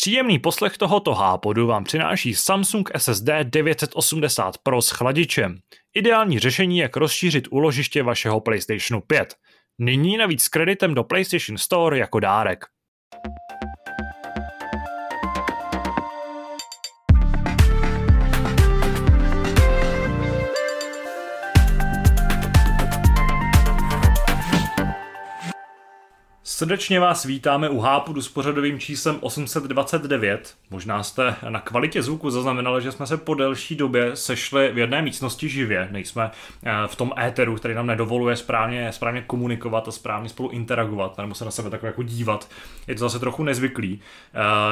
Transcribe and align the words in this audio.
Příjemný 0.00 0.38
poslech 0.38 0.78
tohoto 0.78 1.14
hápodu 1.14 1.66
vám 1.66 1.84
přináší 1.84 2.34
Samsung 2.34 2.90
SSD 2.96 3.28
980 3.42 4.58
Pro 4.58 4.82
s 4.82 4.90
chladičem. 4.90 5.58
Ideální 5.94 6.38
řešení, 6.38 6.78
jak 6.78 6.96
rozšířit 6.96 7.48
úložiště 7.50 8.02
vašeho 8.02 8.40
PlayStationu 8.40 9.00
5. 9.00 9.34
Nyní 9.78 10.16
navíc 10.16 10.42
s 10.42 10.48
kreditem 10.48 10.94
do 10.94 11.04
PlayStation 11.04 11.58
Store 11.58 11.98
jako 11.98 12.20
dárek. 12.20 12.64
Srdečně 26.58 27.00
vás 27.00 27.24
vítáme 27.24 27.68
u 27.68 27.80
Hápudu 27.80 28.22
s 28.22 28.28
pořadovým 28.28 28.80
číslem 28.80 29.18
829. 29.20 30.54
Možná 30.70 31.02
jste 31.02 31.34
na 31.48 31.60
kvalitě 31.60 32.02
zvuku 32.02 32.30
zaznamenali, 32.30 32.82
že 32.82 32.92
jsme 32.92 33.06
se 33.06 33.16
po 33.16 33.34
delší 33.34 33.76
době 33.76 34.16
sešli 34.16 34.70
v 34.72 34.78
jedné 34.78 35.02
místnosti 35.02 35.48
živě. 35.48 35.88
Nejsme 35.90 36.30
eh, 36.64 36.72
v 36.86 36.96
tom 36.96 37.12
éteru, 37.26 37.56
který 37.56 37.74
nám 37.74 37.86
nedovoluje 37.86 38.36
správně, 38.36 38.92
správně 38.92 39.22
komunikovat 39.22 39.88
a 39.88 39.90
správně 39.90 40.28
spolu 40.28 40.48
interagovat, 40.48 41.18
nebo 41.18 41.34
se 41.34 41.44
na 41.44 41.50
sebe 41.50 41.70
takhle 41.70 41.86
jako 41.86 42.02
dívat. 42.02 42.50
Je 42.86 42.94
to 42.94 42.98
zase 42.98 43.18
trochu 43.18 43.44
nezvyklý. 43.44 44.00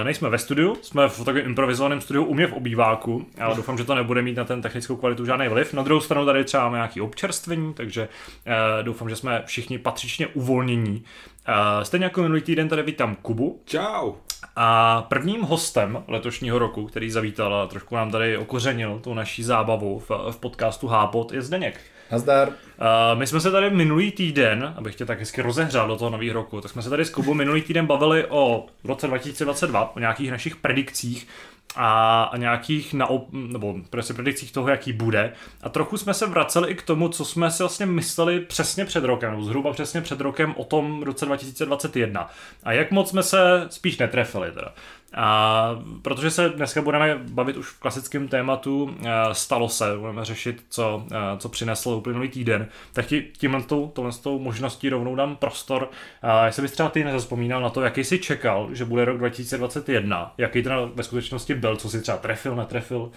Eh, 0.00 0.04
nejsme 0.04 0.28
ve 0.28 0.38
studiu, 0.38 0.76
jsme 0.82 1.08
v 1.08 1.24
takovém 1.24 1.46
improvizovaném 1.46 2.00
studiu 2.00 2.24
u 2.24 2.34
mě 2.34 2.46
v 2.46 2.52
obýváku, 2.52 3.26
ale 3.40 3.56
doufám, 3.56 3.78
že 3.78 3.84
to 3.84 3.94
nebude 3.94 4.22
mít 4.22 4.36
na 4.36 4.44
ten 4.44 4.62
technickou 4.62 4.96
kvalitu 4.96 5.24
žádný 5.24 5.48
vliv. 5.48 5.72
Na 5.72 5.82
druhou 5.82 6.00
stranu 6.00 6.26
tady 6.26 6.44
třeba 6.44 6.64
máme 6.64 6.76
nějaký 6.76 7.00
občerstvení, 7.00 7.74
takže 7.74 8.08
eh, 8.46 8.82
doufám, 8.82 9.08
že 9.08 9.16
jsme 9.16 9.42
všichni 9.46 9.78
patřičně 9.78 10.26
uvolnění. 10.26 11.04
Uh, 11.48 11.82
stejně 11.82 12.04
jako 12.04 12.22
minulý 12.22 12.40
týden 12.42 12.68
tady 12.68 12.82
vítám 12.82 13.16
Kubu. 13.22 13.62
Čau. 13.64 14.12
A 14.56 15.02
prvním 15.02 15.42
hostem 15.42 16.04
letošního 16.08 16.58
roku, 16.58 16.86
který 16.86 17.10
zavítal 17.10 17.54
a 17.54 17.66
trošku 17.66 17.94
nám 17.94 18.10
tady 18.10 18.36
okořenil 18.36 18.98
tu 18.98 19.14
naší 19.14 19.42
zábavu 19.42 19.98
v, 19.98 20.10
v 20.30 20.36
podcastu 20.36 20.86
Hápot, 20.86 21.32
je 21.32 21.42
Zdeněk. 21.42 21.80
Nazdar. 22.10 22.48
Uh, 22.48 23.18
my 23.18 23.26
jsme 23.26 23.40
se 23.40 23.50
tady 23.50 23.70
minulý 23.70 24.10
týden, 24.10 24.74
abych 24.76 24.94
tě 24.94 25.06
tak 25.06 25.18
hezky 25.18 25.42
rozehřál 25.42 25.88
do 25.88 25.96
toho 25.96 26.10
nového 26.10 26.34
roku, 26.34 26.60
tak 26.60 26.70
jsme 26.70 26.82
se 26.82 26.90
tady 26.90 27.04
s 27.04 27.10
Kubou 27.10 27.34
minulý 27.34 27.62
týden 27.62 27.86
bavili 27.86 28.26
o 28.28 28.66
roce 28.84 29.06
2022, 29.06 29.96
o 29.96 29.98
nějakých 29.98 30.30
našich 30.30 30.56
predikcích 30.56 31.28
a, 31.76 32.32
nějakých 32.36 32.94
naop, 32.94 33.28
nebo 33.32 33.74
prostě 33.90 34.14
predikcích 34.14 34.52
toho, 34.52 34.68
jaký 34.68 34.92
bude. 34.92 35.32
A 35.62 35.68
trochu 35.68 35.98
jsme 35.98 36.14
se 36.14 36.26
vraceli 36.26 36.70
i 36.70 36.74
k 36.74 36.82
tomu, 36.82 37.08
co 37.08 37.24
jsme 37.24 37.50
si 37.50 37.62
vlastně 37.62 37.86
mysleli 37.86 38.40
přesně 38.40 38.84
před 38.84 39.04
rokem, 39.04 39.30
nebo 39.30 39.44
zhruba 39.44 39.72
přesně 39.72 40.00
před 40.00 40.20
rokem 40.20 40.54
o 40.56 40.64
tom 40.64 41.02
roce 41.02 41.26
2021. 41.26 42.30
A 42.62 42.72
jak 42.72 42.90
moc 42.90 43.10
jsme 43.10 43.22
se 43.22 43.66
spíš 43.70 43.98
netrefili 43.98 44.52
teda. 44.52 44.72
A 45.14 45.70
protože 46.02 46.30
se 46.30 46.48
dneska 46.48 46.82
budeme 46.82 47.18
bavit 47.18 47.56
už 47.56 47.66
v 47.66 47.80
klasickém 47.80 48.28
tématu, 48.28 48.96
stalo 49.32 49.68
se, 49.68 49.96
budeme 49.98 50.24
řešit, 50.24 50.64
co, 50.68 51.06
co 51.38 51.48
přinesl 51.48 51.88
uplynulý 51.90 52.28
týden, 52.28 52.68
tak 52.92 53.06
ti 53.06 53.30
tímhle 53.38 53.62
tou, 53.62 53.88
tohle 53.88 54.12
tou 54.22 54.38
možností 54.38 54.88
rovnou 54.88 55.14
dám 55.14 55.36
prostor. 55.36 55.90
A 56.22 56.46
jestli 56.46 56.62
bys 56.62 56.72
třeba 56.72 56.88
ty 56.88 57.04
nezaspomínal 57.04 57.60
na 57.60 57.70
to, 57.70 57.82
jaký 57.82 58.04
jsi 58.04 58.18
čekal, 58.18 58.68
že 58.72 58.84
bude 58.84 59.04
rok 59.04 59.18
2021, 59.18 60.34
jaký 60.38 60.62
to 60.62 60.90
ve 60.94 61.02
skutečnosti 61.02 61.54
byl, 61.54 61.76
co 61.76 61.90
si 61.90 62.00
třeba 62.00 62.18
trefil, 62.18 62.56
netrefil, 62.56 63.10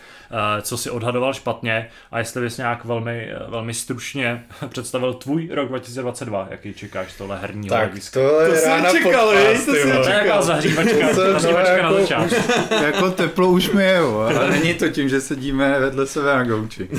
co 0.62 0.78
si 0.78 0.90
odhadoval 0.90 1.34
špatně 1.34 1.90
a 2.12 2.20
jestli 2.20 2.42
bys 2.42 2.58
nějak 2.58 2.86
velmi, 2.86 3.32
velmi 3.48 3.74
stručně 3.74 4.44
představil 4.70 5.14
tvůj 5.14 5.50
rok 5.52 5.70
2022, 5.70 6.48
jaký 6.52 6.74
čekáš 6.74 7.14
tohle 7.14 7.40
herního 7.40 7.76
tak, 7.76 7.92
to 8.14 8.42
je 8.42 8.62
to 8.62 8.66
rána 8.66 8.92
čekal, 8.92 9.28
podcast, 9.28 9.66
to, 9.66 9.72
to 9.72 10.10
je 10.10 10.42
zahřívačka, 10.42 11.14
zahřívačka 11.14 11.79
na 11.84 11.94
začátku. 11.94 12.36
jako 12.84 13.12
teplo 13.12 13.52
už 13.52 13.72
mi 13.72 13.84
je, 13.84 13.98
ale 13.98 14.50
není 14.50 14.74
to 14.74 14.90
tím, 14.90 15.10
že 15.10 15.22
sedíme 15.22 15.80
vedle 15.80 16.08
sebe 16.08 16.36
na 16.36 16.44
gauči. 16.44 16.90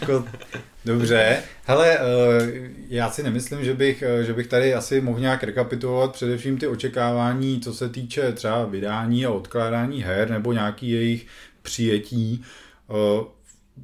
jako, 0.00 0.24
dobře, 0.84 1.42
hele, 1.64 1.98
eh, 1.98 2.70
já 2.88 3.10
si 3.10 3.22
nemyslím, 3.22 3.64
že 3.64 3.74
bych, 3.74 4.02
eh, 4.02 4.24
že 4.24 4.32
bych 4.32 4.46
tady 4.46 4.74
asi 4.74 5.00
mohl 5.00 5.20
nějak 5.20 5.42
rekapitulovat 5.42 6.12
především 6.12 6.58
ty 6.58 6.66
očekávání, 6.66 7.60
co 7.60 7.74
se 7.74 7.88
týče 7.88 8.32
třeba 8.32 8.64
vydání 8.64 9.26
a 9.26 9.30
odkládání 9.30 10.02
her 10.02 10.30
nebo 10.30 10.52
nějaký 10.52 10.90
jejich 10.90 11.26
přijetí. 11.62 12.44
Eh, 12.90 13.24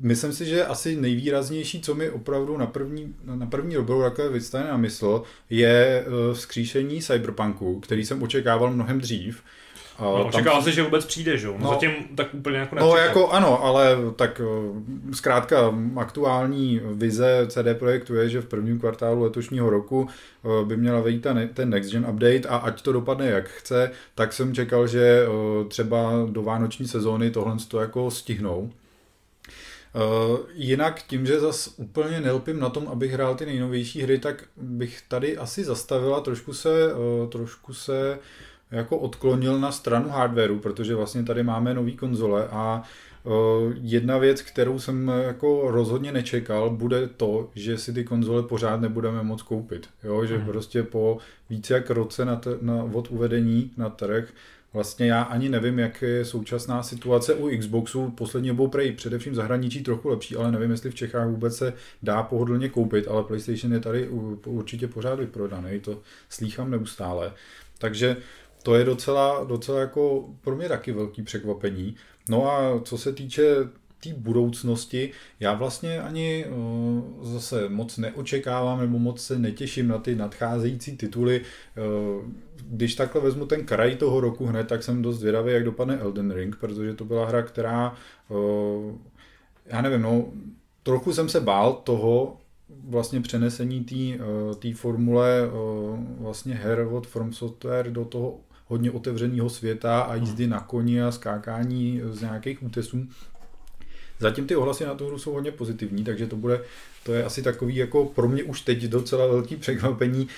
myslím 0.00 0.32
si, 0.32 0.46
že 0.46 0.66
asi 0.66 0.96
nejvýraznější, 0.96 1.80
co 1.80 1.94
mi 1.94 2.10
opravdu 2.10 2.56
na 2.56 2.66
první, 2.66 3.14
na 3.24 3.46
první 3.46 3.74
dobrou 3.74 4.02
takové 4.02 4.28
vystane 4.28 4.68
na 4.68 4.76
mysl, 4.76 5.22
je 5.50 6.04
vzkříšení 6.32 7.02
Cyberpunku, 7.02 7.80
který 7.80 8.04
jsem 8.04 8.22
očekával 8.22 8.70
mnohem 8.70 9.00
dřív. 9.00 9.42
No, 10.00 10.26
očekával 10.26 10.62
jsi, 10.62 10.72
že 10.72 10.82
vůbec 10.82 11.04
přijde, 11.04 11.38
že? 11.38 11.46
No, 11.46 11.56
no, 11.60 11.68
zatím 11.68 11.90
tak 12.14 12.34
úplně 12.34 12.58
jako 12.58 12.74
nečekal. 12.74 12.90
No 12.90 12.96
jako 12.96 13.28
ano, 13.28 13.64
ale 13.64 13.96
tak 14.16 14.40
eh, 14.44 15.14
zkrátka 15.14 15.74
aktuální 15.96 16.80
vize 16.84 17.46
CD 17.48 17.78
Projektu 17.78 18.14
je, 18.14 18.28
že 18.28 18.40
v 18.40 18.46
prvním 18.46 18.80
kvartálu 18.80 19.22
letošního 19.22 19.70
roku 19.70 20.08
eh, 20.08 20.64
by 20.64 20.76
měla 20.76 21.00
vejít 21.00 21.26
ten 21.54 21.70
Next 21.70 21.90
Gen 21.90 22.06
update 22.10 22.48
a 22.48 22.56
ať 22.56 22.82
to 22.82 22.92
dopadne 22.92 23.26
jak 23.26 23.48
chce, 23.48 23.90
tak 24.14 24.32
jsem 24.32 24.54
čekal, 24.54 24.86
že 24.86 25.26
eh, 25.26 25.64
třeba 25.68 26.12
do 26.30 26.42
vánoční 26.42 26.88
sezóny 26.88 27.30
tohle 27.30 27.56
to 27.68 27.80
jako 27.80 28.10
stihnou. 28.10 28.70
Uh, 29.94 30.38
jinak 30.54 31.02
tím, 31.02 31.26
že 31.26 31.40
zas 31.40 31.74
úplně 31.76 32.20
nelpím 32.20 32.60
na 32.60 32.68
tom, 32.68 32.88
abych 32.88 33.12
hrál 33.12 33.34
ty 33.34 33.46
nejnovější 33.46 34.02
hry, 34.02 34.18
tak 34.18 34.44
bych 34.56 35.02
tady 35.08 35.36
asi 35.36 35.64
zastavila, 35.64 36.20
trošku 36.20 36.54
se, 36.54 36.94
uh, 36.94 37.28
trošku 37.28 37.74
se 37.74 38.18
jako 38.70 38.98
odklonil 38.98 39.58
na 39.58 39.72
stranu 39.72 40.08
hardwareu, 40.08 40.58
protože 40.58 40.94
vlastně 40.94 41.22
tady 41.22 41.42
máme 41.42 41.74
nový 41.74 41.96
konzole 41.96 42.48
a 42.50 42.82
jedna 43.80 44.18
věc, 44.18 44.42
kterou 44.42 44.78
jsem 44.78 45.08
jako 45.08 45.70
rozhodně 45.70 46.12
nečekal, 46.12 46.70
bude 46.70 47.08
to, 47.08 47.50
že 47.54 47.78
si 47.78 47.92
ty 47.92 48.04
konzole 48.04 48.42
pořád 48.42 48.80
nebudeme 48.80 49.22
moct 49.22 49.42
koupit. 49.42 49.88
Jo? 50.04 50.26
Že 50.26 50.36
hmm. 50.36 50.46
prostě 50.46 50.82
po 50.82 51.18
více 51.50 51.74
jak 51.74 51.90
roce 51.90 52.24
na 52.24 52.36
t- 52.36 52.58
na, 52.60 52.84
od 52.92 53.10
uvedení 53.10 53.70
na 53.76 53.88
trh 53.88 54.32
Vlastně 54.72 55.06
já 55.06 55.22
ani 55.22 55.48
nevím, 55.48 55.78
jak 55.78 56.02
je 56.02 56.24
současná 56.24 56.82
situace 56.82 57.34
u 57.34 57.58
Xboxu. 57.58 58.10
Poslední 58.10 58.48
dobou 58.48 58.68
prej 58.68 58.92
především 58.92 59.34
zahraničí 59.34 59.82
trochu 59.82 60.08
lepší, 60.08 60.36
ale 60.36 60.52
nevím, 60.52 60.70
jestli 60.70 60.90
v 60.90 60.94
Čechách 60.94 61.28
vůbec 61.28 61.56
se 61.56 61.72
dá 62.02 62.22
pohodlně 62.22 62.68
koupit, 62.68 63.08
ale 63.08 63.24
PlayStation 63.24 63.72
je 63.72 63.80
tady 63.80 64.08
určitě 64.46 64.88
pořád 64.88 65.14
vyprodaný, 65.14 65.80
to 65.80 65.98
slýchám 66.28 66.70
neustále. 66.70 67.32
Takže 67.78 68.16
to 68.62 68.74
je 68.74 68.84
docela, 68.84 69.44
docela 69.44 69.80
jako 69.80 70.28
pro 70.40 70.56
mě 70.56 70.68
taky 70.68 70.92
velký 70.92 71.22
překvapení. 71.22 71.96
No 72.28 72.52
a 72.52 72.80
co 72.80 72.98
se 72.98 73.12
týče 73.12 73.54
té 74.02 74.14
budoucnosti, 74.14 75.10
já 75.40 75.54
vlastně 75.54 76.00
ani 76.00 76.46
uh, 76.46 77.24
zase 77.32 77.68
moc 77.68 77.98
neočekávám 77.98 78.80
nebo 78.80 78.98
moc 78.98 79.20
se 79.20 79.38
netěším 79.38 79.88
na 79.88 79.98
ty 79.98 80.16
nadcházející 80.16 80.96
tituly. 80.96 81.40
Uh, 81.40 82.24
když 82.68 82.94
takhle 82.94 83.20
vezmu 83.20 83.46
ten 83.46 83.64
kraj 83.64 83.96
toho 83.96 84.20
roku 84.20 84.46
hned, 84.46 84.68
tak 84.68 84.82
jsem 84.82 85.02
dost 85.02 85.18
zvědavý, 85.18 85.52
jak 85.52 85.64
dopadne 85.64 85.98
Elden 85.98 86.30
Ring, 86.30 86.56
protože 86.56 86.94
to 86.94 87.04
byla 87.04 87.26
hra, 87.26 87.42
která, 87.42 87.94
uh, 88.28 88.92
já 89.66 89.82
nevím, 89.82 90.02
no, 90.02 90.24
trochu 90.82 91.12
jsem 91.12 91.28
se 91.28 91.40
bál 91.40 91.72
toho, 91.84 92.36
vlastně 92.88 93.20
přenesení 93.20 93.86
té 94.58 94.74
formule 94.74 95.40
vlastně 96.18 96.54
her 96.54 96.88
od 96.92 97.06
From 97.06 97.32
Software 97.32 97.90
do 97.90 98.04
toho 98.04 98.40
hodně 98.70 98.90
otevřeného 98.90 99.50
světa 99.50 100.00
a 100.00 100.14
jízdy 100.14 100.46
na 100.46 100.60
koni 100.60 101.02
a 101.02 101.10
skákání 101.10 102.00
z 102.10 102.20
nějakých 102.20 102.62
útesů. 102.62 103.06
Zatím 104.18 104.46
ty 104.46 104.56
ohlasy 104.56 104.84
na 104.84 104.94
tu 104.94 105.06
hru 105.06 105.18
jsou 105.18 105.32
hodně 105.32 105.52
pozitivní, 105.52 106.04
takže 106.04 106.26
to 106.26 106.36
bude, 106.36 106.62
to 107.04 107.12
je 107.14 107.24
asi 107.24 107.42
takový 107.42 107.76
jako 107.76 108.04
pro 108.04 108.28
mě 108.28 108.42
už 108.42 108.60
teď 108.60 108.82
docela 108.82 109.26
velký 109.26 109.56
překvapení. 109.56 110.28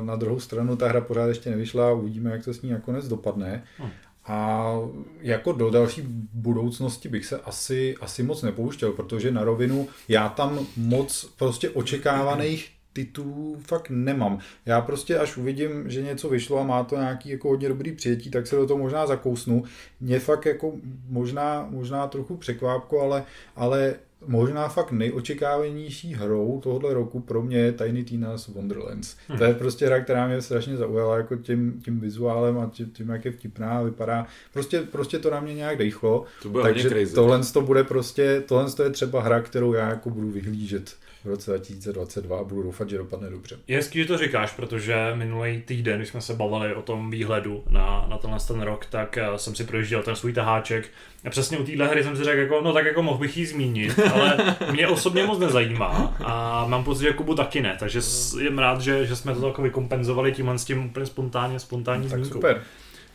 Na, 0.00 0.16
druhou 0.16 0.40
stranu 0.40 0.76
ta 0.76 0.88
hra 0.88 1.00
pořád 1.00 1.26
ještě 1.26 1.50
nevyšla 1.50 1.88
a 1.88 1.92
uvidíme, 1.92 2.30
jak 2.30 2.44
to 2.44 2.54
s 2.54 2.62
ní 2.62 2.70
nakonec 2.70 3.08
dopadne. 3.08 3.64
Hm. 3.78 3.90
A 4.26 4.72
jako 5.20 5.52
do 5.52 5.70
další 5.70 6.02
budoucnosti 6.32 7.08
bych 7.08 7.26
se 7.26 7.40
asi, 7.40 7.96
asi 8.00 8.22
moc 8.22 8.42
nepouštěl, 8.42 8.92
protože 8.92 9.30
na 9.30 9.44
rovinu 9.44 9.88
já 10.08 10.28
tam 10.28 10.66
moc 10.76 11.32
prostě 11.38 11.70
očekávaných 11.70 12.73
titulů 12.94 13.56
fakt 13.60 13.90
nemám. 13.90 14.38
Já 14.66 14.80
prostě 14.80 15.18
až 15.18 15.36
uvidím, 15.36 15.90
že 15.90 16.02
něco 16.02 16.28
vyšlo 16.28 16.58
a 16.58 16.64
má 16.64 16.84
to 16.84 16.96
nějaký 16.96 17.28
jako 17.28 17.48
hodně 17.48 17.68
dobrý 17.68 17.92
přijetí, 17.92 18.30
tak 18.30 18.46
se 18.46 18.56
do 18.56 18.66
toho 18.66 18.78
možná 18.78 19.06
zakousnu. 19.06 19.64
Mě 20.00 20.18
fakt 20.18 20.46
jako 20.46 20.72
možná, 21.08 21.66
možná 21.70 22.06
trochu 22.06 22.36
překvápko, 22.36 23.00
ale, 23.00 23.24
ale 23.56 23.94
možná 24.26 24.68
fakt 24.68 24.92
nejočekávanější 24.92 26.14
hrou 26.14 26.60
tohohle 26.62 26.94
roku 26.94 27.20
pro 27.20 27.42
mě 27.42 27.58
je 27.58 27.72
Tiny 27.72 28.04
Tina's 28.04 28.48
Wonderlands. 28.48 29.16
Hmm. 29.28 29.38
To 29.38 29.44
je 29.44 29.54
prostě 29.54 29.86
hra, 29.86 30.00
která 30.00 30.26
mě 30.26 30.42
strašně 30.42 30.76
zaujala 30.76 31.16
jako 31.16 31.36
tím, 31.36 31.80
tím 31.84 32.00
vizuálem 32.00 32.58
a 32.58 32.70
tím, 32.72 32.90
tím, 32.90 33.08
jak 33.08 33.24
je 33.24 33.32
vtipná, 33.32 33.82
vypadá. 33.82 34.26
Prostě, 34.52 34.80
prostě 34.80 35.18
to 35.18 35.30
na 35.30 35.40
mě 35.40 35.54
nějak 35.54 35.78
dejchlo. 35.78 36.24
To 36.42 36.48
bude 36.48 36.62
Takže 36.62 37.06
tohle 37.14 37.40
to 37.52 37.60
bude 37.60 37.84
prostě, 37.84 38.42
tohle 38.46 38.72
to 38.72 38.82
je 38.82 38.90
třeba 38.90 39.22
hra, 39.22 39.40
kterou 39.40 39.72
já 39.72 39.88
jako 39.88 40.10
budu 40.10 40.30
vyhlížet 40.30 40.96
v 41.24 41.26
roce 41.28 41.50
2022 41.50 42.38
a 42.38 42.44
budu 42.44 42.62
doufat, 42.62 42.90
že 42.90 42.98
dopadne 42.98 43.30
dobře. 43.30 43.56
Je 43.68 43.76
hezký, 43.76 43.98
že 43.98 44.04
to 44.04 44.18
říkáš, 44.18 44.52
protože 44.52 44.96
minulý 45.14 45.62
týden, 45.62 45.96
když 45.98 46.08
jsme 46.08 46.20
se 46.20 46.34
bavili 46.34 46.74
o 46.74 46.82
tom 46.82 47.10
výhledu 47.10 47.64
na, 47.70 48.06
na 48.08 48.18
tenhle 48.18 48.38
ten 48.48 48.62
rok, 48.62 48.86
tak 48.86 49.18
eh, 49.18 49.26
jsem 49.36 49.54
si 49.54 49.64
projížděl 49.64 50.02
ten 50.02 50.16
svůj 50.16 50.32
taháček 50.32 50.88
a 51.26 51.30
přesně 51.30 51.58
u 51.58 51.64
téhle 51.64 51.88
hry 51.88 52.04
jsem 52.04 52.16
si 52.16 52.24
řekl, 52.24 52.38
jako, 52.40 52.60
no 52.60 52.72
tak 52.72 52.84
jako 52.86 53.02
mohl 53.02 53.18
bych 53.18 53.36
ji 53.36 53.46
zmínit, 53.46 53.98
ale 54.14 54.56
mě 54.72 54.88
osobně 54.88 55.24
moc 55.26 55.38
nezajímá 55.38 56.16
a 56.24 56.64
mám 56.68 56.84
pocit, 56.84 57.02
že 57.02 57.12
Kubu 57.12 57.34
taky 57.34 57.60
ne, 57.60 57.76
takže 57.78 58.02
jsem 58.02 58.58
rád, 58.58 58.80
že, 58.80 59.06
že 59.06 59.16
jsme 59.16 59.34
to 59.34 59.46
jako 59.46 59.62
vykompenzovali 59.62 60.32
tímhle 60.32 60.58
s 60.58 60.64
tím 60.64 60.84
úplně 60.86 61.06
spontánně, 61.06 61.58
spontánní 61.58 62.08
Tak 62.08 62.18
zmínkou. 62.18 62.34
super. 62.34 62.62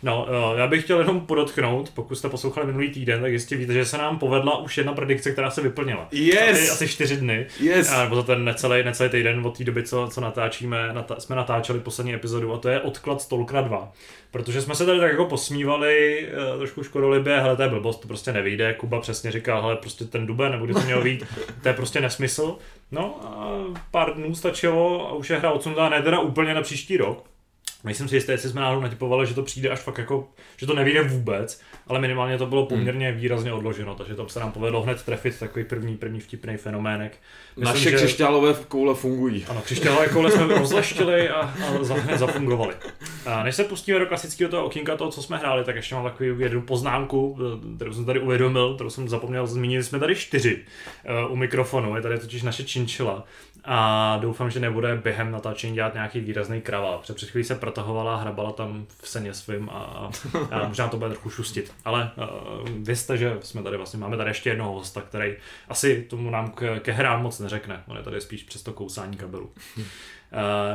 No, 0.04 0.28
eh, 0.30 0.60
já 0.60 0.68
bych 0.68 0.84
chtěl 0.84 1.00
jenom 1.00 1.22
podotknout, 1.22 1.92
pokud 1.94 2.16
jste 2.16 2.30
poslouchali 2.30 2.68
minulý 2.68 2.90
týden, 2.90 3.22
tak 3.22 3.31
jistě 3.31 3.56
víte, 3.56 3.74
že 3.74 3.86
se 3.86 3.98
nám 3.98 4.19
povedla 4.19 4.57
už 4.57 4.78
jedna 4.78 4.94
predikce, 4.94 5.31
která 5.31 5.50
se 5.50 5.62
vyplnila. 5.62 6.07
Yes! 6.12 6.60
Asi, 6.62 6.69
asi 6.69 6.88
čtyři 6.88 7.18
dny. 7.18 7.48
Yes! 7.60 7.92
A, 7.92 8.04
nebo 8.04 8.16
za 8.16 8.24
ten 8.24 8.46
necelý, 8.46 8.84
necelý 8.84 9.10
týden 9.10 9.46
od 9.46 9.57
té 9.57 9.63
doby, 9.63 9.84
co, 9.84 10.10
co 10.12 10.22
natáčíme, 10.22 10.94
nata, 10.94 11.19
jsme 11.19 11.36
natáčeli 11.36 11.80
poslední 11.80 12.13
epizodu 12.13 12.54
a 12.54 12.57
to 12.57 12.69
je 12.69 12.81
odklad 12.81 13.22
Stalkera 13.22 13.62
2. 13.62 13.92
Protože 14.31 14.62
jsme 14.62 14.75
se 14.75 14.86
tady 14.86 15.00
tak 15.00 15.12
jako 15.12 15.25
posmívali, 15.25 16.28
eh, 16.28 16.57
trošku 16.57 16.84
škodolibě, 16.84 17.40
hele, 17.40 17.56
to 17.56 17.62
je 17.62 17.69
blbost, 17.69 18.01
to 18.01 18.07
prostě 18.07 18.34
nevyjde. 18.34 18.74
Kuba 18.74 19.00
přesně 19.00 19.31
říkal, 19.31 19.62
hele, 19.62 19.75
prostě 19.75 20.06
ten 20.06 20.25
duben, 20.25 20.51
nebo 20.51 20.66
kdy 20.66 20.74
to 20.74 20.80
mělo 20.80 21.01
být, 21.01 21.24
to 21.62 21.68
je 21.68 21.74
prostě 21.74 22.01
nesmysl. 22.01 22.57
No 22.92 23.19
a 23.24 23.60
pár 23.92 24.13
dnů 24.13 24.36
stačilo 24.36 25.10
a 25.10 25.13
už 25.13 25.30
je 25.30 25.38
hra 25.38 25.51
odsunutá, 25.51 25.90
ne 25.90 26.01
teda 26.01 26.19
úplně 26.19 26.54
na 26.54 26.62
příští 26.62 26.98
rok, 26.98 27.24
Nejsem 27.84 28.08
si 28.08 28.16
jistý, 28.16 28.31
jestli 28.31 28.50
jsme 28.50 28.62
náhodou 28.62 28.81
natypovali, 28.81 29.28
že 29.28 29.34
to 29.34 29.44
přijde 29.44 29.70
až 29.70 29.80
fakt 29.80 29.98
jako, 29.98 30.28
že 30.58 30.68
to 30.68 30.74
nevíde 30.74 31.04
vůbec, 31.04 31.62
ale 31.88 32.00
minimálně 32.00 32.38
to 32.38 32.46
bylo 32.46 32.66
poměrně 32.66 33.12
výrazně 33.12 33.54
odloženo, 33.54 33.96
takže 33.96 34.16
tam 34.16 34.30
se 34.30 34.40
nám 34.40 34.52
povedlo 34.52 34.81
hned 34.81 35.04
trefit 35.04 35.40
takový 35.40 35.66
první, 35.66 35.98
první 35.98 36.20
vtipný 36.20 36.58
fenomének. 36.58 37.18
Myslím, 37.60 37.76
Naše 37.76 37.90
že- 37.90 37.96
křišťálové 37.96 38.54
koule 38.68 38.96
fungují. 38.96 39.46
ano, 39.50 39.62
křišťálové 39.62 40.08
koule 40.08 40.32
jsme 40.32 40.48
rozleštili 40.48 41.30
a, 41.30 41.40
a 41.42 41.84
za, 41.84 41.94
hned 41.94 42.18
zafungovali. 42.18 42.74
A 43.26 43.44
než 43.44 43.56
se 43.56 43.64
pustíme 43.64 44.00
do 44.00 44.06
klasického 44.06 44.52
toho 44.52 44.66
okýnka 44.66 44.98
toho, 44.98 45.12
co 45.12 45.24
jsme 45.24 45.38
hráli, 45.38 45.64
tak 45.64 45.76
ještě 45.76 45.96
mám 45.96 46.04
takovou 46.04 46.40
jednu 46.40 46.62
poznámku, 46.62 47.38
kterou 47.76 47.94
jsem 47.94 48.06
tady 48.06 48.20
uvědomil, 48.20 48.76
kterou 48.76 48.90
jsem 48.90 49.10
zapomněl 49.10 49.48
zmínit. 49.48 49.84
Jsme 49.84 50.00
tady 50.00 50.16
čtyři 50.16 50.60
uh, 51.26 51.32
u 51.32 51.36
mikrofonu, 51.36 51.96
je 51.96 52.02
tady 52.02 52.20
totiž 52.20 52.44
naše 52.44 52.64
činčila 52.64 53.24
a 53.66 54.18
doufám, 54.22 54.50
že 54.52 54.60
nebude 54.60 54.96
během 54.96 55.32
natáčení 55.32 55.74
dělat 55.74 55.94
nějaký 55.94 56.20
výrazný 56.20 56.62
kraval. 56.62 56.98
Protože 56.98 57.14
před 57.14 57.30
chvílí 57.30 57.46
se 57.46 57.56
protahovala, 57.56 58.16
hrabala 58.16 58.52
tam 58.52 58.86
v 59.02 59.10
seně 59.10 59.34
svým 59.34 59.70
a, 59.70 60.10
a, 60.52 60.68
možná 60.68 60.88
to 60.88 60.98
bude 60.98 61.10
trochu 61.10 61.30
šustit. 61.30 61.72
Ale 61.86 62.12
uh, 62.18 62.70
vězte, 62.70 63.18
že 63.18 63.38
jsme 63.42 63.64
tady 63.64 63.78
vlastně, 63.78 64.00
máme 64.00 64.18
tady 64.18 64.30
ještě 64.30 64.50
jednoho 64.50 64.72
hosta, 64.74 65.02
který 65.02 65.34
asi 65.70 66.06
tomu 66.10 66.30
nám 66.30 66.52
ke, 66.52 66.80
ke 66.80 66.92
hrám 66.92 67.24
moc 67.24 67.40
neřekne. 67.50 67.84
On 67.88 67.98
je 67.98 68.04
tady 68.04 68.22
spíš 68.22 68.44
přes 68.44 68.62
to 68.63 68.74
kousání 68.74 69.18
kabelu. 69.18 69.51
Uh, 69.78 69.84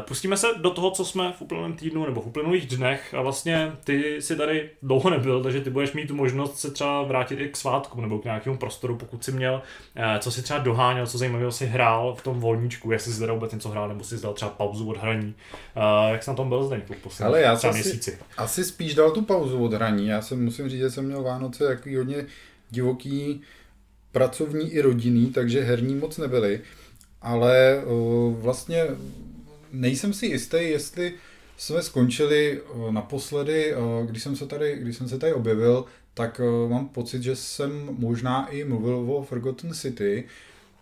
pustíme 0.01 0.37
se 0.37 0.47
do 0.61 0.71
toho, 0.71 0.91
co 0.91 1.05
jsme 1.05 1.33
v 1.33 1.43
uplynulém 1.43 1.73
týdnu 1.73 2.07
nebo 2.07 2.21
v 2.21 2.27
uplynulých 2.27 2.67
dnech 2.67 3.15
a 3.15 3.23
vlastně 3.23 3.73
ty 3.85 4.23
si 4.23 4.37
tady 4.37 4.71
dlouho 4.83 5.11
nebyl, 5.11 5.43
takže 5.43 5.61
ty 5.61 5.71
budeš 5.71 5.93
mít 5.93 6.09
tu 6.09 6.15
možnost 6.15 6.59
se 6.59 6.71
třeba 6.71 7.03
vrátit 7.03 7.41
i 7.41 7.49
k 7.49 7.57
svátku 7.57 8.01
nebo 8.01 8.19
k 8.19 8.25
nějakému 8.25 8.57
prostoru, 8.57 8.97
pokud 8.97 9.25
si 9.25 9.33
měl, 9.33 9.55
uh, 9.97 10.19
co 10.19 10.31
si 10.31 10.43
třeba 10.43 10.59
doháněl, 10.59 11.07
co 11.07 11.19
zajímavého 11.19 11.53
si 11.53 11.67
hrál 11.67 12.15
v 12.15 12.23
tom 12.23 12.41
volníčku, 12.41 12.93
jestli 12.93 13.13
si 13.13 13.21
teda 13.21 13.33
vůbec 13.33 13.53
něco 13.53 13.69
hrál 13.69 13.89
nebo 13.89 14.05
si 14.05 14.21
dal 14.23 14.33
třeba 14.33 14.51
pauzu 14.51 14.89
od 14.89 14.97
hraní. 14.97 15.35
Uh, 15.77 16.13
jak 16.13 16.23
jsi 16.23 16.31
na 16.31 16.37
tom 16.37 16.49
byl 16.49 16.65
zde 16.65 16.83
v 16.87 17.03
posledních 17.03 17.27
Ale 17.35 17.41
já 17.41 17.57
třeba 17.57 17.73
jsem 17.73 17.83
si- 17.83 17.89
měsíci? 17.89 18.19
Asi 18.37 18.65
spíš 18.65 18.95
dal 18.95 19.11
tu 19.11 19.23
pauzu 19.23 19.65
od 19.65 19.73
hraní. 19.73 20.07
Já 20.07 20.23
jsem 20.23 20.45
musím 20.45 20.69
říct, 20.69 20.81
že 20.81 20.91
jsem 20.91 21.05
měl 21.05 21.23
Vánoce 21.23 21.65
jaký 21.65 21.97
hodně 21.97 22.27
divoký, 22.71 23.43
pracovní 24.15 24.71
i 24.73 24.81
rodinný, 24.81 25.27
takže 25.27 25.61
herní 25.61 25.95
moc 25.95 26.19
nebyly. 26.19 26.61
Ale 27.23 27.83
vlastně 28.31 28.87
nejsem 29.73 30.13
si 30.13 30.27
jistý, 30.27 30.57
jestli 30.61 31.13
jsme 31.57 31.83
skončili 31.83 32.61
naposledy, 32.91 33.75
když 34.07 34.23
jsem 34.23 34.37
se 34.37 34.47
tady, 34.47 34.77
když 34.77 34.97
jsem 34.97 35.09
se 35.09 35.19
tady 35.19 35.33
objevil, 35.33 35.85
tak 36.15 36.41
mám 36.69 36.89
pocit, 36.89 37.23
že 37.23 37.37
jsem 37.37 37.89
možná 37.99 38.47
i 38.49 38.65
mluvil 38.65 38.95
o 38.95 39.23
Forgotten 39.23 39.75
City, 39.75 40.25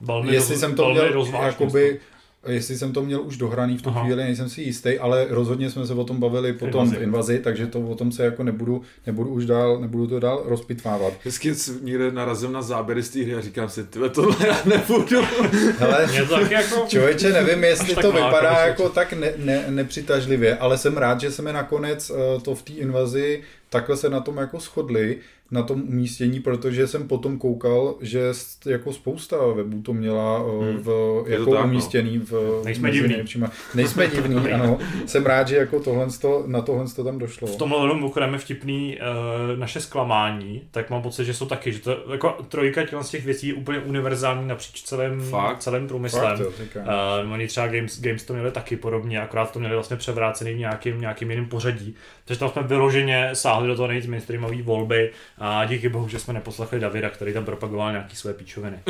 Velmi 0.01 0.35
jestli 0.35 0.55
roz- 0.55 0.61
jsem 0.61 0.75
to 0.75 0.91
měl 0.91 1.05
jakoby, 1.47 2.01
jestli 2.49 2.79
jsem 2.79 2.93
to 2.93 3.03
měl 3.03 3.23
už 3.23 3.37
dohraný 3.37 3.79
v 3.79 3.83
tu 3.83 3.91
Aha. 3.91 4.05
chvíli, 4.05 4.25
nejsem 4.25 4.49
si 4.49 4.63
jistý, 4.63 4.99
ale 4.99 5.27
rozhodně 5.31 5.71
jsme 5.71 5.87
se 5.87 5.95
o 5.95 6.05
tom 6.05 6.21
bavili 6.21 6.53
potom 6.53 6.85
Invazi. 6.85 6.97
v 6.97 7.03
invazi, 7.03 7.39
takže 7.39 7.67
to 7.67 7.81
o 7.81 7.95
tom 7.95 8.13
se 8.13 8.25
jako 8.25 8.43
nebudu, 8.43 8.83
nebudu 9.07 9.31
už 9.31 9.47
dál, 9.47 9.81
nebudu 9.81 10.07
to 10.07 10.21
dál 10.21 10.43
rozpitvávat. 10.47 11.13
Vždycky 11.21 11.55
někde 11.83 12.11
narazím 12.11 12.53
na 12.53 12.63
záběry 12.63 13.03
z 13.03 13.11
té 13.11 13.23
hry 13.23 13.35
a 13.35 13.41
říkám 13.41 13.69
si, 13.69 13.85
tyhle 13.85 14.09
tohle 14.09 14.47
já 14.47 14.63
nebudu. 14.65 15.23
Hele, 15.79 16.09
jako... 16.51 16.85
Člověče, 16.89 17.33
nevím, 17.33 17.65
jestli 17.65 17.95
to 17.95 18.13
vypadá 18.13 18.55
svědčí. 18.55 18.69
jako 18.69 18.89
tak 18.89 19.13
ne, 19.13 19.33
ne, 19.37 19.65
nepřitažlivě, 19.69 20.57
ale 20.57 20.79
jsem 20.79 20.97
rád, 20.97 21.21
že 21.21 21.31
jsme 21.31 21.53
nakonec 21.53 22.11
eh, 22.11 22.41
to 22.41 22.55
v 22.55 22.63
té 22.63 22.73
invazi 22.73 23.43
takhle 23.73 23.97
se 23.97 24.11
na 24.11 24.21
tom 24.21 24.37
jako 24.37 24.59
shodli, 24.61 25.19
na 25.53 25.63
tom 25.63 25.83
umístění, 25.89 26.41
protože 26.41 26.87
jsem 26.87 27.09
potom 27.09 27.39
koukal, 27.39 27.95
že 28.01 28.33
jako 28.67 28.93
spousta 28.93 29.37
webů 29.47 29.83
to 29.83 29.93
měla 29.93 30.39
eh, 30.41 30.73
v, 30.79 30.89
Je 31.29 31.37
to 31.37 31.41
jako 31.41 31.55
tak, 31.55 31.65
no. 31.65 31.71
umístěný 31.71 32.19
v 32.19 32.63
Nejsme 32.65 32.91
divní. 32.91 33.09
nejlepšíma. 33.09 33.51
Nejsme 33.75 34.07
divní, 34.15 34.53
ano. 34.53 34.79
Jsem 35.07 35.27
rád, 35.27 35.49
že 35.49 35.57
jako 35.57 35.81
tohle 35.81 36.07
na 36.47 36.61
tohle 36.61 36.85
tam 37.05 37.19
došlo. 37.19 37.49
V 37.49 37.57
tomhle 37.57 37.79
jenom 37.81 37.97
mimochodem 37.97 38.33
je 38.33 38.39
vtipný 38.39 38.99
uh, 38.99 39.59
naše 39.59 39.81
zklamání, 39.81 40.63
tak 40.71 40.91
mám 40.91 41.03
pocit, 41.03 41.25
že 41.25 41.35
jsou 41.35 41.47
taky, 41.47 41.73
že 41.73 41.81
to 41.81 42.05
jako 42.13 42.37
trojka 42.49 42.81
těchto 42.81 43.03
z 43.05 43.11
těch 43.11 43.25
věcí 43.25 43.49
je 43.49 43.55
úplně 43.55 43.79
univerzální 43.79 44.49
napříč 44.49 44.83
celým, 44.83 45.21
Fakt? 45.21 45.59
celým 45.59 45.89
průmyslem. 45.89 46.37
Fakt. 46.37 46.77
Uh, 47.25 47.33
oni 47.33 47.47
třeba 47.47 47.67
Games, 47.67 48.01
Games 48.01 48.25
to 48.25 48.33
měli 48.33 48.51
taky 48.51 48.77
podobně, 48.77 49.21
akorát 49.21 49.53
to 49.53 49.59
měli 49.59 49.75
vlastně 49.75 49.97
převrácený 49.97 50.55
v 50.55 50.59
nějakým, 50.59 51.01
nějakým 51.01 51.31
jiným 51.31 51.47
pořadí. 51.47 51.95
Takže 52.25 52.41
tam 52.41 52.49
jsme 52.49 52.63
vyloženě 52.63 53.31
sáhli 53.33 53.69
do 53.69 53.77
toho 53.77 53.89
nejvíc 53.89 54.07
mainstreamové 54.07 54.63
volby 54.63 55.11
a 55.45 55.65
díky 55.65 55.89
bohu, 55.89 56.09
že 56.09 56.19
jsme 56.19 56.35
neposlechli 56.35 56.81
Davida, 56.81 57.11
který 57.11 57.33
tam 57.33 57.45
propagoval 57.45 57.91
nějaký 57.91 58.17
své 58.17 58.35
píčoviny. 58.35 58.79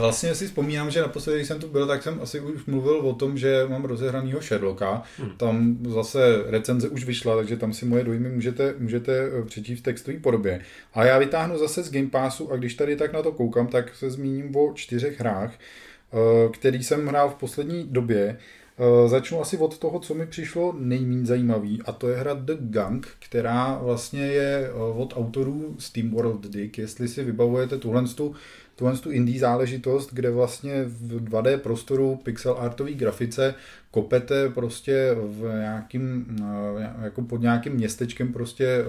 Vlastně 0.00 0.34
si 0.34 0.46
vzpomínám, 0.46 0.90
že 0.90 1.00
naposledy, 1.00 1.38
když 1.38 1.48
jsem 1.48 1.60
tu 1.60 1.68
byl, 1.68 1.86
tak 1.86 2.02
jsem 2.02 2.20
asi 2.22 2.40
už 2.40 2.66
mluvil 2.66 2.96
o 2.96 3.14
tom, 3.14 3.38
že 3.38 3.66
mám 3.68 3.84
rozehranýho 3.84 4.40
Sherlocka. 4.40 5.02
Hmm. 5.18 5.30
Tam 5.36 5.78
zase 5.88 6.42
recenze 6.46 6.88
už 6.88 7.04
vyšla, 7.04 7.36
takže 7.36 7.56
tam 7.56 7.72
si 7.72 7.86
moje 7.86 8.04
dojmy 8.04 8.28
můžete, 8.28 8.74
můžete 8.78 9.12
eh, 9.12 9.42
přečíst 9.44 9.80
v 9.80 9.82
textové 9.82 10.18
podobě. 10.18 10.60
A 10.94 11.04
já 11.04 11.18
vytáhnu 11.18 11.58
zase 11.58 11.82
z 11.82 11.92
Game 11.92 12.08
Passu 12.10 12.52
a 12.52 12.56
když 12.56 12.74
tady 12.74 12.96
tak 12.96 13.12
na 13.12 13.22
to 13.22 13.32
koukám, 13.32 13.66
tak 13.66 13.96
se 13.96 14.10
zmíním 14.10 14.56
o 14.56 14.72
čtyřech 14.74 15.20
hrách, 15.20 15.52
eh, 15.52 16.48
který 16.52 16.84
jsem 16.84 17.06
hrál 17.06 17.30
v 17.30 17.34
poslední 17.34 17.86
době. 17.90 18.38
Eh, 18.78 19.08
Začnu 19.08 19.40
asi 19.40 19.58
od 19.58 19.78
toho, 19.78 20.00
co 20.00 20.14
mi 20.14 20.26
přišlo 20.26 20.74
nejméně 20.78 21.26
zajímavý, 21.26 21.82
a 21.84 21.92
to 21.92 22.08
je 22.08 22.16
hra 22.16 22.34
The 22.34 22.54
Gang, 22.60 23.08
která 23.28 23.78
vlastně 23.82 24.26
je 24.26 24.66
eh, 24.68 24.72
od 24.72 25.14
autorů 25.16 25.76
SteamWorld 25.78 26.46
Dig, 26.46 26.78
jestli 26.78 27.08
si 27.08 27.24
vybavujete 27.24 27.78
tuhle 27.78 28.02
tu, 28.02 28.34
tuhle 28.76 28.98
tu 28.98 29.10
indie 29.10 29.40
záležitost, 29.40 30.10
kde 30.12 30.30
vlastně 30.30 30.84
v 30.84 31.24
2D 31.24 31.58
prostoru 31.58 32.16
pixel 32.22 32.56
artové 32.58 32.92
grafice 32.92 33.54
kopete 33.90 34.48
prostě 34.48 35.14
v 35.14 35.58
nějakým, 35.58 36.36
eh, 36.40 37.04
jako 37.04 37.22
pod 37.22 37.40
nějakým 37.40 37.72
městečkem 37.72 38.32
prostě 38.32 38.84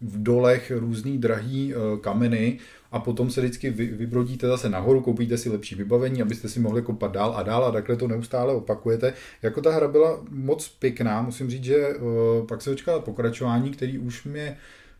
v 0.00 0.22
dolech 0.22 0.72
různý 0.74 1.18
drahý 1.18 1.74
kameny 2.00 2.58
a 2.92 2.98
potom 3.00 3.30
se 3.30 3.40
vždycky 3.40 3.70
vy, 3.70 3.86
vybrodíte 3.86 4.46
zase 4.46 4.68
nahoru, 4.68 5.00
koupíte 5.00 5.38
si 5.38 5.48
lepší 5.48 5.74
vybavení, 5.74 6.22
abyste 6.22 6.48
si 6.48 6.60
mohli 6.60 6.82
kopat 6.82 7.12
dál 7.12 7.34
a 7.36 7.42
dál 7.42 7.64
a 7.64 7.70
takhle 7.72 7.96
to 7.96 8.08
neustále 8.08 8.54
opakujete. 8.54 9.14
Jako 9.42 9.60
ta 9.60 9.72
hra 9.72 9.88
byla 9.88 10.20
moc 10.30 10.68
pěkná, 10.68 11.22
musím 11.22 11.50
říct, 11.50 11.64
že 11.64 11.88
uh, 11.88 12.46
pak 12.46 12.62
se 12.62 12.70
dočkala 12.70 13.00
pokračování, 13.00 13.70
který 13.70 13.98
už 13.98 14.24
mě 14.24 14.56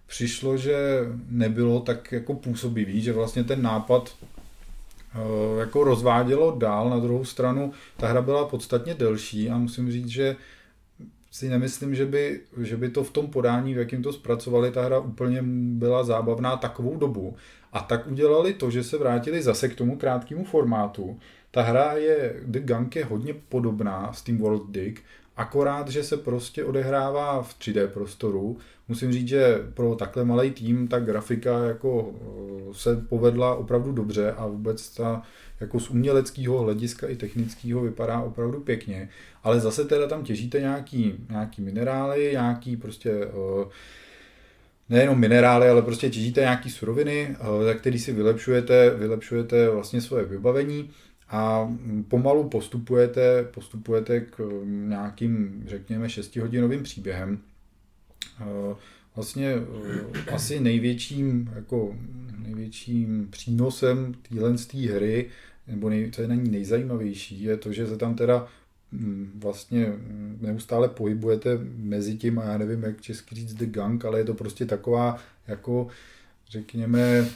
přišlo, 0.06 0.56
že 0.56 0.76
nebylo 1.28 1.80
tak 1.80 2.12
jako 2.12 2.34
působivý, 2.34 3.02
že 3.02 3.12
vlastně 3.12 3.44
ten 3.44 3.62
nápad 3.62 4.16
uh, 5.14 5.60
jako 5.60 5.84
rozvádělo 5.84 6.56
dál, 6.58 6.90
na 6.90 6.98
druhou 6.98 7.24
stranu 7.24 7.72
ta 7.96 8.08
hra 8.08 8.22
byla 8.22 8.44
podstatně 8.44 8.94
delší 8.94 9.50
a 9.50 9.58
musím 9.58 9.92
říct, 9.92 10.08
že 10.08 10.36
si 11.32 11.48
nemyslím, 11.48 11.94
že 11.94 12.06
by, 12.06 12.40
že 12.60 12.76
by 12.76 12.88
to 12.90 13.04
v 13.04 13.10
tom 13.10 13.26
podání, 13.26 13.74
v 13.74 13.78
jakým 13.78 14.02
to 14.02 14.12
zpracovali, 14.12 14.70
ta 14.70 14.82
hra 14.82 14.98
úplně 14.98 15.42
byla 15.78 16.04
zábavná 16.04 16.56
takovou 16.56 16.96
dobu. 16.96 17.36
A 17.72 17.80
tak 17.80 18.06
udělali 18.06 18.52
to, 18.52 18.70
že 18.70 18.84
se 18.84 18.98
vrátili 18.98 19.42
zase 19.42 19.68
k 19.68 19.74
tomu 19.74 19.96
krátkému 19.96 20.44
formátu. 20.44 21.18
Ta 21.50 21.62
hra 21.62 21.92
je, 21.92 22.40
The 22.44 22.58
Gang 22.60 22.96
je 22.96 23.04
hodně 23.04 23.34
podobná 23.48 24.12
s 24.12 24.22
tím 24.22 24.38
World 24.38 24.70
Dig, 24.70 25.00
akorát, 25.36 25.88
že 25.88 26.04
se 26.04 26.16
prostě 26.16 26.64
odehrává 26.64 27.42
v 27.42 27.54
3D 27.58 27.88
prostoru. 27.88 28.56
Musím 28.88 29.12
říct, 29.12 29.28
že 29.28 29.58
pro 29.74 29.94
takhle 29.94 30.24
malý 30.24 30.50
tým 30.50 30.88
ta 30.88 31.00
grafika 31.00 31.64
jako 31.64 32.12
eh, 32.14 32.74
se 32.74 32.96
povedla 32.96 33.54
opravdu 33.54 33.92
dobře 33.92 34.32
a 34.32 34.46
vůbec 34.46 34.94
ta 34.94 35.22
jako 35.62 35.80
z 35.80 35.90
uměleckého 35.90 36.58
hlediska 36.58 37.08
i 37.08 37.16
technického 37.16 37.80
vypadá 37.80 38.20
opravdu 38.20 38.60
pěkně, 38.60 39.08
ale 39.42 39.60
zase 39.60 39.84
teda 39.84 40.08
tam 40.08 40.24
těžíte 40.24 40.60
nějaký, 40.60 41.14
nějaký 41.30 41.62
minerály, 41.62 42.28
nějaký 42.32 42.76
prostě 42.76 43.26
uh, 43.26 43.64
nejenom 44.92 45.18
minerály, 45.18 45.68
ale 45.68 45.82
prostě 45.82 46.10
těžíte 46.10 46.40
nějaký 46.40 46.70
suroviny, 46.70 47.36
eh, 47.40 47.64
za 47.64 47.74
který 47.74 47.98
si 47.98 48.12
vylepšujete, 48.12 48.90
vylepšujete 48.90 49.70
vlastně 49.70 50.00
svoje 50.00 50.24
vybavení 50.24 50.90
a 51.28 51.72
pomalu 52.08 52.48
postupujete, 52.48 53.44
postupujete 53.44 54.20
k 54.20 54.62
nějakým, 54.66 55.64
řekněme, 55.66 56.06
6-hodinovým 56.06 56.82
příběhem. 56.82 57.38
Eh, 58.40 58.74
vlastně 59.16 59.54
eh, 59.54 60.30
asi 60.32 60.60
největším, 60.60 61.52
jako 61.54 61.96
největším 62.38 63.28
přínosem 63.30 64.14
téhle 64.28 64.54
hry, 64.94 65.28
nebo 65.66 65.90
nej, 65.90 66.10
co 66.10 66.22
je 66.22 66.28
na 66.28 66.34
ní 66.34 66.50
nejzajímavější, 66.50 67.42
je 67.42 67.56
to, 67.56 67.72
že 67.72 67.86
se 67.86 67.96
tam 67.96 68.14
teda 68.14 68.46
mm, 68.92 69.30
vlastně 69.34 69.86
mm, 69.86 70.38
neustále 70.40 70.88
pohybujete 70.88 71.58
mezi 71.76 72.16
tím, 72.16 72.38
a 72.38 72.44
já 72.44 72.58
nevím, 72.58 72.82
jak 72.82 73.00
česky 73.00 73.34
říct 73.34 73.54
the 73.54 73.66
gang, 73.66 74.04
ale 74.04 74.18
je 74.18 74.24
to 74.24 74.34
prostě 74.34 74.66
taková 74.66 75.18
jako 75.46 75.88
řekněme, 76.52 77.28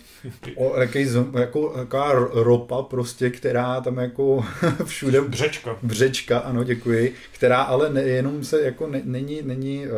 o, 0.54 0.80
jaký, 0.80 1.06
jako, 1.38 1.68
taková 1.68 2.12
ropa 2.32 2.82
prostě, 2.82 3.30
která 3.30 3.80
tam 3.80 3.96
jako 3.96 4.44
všude... 4.84 5.20
Břečka. 5.20 5.76
Břečka, 5.82 6.38
ano, 6.38 6.64
děkuji. 6.64 7.14
Která 7.32 7.62
ale 7.62 7.90
nejenom 7.90 8.44
se 8.44 8.62
jako 8.62 8.86
ne, 8.86 9.00
není, 9.04 9.40
není, 9.42 9.84
eh, 9.84 9.90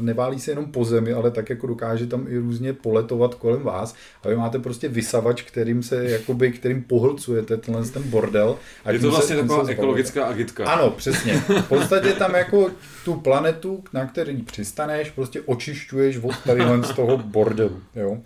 neválí 0.00 0.40
se 0.40 0.50
jenom 0.50 0.72
po 0.72 0.84
zemi, 0.84 1.12
ale 1.12 1.30
tak 1.30 1.50
jako 1.50 1.66
dokáže 1.66 2.06
tam 2.06 2.26
i 2.28 2.38
různě 2.38 2.72
poletovat 2.72 3.34
kolem 3.34 3.62
vás. 3.62 3.94
A 4.22 4.28
vy 4.28 4.36
máte 4.36 4.58
prostě 4.58 4.88
vysavač, 4.88 5.42
kterým 5.42 5.82
se, 5.82 6.10
jakoby, 6.10 6.52
kterým 6.52 6.82
pohlcujete 6.82 7.56
tenhle 7.56 7.84
ten 7.84 8.02
bordel. 8.02 8.58
A 8.84 8.92
je 8.92 8.98
to 8.98 9.10
vlastně 9.10 9.36
se, 9.36 9.42
taková 9.42 9.68
ekologická 9.68 10.24
agitka. 10.24 10.66
Ano, 10.66 10.90
přesně. 10.90 11.34
V 11.38 11.68
podstatě 11.68 12.12
tam 12.12 12.34
jako 12.34 12.70
tu 13.04 13.14
planetu, 13.14 13.84
na 13.92 14.06
který 14.06 14.42
přistaneš, 14.42 15.10
prostě 15.10 15.40
očišťuješ 15.40 16.16
od 16.16 16.36
tady 16.44 16.60
z 16.82 16.92
toho 16.92 17.16
bordelu. 17.18 17.82
Jo? 17.94 18.18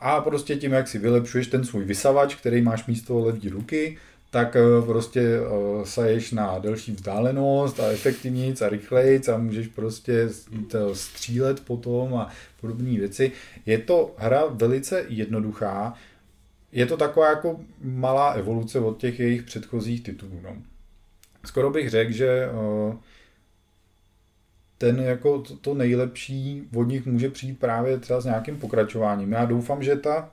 A 0.00 0.20
prostě 0.20 0.56
tím, 0.56 0.72
jak 0.72 0.88
si 0.88 0.98
vylepšuješ 0.98 1.46
ten 1.46 1.64
svůj 1.64 1.84
vysavač, 1.84 2.34
který 2.34 2.62
máš 2.62 2.86
místo 2.86 3.18
levý 3.18 3.48
ruky, 3.48 3.98
tak 4.30 4.56
eh, 4.56 4.86
prostě 4.86 5.40
uh, 5.40 5.84
saješ 5.84 6.32
na 6.32 6.58
delší 6.58 6.92
vzdálenost 6.92 7.80
a 7.80 7.86
efektivnějc 7.86 8.62
a 8.62 8.68
rychlejc 8.68 9.28
a 9.28 9.38
můžeš 9.38 9.66
prostě 9.66 10.28
střílet 10.92 11.60
potom 11.60 12.14
a 12.14 12.30
podobné 12.60 12.98
věci. 12.98 13.32
Je 13.66 13.78
to 13.78 14.14
hra 14.18 14.44
velice 14.46 15.04
jednoduchá, 15.08 15.94
je 16.72 16.86
to 16.86 16.96
taková 16.96 17.28
jako 17.28 17.60
malá 17.82 18.30
evoluce 18.30 18.80
od 18.80 18.98
těch 18.98 19.20
jejich 19.20 19.42
předchozích 19.42 20.02
titulů. 20.02 20.40
No. 20.42 20.56
Skoro 21.44 21.70
bych 21.70 21.90
řekl, 21.90 22.12
že 22.12 22.48
uh, 22.50 22.94
ten 24.78 25.00
jako 25.00 25.38
to, 25.38 25.56
to 25.56 25.74
nejlepší 25.74 26.68
od 26.76 26.84
nich 26.84 27.06
může 27.06 27.30
přijít 27.30 27.58
právě 27.58 27.98
třeba 27.98 28.20
s 28.20 28.24
nějakým 28.24 28.56
pokračováním. 28.56 29.32
Já 29.32 29.44
doufám, 29.44 29.82
že 29.82 29.96
ta 29.96 30.30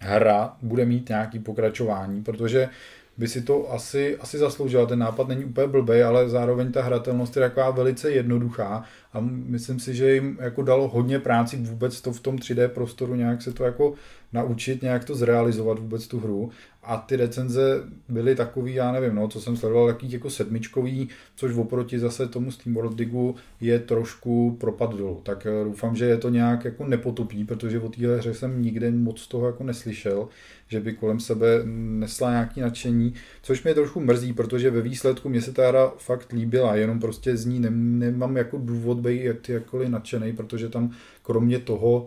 hra 0.00 0.56
bude 0.62 0.84
mít 0.84 1.08
nějaký 1.08 1.38
pokračování, 1.38 2.22
protože 2.22 2.68
by 3.16 3.28
si 3.28 3.42
to 3.42 3.72
asi, 3.72 4.16
asi 4.16 4.38
zasloužila. 4.38 4.86
Ten 4.86 4.98
nápad 4.98 5.28
není 5.28 5.44
úplně 5.44 5.66
blbý, 5.66 6.02
ale 6.02 6.28
zároveň 6.28 6.72
ta 6.72 6.82
hratelnost 6.82 7.36
je 7.36 7.42
taková 7.42 7.70
velice 7.70 8.10
jednoduchá 8.10 8.84
a 9.14 9.20
myslím 9.20 9.80
si, 9.80 9.94
že 9.94 10.14
jim 10.14 10.38
jako 10.40 10.62
dalo 10.62 10.88
hodně 10.88 11.18
práci 11.18 11.56
vůbec 11.56 12.00
to 12.00 12.12
v 12.12 12.20
tom 12.20 12.36
3D 12.36 12.68
prostoru 12.68 13.14
nějak 13.14 13.42
se 13.42 13.52
to 13.52 13.64
jako 13.64 13.94
naučit, 14.32 14.82
nějak 14.82 15.04
to 15.04 15.14
zrealizovat 15.14 15.78
vůbec 15.78 16.06
tu 16.06 16.20
hru 16.20 16.50
a 16.82 16.96
ty 16.96 17.16
recenze 17.16 17.82
byly 18.08 18.34
takový, 18.34 18.74
já 18.74 18.92
nevím, 18.92 19.14
no, 19.14 19.28
co 19.28 19.40
jsem 19.40 19.56
sledoval, 19.56 19.86
takový 19.86 20.12
jako 20.12 20.30
sedmičkový, 20.30 21.08
což 21.36 21.54
oproti 21.54 21.98
zase 21.98 22.28
tomu 22.28 22.50
Steam 22.50 22.94
Digu 22.94 23.34
je 23.60 23.78
trošku 23.78 24.56
propad 24.60 24.94
dolů. 24.94 25.20
Tak 25.22 25.46
eh, 25.46 25.64
doufám, 25.64 25.96
že 25.96 26.04
je 26.04 26.16
to 26.16 26.28
nějak 26.28 26.64
jako 26.64 26.86
nepotopí, 26.86 27.44
protože 27.44 27.80
o 27.80 27.88
téhle 27.88 28.16
hře 28.16 28.34
jsem 28.34 28.62
nikde 28.62 28.90
moc 28.90 29.26
toho 29.26 29.46
jako 29.46 29.64
neslyšel, 29.64 30.28
že 30.68 30.80
by 30.80 30.92
kolem 30.92 31.20
sebe 31.20 31.46
nesla 31.64 32.30
nějaký 32.30 32.60
nadšení, 32.60 33.14
což 33.42 33.62
mě 33.62 33.74
trošku 33.74 34.00
mrzí, 34.00 34.32
protože 34.32 34.70
ve 34.70 34.80
výsledku 34.80 35.28
mě 35.28 35.42
se 35.42 35.52
ta 35.52 35.68
hra 35.68 35.92
fakt 35.98 36.32
líbila, 36.32 36.76
jenom 36.76 37.00
prostě 37.00 37.36
z 37.36 37.46
ní 37.46 37.60
nemám 37.70 38.36
jako 38.36 38.58
důvod 38.58 39.00
být 39.04 39.48
jakkoliv 39.48 39.88
nadšený, 39.88 40.32
protože 40.32 40.68
tam 40.68 40.90
kromě 41.22 41.58
toho, 41.58 42.06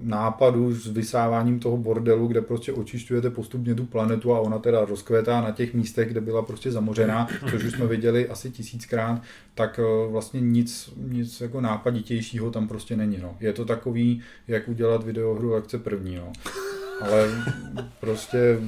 nápadu 0.00 0.74
s 0.74 0.86
vysáváním 0.86 1.60
toho 1.60 1.76
bordelu, 1.76 2.26
kde 2.26 2.40
prostě 2.40 2.72
očišťujete 2.72 3.30
postupně 3.30 3.74
tu 3.74 3.84
planetu 3.86 4.34
a 4.34 4.40
ona 4.40 4.58
teda 4.58 4.84
rozkvétá 4.84 5.40
na 5.40 5.50
těch 5.50 5.74
místech, 5.74 6.08
kde 6.08 6.20
byla 6.20 6.42
prostě 6.42 6.72
zamořená, 6.72 7.28
což 7.50 7.64
už 7.64 7.72
jsme 7.72 7.86
viděli 7.86 8.28
asi 8.28 8.50
tisíckrát, 8.50 9.22
tak 9.54 9.80
eh, 9.82 10.10
vlastně 10.10 10.40
nic, 10.40 10.92
nic 10.96 11.40
jako 11.40 11.60
nápaditějšího 11.60 12.50
tam 12.50 12.68
prostě 12.68 12.96
není. 12.96 13.18
No. 13.22 13.36
Je 13.40 13.52
to 13.52 13.64
takový, 13.64 14.22
jak 14.48 14.68
udělat 14.68 15.04
videohru 15.04 15.54
akce 15.54 15.78
první. 15.78 16.16
No. 16.16 16.32
Ale 17.00 17.28
prostě 18.00 18.58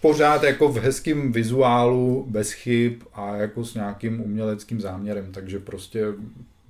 pořád 0.00 0.42
jako 0.42 0.68
v 0.68 0.76
hezkém 0.76 1.32
vizuálu, 1.32 2.26
bez 2.28 2.52
chyb 2.52 2.92
a 3.12 3.36
jako 3.36 3.64
s 3.64 3.74
nějakým 3.74 4.20
uměleckým 4.20 4.80
záměrem, 4.80 5.32
takže 5.32 5.58
prostě 5.58 6.04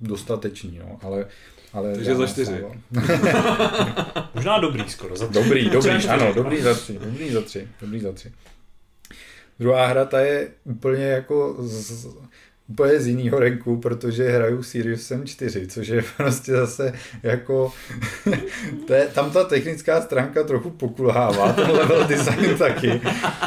dostatečný, 0.01 0.79
no. 0.79 0.99
ale 1.01 1.25
ale 1.73 1.95
Takže 1.95 2.15
za 2.15 2.27
čtyři. 2.27 2.65
Možná 4.35 4.59
dobrý 4.59 4.89
skoro. 4.89 5.15
Za 5.15 5.27
tři. 5.27 5.33
Dobrý, 5.33 5.69
dobrý, 5.69 6.07
ano, 6.07 6.33
dobrý 6.33 6.61
za 6.61 6.73
tři, 6.73 6.99
dobrý 6.99 7.31
za 7.31 7.41
tři, 7.41 7.67
dobrý 7.81 7.99
za 7.99 8.11
tři. 8.11 8.31
Druhá 9.59 9.85
hra 9.85 10.05
ta 10.05 10.19
je 10.19 10.47
úplně 10.63 11.03
jako 11.03 11.55
z, 11.59 12.07
úplně 12.71 12.99
z 12.99 13.07
jiného 13.07 13.39
renku, 13.39 13.77
protože 13.77 14.29
hraju 14.29 14.63
Sirius 14.63 15.07
Sam 15.07 15.25
4, 15.25 15.67
což 15.67 15.87
je 15.87 16.03
prostě 16.17 16.51
zase 16.51 16.93
jako, 17.23 17.73
to 18.87 18.93
je, 18.93 19.07
tam 19.07 19.31
ta 19.31 19.43
technická 19.43 20.01
stránka 20.01 20.43
trochu 20.43 20.69
pokulhává, 20.69 21.53
ten 21.53 21.71
level 21.71 22.03
design 22.07 22.55
taky. 22.57 23.01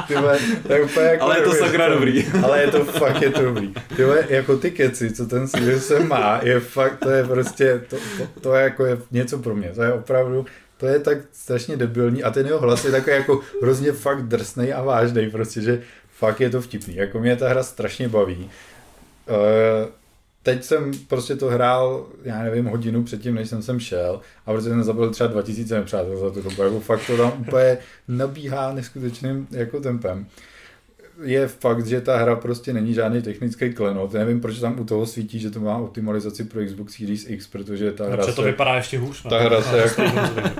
Tyhle, 0.08 0.38
to 0.66 0.72
je 0.72 0.82
úplně 0.82 1.06
jako 1.06 1.24
ale 1.24 1.38
je 1.38 1.42
to 1.42 1.52
sakra 1.52 1.88
dobrý. 1.88 2.26
Ale 2.42 2.60
je 2.60 2.68
to 2.68 2.84
fakt 2.84 3.22
je 3.22 3.30
to 3.30 3.42
dobrý. 3.42 3.74
Tyhle, 3.96 4.24
jako 4.28 4.56
ty 4.56 4.70
keci, 4.70 5.12
co 5.12 5.26
ten 5.26 5.48
Sirius 5.48 5.86
Sam 5.86 6.08
má, 6.08 6.40
je 6.42 6.60
fakt, 6.60 6.98
to 6.98 7.10
je 7.10 7.24
prostě, 7.24 7.80
to, 7.88 7.96
to, 7.96 8.40
to 8.40 8.54
je 8.54 8.64
jako 8.64 8.86
je 8.86 8.98
něco 9.10 9.38
pro 9.38 9.54
mě, 9.54 9.68
to 9.74 9.82
je 9.82 9.92
opravdu, 9.92 10.46
to 10.76 10.86
je 10.86 10.98
tak 10.98 11.18
strašně 11.32 11.76
debilní 11.76 12.22
a 12.22 12.30
ten 12.30 12.46
jeho 12.46 12.58
hlas 12.58 12.84
je 12.84 12.90
takový 12.90 13.16
jako 13.16 13.40
hrozně 13.62 13.92
fakt 13.92 14.22
drsný 14.22 14.72
a 14.72 14.82
vážný, 14.82 15.30
prostě, 15.30 15.60
že 15.60 15.82
fakt 16.14 16.40
je 16.40 16.50
to 16.50 16.60
vtipný. 16.60 16.96
Jako 16.96 17.20
mě 17.20 17.36
ta 17.36 17.48
hra 17.48 17.62
strašně 17.62 18.08
baví. 18.08 18.50
Uh, 19.28 19.90
teď 20.42 20.64
jsem 20.64 20.90
prostě 21.08 21.36
to 21.36 21.46
hrál, 21.46 22.06
já 22.22 22.42
nevím, 22.42 22.64
hodinu 22.64 23.04
předtím, 23.04 23.34
než 23.34 23.48
jsem 23.48 23.62
sem 23.62 23.80
šel 23.80 24.20
a 24.46 24.52
protože 24.52 24.68
jsem 24.68 24.84
zabil 24.84 25.10
třeba 25.10 25.28
2000 25.28 25.74
nepřátel 25.74 26.16
za 26.16 26.30
tu 26.30 26.42
dobu, 26.42 26.62
jako 26.62 26.80
fakt 26.80 27.06
to 27.06 27.16
tam 27.16 27.32
úplně 27.40 27.78
nabíhá 28.08 28.72
neskutečným 28.72 29.46
jako 29.50 29.80
tempem 29.80 30.26
je 31.22 31.48
fakt, 31.48 31.86
že 31.86 32.00
ta 32.00 32.18
hra 32.18 32.36
prostě 32.36 32.72
není 32.72 32.94
žádný 32.94 33.22
technický 33.22 33.72
klenot. 33.72 34.12
Nevím, 34.12 34.40
proč 34.40 34.58
tam 34.58 34.80
u 34.80 34.84
toho 34.84 35.06
svítí, 35.06 35.38
že 35.38 35.50
to 35.50 35.60
má 35.60 35.76
optimalizaci 35.76 36.44
pro 36.44 36.64
Xbox 36.64 36.96
Series 36.96 37.30
X, 37.30 37.46
protože 37.46 37.92
ta 37.92 38.04
hra 38.04 38.24
se, 38.24 38.32
to 38.32 38.42
vypadá 38.42 38.74
ještě 38.74 38.98
hůř. 38.98 39.22
Ta 39.28 39.42
hra 39.42 39.62
se, 39.62 39.78
jako, 39.98 40.02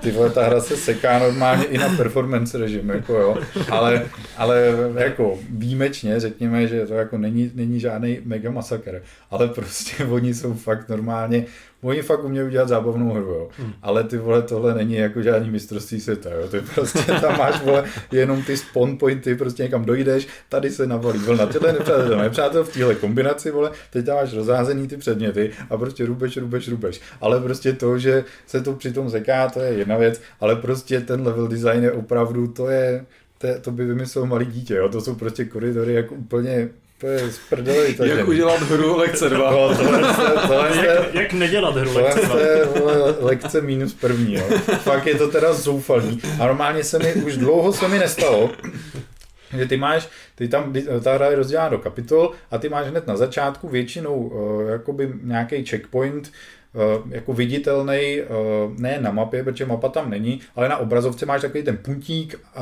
tyhle, 0.01 0.31
ta 0.31 0.47
hra 0.47 0.61
se 0.61 0.77
seká 0.77 1.19
normálně 1.19 1.65
i 1.65 1.79
na 1.79 1.97
performance 1.97 2.59
režim, 2.59 2.91
jako 2.91 3.13
jo. 3.13 3.39
Ale, 3.71 4.07
ale 4.37 4.75
jako 4.97 5.39
výjimečně 5.51 6.21
řekněme, 6.21 6.67
že 6.67 6.87
to 6.87 6.95
jako 6.95 7.19
není, 7.19 7.51
není 7.55 7.81
žádný 7.81 8.19
mega 8.25 8.51
masakr. 8.51 9.03
Ale 9.31 9.49
prostě 9.49 10.05
oni 10.11 10.35
jsou 10.35 10.55
fakt 10.55 10.89
normálně 10.89 11.47
Oni 11.85 12.03
fakt 12.03 12.25
umějí 12.25 12.47
udělat 12.47 12.69
zábavnou 12.69 13.13
hru, 13.13 13.31
jo. 13.31 13.49
Hmm. 13.59 13.73
Ale 13.83 14.05
ty 14.05 14.19
vole, 14.19 14.43
tohle 14.43 14.75
není 14.75 14.95
jako 14.95 15.23
žádný 15.23 15.51
mistrovství 15.51 16.01
světa, 16.01 16.31
jo. 16.31 16.49
Ty 16.49 16.61
prostě 16.75 16.99
tam 17.21 17.39
máš 17.39 17.63
vole, 17.63 17.85
jenom 18.13 18.43
ty 18.43 18.57
spawn 18.57 18.99
pointy, 18.99 19.35
prostě 19.35 19.63
někam 19.63 19.85
dojdeš, 19.85 20.29
tady 20.49 20.71
se 20.71 20.87
navolí 20.87 21.19
vlna, 21.19 21.47
tyhle 21.47 21.73
nepřátel, 21.73 22.19
nepřátel 22.19 22.65
v 22.65 22.73
téhle 22.73 22.95
kombinaci, 22.95 23.51
vole, 23.51 23.71
teď 23.91 24.07
tam 24.07 24.17
máš 24.17 24.35
rozházený 24.35 24.89
ty 24.89 24.97
předměty 24.97 25.51
a 25.71 25.77
prostě 25.77 26.07
rubeš, 26.07 26.37
rubeš, 26.37 26.69
rubeš. 26.69 27.01
Ale 27.21 27.41
prostě 27.41 27.73
to, 27.73 27.99
že 27.99 28.25
se 28.47 28.61
to 28.61 28.73
přitom 28.73 29.11
zeká, 29.11 29.49
to 29.49 29.61
je 29.61 29.73
jedna 29.73 29.97
věc, 29.97 30.21
ale 30.41 30.57
prostě 30.57 31.01
ten 31.01 31.27
level 31.27 31.49
design 31.49 31.83
je 31.83 31.93
opravdu, 31.93 32.47
to 32.47 32.69
je, 32.69 33.05
to, 33.39 33.49
to 33.61 33.71
by 33.71 33.85
vymyslel 33.85 34.27
malý 34.27 34.47
dítě, 34.47 34.75
jo. 34.75 34.89
To 34.89 35.01
jsou 35.01 35.15
prostě 35.15 35.45
koridory 35.45 35.95
jako 35.95 36.15
úplně 36.15 36.69
to 37.05 37.11
je 37.11 37.31
z 37.31 37.39
prdeli. 37.39 37.97
Jak 37.99 38.19
jak 38.19 38.29
udělat 38.29 38.63
hru 38.63 38.97
lekce 38.97 39.29
2. 39.29 39.51
No, 39.51 39.77
tohle, 39.77 40.15
tohle 40.49 40.87
jak, 40.87 41.15
jak 41.15 41.33
nedělat 41.33 41.77
hru 41.77 41.95
lekce 41.95 42.21
2. 42.21 42.37
Tohle 42.75 42.93
je 42.93 43.15
lekce 43.21 43.61
minus 43.61 43.95
první. 43.95 44.35
Jo. 44.35 44.45
Fakt 44.79 45.07
je 45.07 45.15
to 45.15 45.29
teda 45.29 45.53
zoufalý. 45.53 46.21
A 46.41 46.47
normálně 46.47 46.85
se 46.85 46.99
mi, 46.99 47.15
už 47.15 47.37
dlouho 47.37 47.73
se 47.73 47.89
mi 47.89 47.99
nestalo, 47.99 48.51
že 49.57 49.67
ty 49.67 49.77
máš, 49.77 50.09
ty 50.35 50.49
tam, 50.49 50.75
ta 51.03 51.15
hra 51.15 51.31
je 51.31 51.37
rozdělána 51.37 51.69
do 51.69 51.79
kapitol 51.79 52.33
a 52.51 52.59
ty 52.59 52.69
máš 52.69 52.87
hned 52.87 53.07
na 53.07 53.17
začátku 53.17 53.69
většinou 53.69 54.17
uh, 54.17 54.69
jakoby 54.69 55.13
nějaký 55.23 55.65
checkpoint, 55.65 56.33
jako 57.11 57.33
viditelný 57.33 58.21
eh, 58.21 58.27
ne 58.79 58.99
na 59.01 59.11
mapě, 59.11 59.45
protože 59.45 59.67
mapa 59.67 59.89
tam 59.89 60.11
není, 60.11 60.41
ale 60.57 60.69
na 60.69 60.77
obrazovce 60.77 61.27
máš 61.27 61.41
takový 61.41 61.65
ten 61.65 61.77
puntík 61.77 62.35
eh, 62.35 62.61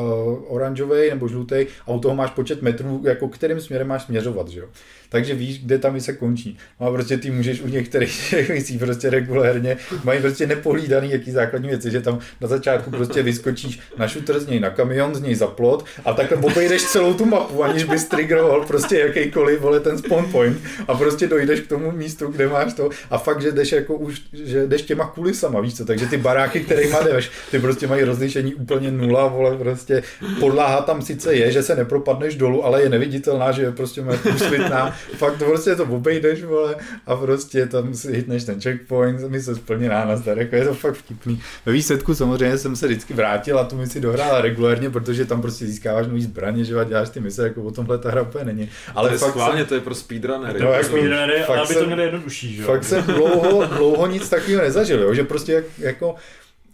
oranžový 0.48 1.10
nebo 1.10 1.28
žlutý 1.28 1.66
a 1.86 1.90
u 1.90 2.00
toho 2.00 2.14
máš 2.14 2.30
počet 2.30 2.62
metrů, 2.62 3.02
jako 3.04 3.28
kterým 3.28 3.60
směrem 3.60 3.88
máš 3.88 4.02
směřovat, 4.02 4.48
že 4.48 4.60
jo 4.60 4.68
takže 5.12 5.34
víš, 5.34 5.60
kde 5.64 5.78
tam 5.78 6.00
se 6.00 6.12
končí. 6.12 6.58
No 6.80 6.86
a 6.86 6.90
prostě 6.90 7.16
ty 7.18 7.30
můžeš 7.30 7.60
u 7.60 7.68
některých 7.68 8.32
věcí 8.48 8.78
prostě 8.78 9.10
regulérně, 9.10 9.76
mají 10.04 10.20
prostě 10.20 10.46
nepohlídaný 10.46 11.10
jaký 11.10 11.30
základní 11.30 11.68
věci, 11.68 11.90
že 11.90 12.00
tam 12.00 12.18
na 12.40 12.48
začátku 12.48 12.90
prostě 12.90 13.22
vyskočíš 13.22 13.80
na 13.96 14.08
šutr 14.08 14.40
z 14.40 14.46
něj 14.46 14.60
na 14.60 14.70
kamion, 14.70 15.14
z 15.14 15.20
něj 15.20 15.34
za 15.34 15.46
plot 15.46 15.84
a 16.04 16.12
takhle 16.12 16.38
obejdeš 16.38 16.82
celou 16.82 17.14
tu 17.14 17.24
mapu, 17.24 17.64
aniž 17.64 17.84
bys 17.84 18.04
triggeroval 18.04 18.64
prostě 18.64 18.98
jakýkoliv, 18.98 19.60
vole, 19.60 19.80
ten 19.80 19.98
spawn 19.98 20.32
point 20.32 20.58
a 20.88 20.94
prostě 20.94 21.26
dojdeš 21.26 21.60
k 21.60 21.68
tomu 21.68 21.92
místu, 21.92 22.26
kde 22.26 22.48
máš 22.48 22.72
to 22.72 22.90
a 23.10 23.18
fakt, 23.18 23.42
že 23.42 23.52
jdeš 23.52 23.72
jako 23.72 23.94
už, 23.94 24.22
že 24.32 24.66
jdeš 24.66 24.82
těma 24.82 25.06
kulisama, 25.06 25.60
víš 25.60 25.76
co, 25.76 25.84
takže 25.84 26.06
ty 26.06 26.16
baráky, 26.16 26.60
kterýma 26.60 27.02
jdeš, 27.02 27.30
ty 27.50 27.58
prostě 27.58 27.86
mají 27.86 28.04
rozlišení 28.04 28.54
úplně 28.54 28.90
nula, 28.90 29.26
vole, 29.26 29.56
prostě 29.56 30.02
podlaha 30.40 30.80
tam 30.80 31.02
sice 31.02 31.34
je, 31.34 31.52
že 31.52 31.62
se 31.62 31.76
nepropadneš 31.76 32.34
dolů, 32.34 32.64
ale 32.64 32.82
je 32.82 32.88
neviditelná, 32.88 33.52
že 33.52 33.62
je 33.62 33.72
prostě 33.72 34.02
průsvitná 34.22 34.94
fakt 35.16 35.38
to 35.38 35.44
prostě 35.44 35.76
to 35.76 35.84
obejdeš, 35.84 36.44
vole, 36.44 36.76
a 37.06 37.16
prostě 37.16 37.66
tam 37.66 37.94
si 37.94 38.12
hitneš 38.12 38.44
ten 38.44 38.60
checkpoint, 38.60 39.20
mi 39.20 39.40
se 39.40 39.54
splněná 39.54 40.04
na 40.04 40.16
zdar, 40.16 40.38
jako 40.38 40.56
je 40.56 40.64
to 40.64 40.74
fakt 40.74 40.94
vtipný. 40.94 41.40
Ve 41.66 41.72
výsledku 41.72 42.14
samozřejmě 42.14 42.58
jsem 42.58 42.76
se 42.76 42.86
vždycky 42.86 43.14
vrátil 43.14 43.58
a 43.58 43.64
tu 43.64 43.76
misi 43.76 44.00
dohrála 44.00 44.40
regulérně, 44.40 44.90
protože 44.90 45.24
tam 45.24 45.42
prostě 45.42 45.66
získáváš 45.66 46.06
nový 46.06 46.22
zbraně, 46.22 46.64
že 46.64 46.80
a 46.80 46.84
děláš 46.84 47.08
ty 47.08 47.20
mise, 47.20 47.42
jako 47.42 47.62
o 47.62 47.70
tomhle 47.70 47.98
ta 47.98 48.10
hra 48.10 48.22
úplně 48.22 48.44
není. 48.44 48.68
Ale 48.94 49.08
to 49.08 49.14
je 49.14 49.18
fakt 49.18 49.30
schválně, 49.30 49.58
jsem... 49.58 49.66
to 49.66 49.74
je 49.74 49.80
pro 49.80 49.94
speedrunnery. 49.94 50.60
No, 50.60 50.72
jako, 50.72 50.84
speedrunnery, 50.84 51.42
ale 51.42 51.60
aby 51.60 51.74
to 51.74 51.86
měli 51.86 52.02
jednodušší, 52.02 52.54
že? 52.54 52.62
Fakt 52.62 52.84
jsem 52.84 53.02
dlouho, 53.02 53.66
dlouho 53.66 54.06
nic 54.06 54.28
takového 54.28 54.62
nezažil, 54.62 55.02
jo, 55.02 55.14
že 55.14 55.24
prostě 55.24 55.52
jak, 55.52 55.64
jako 55.78 56.14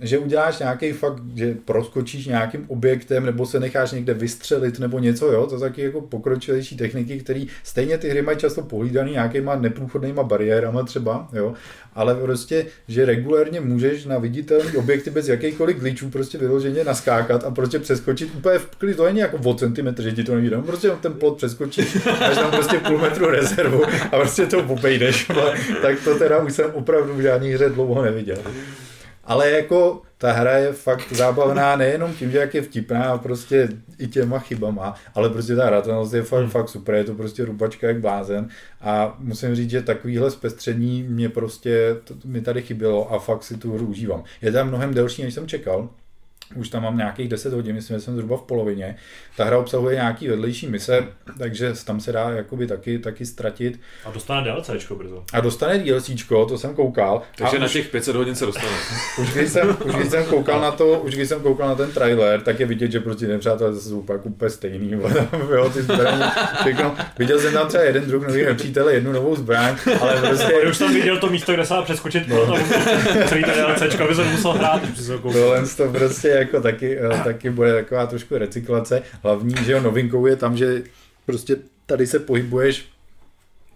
že 0.00 0.18
uděláš 0.18 0.58
nějaký 0.58 0.92
fakt, 0.92 1.22
že 1.34 1.56
proskočíš 1.64 2.26
nějakým 2.26 2.64
objektem 2.68 3.26
nebo 3.26 3.46
se 3.46 3.60
necháš 3.60 3.92
někde 3.92 4.14
vystřelit 4.14 4.78
nebo 4.78 4.98
něco, 4.98 5.32
jo, 5.32 5.46
to 5.46 5.60
taky 5.60 5.82
jako 5.82 6.00
pokročilejší 6.00 6.76
techniky, 6.76 7.18
které 7.20 7.44
stejně 7.62 7.98
ty 7.98 8.08
hry 8.08 8.22
mají 8.22 8.38
často 8.38 8.62
pohlídaný 8.62 9.12
nějakýma 9.12 9.56
neprůchodnýma 9.56 10.22
bariérama 10.22 10.82
třeba, 10.82 11.28
jo, 11.32 11.54
ale 11.94 12.14
prostě, 12.14 12.66
že 12.88 13.04
regulérně 13.04 13.60
můžeš 13.60 14.04
na 14.04 14.18
viditelný 14.18 14.76
objekty 14.76 15.10
bez 15.10 15.28
jakýchkoliv 15.28 15.76
glitchů 15.76 16.10
prostě 16.10 16.38
vyloženě 16.38 16.84
naskákat 16.84 17.44
a 17.44 17.50
prostě 17.50 17.78
přeskočit 17.78 18.34
úplně 18.34 18.58
v 18.58 18.66
klidu, 18.66 18.96
to 18.96 19.04
není 19.04 19.18
jako 19.18 19.36
o 19.44 19.54
centimetr, 19.54 20.02
že 20.02 20.12
ti 20.12 20.24
to 20.24 20.34
nevíde, 20.34 20.58
prostě 20.58 20.90
ten 21.00 21.12
plot 21.12 21.36
přeskočíš, 21.36 22.04
máš 22.20 22.34
tam 22.34 22.50
prostě 22.50 22.78
půl 22.78 22.98
metru 22.98 23.30
rezervu 23.30 23.84
a 24.12 24.16
prostě 24.16 24.46
to 24.46 24.58
obejdeš, 24.58 25.30
tak 25.82 26.00
to 26.04 26.18
teda 26.18 26.38
už 26.38 26.52
jsem 26.52 26.70
opravdu 26.72 27.14
v 27.14 27.20
žádný 27.20 27.50
hře 27.50 27.68
dlouho 27.68 28.02
neviděl. 28.02 28.38
Ale 29.28 29.50
jako 29.50 30.02
ta 30.18 30.32
hra 30.32 30.58
je 30.58 30.72
fakt 30.72 31.12
zábavná 31.12 31.76
nejenom 31.76 32.14
tím, 32.14 32.30
že 32.30 32.38
jak 32.38 32.54
je 32.54 32.62
vtipná 32.62 33.18
prostě 33.18 33.68
i 33.98 34.06
těma 34.06 34.38
chybama, 34.38 34.94
ale 35.14 35.30
prostě 35.30 35.56
ta 35.56 35.66
hratelnost 35.66 36.14
je 36.14 36.22
fakt, 36.22 36.40
hmm. 36.40 36.50
fakt 36.50 36.68
super, 36.68 36.94
je 36.94 37.04
to 37.04 37.14
prostě 37.14 37.44
rubačka 37.44 37.86
jak 37.86 38.00
blázen 38.00 38.48
a 38.80 39.16
musím 39.18 39.54
říct, 39.54 39.70
že 39.70 39.82
takovýhle 39.82 40.30
zpestření 40.30 41.02
mě 41.02 41.28
prostě, 41.28 41.96
to, 42.04 42.14
mi 42.24 42.40
tady 42.40 42.62
chybělo 42.62 43.12
a 43.12 43.18
fakt 43.18 43.42
si 43.42 43.56
tu 43.56 43.74
hru 43.74 43.86
užívám. 43.86 44.24
Je 44.42 44.52
tam 44.52 44.68
mnohem 44.68 44.94
delší, 44.94 45.22
než 45.22 45.34
jsem 45.34 45.48
čekal, 45.48 45.88
už 46.54 46.68
tam 46.68 46.82
mám 46.82 46.96
nějakých 46.96 47.28
10 47.28 47.52
hodin, 47.52 47.74
myslím, 47.74 47.96
že 47.96 48.00
jsem 48.00 48.14
zhruba 48.14 48.36
v 48.36 48.42
polovině. 48.42 48.96
Ta 49.36 49.44
hra 49.44 49.58
obsahuje 49.58 49.94
nějaký 49.94 50.28
vedlejší 50.28 50.66
mise, 50.66 51.06
takže 51.38 51.72
tam 51.84 52.00
se 52.00 52.12
dá 52.12 52.30
jakoby 52.30 52.66
taky, 52.66 52.98
taky 52.98 53.26
ztratit. 53.26 53.80
A 54.04 54.10
dostane 54.10 54.50
DLCčko 54.50 54.94
brzo. 54.94 55.24
A 55.32 55.40
dostane 55.40 55.78
DLCčko, 55.78 56.46
to 56.46 56.58
jsem 56.58 56.74
koukal. 56.74 57.22
Takže 57.36 57.56
a 57.56 57.60
na 57.60 57.66
už, 57.66 57.72
těch 57.72 57.88
500 57.88 58.16
hodin 58.16 58.34
se 58.34 58.46
dostane. 58.46 58.72
Už 59.20 59.32
když, 59.32 59.50
jsem, 59.50 59.76
už 59.84 59.94
když 59.94 60.08
jsem 60.08 60.24
koukal 60.24 60.60
na 60.60 60.70
to, 60.70 61.00
už 61.00 61.14
když 61.14 61.28
jsem 61.28 61.40
koukal 61.40 61.68
na 61.68 61.74
ten 61.74 61.90
trailer, 61.92 62.40
tak 62.40 62.60
je 62.60 62.66
vidět, 62.66 62.92
že 62.92 63.00
prostě 63.00 63.26
nepřátelé 63.26 63.72
zase 63.72 63.88
jsou 63.88 63.98
úplně, 63.98 64.18
úplně 64.18 64.50
stejný. 64.50 64.92
jo, 65.54 65.70
ty 65.70 65.82
zbraně, 65.82 66.24
všechno. 66.60 66.96
Viděl 67.18 67.40
jsem 67.40 67.52
tam 67.52 67.68
třeba 67.68 67.84
jeden 67.84 68.06
druh 68.06 68.26
nový 68.26 68.44
nepřítel, 68.44 68.88
jednu 68.88 69.12
novou 69.12 69.36
zbraň, 69.36 69.76
ale 70.00 70.20
prostě... 70.20 70.54
Ale 70.54 70.70
už 70.70 70.78
tam 70.78 70.94
viděl 70.94 71.18
to 71.18 71.26
místo, 71.26 71.52
kde 71.52 71.66
se 71.66 71.74
dá 71.74 71.82
přeskočit, 71.82 72.28
no. 72.28 72.56
celý 73.26 73.44
ten 73.44 73.54
DLCčko, 73.54 74.04
aby 74.04 74.14
se 74.14 74.24
musel 74.24 74.52
hrát. 74.52 74.82
Tohle 75.22 75.62
to 75.76 75.88
prostě 75.88 76.37
jako 76.38 76.60
taky, 76.60 76.98
eh, 76.98 77.24
taky 77.24 77.50
bude 77.50 77.72
taková 77.74 78.06
trošku 78.06 78.38
recyklace. 78.38 79.02
Hlavní, 79.22 79.54
že 79.64 79.72
jo, 79.72 79.80
novinkou 79.80 80.26
je 80.26 80.36
tam, 80.36 80.56
že 80.56 80.82
prostě 81.26 81.56
tady 81.86 82.06
se 82.06 82.18
pohybuješ 82.18 82.88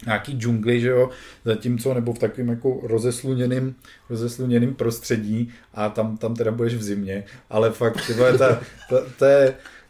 nějaký 0.07 0.33
džungli, 0.33 0.81
že 0.81 0.89
jo, 0.89 1.11
zatímco 1.45 1.95
nebo 1.95 2.13
v 2.13 2.19
takovém 2.19 2.49
jako 2.49 2.81
rozesluněným, 2.83 3.75
rozesluněným 4.11 4.75
prostředí 4.75 5.53
a 5.75 5.89
tam, 5.89 6.17
tam 6.17 6.35
teda 6.35 6.51
budeš 6.51 6.75
v 6.75 6.83
zimě, 6.83 7.25
ale 7.51 7.71
fakt, 7.71 8.07
tyhle, 8.07 8.39
ta, 8.39 8.61
ta, 8.91 8.97
ta, 9.19 9.27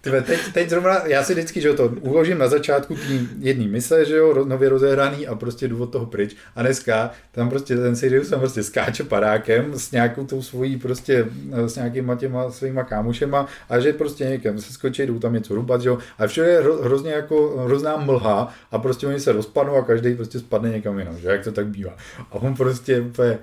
Tyve, 0.03 0.23
teď, 0.23 0.41
teď 0.53 0.71
zrovna, 0.71 1.07
já 1.07 1.23
si 1.23 1.33
vždycky, 1.33 1.61
že 1.61 1.73
to 1.73 1.93
uložím 2.01 2.39
na 2.39 2.49
začátku 2.49 2.95
tý 2.95 3.29
jedný 3.39 3.69
mise, 3.69 4.05
že 4.05 4.17
jo, 4.17 4.45
nově 4.45 4.69
rozehraný 4.69 5.27
a 5.27 5.35
prostě 5.35 5.69
jdu 5.69 5.83
od 5.83 5.87
toho 5.87 6.07
pryč. 6.07 6.37
A 6.57 6.63
dneska 6.63 7.11
tam 7.33 7.51
prostě 7.51 7.77
ten 7.77 7.97
Sirius 7.97 8.29
tam 8.29 8.41
prostě 8.41 8.63
skáče 8.63 9.05
padákem 9.05 9.79
s 9.79 9.91
nějakou 9.91 10.27
tou 10.27 10.43
svojí 10.43 10.77
prostě, 10.77 11.27
s 11.67 11.77
nějakýma 11.77 12.15
těma 12.15 12.51
svýma 12.51 12.85
kámošema 12.85 13.47
a 13.69 13.81
že 13.81 13.93
prostě 13.93 14.25
někam 14.25 14.59
se 14.59 14.73
skočí, 14.73 15.07
jdou 15.07 15.19
tam 15.19 15.33
něco 15.33 15.55
rubat, 15.55 15.83
že 15.83 15.89
jo. 15.89 15.99
A 16.19 16.27
všude 16.27 16.49
je 16.49 16.63
hrozně 16.83 17.13
jako 17.13 17.65
hrozná 17.65 17.97
mlha 17.97 18.55
a 18.71 18.79
prostě 18.79 19.07
oni 19.07 19.21
se 19.21 19.33
rozpadnou 19.33 19.77
a 19.77 19.85
každý 19.85 20.15
prostě 20.15 20.39
spadne 20.39 20.71
někam 20.71 20.99
jinam, 20.99 21.19
že 21.19 21.29
jak 21.29 21.45
to 21.45 21.53
tak 21.53 21.67
bývá. 21.67 21.97
A 22.31 22.35
on 22.35 22.55
prostě 22.55 23.01
úplně 23.01 23.39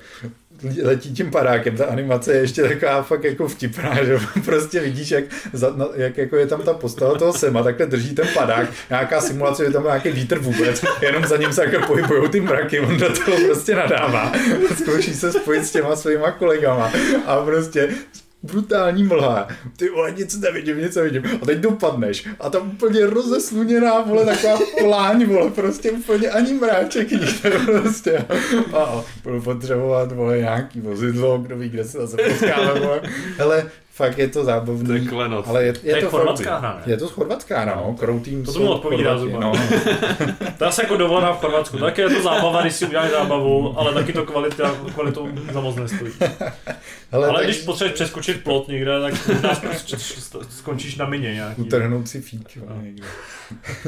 letí 0.84 1.14
tím 1.14 1.32
padákem, 1.32 1.76
ta 1.76 1.86
animace 1.86 2.34
je 2.34 2.40
ještě 2.40 2.64
taková 2.64 3.02
fakt 3.02 3.24
jako 3.24 3.48
vtipná, 3.48 4.04
že 4.04 4.20
prostě 4.46 4.80
vidíš, 4.80 5.12
jak, 5.12 5.24
za, 5.54 5.76
jak 5.96 6.18
jako 6.18 6.36
je 6.36 6.48
tam 6.48 6.62
ta 6.62 6.74
postava 6.74 7.18
toho 7.18 7.34
Sema, 7.34 7.64
takhle 7.64 7.86
drží 7.86 8.16
ten 8.16 8.28
padák, 8.34 8.70
nějaká 8.90 9.22
simulace, 9.22 9.66
že 9.66 9.72
tam 9.72 9.84
nějaký 9.84 10.10
vítr 10.10 10.40
vůbec, 10.40 10.86
jenom 11.02 11.26
za 11.26 11.38
ním 11.38 11.54
se 11.54 11.66
jako 11.66 11.88
pohybují 11.88 12.30
ty 12.30 12.42
mraky, 12.42 12.80
on 12.80 12.98
do 12.98 13.10
toho 13.26 13.38
prostě 13.46 13.76
nadává, 13.76 14.32
zkouší 14.82 15.14
se 15.14 15.32
spojit 15.32 15.66
s 15.66 15.72
těma 15.72 15.96
svýma 15.96 16.32
kolegama 16.32 16.92
a 17.26 17.42
prostě 17.42 17.90
brutální 18.44 19.04
mlha. 19.04 19.48
Ty 19.78 19.90
vole, 19.90 20.12
nic 20.12 20.40
nevidím, 20.40 20.78
nic 20.78 20.96
nevidím. 20.96 21.24
A 21.42 21.46
teď 21.46 21.58
dopadneš 21.58 22.28
a 22.40 22.50
tam 22.50 22.70
úplně 22.70 23.06
rozesluněná, 23.06 24.02
vole, 24.02 24.26
taková 24.26 24.60
pláň, 24.80 25.26
vole, 25.26 25.52
prostě 25.52 25.92
úplně 25.92 26.30
ani 26.30 26.54
mráček 26.54 27.12
nikde, 27.12 27.60
prostě. 27.66 28.26
A 28.74 29.04
budu 29.24 29.42
potřebovat, 29.42 30.12
vole, 30.12 30.38
nějaký 30.38 30.82
vozidlo, 30.82 31.38
kdo 31.38 31.58
ví, 31.58 31.70
kde 31.70 31.84
se 31.84 31.98
zase 31.98 32.18
potkáme, 32.18 32.80
vole. 32.80 33.02
Hele, 33.38 33.70
fakt 34.00 34.18
je 34.18 34.28
to 34.28 34.44
zábavný. 34.44 34.88
To 34.88 34.94
je 34.94 35.00
klenot. 35.00 35.48
Ale 35.48 35.64
je, 35.64 35.74
je 35.84 35.96
to, 35.96 36.02
to 36.02 36.10
chorvatská 36.10 36.58
hra, 36.58 36.74
ne? 36.76 36.92
Je 36.92 36.98
to 36.98 37.08
chorvatská 37.08 37.60
hra, 37.60 37.76
no. 37.76 37.96
Kroutým 38.00 38.46
to 38.46 38.54
tomu 38.54 38.72
odpovídá 38.72 39.18
zhruba. 39.18 39.40
No. 39.40 39.52
to 40.58 40.64
je 40.64 40.68
asi 40.68 40.82
jako 40.82 40.98
dovolená 40.98 41.34
v 41.34 41.40
Chorvatsku. 41.40 41.78
Tak 41.78 41.98
je 41.98 42.10
to 42.10 42.22
zábava, 42.24 42.62
když 42.62 42.74
si 42.74 42.86
uděláš 42.86 43.12
zábavu, 43.12 43.80
ale 43.80 43.94
taky 43.94 44.14
to 44.14 44.26
kvalita, 44.26 44.76
kvalitou 44.94 45.28
za 45.54 45.62
moc 45.62 45.76
nestojí. 45.76 46.14
Hele, 47.12 47.28
ale 47.28 47.40
tak... 47.40 47.46
když 47.46 47.62
potřebuješ 47.62 47.94
přeskočit 47.94 48.44
plot 48.44 48.68
někde, 48.68 48.92
tak 49.02 49.14
skončíš 50.50 50.96
na 50.96 51.06
mině 51.06 51.34
nějaký. 51.34 51.62
Utrhnout 51.62 52.08
si 52.08 52.22
fík 52.22 52.58
no. 52.70 52.82
někde. 52.82 53.08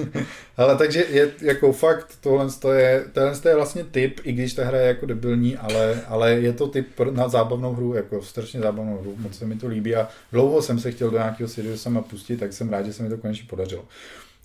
ale 0.57 0.77
takže 0.77 1.05
je 1.09 1.31
jako 1.41 1.73
fakt, 1.73 2.17
tohle 2.21 2.47
je, 2.75 3.05
tohle 3.13 3.33
je 3.49 3.55
vlastně 3.55 3.83
typ, 3.83 4.19
i 4.23 4.31
když 4.31 4.53
ta 4.53 4.65
hra 4.65 4.77
je 4.77 4.87
jako 4.87 5.05
debilní, 5.05 5.57
ale, 5.57 6.01
ale 6.07 6.31
je 6.31 6.53
to 6.53 6.67
typ 6.67 6.87
na 7.11 7.27
zábavnou 7.27 7.73
hru, 7.73 7.93
jako 7.93 8.21
strašně 8.21 8.59
zábavnou 8.59 8.97
hru, 9.01 9.15
moc 9.17 9.37
se 9.37 9.45
mi 9.45 9.55
to 9.55 9.67
líbí 9.67 9.95
a 10.01 10.09
dlouho 10.31 10.61
jsem 10.61 10.79
se 10.79 10.91
chtěl 10.91 11.09
do 11.09 11.17
nějakého 11.17 11.49
Sirius 11.49 11.81
sama 11.81 12.01
pustit, 12.01 12.37
tak 12.37 12.53
jsem 12.53 12.69
rád, 12.69 12.85
že 12.85 12.93
se 12.93 13.03
mi 13.03 13.09
to 13.09 13.17
konečně 13.17 13.47
podařilo. 13.49 13.85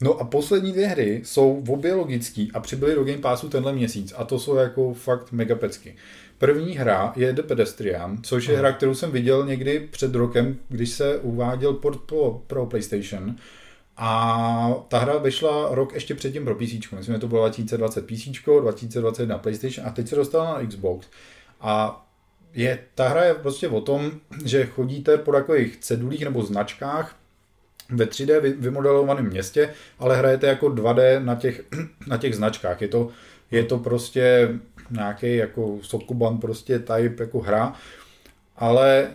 No 0.00 0.14
a 0.14 0.24
poslední 0.24 0.72
dvě 0.72 0.86
hry 0.86 1.20
jsou 1.24 1.64
obě 1.68 1.94
logický 1.94 2.50
a 2.54 2.60
přibyly 2.60 2.94
do 2.94 3.04
Game 3.04 3.18
Passu 3.18 3.48
tenhle 3.48 3.72
měsíc 3.72 4.14
a 4.16 4.24
to 4.24 4.38
jsou 4.38 4.56
jako 4.56 4.94
fakt 4.94 5.32
mega 5.32 5.54
pecky. 5.54 5.96
První 6.38 6.76
hra 6.76 7.12
je 7.16 7.32
The 7.32 7.42
Pedestrian, 7.42 8.18
což 8.22 8.46
je 8.46 8.58
hra, 8.58 8.72
kterou 8.72 8.94
jsem 8.94 9.10
viděl 9.10 9.46
někdy 9.46 9.88
před 9.90 10.14
rokem, 10.14 10.56
když 10.68 10.90
se 10.90 11.18
uváděl 11.18 11.72
port 11.72 12.00
pro, 12.00 12.42
pro 12.46 12.66
PlayStation. 12.66 13.36
A 13.96 14.84
ta 14.88 14.98
hra 14.98 15.18
vyšla 15.18 15.68
rok 15.74 15.94
ještě 15.94 16.14
předtím 16.14 16.44
pro 16.44 16.54
PC. 16.54 16.92
Myslím, 16.92 17.14
že 17.14 17.18
to 17.18 17.28
bylo 17.28 17.40
2020 17.40 18.06
PC, 18.06 18.28
2020 18.60 19.26
na 19.26 19.38
PlayStation 19.38 19.86
a 19.86 19.90
teď 19.90 20.08
se 20.08 20.16
dostala 20.16 20.58
na 20.58 20.66
Xbox. 20.66 21.06
A 21.60 22.05
je, 22.56 22.78
ta 22.94 23.08
hra 23.08 23.24
je 23.24 23.34
prostě 23.34 23.68
o 23.68 23.80
tom, 23.80 24.10
že 24.44 24.66
chodíte 24.66 25.18
po 25.18 25.32
takových 25.32 25.76
cedulích 25.76 26.24
nebo 26.24 26.42
značkách 26.42 27.16
ve 27.90 28.04
3D 28.04 28.54
vymodelovaném 28.58 29.26
městě, 29.26 29.74
ale 29.98 30.16
hrajete 30.16 30.46
jako 30.46 30.66
2D 30.66 31.24
na 31.24 31.34
těch, 31.34 31.62
na 32.06 32.16
těch 32.16 32.36
značkách. 32.36 32.82
Je 32.82 32.88
to, 32.88 33.08
je 33.50 33.64
to 33.64 33.78
prostě 33.78 34.48
nějaký 34.90 35.36
jako 35.36 35.78
Sokuban 35.82 36.38
prostě 36.38 36.78
type 36.78 37.22
jako 37.22 37.40
hra, 37.40 37.74
ale 38.56 39.10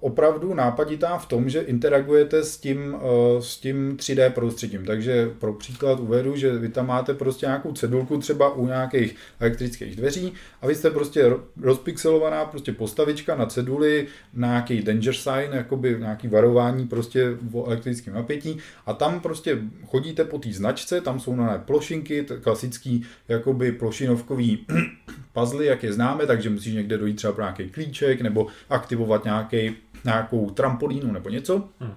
opravdu 0.00 0.54
nápaditá 0.54 1.18
v 1.18 1.26
tom, 1.26 1.48
že 1.48 1.60
interagujete 1.60 2.44
s 2.44 2.56
tím, 2.56 2.94
uh, 2.94 3.00
s 3.40 3.56
tím 3.56 3.96
3D 3.96 4.30
prostředím. 4.30 4.84
Takže 4.84 5.30
pro 5.38 5.52
příklad 5.52 6.00
uvedu, 6.00 6.36
že 6.36 6.58
vy 6.58 6.68
tam 6.68 6.86
máte 6.86 7.14
prostě 7.14 7.46
nějakou 7.46 7.72
cedulku 7.72 8.18
třeba 8.18 8.54
u 8.54 8.66
nějakých 8.66 9.16
elektrických 9.40 9.96
dveří 9.96 10.32
a 10.62 10.66
vy 10.66 10.74
jste 10.74 10.90
prostě 10.90 11.32
rozpixelovaná 11.62 12.44
prostě 12.44 12.72
postavička 12.72 13.36
na 13.36 13.46
ceduli, 13.46 14.06
nějaký 14.34 14.82
danger 14.82 15.14
sign, 15.14 15.50
jakoby 15.52 15.96
nějaký 15.98 16.28
varování 16.28 16.86
prostě 16.86 17.36
o 17.52 17.66
elektrickém 17.66 18.14
napětí 18.14 18.58
a 18.86 18.92
tam 18.92 19.20
prostě 19.20 19.58
chodíte 19.86 20.24
po 20.24 20.38
té 20.38 20.52
značce, 20.52 21.00
tam 21.00 21.20
jsou 21.20 21.36
na 21.36 21.58
plošinky, 21.58 22.26
klasický 22.42 23.04
jakoby 23.28 23.72
plošinovkový 23.72 24.66
puzzle, 25.32 25.64
jak 25.64 25.82
je 25.82 25.92
známe, 25.92 26.26
takže 26.26 26.50
musíš 26.50 26.74
někde 26.74 26.98
dojít 26.98 27.16
třeba 27.16 27.32
pro 27.32 27.42
nějaký 27.42 27.70
klíček 27.70 28.20
nebo 28.20 28.46
aktivovat 28.70 29.17
nějaký, 29.24 29.76
nějakou 30.04 30.50
trampolínu 30.50 31.12
nebo 31.12 31.28
něco. 31.28 31.64
Hmm. 31.80 31.94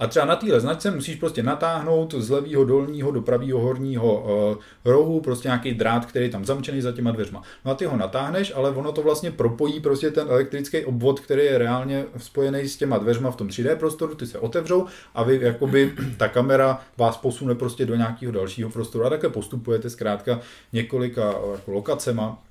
A 0.00 0.06
třeba 0.06 0.26
na 0.26 0.36
téhle 0.36 0.60
značce 0.60 0.90
musíš 0.90 1.16
prostě 1.16 1.42
natáhnout 1.42 2.14
z 2.14 2.30
levého 2.30 2.64
dolního 2.64 3.10
do 3.10 3.22
pravého 3.22 3.60
horního 3.60 4.22
uh, 4.54 4.62
rohu 4.84 5.20
prostě 5.20 5.48
nějaký 5.48 5.74
drát, 5.74 6.06
který 6.06 6.24
je 6.24 6.30
tam 6.30 6.44
zamčený 6.44 6.80
za 6.80 6.92
těma 6.92 7.10
dveřma. 7.10 7.42
No 7.64 7.70
a 7.70 7.74
ty 7.74 7.84
ho 7.84 7.96
natáhneš, 7.96 8.52
ale 8.56 8.70
ono 8.70 8.92
to 8.92 9.02
vlastně 9.02 9.30
propojí 9.30 9.80
prostě 9.80 10.10
ten 10.10 10.28
elektrický 10.28 10.84
obvod, 10.84 11.20
který 11.20 11.44
je 11.44 11.58
reálně 11.58 12.04
spojený 12.16 12.68
s 12.68 12.76
těma 12.76 12.98
dveřma 12.98 13.30
v 13.30 13.36
tom 13.36 13.48
3D 13.48 13.76
prostoru, 13.76 14.14
ty 14.14 14.26
se 14.26 14.38
otevřou 14.38 14.86
a 15.14 15.22
vy 15.22 15.38
jakoby 15.42 15.92
ta 16.16 16.28
kamera 16.28 16.80
vás 16.96 17.16
posune 17.16 17.54
prostě 17.54 17.86
do 17.86 17.96
nějakého 17.96 18.32
dalšího 18.32 18.70
prostoru 18.70 19.04
a 19.04 19.10
takhle 19.10 19.30
postupujete 19.30 19.90
zkrátka 19.90 20.40
několika 20.72 21.26
jako 21.26 21.60
lokacema 21.66 22.42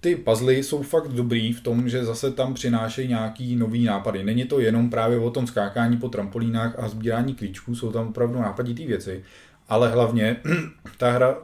ty 0.00 0.16
puzzle 0.16 0.52
jsou 0.52 0.82
fakt 0.82 1.08
dobrý 1.08 1.52
v 1.52 1.60
tom, 1.60 1.88
že 1.88 2.04
zase 2.04 2.30
tam 2.30 2.54
přinášejí 2.54 3.08
nějaký 3.08 3.56
nový 3.56 3.84
nápady. 3.84 4.24
Není 4.24 4.44
to 4.44 4.60
jenom 4.60 4.90
právě 4.90 5.18
o 5.18 5.30
tom 5.30 5.46
skákání 5.46 5.96
po 5.96 6.08
trampolínách 6.08 6.78
a 6.78 6.88
sbírání 6.88 7.34
klíčků, 7.34 7.74
jsou 7.74 7.92
tam 7.92 8.08
opravdu 8.08 8.40
nápaditý 8.40 8.86
věci, 8.86 9.24
ale 9.68 9.88
hlavně 9.88 10.36
ta 10.98 11.10
hra 11.10 11.36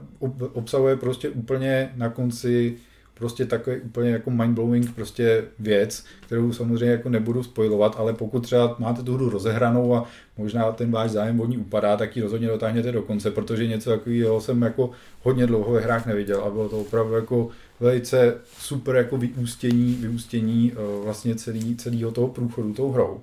obsahuje 0.52 0.96
prostě 0.96 1.28
úplně 1.28 1.92
na 1.96 2.08
konci 2.08 2.76
prostě 3.14 3.46
takový 3.46 3.76
úplně 3.76 4.10
jako 4.10 4.30
mindblowing 4.30 4.94
prostě 4.94 5.44
věc, 5.58 6.04
kterou 6.26 6.52
samozřejmě 6.52 6.90
jako 6.90 7.08
nebudu 7.08 7.42
spojovat, 7.42 7.96
ale 7.98 8.12
pokud 8.12 8.40
třeba 8.40 8.76
máte 8.78 9.02
tu 9.02 9.14
hru 9.14 9.30
rozehranou 9.30 9.94
a 9.94 10.04
možná 10.38 10.72
ten 10.72 10.90
váš 10.90 11.10
zájem 11.10 11.40
od 11.40 11.48
ní 11.48 11.58
upadá, 11.58 11.96
tak 11.96 12.16
ji 12.16 12.22
rozhodně 12.22 12.48
dotáhněte 12.48 12.92
do 12.92 13.02
konce, 13.02 13.30
protože 13.30 13.66
něco 13.66 13.90
takového 13.90 14.40
jsem 14.40 14.62
jako 14.62 14.90
hodně 15.22 15.46
dlouho 15.46 15.72
ve 15.72 15.80
hrách 15.80 16.06
neviděl 16.06 16.40
a 16.40 16.50
bylo 16.50 16.68
to 16.68 16.80
opravdu 16.80 17.14
jako 17.14 17.48
velice 17.84 18.40
super 18.58 18.96
jako 18.96 19.16
vyústění, 19.16 19.94
vyústění 19.94 20.72
uh, 20.72 21.04
vlastně 21.04 21.34
celý, 21.34 21.76
celého 21.76 22.12
toho 22.12 22.28
průchodu 22.28 22.74
tou 22.74 22.92
hrou. 22.92 23.22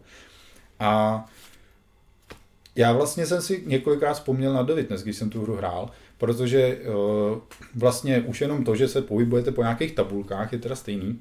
A 0.79 1.25
já 2.75 2.93
vlastně 2.93 3.25
jsem 3.25 3.41
si 3.41 3.63
několikrát 3.67 4.13
vzpomněl 4.13 4.53
na 4.53 4.63
The 4.63 4.73
Witness, 4.73 5.03
když 5.03 5.15
jsem 5.15 5.29
tu 5.29 5.41
hru 5.41 5.55
hrál, 5.55 5.89
protože 6.17 6.77
uh, 6.77 7.39
vlastně 7.75 8.21
už 8.21 8.41
jenom 8.41 8.63
to, 8.63 8.75
že 8.75 8.87
se 8.87 9.01
pohybujete 9.01 9.51
po 9.51 9.61
nějakých 9.61 9.91
tabulkách, 9.91 10.53
je 10.53 10.59
teda 10.59 10.75
stejný, 10.75 11.19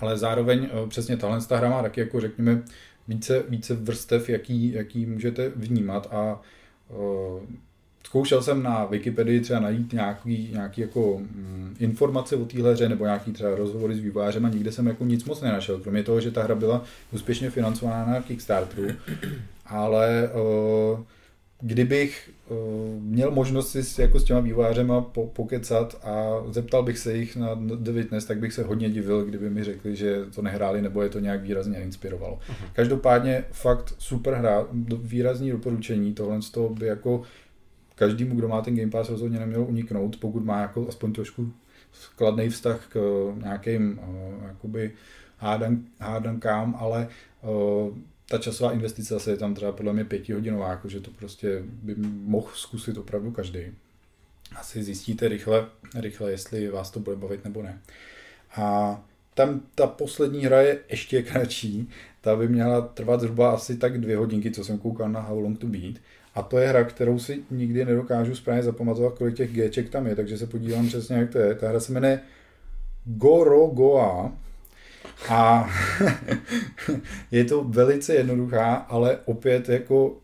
ale 0.00 0.18
zároveň 0.18 0.68
uh, 0.82 0.88
přesně 0.88 1.16
tahle 1.16 1.40
hra 1.50 1.70
má 1.70 1.82
taky 1.82 2.00
jako 2.00 2.20
řekněme 2.20 2.62
více, 3.08 3.42
více 3.48 3.74
vrstev, 3.74 4.28
jaký, 4.28 4.72
jaký 4.72 5.06
můžete 5.06 5.52
vnímat 5.56 6.08
a 6.10 6.40
Zkoušel 8.12 8.42
jsem 8.42 8.62
na 8.62 8.84
Wikipedii 8.84 9.40
třeba 9.40 9.60
najít 9.60 9.92
nějaký, 9.92 10.48
nějaký 10.52 10.80
jako 10.80 11.18
mm, 11.18 11.76
informace 11.78 12.36
o 12.36 12.44
téhle 12.44 12.72
hře 12.72 12.88
nebo 12.88 13.04
nějaký 13.04 13.32
třeba 13.32 13.54
rozhovory 13.54 13.94
s 13.94 13.98
vývojářem 13.98 14.44
a 14.44 14.48
nikde 14.48 14.72
jsem 14.72 14.86
jako 14.86 15.04
nic 15.04 15.24
moc 15.24 15.40
nenašel, 15.40 15.78
kromě 15.78 16.02
toho, 16.02 16.20
že 16.20 16.30
ta 16.30 16.42
hra 16.42 16.54
byla 16.54 16.84
úspěšně 17.12 17.50
financovaná 17.50 18.06
na 18.06 18.20
Kickstarteru, 18.20 18.88
ale 19.66 20.30
uh, 20.92 21.00
kdybych 21.60 22.30
uh, 22.48 23.02
měl 23.02 23.30
možnost 23.30 23.76
si 23.80 24.02
jako 24.02 24.20
s 24.20 24.24
těma 24.24 24.40
vývojářema 24.40 25.00
po, 25.00 25.26
pokecat 25.26 26.00
a 26.04 26.42
zeptal 26.50 26.82
bych 26.82 26.98
se 26.98 27.16
jich 27.16 27.36
na 27.36 27.54
The 27.54 27.92
Witness, 27.92 28.24
tak 28.24 28.38
bych 28.38 28.52
se 28.52 28.62
hodně 28.62 28.90
divil, 28.90 29.24
kdyby 29.24 29.50
mi 29.50 29.64
řekli, 29.64 29.96
že 29.96 30.24
to 30.34 30.42
nehráli 30.42 30.82
nebo 30.82 31.02
je 31.02 31.08
to 31.08 31.18
nějak 31.18 31.42
výrazně 31.42 31.78
inspirovalo. 31.78 32.34
Uh-huh. 32.34 32.66
Každopádně 32.72 33.44
fakt 33.52 33.94
super 33.98 34.34
hra, 34.34 34.66
výrazný 35.02 35.50
doporučení, 35.50 36.12
tohle 36.12 36.42
z 36.42 36.50
toho 36.50 36.68
by 36.68 36.86
jako 36.86 37.22
každému, 37.94 38.34
kdo 38.34 38.48
má 38.48 38.62
ten 38.62 38.76
Game 38.76 38.90
Pass, 38.90 39.10
rozhodně 39.10 39.38
neměl 39.38 39.62
uniknout, 39.62 40.16
pokud 40.16 40.44
má 40.44 40.60
jako 40.60 40.88
aspoň 40.88 41.12
trošku 41.12 41.52
skladný 41.92 42.48
vztah 42.48 42.86
k 42.88 42.96
nějakým 43.42 43.98
uh, 43.98 44.46
jakoby 44.46 44.92
hádan, 45.38 45.78
hádankám, 46.00 46.76
ale 46.78 47.08
uh, 47.42 47.96
ta 48.28 48.38
časová 48.38 48.72
investice 48.72 49.20
se 49.20 49.30
je 49.30 49.36
tam 49.36 49.54
třeba 49.54 49.72
podle 49.72 49.92
mě 49.92 50.04
pětihodinová, 50.04 50.70
jakože 50.70 51.00
to 51.00 51.10
prostě 51.10 51.62
by 51.66 51.94
mohl 52.24 52.48
zkusit 52.54 52.98
opravdu 52.98 53.30
každý. 53.30 53.60
Asi 54.56 54.82
zjistíte 54.82 55.28
rychle, 55.28 55.66
rychle, 55.94 56.30
jestli 56.30 56.68
vás 56.68 56.90
to 56.90 57.00
bude 57.00 57.16
bavit 57.16 57.44
nebo 57.44 57.62
ne. 57.62 57.80
A 58.56 59.00
tam 59.34 59.60
ta 59.74 59.86
poslední 59.86 60.44
hra 60.44 60.60
je 60.60 60.78
ještě 60.88 61.22
kratší, 61.22 61.90
ta 62.20 62.36
by 62.36 62.48
měla 62.48 62.80
trvat 62.80 63.20
zhruba 63.20 63.50
asi 63.50 63.76
tak 63.76 64.00
dvě 64.00 64.16
hodinky, 64.16 64.50
co 64.50 64.64
jsem 64.64 64.78
koukal 64.78 65.08
na 65.08 65.20
How 65.20 65.40
Long 65.40 65.58
to 65.58 65.66
Beat. 65.66 65.94
A 66.34 66.42
to 66.42 66.58
je 66.58 66.68
hra, 66.68 66.84
kterou 66.84 67.18
si 67.18 67.42
nikdy 67.50 67.84
nedokážu 67.84 68.34
správně 68.34 68.62
zapamatovat, 68.62 69.18
kolik 69.18 69.36
těch 69.36 69.52
Gček 69.52 69.88
tam 69.88 70.06
je, 70.06 70.16
takže 70.16 70.38
se 70.38 70.46
podívám 70.46 70.86
přesně, 70.86 71.16
jak 71.16 71.30
to 71.30 71.38
je. 71.38 71.54
Ta 71.54 71.68
hra 71.68 71.80
se 71.80 71.92
jmenuje 71.92 72.20
Goro 73.04 73.66
Goa 73.66 74.32
a 75.28 75.70
je 77.30 77.44
to 77.44 77.64
velice 77.64 78.14
jednoduchá, 78.14 78.74
ale 78.74 79.18
opět 79.24 79.68
jako 79.68 80.16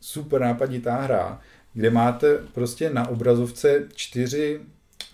super 0.00 0.40
nápaditá 0.40 1.00
hra, 1.00 1.40
kde 1.74 1.90
máte 1.90 2.38
prostě 2.54 2.90
na 2.90 3.08
obrazovce 3.08 3.88
čtyři 3.94 4.60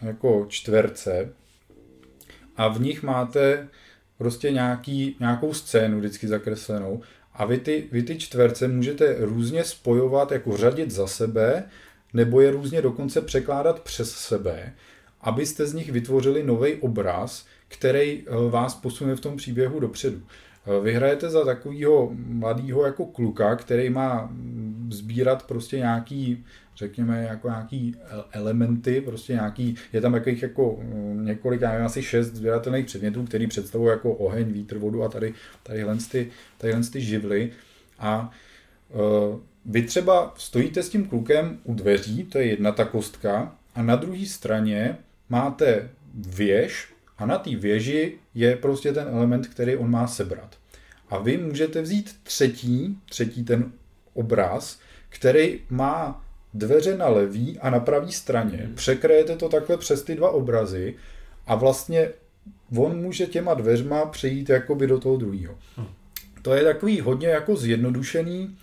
jako 0.03 0.47
čtverce 0.49 1.33
a 2.57 2.69
v 2.69 2.81
nich 2.81 3.03
máte 3.03 3.69
prostě 4.19 4.51
nějaký, 4.51 5.17
nějakou 5.21 5.55
scénu 5.55 5.99
vždycky 5.99 6.29
zakreslenou 6.29 7.01
a 7.39 7.45
vy 7.45 7.59
ty, 7.59 7.89
vy 7.93 8.03
ty 8.03 8.19
čtverce 8.19 8.69
můžete 8.69 9.17
různě 9.19 9.65
spojovat, 9.65 10.33
jako 10.33 10.57
řadit 10.57 10.91
za 10.91 11.07
sebe, 11.07 11.65
nebo 12.15 12.41
je 12.41 12.51
různě 12.51 12.83
dokonce 12.83 13.21
překládat 13.21 13.81
přes 13.81 14.11
sebe, 14.11 14.75
abyste 15.21 15.67
z 15.67 15.75
nich 15.75 15.93
vytvořili 15.93 16.43
nový 16.43 16.75
obraz, 16.75 17.47
který 17.69 18.25
eh, 18.27 18.51
vás 18.51 18.75
posune 18.75 19.17
v 19.17 19.21
tom 19.21 19.37
příběhu 19.37 19.81
dopředu. 19.81 20.23
Eh, 20.69 20.81
vy 20.81 20.95
hrajete 20.95 21.31
za 21.31 21.45
takového 21.45 22.11
mladého 22.27 22.87
jako 22.87 23.07
kluka, 23.07 23.57
který 23.57 23.91
má 23.91 24.33
sbírat 24.91 25.47
prostě 25.47 25.77
nějaký 25.77 26.45
řekněme, 26.79 27.23
jako 27.23 27.49
nějaký 27.49 27.97
elementy, 28.33 29.01
prostě 29.01 29.33
nějaký, 29.33 29.75
je 29.93 30.01
tam 30.01 30.15
jakých 30.15 30.43
jako 30.43 30.79
mm, 30.83 31.25
několik, 31.25 31.61
já 31.61 31.71
nevím, 31.71 31.87
asi 31.87 32.03
šest 32.03 32.35
sběratelných 32.35 32.87
předmětů, 32.87 33.25
který 33.25 33.47
představují 33.47 33.91
jako 33.91 34.13
oheň, 34.13 34.53
vítr, 34.53 34.79
vodu 34.79 35.03
a 35.03 35.09
tady, 35.09 35.35
tadyhle 35.63 35.97
ty, 36.11 36.31
tadyhle 36.59 36.83
ty 36.93 37.01
živly. 37.01 37.51
A 37.99 38.31
uh, 38.91 39.41
vy 39.67 39.83
třeba 39.83 40.35
stojíte 40.37 40.83
s 40.83 40.89
tím 40.89 41.07
klukem 41.07 41.59
u 41.65 41.75
dveří, 41.75 42.25
to 42.25 42.39
je 42.39 42.47
jedna 42.47 42.73
ta 42.73 42.85
kostka, 42.85 43.57
a 43.75 43.83
na 43.83 43.97
druhé 43.97 44.27
straně 44.27 44.99
máte 45.29 45.91
věž 46.15 46.93
a 47.19 47.27
na 47.27 47.39
té 47.39 47.57
věži 47.57 48.19
je 48.35 48.57
prostě 48.57 48.93
ten 48.93 49.09
element, 49.09 49.47
který 49.47 49.77
on 49.77 49.91
má 49.91 50.07
sebrat. 50.07 50.58
A 51.11 51.19
vy 51.19 51.39
můžete 51.39 51.83
vzít 51.83 52.17
třetí, 52.23 52.99
třetí 53.11 53.45
ten 53.45 53.73
obraz, 54.15 54.81
který 55.09 55.61
má 55.71 56.25
dveře 56.55 56.97
na 56.97 57.09
levý 57.09 57.59
a 57.59 57.71
na 57.71 57.81
pravý 57.81 58.13
straně, 58.13 58.57
hmm. 58.57 58.75
překrajete 58.75 59.37
to 59.37 59.49
takhle 59.49 59.77
přes 59.77 60.03
ty 60.03 60.15
dva 60.15 60.31
obrazy 60.31 60.95
a 61.47 61.55
vlastně 61.55 62.11
on 62.77 62.97
může 62.97 63.27
těma 63.27 63.55
dveřma 63.55 64.07
přejít 64.07 64.49
jakoby 64.49 64.87
do 64.87 65.01
toho 65.01 65.17
druhého. 65.17 65.59
Hmm. 65.77 65.87
To 66.43 66.55
je 66.55 66.65
takový 66.65 67.01
hodně 67.01 67.29
jako 67.29 67.57
zjednodušený, 67.57 68.57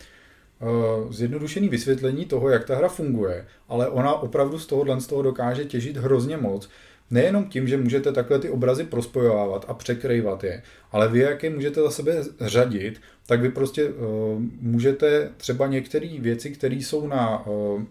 uh, 0.61 1.11
zjednodušený 1.11 1.69
vysvětlení 1.69 2.25
toho, 2.25 2.49
jak 2.49 2.65
ta 2.65 2.75
hra 2.75 2.87
funguje, 2.87 3.45
ale 3.69 3.89
ona 3.89 4.13
opravdu 4.13 4.59
z 4.59 4.65
tohohle 4.65 5.01
z 5.01 5.07
toho 5.07 5.21
dokáže 5.21 5.65
těžit 5.65 5.97
hrozně 5.97 6.37
moc. 6.37 6.69
Nejenom 7.11 7.45
tím, 7.45 7.67
že 7.67 7.77
můžete 7.77 8.11
takhle 8.11 8.39
ty 8.39 8.49
obrazy 8.49 8.83
prospojovávat 8.83 9.65
a 9.67 9.73
překrývat 9.73 10.43
je, 10.43 10.61
ale 10.91 11.07
vy, 11.09 11.19
jak 11.19 11.43
je 11.43 11.49
můžete 11.49 11.81
za 11.81 11.91
sebe 11.91 12.23
řadit, 12.41 13.01
tak 13.27 13.41
vy 13.41 13.49
prostě 13.49 13.89
uh, 13.89 14.41
můžete 14.61 15.29
třeba 15.37 15.67
některé 15.67 16.09
věci, 16.19 16.51
které 16.51 16.75
jsou 16.75 17.07
na, 17.07 17.47
uh, 17.47 17.83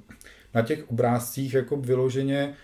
na 0.55 0.63
těch 0.63 0.91
obrázcích 0.91 1.55
jako 1.55 1.77
vyloženě, 1.77 2.55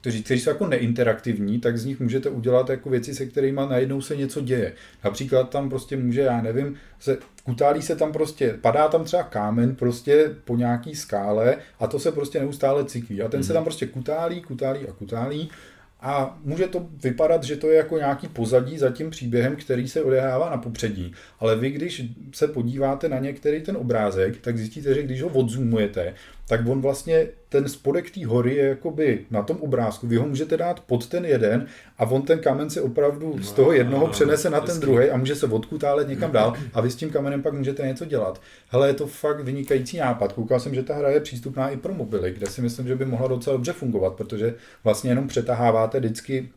kteří, 0.00 0.22
kteří 0.22 0.40
jsou 0.40 0.50
jako 0.50 0.66
neinteraktivní, 0.66 1.60
tak 1.60 1.78
z 1.78 1.84
nich 1.84 2.00
můžete 2.00 2.28
udělat 2.28 2.70
jako 2.70 2.90
věci, 2.90 3.14
se 3.14 3.26
kterými 3.26 3.60
najednou 3.68 4.00
se 4.00 4.16
něco 4.16 4.40
děje. 4.40 4.72
Například 5.04 5.50
tam 5.50 5.68
prostě 5.68 5.96
může, 5.96 6.20
já 6.20 6.42
nevím, 6.42 6.76
se, 7.00 7.18
kutálí 7.44 7.82
se 7.82 7.96
tam 7.96 8.12
prostě, 8.12 8.58
padá 8.60 8.88
tam 8.88 9.04
třeba 9.04 9.22
kámen 9.22 9.74
prostě 9.74 10.30
po 10.44 10.56
nějaký 10.56 10.94
skále 10.94 11.56
a 11.80 11.86
to 11.86 11.98
se 11.98 12.12
prostě 12.12 12.40
neustále 12.40 12.84
cyklí. 12.84 13.22
A 13.22 13.28
ten 13.28 13.40
mm. 13.40 13.44
se 13.44 13.52
mhm. 13.52 13.56
tam 13.56 13.64
prostě 13.64 13.86
kutálí, 13.86 14.40
kutálí 14.40 14.88
a 14.88 14.92
kutálí 14.92 15.50
a 16.00 16.38
může 16.44 16.66
to 16.66 16.86
vypadat, 17.02 17.44
že 17.44 17.56
to 17.56 17.70
je 17.70 17.76
jako 17.76 17.98
nějaký 17.98 18.28
pozadí 18.28 18.78
za 18.78 18.90
tím 18.90 19.10
příběhem, 19.10 19.56
který 19.56 19.88
se 19.88 20.02
odehrává 20.02 20.50
na 20.50 20.56
popředí. 20.56 21.12
Ale 21.38 21.56
vy, 21.56 21.70
když 21.70 22.02
se 22.32 22.48
podíváte 22.48 23.08
na 23.08 23.18
některý 23.18 23.60
ten 23.60 23.76
obrázek, 23.76 24.40
tak 24.40 24.58
zjistíte, 24.58 24.94
že 24.94 25.02
když 25.02 25.22
ho 25.22 25.28
odzumujete, 25.28 26.14
tak 26.48 26.68
on 26.68 26.80
vlastně, 26.80 27.26
ten 27.48 27.68
spodek 27.68 28.10
té 28.10 28.26
hory 28.26 28.54
je 28.54 28.68
jakoby 28.68 29.26
na 29.30 29.42
tom 29.42 29.56
obrázku. 29.56 30.06
Vy 30.06 30.16
ho 30.16 30.26
můžete 30.26 30.56
dát 30.56 30.80
pod 30.80 31.06
ten 31.06 31.24
jeden 31.24 31.66
a 31.98 32.04
on 32.04 32.22
ten 32.22 32.38
kamen 32.38 32.70
se 32.70 32.82
opravdu 32.82 33.42
z 33.42 33.52
toho 33.52 33.72
jednoho 33.72 34.06
přenese 34.06 34.50
na 34.50 34.60
ten 34.60 34.80
druhý 34.80 35.10
a 35.10 35.16
může 35.16 35.34
se 35.34 35.46
odkutálet 35.46 36.08
někam 36.08 36.32
dál 36.32 36.52
a 36.74 36.80
vy 36.80 36.90
s 36.90 36.96
tím 36.96 37.10
kamenem 37.10 37.42
pak 37.42 37.52
můžete 37.52 37.86
něco 37.86 38.04
dělat. 38.04 38.40
Hele, 38.68 38.88
je 38.88 38.94
to 38.94 39.06
fakt 39.06 39.40
vynikající 39.40 39.96
nápad. 39.96 40.32
Koukal 40.32 40.60
jsem, 40.60 40.74
že 40.74 40.82
ta 40.82 40.94
hra 40.94 41.10
je 41.10 41.20
přístupná 41.20 41.68
i 41.68 41.76
pro 41.76 41.94
mobily, 41.94 42.32
kde 42.32 42.46
si 42.46 42.62
myslím, 42.62 42.88
že 42.88 42.96
by 42.96 43.04
mohla 43.04 43.28
docela 43.28 43.56
dobře 43.56 43.72
fungovat, 43.72 44.14
protože 44.14 44.54
vlastně 44.84 45.10
jenom 45.10 45.28
přetaháváte 45.28 46.00
vždycky 46.00 46.48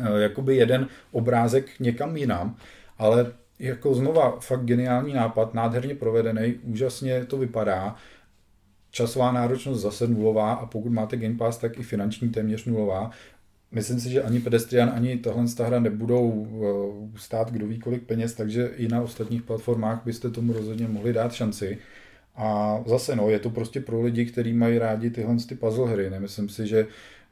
eh, 0.00 0.22
jakoby 0.22 0.56
jeden 0.56 0.86
obrázek 1.12 1.66
někam 1.80 2.16
jinam, 2.16 2.56
ale 2.98 3.32
jako 3.58 3.94
znova 3.94 4.36
fakt 4.40 4.64
geniální 4.64 5.12
nápad, 5.12 5.54
nádherně 5.54 5.94
provedený, 5.94 6.54
úžasně 6.62 7.24
to 7.24 7.36
vypadá 7.36 7.96
časová 8.92 9.32
náročnost 9.32 9.80
zase 9.80 10.06
nulová 10.08 10.52
a 10.52 10.66
pokud 10.66 10.92
máte 10.92 11.16
Game 11.16 11.38
Pass, 11.38 11.58
tak 11.58 11.78
i 11.78 11.82
finanční 11.82 12.28
téměř 12.28 12.64
nulová. 12.64 13.10
Myslím 13.70 14.00
si, 14.00 14.10
že 14.10 14.22
ani 14.22 14.40
Pedestrian, 14.40 14.92
ani 14.94 15.18
tohle 15.18 15.44
hra 15.58 15.80
nebudou 15.80 16.46
eh, 16.46 17.18
stát 17.18 17.50
kdo 17.50 17.66
ví 17.66 17.78
kolik 17.78 18.02
peněz, 18.02 18.34
takže 18.34 18.66
i 18.76 18.88
na 18.88 19.02
ostatních 19.02 19.42
platformách 19.42 20.02
byste 20.04 20.30
tomu 20.30 20.52
rozhodně 20.52 20.88
mohli 20.88 21.12
dát 21.12 21.32
šanci. 21.32 21.78
A 22.36 22.78
zase 22.86 23.16
no, 23.16 23.30
je 23.30 23.38
to 23.38 23.50
prostě 23.50 23.80
pro 23.80 24.02
lidi, 24.02 24.26
kteří 24.26 24.52
mají 24.52 24.78
rádi 24.78 25.10
tyhle 25.10 25.36
ty 25.48 25.54
puzzle 25.54 25.90
hry. 25.90 26.10
Nemyslím 26.10 26.48
si, 26.48 26.66
že, 26.66 26.86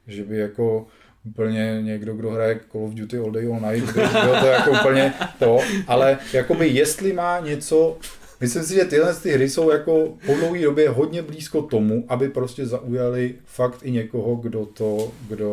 že 0.07 0.23
by 0.23 0.37
jako 0.37 0.87
úplně 1.25 1.79
někdo, 1.81 2.13
kdo 2.13 2.29
hraje 2.29 2.59
Call 2.71 2.83
of 2.83 2.93
Duty 2.93 3.17
All 3.17 3.31
Day 3.31 3.47
All 3.47 3.71
Night, 3.71 3.85
by 3.85 4.01
bylo 4.21 4.39
to 4.39 4.45
jako 4.45 4.71
úplně 4.71 5.13
to, 5.39 5.59
ale 5.87 6.17
jakoby 6.33 6.67
jestli 6.67 7.13
má 7.13 7.39
něco 7.39 7.97
Myslím 8.41 8.63
si, 8.63 8.73
že 8.73 8.85
tyhle 8.85 9.15
ty 9.15 9.31
hry 9.31 9.49
jsou 9.49 9.71
jako 9.71 10.13
po 10.25 10.33
dlouhé 10.35 10.61
době 10.61 10.89
hodně 10.89 11.21
blízko 11.21 11.61
tomu, 11.61 12.05
aby 12.07 12.29
prostě 12.29 12.65
zaujali 12.65 13.35
fakt 13.45 13.79
i 13.83 13.91
někoho, 13.91 14.35
kdo 14.35 14.65
to, 14.65 15.11
kdo 15.27 15.51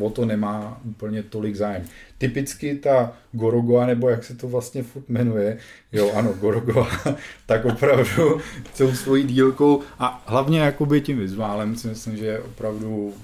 o 0.00 0.10
to 0.10 0.24
nemá 0.24 0.80
úplně 0.84 1.22
tolik 1.22 1.56
zájem. 1.56 1.84
Typicky 2.18 2.74
ta 2.74 3.12
Gorogoa, 3.32 3.86
nebo 3.86 4.08
jak 4.08 4.24
se 4.24 4.34
to 4.34 4.48
vlastně 4.48 4.82
furt 4.82 5.08
jmenuje, 5.08 5.58
jo 5.92 6.12
ano, 6.14 6.32
Gorogoa, 6.32 6.88
tak 7.46 7.64
opravdu 7.64 8.40
celou 8.74 8.92
svojí 8.92 9.24
dílkou 9.24 9.82
a 9.98 10.24
hlavně 10.26 10.60
jakoby 10.60 11.00
tím 11.00 11.18
vizuálem 11.18 11.76
si 11.76 11.88
myslím, 11.88 12.16
že 12.16 12.40
opravdu 12.40 13.14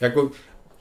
jako 0.00 0.30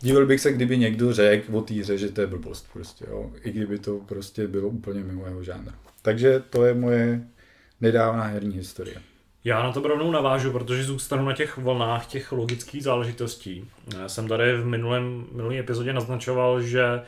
Divil 0.02 0.26
bych 0.26 0.42
se, 0.42 0.54
kdyby 0.54 0.78
někdo 0.78 1.14
řekl 1.14 1.58
o 1.58 1.62
týře, 1.62 1.98
že 1.98 2.10
to 2.10 2.22
je 2.22 2.28
blbost 2.28 2.68
prostě, 2.74 3.06
jo. 3.10 3.32
I 3.44 3.52
kdyby 3.52 3.80
to 3.80 4.00
prostě 4.06 4.48
bylo 4.48 4.68
úplně 4.68 5.04
mimo 5.04 5.26
jeho 5.26 5.44
žánr. 5.44 5.72
Takže 6.08 6.44
to 6.50 6.66
je 6.66 6.74
moje 6.74 7.22
nedávná 7.82 8.24
herní 8.24 8.56
historie. 8.56 8.96
Já 9.44 9.64
na 9.64 9.72
to 9.72 9.88
rovnou 9.88 10.12
navážu, 10.12 10.52
protože 10.52 10.84
zůstanu 10.84 11.26
na 11.26 11.34
těch 11.34 11.58
vlnách 11.58 12.06
těch 12.06 12.32
logických 12.32 12.84
záležitostí. 12.84 13.70
Já 13.98 14.10
jsem 14.10 14.28
tady 14.28 14.58
v 14.58 14.66
minulém, 14.66 15.26
minulý 15.32 15.60
epizodě 15.60 15.94
naznačoval, 15.94 16.62
že 16.62 17.02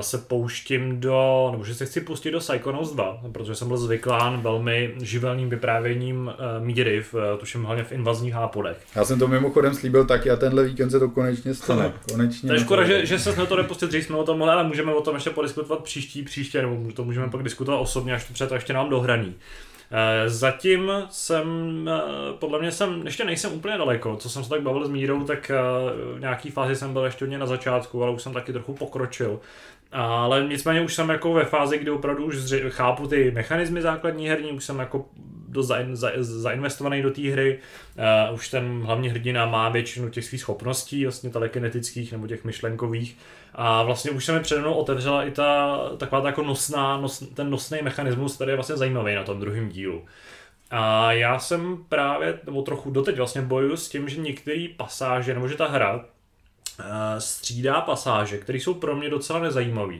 se 0.00 0.18
pouštím 0.18 1.00
do, 1.00 1.48
nebo 1.52 1.64
že 1.64 1.74
se 1.74 1.86
chci 1.86 2.00
pustit 2.00 2.30
do 2.30 2.38
Psychonauts 2.38 2.92
2, 2.92 3.20
protože 3.32 3.54
jsem 3.54 3.68
byl 3.68 3.76
zvyklán 3.76 4.40
velmi 4.40 4.94
živelným 5.02 5.50
vyprávěním 5.50 6.30
eh, 6.30 6.64
míry, 6.64 7.02
v, 7.02 7.14
eh, 7.14 7.38
tuším 7.38 7.64
hlavně 7.64 7.84
v 7.84 7.92
invazních 7.92 8.34
hápodech. 8.34 8.76
Já 8.94 9.04
jsem 9.04 9.18
to 9.18 9.28
mimochodem 9.28 9.74
slíbil 9.74 10.04
taky 10.04 10.30
a 10.30 10.36
tenhle 10.36 10.64
víkend 10.64 10.90
se 10.90 11.00
to 11.00 11.08
konečně 11.08 11.54
stane. 11.54 11.92
Konečně 12.12 12.46
to 12.46 12.54
je 12.54 12.60
škoda, 12.60 12.84
že, 12.84 13.06
že 13.06 13.18
se 13.18 13.36
na 13.36 13.46
to 13.46 13.56
nepustit 13.56 13.88
dřív, 13.88 14.04
jsme 14.04 14.16
o 14.16 14.24
tom 14.24 14.38
mohli, 14.38 14.52
ale 14.52 14.64
můžeme 14.64 14.94
o 14.94 15.00
tom 15.00 15.14
ještě 15.14 15.30
podiskutovat 15.30 15.84
příští, 15.84 16.22
příště, 16.22 16.62
nebo 16.62 16.92
to 16.92 17.04
můžeme 17.04 17.30
pak 17.30 17.42
diskutovat 17.42 17.80
osobně, 17.80 18.14
až 18.14 18.24
to 18.24 18.32
před 18.32 18.48
to 18.48 18.54
ještě 18.54 18.72
nám 18.72 18.90
dohraní. 18.90 19.34
Eh, 19.90 20.28
zatím 20.28 20.92
jsem, 21.10 21.46
eh, 21.88 22.32
podle 22.38 22.58
mě 22.58 22.72
jsem, 22.72 23.02
ještě 23.04 23.24
nejsem 23.24 23.52
úplně 23.52 23.78
daleko, 23.78 24.16
co 24.16 24.30
jsem 24.30 24.44
se 24.44 24.50
tak 24.50 24.62
bavil 24.62 24.86
s 24.86 24.90
Mírou, 24.90 25.24
tak 25.24 25.50
eh, 25.50 25.56
v 26.16 26.20
nějaký 26.20 26.50
fázi 26.50 26.76
jsem 26.76 26.92
byl 26.92 27.04
ještě 27.04 27.24
hodně 27.24 27.38
na 27.38 27.46
začátku, 27.46 28.02
ale 28.02 28.12
už 28.12 28.22
jsem 28.22 28.32
taky 28.32 28.52
trochu 28.52 28.74
pokročil. 28.74 29.40
Ale 29.92 30.46
nicméně 30.48 30.80
už 30.80 30.94
jsem 30.94 31.08
jako 31.08 31.32
ve 31.32 31.44
fázi, 31.44 31.78
kdy 31.78 31.90
opravdu 31.90 32.24
už 32.24 32.36
chápu 32.68 33.06
ty 33.06 33.30
mechanismy 33.30 33.82
základní 33.82 34.28
herní, 34.28 34.52
už 34.52 34.64
jsem 34.64 34.78
jako 34.78 35.04
dost 35.48 35.66
za, 35.66 35.76
za, 35.92 36.10
zainvestovaný 36.20 37.02
do 37.02 37.10
té 37.10 37.22
hry. 37.22 37.58
Uh, 38.28 38.34
už 38.34 38.48
ten 38.48 38.82
hlavní 38.84 39.08
hrdina 39.08 39.46
má 39.46 39.68
většinu 39.68 40.08
těch 40.08 40.24
svých 40.24 40.40
schopností, 40.40 41.04
vlastně 41.04 41.30
telekinetických 41.30 42.12
nebo 42.12 42.26
těch 42.26 42.44
myšlenkových. 42.44 43.16
A 43.58 43.82
vlastně 43.82 44.10
už 44.10 44.24
se 44.24 44.32
mi 44.32 44.40
přede 44.40 44.60
mnou 44.60 44.74
otevřela 44.74 45.24
i 45.24 45.30
ta 45.30 45.78
taková 45.96 46.20
ta 46.20 46.26
jako 46.26 46.42
nosná, 46.42 47.00
nos, 47.00 47.24
ten 47.34 47.50
nosný 47.50 47.78
mechanismus, 47.82 48.34
který 48.34 48.50
je 48.50 48.56
vlastně 48.56 48.76
zajímavý 48.76 49.14
na 49.14 49.24
tom 49.24 49.40
druhém 49.40 49.68
dílu. 49.68 50.04
A 50.70 51.12
já 51.12 51.38
jsem 51.38 51.84
právě, 51.88 52.38
nebo 52.44 52.62
trochu 52.62 52.90
doteď 52.90 53.16
vlastně 53.16 53.42
bojuju 53.42 53.76
s 53.76 53.88
tím, 53.88 54.08
že 54.08 54.20
některé 54.20 54.66
pasáže, 54.76 55.34
nebo 55.34 55.48
že 55.48 55.56
ta 55.56 55.68
hra 55.68 55.94
uh, 55.94 56.04
střídá 57.18 57.80
pasáže, 57.80 58.38
které 58.38 58.58
jsou 58.58 58.74
pro 58.74 58.96
mě 58.96 59.10
docela 59.10 59.38
nezajímavé 59.38 59.98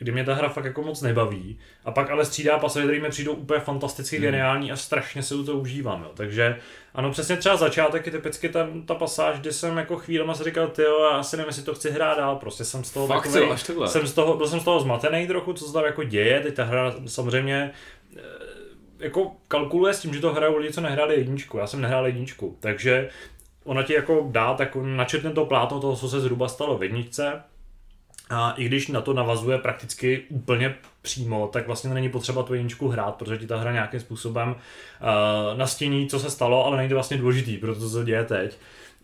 kdy 0.00 0.12
mě 0.12 0.24
ta 0.24 0.34
hra 0.34 0.48
fakt 0.48 0.64
jako 0.64 0.82
moc 0.82 1.02
nebaví. 1.02 1.58
A 1.84 1.90
pak 1.90 2.10
ale 2.10 2.24
střídá 2.24 2.58
pasáže, 2.58 2.86
které 2.86 3.00
mi 3.00 3.08
přijdou 3.08 3.32
úplně 3.32 3.60
fantasticky 3.60 4.16
hmm. 4.16 4.22
geniální 4.22 4.72
a 4.72 4.76
strašně 4.76 5.22
se 5.22 5.44
to 5.44 5.56
užívám. 5.56 6.02
Jo. 6.02 6.10
Takže 6.14 6.56
ano, 6.94 7.10
přesně 7.10 7.36
třeba 7.36 7.56
začátek 7.56 8.06
je 8.06 8.12
typicky 8.12 8.48
ta, 8.48 8.68
ta 8.86 8.94
pasáž, 8.94 9.38
kdy 9.38 9.52
jsem 9.52 9.76
jako 9.76 9.96
chvílema 9.96 10.34
si 10.34 10.44
říkal, 10.44 10.68
ty 10.68 10.82
jo, 10.82 11.08
já 11.12 11.22
si 11.22 11.36
nevím, 11.36 11.48
jestli 11.48 11.62
to 11.62 11.74
chci 11.74 11.90
hrát 11.90 12.18
dál, 12.18 12.36
prostě 12.36 12.64
jsem 12.64 12.84
z 12.84 12.90
toho 12.90 13.06
Fakt 13.06 13.22
takovej, 13.22 13.46
jo, 13.46 13.52
až 13.52 13.62
takhle. 13.62 13.88
jsem 13.88 14.06
z 14.06 14.12
toho, 14.12 14.36
byl 14.36 14.46
jsem 14.48 14.60
z 14.60 14.64
toho 14.64 14.80
zmatený 14.80 15.26
trochu, 15.26 15.52
co 15.52 15.64
se 15.64 15.72
tam 15.72 15.84
jako 15.84 16.04
děje, 16.04 16.40
teď 16.40 16.54
ta 16.54 16.64
hra 16.64 16.94
samozřejmě 17.06 17.70
eh, 18.16 18.20
jako 18.98 19.32
kalkuluje 19.48 19.94
s 19.94 20.00
tím, 20.00 20.14
že 20.14 20.20
to 20.20 20.32
hrajou 20.32 20.56
lidi, 20.56 20.72
co 20.72 20.80
nehráli 20.80 21.14
jedničku, 21.14 21.58
já 21.58 21.66
jsem 21.66 21.80
nehrál 21.80 22.06
jedničku, 22.06 22.56
takže 22.60 23.08
ona 23.64 23.82
ti 23.82 23.94
jako 23.94 24.28
dá 24.30 24.54
tak 24.54 24.76
načetne 24.76 25.30
to 25.30 25.46
plátno 25.46 25.80
toho, 25.80 25.96
co 25.96 26.08
se 26.08 26.20
zhruba 26.20 26.48
stalo 26.48 26.78
v 26.78 26.82
jedničce, 26.82 27.42
a 28.30 28.50
i 28.56 28.64
když 28.64 28.88
na 28.88 29.00
to 29.00 29.12
navazuje 29.12 29.58
prakticky 29.58 30.24
úplně 30.28 30.74
přímo, 31.02 31.48
tak 31.52 31.66
vlastně 31.66 31.94
není 31.94 32.08
potřeba 32.08 32.42
tu 32.42 32.54
jedničku 32.54 32.88
hrát, 32.88 33.14
protože 33.14 33.38
ti 33.38 33.46
ta 33.46 33.56
hra 33.56 33.72
nějakým 33.72 34.00
způsobem 34.00 34.48
uh, 34.50 35.58
nastíní, 35.58 36.08
co 36.08 36.18
se 36.18 36.30
stalo, 36.30 36.66
ale 36.66 36.76
není 36.76 36.88
to 36.88 36.94
vlastně 36.94 37.16
důležitý, 37.16 37.56
protože 37.56 37.88
se 37.88 38.04
děje 38.04 38.24
teď. 38.24 38.58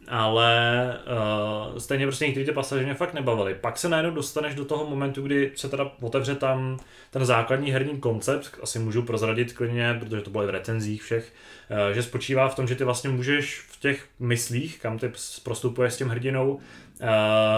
Ale 0.09 0.95
uh, 1.71 1.79
stejně 1.79 2.07
prostě 2.07 2.25
některé 2.25 2.47
ty 2.47 2.53
pasáže 2.53 2.85
mě 2.85 2.95
fakt 2.95 3.15
nebavily. 3.15 3.55
Pak 3.55 3.79
se 3.79 3.89
najednou 3.89 4.11
dostaneš 4.11 4.55
do 4.55 4.65
toho 4.65 4.91
momentu, 4.91 5.23
kdy 5.23 5.53
se 5.55 5.69
teda 5.69 5.91
otevře 6.01 6.35
tam 6.35 6.79
ten 7.11 7.25
základní 7.25 7.71
herní 7.71 8.01
koncept, 8.01 8.59
asi 8.63 8.79
můžu 8.79 9.03
prozradit 9.03 9.53
klidně, 9.53 9.97
protože 10.01 10.23
to 10.23 10.31
bylo 10.31 10.45
i 10.45 10.47
v 10.47 10.51
recenzích 10.51 11.03
všech, 11.03 11.33
uh, 11.71 11.95
že 11.95 12.03
spočívá 12.03 12.49
v 12.49 12.55
tom, 12.55 12.69
že 12.69 12.75
ty 12.75 12.85
vlastně 12.85 13.11
můžeš 13.11 13.65
v 13.69 13.81
těch 13.81 14.07
myslích, 14.19 14.79
kam 14.79 14.99
ty 14.99 15.13
prostupuješ 15.43 15.93
s 15.93 15.97
tím 15.97 16.09
hrdinou, 16.09 16.61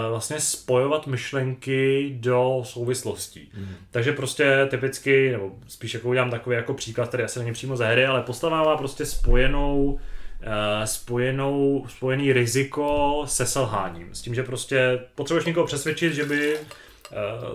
vlastně 0.09 0.39
spojovat 0.39 1.07
myšlenky 1.07 2.11
do 2.19 2.61
souvislostí. 2.65 3.51
Mm. 3.57 3.75
Takže 3.91 4.11
prostě 4.11 4.67
typicky, 4.69 5.31
nebo 5.31 5.51
spíš 5.67 5.93
jako 5.93 6.09
udělám 6.09 6.31
takový 6.31 6.55
jako 6.55 6.73
příklad, 6.73 7.07
který 7.07 7.23
asi 7.23 7.39
není 7.39 7.53
přímo 7.53 7.77
ze 7.77 7.87
hry, 7.87 8.05
ale 8.05 8.21
postava 8.21 8.63
má 8.63 8.77
prostě 8.77 9.05
spojenou 9.05 9.83
uh, 9.85 9.99
spojenou, 10.85 11.85
spojený 11.89 12.33
riziko 12.33 13.21
se 13.27 13.45
selháním. 13.45 14.15
S 14.15 14.21
tím, 14.21 14.35
že 14.35 14.43
prostě 14.43 14.99
potřebuješ 15.15 15.45
někoho 15.45 15.65
přesvědčit, 15.65 16.13
že 16.13 16.25
by 16.25 16.57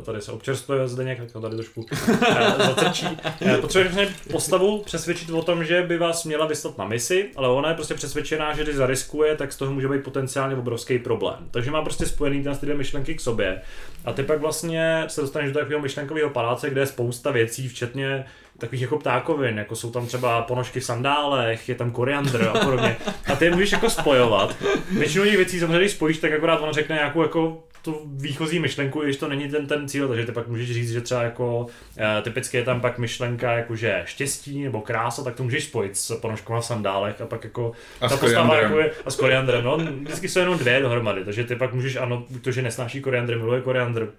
tady 0.04 0.20
se 0.20 0.32
občerstvuje 0.32 0.88
Zdeněk, 0.88 1.18
tak 1.18 1.32
to 1.32 1.40
tady 1.40 1.56
trošku 1.56 1.80
uh, 1.80 2.66
zatrčí. 2.66 3.06
Uh, 3.40 3.56
potřebujeme 3.60 4.14
postavu 4.32 4.82
přesvědčit 4.82 5.30
o 5.30 5.42
tom, 5.42 5.64
že 5.64 5.82
by 5.82 5.98
vás 5.98 6.24
měla 6.24 6.46
vyslat 6.46 6.78
na 6.78 6.84
misi, 6.84 7.30
ale 7.36 7.48
ona 7.48 7.68
je 7.68 7.74
prostě 7.74 7.94
přesvědčená, 7.94 8.54
že 8.56 8.62
když 8.62 8.76
zariskuje, 8.76 9.36
tak 9.36 9.52
z 9.52 9.56
toho 9.56 9.72
může 9.72 9.88
být 9.88 10.04
potenciálně 10.04 10.56
obrovský 10.56 10.98
problém. 10.98 11.38
Takže 11.50 11.70
má 11.70 11.82
prostě 11.82 12.06
spojený 12.06 12.42
ty 12.42 12.66
dvě 12.66 12.74
myšlenky 12.74 13.14
k 13.14 13.20
sobě. 13.20 13.60
A 14.04 14.12
ty 14.12 14.22
pak 14.22 14.40
vlastně 14.40 15.04
se 15.06 15.20
dostaneš 15.20 15.52
do 15.52 15.58
takového 15.58 15.82
myšlenkového 15.82 16.30
paláce, 16.30 16.70
kde 16.70 16.80
je 16.80 16.86
spousta 16.86 17.30
věcí, 17.30 17.68
včetně 17.68 18.24
takových 18.58 18.82
jako 18.82 18.98
ptákovin, 18.98 19.58
jako 19.58 19.76
jsou 19.76 19.90
tam 19.90 20.06
třeba 20.06 20.42
ponožky 20.42 20.80
v 20.80 20.84
sandálech, 20.84 21.68
je 21.68 21.74
tam 21.74 21.90
koriandr 21.90 22.50
a 22.54 22.64
podobně. 22.64 22.96
A 23.32 23.36
ty 23.36 23.44
je 23.44 23.50
můžeš 23.50 23.72
jako 23.72 23.90
spojovat. 23.90 24.56
Většinou 24.90 25.24
těch 25.24 25.36
věcí 25.36 25.60
samozřejmě, 25.60 25.78
když 25.78 25.92
spojíš, 25.92 26.18
tak 26.18 26.32
akorát 26.32 26.56
on 26.56 26.72
řekne 26.72 26.96
nějakou 26.96 27.22
jako 27.22 27.64
tu 27.84 28.00
výchozí 28.06 28.58
myšlenku, 28.58 29.00
když 29.00 29.16
to 29.16 29.28
není 29.28 29.48
ten, 29.48 29.66
ten 29.66 29.88
cíl, 29.88 30.08
takže 30.08 30.26
ty 30.26 30.32
pak 30.32 30.48
můžeš 30.48 30.72
říct, 30.72 30.92
že 30.92 31.00
třeba 31.00 31.22
jako 31.22 31.66
e, 31.98 32.22
typicky 32.22 32.56
je 32.56 32.64
tam 32.64 32.80
pak 32.80 32.98
myšlenka 32.98 33.52
jakože 33.52 34.02
štěstí 34.04 34.64
nebo 34.64 34.80
krása, 34.80 35.24
tak 35.24 35.34
to 35.34 35.44
můžeš 35.44 35.64
spojit 35.64 35.96
s 35.96 36.20
ponožkama 36.20 36.60
v 36.60 36.66
sandálech 36.66 37.20
a 37.20 37.26
pak 37.26 37.44
jako 37.44 37.72
a 38.00 38.08
ta 38.08 38.16
postava 38.16 38.56
jako 38.56 38.78
je, 38.78 38.90
a 39.04 39.10
s 39.10 39.16
koriandrem, 39.16 39.64
no 39.64 39.76
vždycky 39.76 40.28
jsou 40.28 40.40
jenom 40.40 40.58
dvě 40.58 40.80
dohromady, 40.80 41.24
takže 41.24 41.44
ty 41.44 41.56
pak 41.56 41.74
můžeš, 41.74 41.96
ano, 41.96 42.26
to, 42.42 42.50
že 42.50 42.62
nesnáší 42.62 43.00
koriandr, 43.00 43.38
miluje 43.38 43.60
koriandr, 43.60 44.12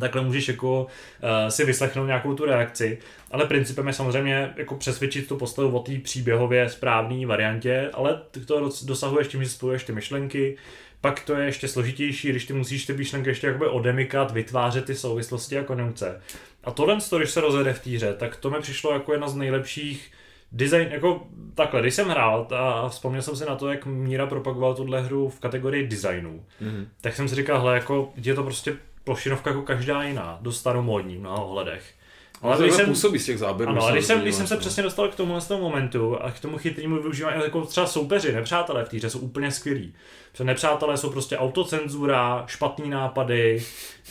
takhle 0.00 0.22
můžeš 0.22 0.48
jako 0.48 0.82
uh, 0.82 1.48
si 1.48 1.64
vyslechnout 1.64 2.06
nějakou 2.06 2.34
tu 2.34 2.44
reakci, 2.44 2.98
ale 3.30 3.46
principem 3.46 3.86
je 3.86 3.92
samozřejmě 3.92 4.54
jako 4.56 4.74
přesvědčit 4.74 5.28
tu 5.28 5.36
postavu 5.36 5.78
o 5.78 5.82
té 5.82 5.92
příběhově 5.98 6.68
správné 6.68 7.26
variantě, 7.26 7.90
ale 7.94 8.20
to 8.46 8.70
dosahuješ 8.84 9.28
tím, 9.28 9.44
že 9.44 9.50
spojuješ 9.50 9.84
ty 9.84 9.92
myšlenky, 9.92 10.56
pak 11.02 11.20
to 11.20 11.34
je 11.34 11.46
ještě 11.46 11.68
složitější, 11.68 12.28
když 12.28 12.44
ty 12.44 12.52
musíš 12.52 12.86
ty 12.86 12.92
myšlenky 12.92 13.30
ještě 13.30 13.46
jakoby 13.46 13.66
odemykat, 13.66 14.30
vytvářet 14.30 14.84
ty 14.84 14.94
souvislosti 14.94 15.58
a 15.58 15.64
konjunkce. 15.64 16.20
A 16.64 16.70
tohle, 16.70 16.98
když 17.16 17.30
se 17.30 17.40
rozjede 17.40 17.72
v 17.72 17.82
týře, 17.82 18.14
tak 18.14 18.36
to 18.36 18.50
mi 18.50 18.60
přišlo 18.60 18.92
jako 18.92 19.12
jedna 19.12 19.28
z 19.28 19.34
nejlepších 19.34 20.12
design, 20.52 20.88
jako 20.90 21.26
takhle, 21.54 21.80
když 21.80 21.94
jsem 21.94 22.08
hrál 22.08 22.48
a 22.50 22.88
vzpomněl 22.88 23.22
jsem 23.22 23.36
si 23.36 23.44
na 23.44 23.56
to, 23.56 23.68
jak 23.68 23.86
Míra 23.86 24.26
propagoval 24.26 24.74
tuhle 24.74 25.02
hru 25.02 25.28
v 25.28 25.40
kategorii 25.40 25.86
designu, 25.86 26.44
mm-hmm. 26.62 26.86
tak 27.00 27.16
jsem 27.16 27.28
si 27.28 27.34
říkal, 27.34 27.60
hele, 27.60 27.74
jako 27.74 28.12
je 28.16 28.34
to 28.34 28.42
prostě 28.42 28.76
plošinovka 29.04 29.50
jako 29.50 29.62
každá 29.62 30.02
jiná, 30.02 30.38
dost 30.40 30.58
staromódní 30.58 31.16
v 31.16 31.20
mnoha 31.20 31.42
ohledech. 31.42 31.94
Ale 32.42 32.62
když 32.62 32.74
jsem, 32.74 32.86
působí 32.86 33.18
z 33.18 33.26
těch 33.26 33.38
záběrů. 33.38 33.70
Ano, 33.70 33.82
ale 33.82 33.92
když 33.92 34.04
jsem, 34.04 34.20
když 34.20 34.34
jsem 34.34 34.46
se 34.46 34.56
přesně 34.56 34.82
dostal 34.82 35.08
k 35.08 35.14
tomu, 35.14 35.38
momentu 35.50 36.22
a 36.22 36.30
k 36.30 36.40
tomu 36.40 36.58
chytrému 36.58 37.02
využívání, 37.02 37.42
jako 37.42 37.62
třeba 37.62 37.86
soupeři, 37.86 38.32
nepřátelé 38.32 38.84
v 38.84 38.88
týře 38.88 39.10
jsou 39.10 39.18
úplně 39.18 39.50
skvělí. 39.50 39.94
Protože 40.32 40.44
nepřátelé 40.44 40.96
jsou 40.96 41.10
prostě 41.10 41.38
autocenzura, 41.38 42.44
špatný 42.46 42.90
nápady 42.90 43.62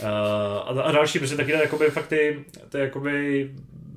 uh, 0.02 0.08
a, 0.08 0.82
a 0.84 0.92
další, 0.92 1.20
prostě 1.20 1.38
taky 1.38 1.52
jakoby 1.52 1.90
fakt 1.90 2.08
ty, 2.08 2.46
ty 2.70 2.78
jakoby 2.78 3.50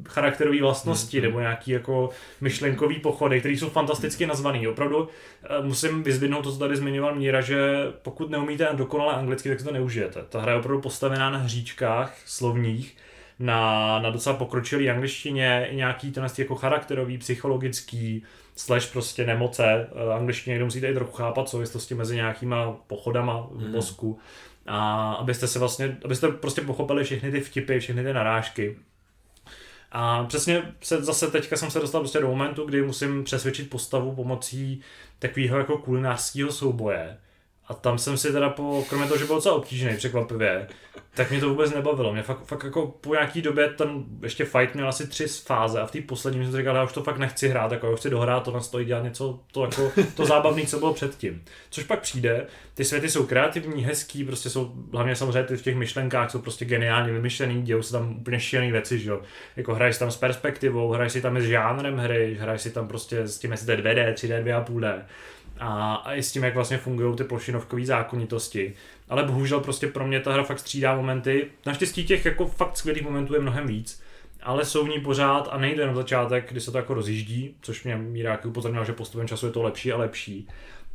charakterové 0.08 0.60
vlastnosti 0.60 1.18
mm-hmm. 1.18 1.22
nebo 1.22 1.40
nějaký 1.40 1.70
jako 1.70 2.10
myšlenkový 2.40 3.00
pochody, 3.00 3.40
které 3.40 3.54
jsou 3.54 3.68
fantasticky 3.68 4.26
nazvaný. 4.26 4.68
Opravdu 4.68 5.08
eh, 5.42 5.62
musím 5.62 6.02
vyzvidnout 6.02 6.44
to, 6.44 6.52
co 6.52 6.58
tady 6.58 6.76
zmiňoval 6.76 7.14
Míra, 7.14 7.40
že 7.40 7.58
pokud 8.02 8.30
neumíte 8.30 8.68
dokonale 8.72 9.14
anglicky, 9.14 9.48
tak 9.48 9.58
si 9.58 9.64
to 9.64 9.72
neužijete. 9.72 10.20
Ta 10.28 10.40
hra 10.40 10.52
je 10.52 10.58
opravdu 10.58 10.80
postavená 10.80 11.30
na 11.30 11.38
hříčkách 11.38 12.16
slovních, 12.26 12.96
na, 13.38 13.98
na 13.98 14.10
docela 14.10 14.36
pokročilý 14.36 14.90
angličtině, 14.90 15.68
i 15.70 15.76
nějaký 15.76 16.12
ten 16.12 16.26
jako 16.38 16.54
charakterový, 16.54 17.18
psychologický, 17.18 18.24
slash 18.56 18.92
prostě 18.92 19.26
nemoce 19.26 19.64
eh, 19.64 20.14
angličtině, 20.14 20.56
kde 20.56 20.64
musíte 20.64 20.88
i 20.88 20.94
trochu 20.94 21.12
chápat 21.12 21.48
souvislosti 21.48 21.94
mezi 21.94 22.16
nějakýma 22.16 22.72
pochodama 22.72 23.46
v 23.50 23.62
hmm. 23.62 23.72
mozku. 23.72 24.18
A 24.66 25.12
abyste 25.12 25.48
se 25.48 25.58
vlastně, 25.58 25.96
abyste 26.04 26.28
prostě 26.28 26.60
pochopili 26.60 27.04
všechny 27.04 27.30
ty 27.30 27.40
vtipy, 27.40 27.78
všechny 27.78 28.04
ty 28.04 28.12
narážky. 28.12 28.76
A 29.92 30.24
přesně 30.24 30.62
se 30.80 31.04
zase 31.04 31.30
teďka 31.30 31.56
jsem 31.56 31.70
se 31.70 31.80
dostal 31.80 32.00
prostě 32.00 32.20
do 32.20 32.28
momentu, 32.28 32.64
kdy 32.64 32.82
musím 32.82 33.24
přesvědčit 33.24 33.70
postavu 33.70 34.14
pomocí 34.14 34.80
takového 35.18 35.58
jako 35.58 35.78
kulinářského 35.78 36.52
souboje. 36.52 37.18
A 37.66 37.74
tam 37.74 37.98
jsem 37.98 38.16
si 38.16 38.32
teda 38.32 38.50
po, 38.50 38.84
kromě 38.88 39.06
toho, 39.06 39.18
že 39.18 39.24
byl 39.24 39.34
docela 39.34 39.54
obtížný 39.54 39.96
překvapivě, 39.96 40.66
tak 41.14 41.30
mě 41.30 41.40
to 41.40 41.48
vůbec 41.48 41.74
nebavilo. 41.74 42.12
Mě 42.12 42.22
fakt, 42.22 42.44
fakt 42.44 42.64
jako 42.64 42.86
po 42.86 43.14
nějaký 43.14 43.42
době 43.42 43.68
ten 43.68 44.04
ještě 44.22 44.44
fight 44.44 44.74
měl 44.74 44.88
asi 44.88 45.08
tři 45.08 45.26
fáze 45.26 45.80
a 45.80 45.86
v 45.86 45.90
té 45.90 46.00
poslední 46.00 46.44
jsem 46.44 46.52
si 46.52 46.58
říkal, 46.58 46.76
já 46.76 46.84
už 46.84 46.92
to 46.92 47.02
fakt 47.02 47.18
nechci 47.18 47.48
hrát, 47.48 47.72
jako 47.72 47.90
já 47.90 47.96
chci 47.96 48.10
dohrát 48.10 48.42
to, 48.42 48.50
nastojí 48.50 48.86
dělat 48.86 49.04
něco 49.04 49.40
to, 49.52 49.64
jako, 49.64 49.92
to 50.16 50.26
zábavné, 50.26 50.66
co 50.66 50.78
bylo 50.78 50.94
předtím. 50.94 51.44
Což 51.70 51.84
pak 51.84 52.00
přijde, 52.00 52.46
ty 52.74 52.84
světy 52.84 53.10
jsou 53.10 53.26
kreativní, 53.26 53.84
hezký, 53.84 54.24
prostě 54.24 54.50
jsou, 54.50 54.72
hlavně 54.92 55.16
samozřejmě 55.16 55.42
ty 55.42 55.56
v 55.56 55.62
těch 55.62 55.76
myšlenkách 55.76 56.30
jsou 56.30 56.38
prostě 56.38 56.64
geniálně 56.64 57.12
vymyšlený, 57.12 57.62
dějou 57.62 57.82
se 57.82 57.92
tam 57.92 58.16
úplně 58.16 58.40
šílené 58.40 58.72
věci, 58.72 58.98
že 58.98 59.10
jo. 59.10 59.20
Jako 59.56 59.74
hraješ 59.74 59.98
tam 59.98 60.10
s 60.10 60.16
perspektivou, 60.16 60.90
hraješ 60.90 61.12
si 61.12 61.20
tam 61.20 61.40
s 61.40 61.44
žánrem 61.44 61.98
hry, 61.98 62.36
hraješ 62.40 62.62
si 62.62 62.70
tam 62.70 62.88
prostě 62.88 63.20
s 63.20 63.38
tím, 63.38 63.50
jestli 63.50 63.66
to 63.66 63.72
je 63.72 63.78
2D, 63.78 64.12
3D, 64.12 64.44
2,5D 64.44 65.02
a, 65.58 65.94
a 65.94 66.14
i 66.14 66.22
s 66.22 66.32
tím, 66.32 66.44
jak 66.44 66.54
vlastně 66.54 66.78
fungují 66.78 67.16
ty 67.16 67.24
plošinovkové 67.24 67.86
zákonitosti. 67.86 68.74
Ale 69.08 69.22
bohužel 69.22 69.60
prostě 69.60 69.86
pro 69.86 70.06
mě 70.06 70.20
ta 70.20 70.32
hra 70.32 70.42
fakt 70.42 70.58
střídá 70.58 70.96
momenty. 70.96 71.46
Naštěstí 71.66 72.04
těch 72.04 72.24
jako 72.24 72.46
fakt 72.46 72.76
skvělých 72.76 73.02
momentů 73.02 73.34
je 73.34 73.40
mnohem 73.40 73.66
víc, 73.66 74.02
ale 74.42 74.64
jsou 74.64 74.84
v 74.84 74.88
ní 74.88 75.00
pořád 75.00 75.48
a 75.50 75.58
nejde 75.58 75.86
na 75.86 75.94
začátek, 75.94 76.50
kdy 76.50 76.60
se 76.60 76.72
to 76.72 76.78
jako 76.78 76.94
rozjíždí, 76.94 77.56
což 77.60 77.84
mě 77.84 77.96
Míráky 77.96 78.48
upozornil, 78.48 78.84
že 78.84 78.92
postupem 78.92 79.28
času 79.28 79.46
je 79.46 79.52
to 79.52 79.62
lepší 79.62 79.92
a 79.92 79.96
lepší. 79.96 80.48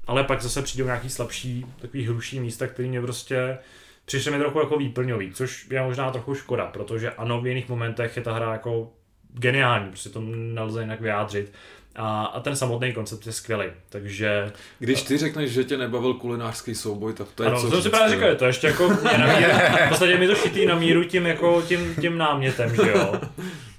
Ale 0.08 0.24
pak 0.24 0.41
zase 0.41 0.62
přijdou 0.62 0.86
nějaký 0.86 1.10
slabší, 1.10 1.65
takový 1.82 2.06
hruší 2.06 2.39
místa, 2.39 2.67
který 2.67 2.89
mě 2.89 3.02
prostě 3.02 3.58
přišly 4.06 4.32
mi 4.32 4.38
trochu 4.38 4.60
jako 4.60 4.78
výplňový, 4.78 5.32
což 5.32 5.67
je 5.72 5.82
možná 5.82 6.12
trochu 6.12 6.36
škoda, 6.36 6.65
protože 6.65 7.12
ano, 7.12 7.41
v 7.41 7.48
jiných 7.48 7.69
momentech 7.69 8.17
je 8.17 8.24
ta 8.24 8.34
hra 8.34 8.54
jako 8.54 8.91
geniální, 9.34 9.89
prostě 9.89 10.10
to 10.10 10.22
nelze 10.36 10.82
jinak 10.82 11.02
vyjádřit. 11.02 11.54
A, 12.00 12.26
a 12.26 12.40
ten 12.40 12.56
samotný 12.56 12.94
koncept 12.94 13.26
je 13.26 13.32
skvělý. 13.32 13.66
Takže... 13.90 14.52
Když 14.80 15.02
ty 15.02 15.18
řekneš, 15.18 15.52
že 15.52 15.64
tě 15.64 15.78
nebavil 15.78 16.14
kulinářský 16.14 16.76
souboj, 16.76 17.14
tak 17.14 17.28
to 17.36 17.44
je 17.44 17.50
ano, 17.50 17.62
co 17.62 17.70
to 17.72 17.82
si 17.82 17.90
právě 17.90 18.16
říkal, 18.16 18.36
to 18.36 18.46
ještě 18.46 18.68
jako 18.68 18.90
mě 18.90 19.18
na 19.18 19.38
míru, 19.38 19.52
v 19.86 19.90
podstatě 19.90 20.18
mi 20.18 20.28
to 20.28 20.36
šitý 20.36 20.66
na 20.66 20.76
míru 20.76 21.04
tím, 21.04 21.26
jako 21.26 21.62
tím, 21.62 21.96
tím 22.02 22.18
námětem, 22.18 22.76
že 22.76 22.92
jo. 22.92 23.22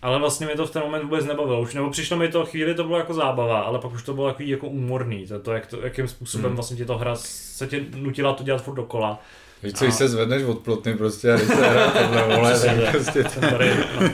Ale 0.03 0.19
vlastně 0.19 0.47
mi 0.47 0.55
to 0.55 0.67
v 0.67 0.71
ten 0.71 0.83
moment 0.83 1.03
vůbec 1.03 1.25
nebavilo. 1.25 1.61
Už 1.61 1.75
nebo 1.75 1.91
přišlo 1.91 2.17
mi 2.17 2.29
to 2.29 2.47
chvíli, 2.47 2.75
to 2.75 2.85
bylo 2.85 2.99
jako 2.99 3.15
zábava, 3.15 3.61
ale 3.61 3.79
pak 3.79 3.93
už 3.93 4.03
to 4.03 4.15
bylo 4.15 4.27
takový 4.27 4.49
jako 4.49 4.69
úmorný. 4.69 5.27
To, 5.27 5.39
to, 5.39 5.53
jak 5.53 5.67
to 5.67 5.81
jakým 5.83 6.09
způsobem 6.09 6.47
hmm. 6.47 6.55
vlastně 6.55 6.77
tě 6.77 6.85
to 6.85 6.99
hra 6.99 7.17
se 7.17 7.67
tě 7.67 7.85
nutila 7.97 8.33
to 8.33 8.45
dělat 8.45 8.63
furt 8.63 8.75
dokola. 8.75 9.23
Víš 9.63 9.73
co, 9.73 9.85
když 9.85 9.95
se 9.95 10.09
zvedneš 10.09 10.43
od 10.43 10.59
plotny 10.59 10.97
prostě 10.97 11.33
a 11.33 11.37
když 11.37 11.49
se 11.49 11.67
hra 11.67 11.91
tohle, 11.91 12.37
vole, 12.37 12.61
tak 12.61 12.91
prostě 12.91 13.25
to... 13.25 13.41
Tady, 13.41 13.71
no. 14.01 14.09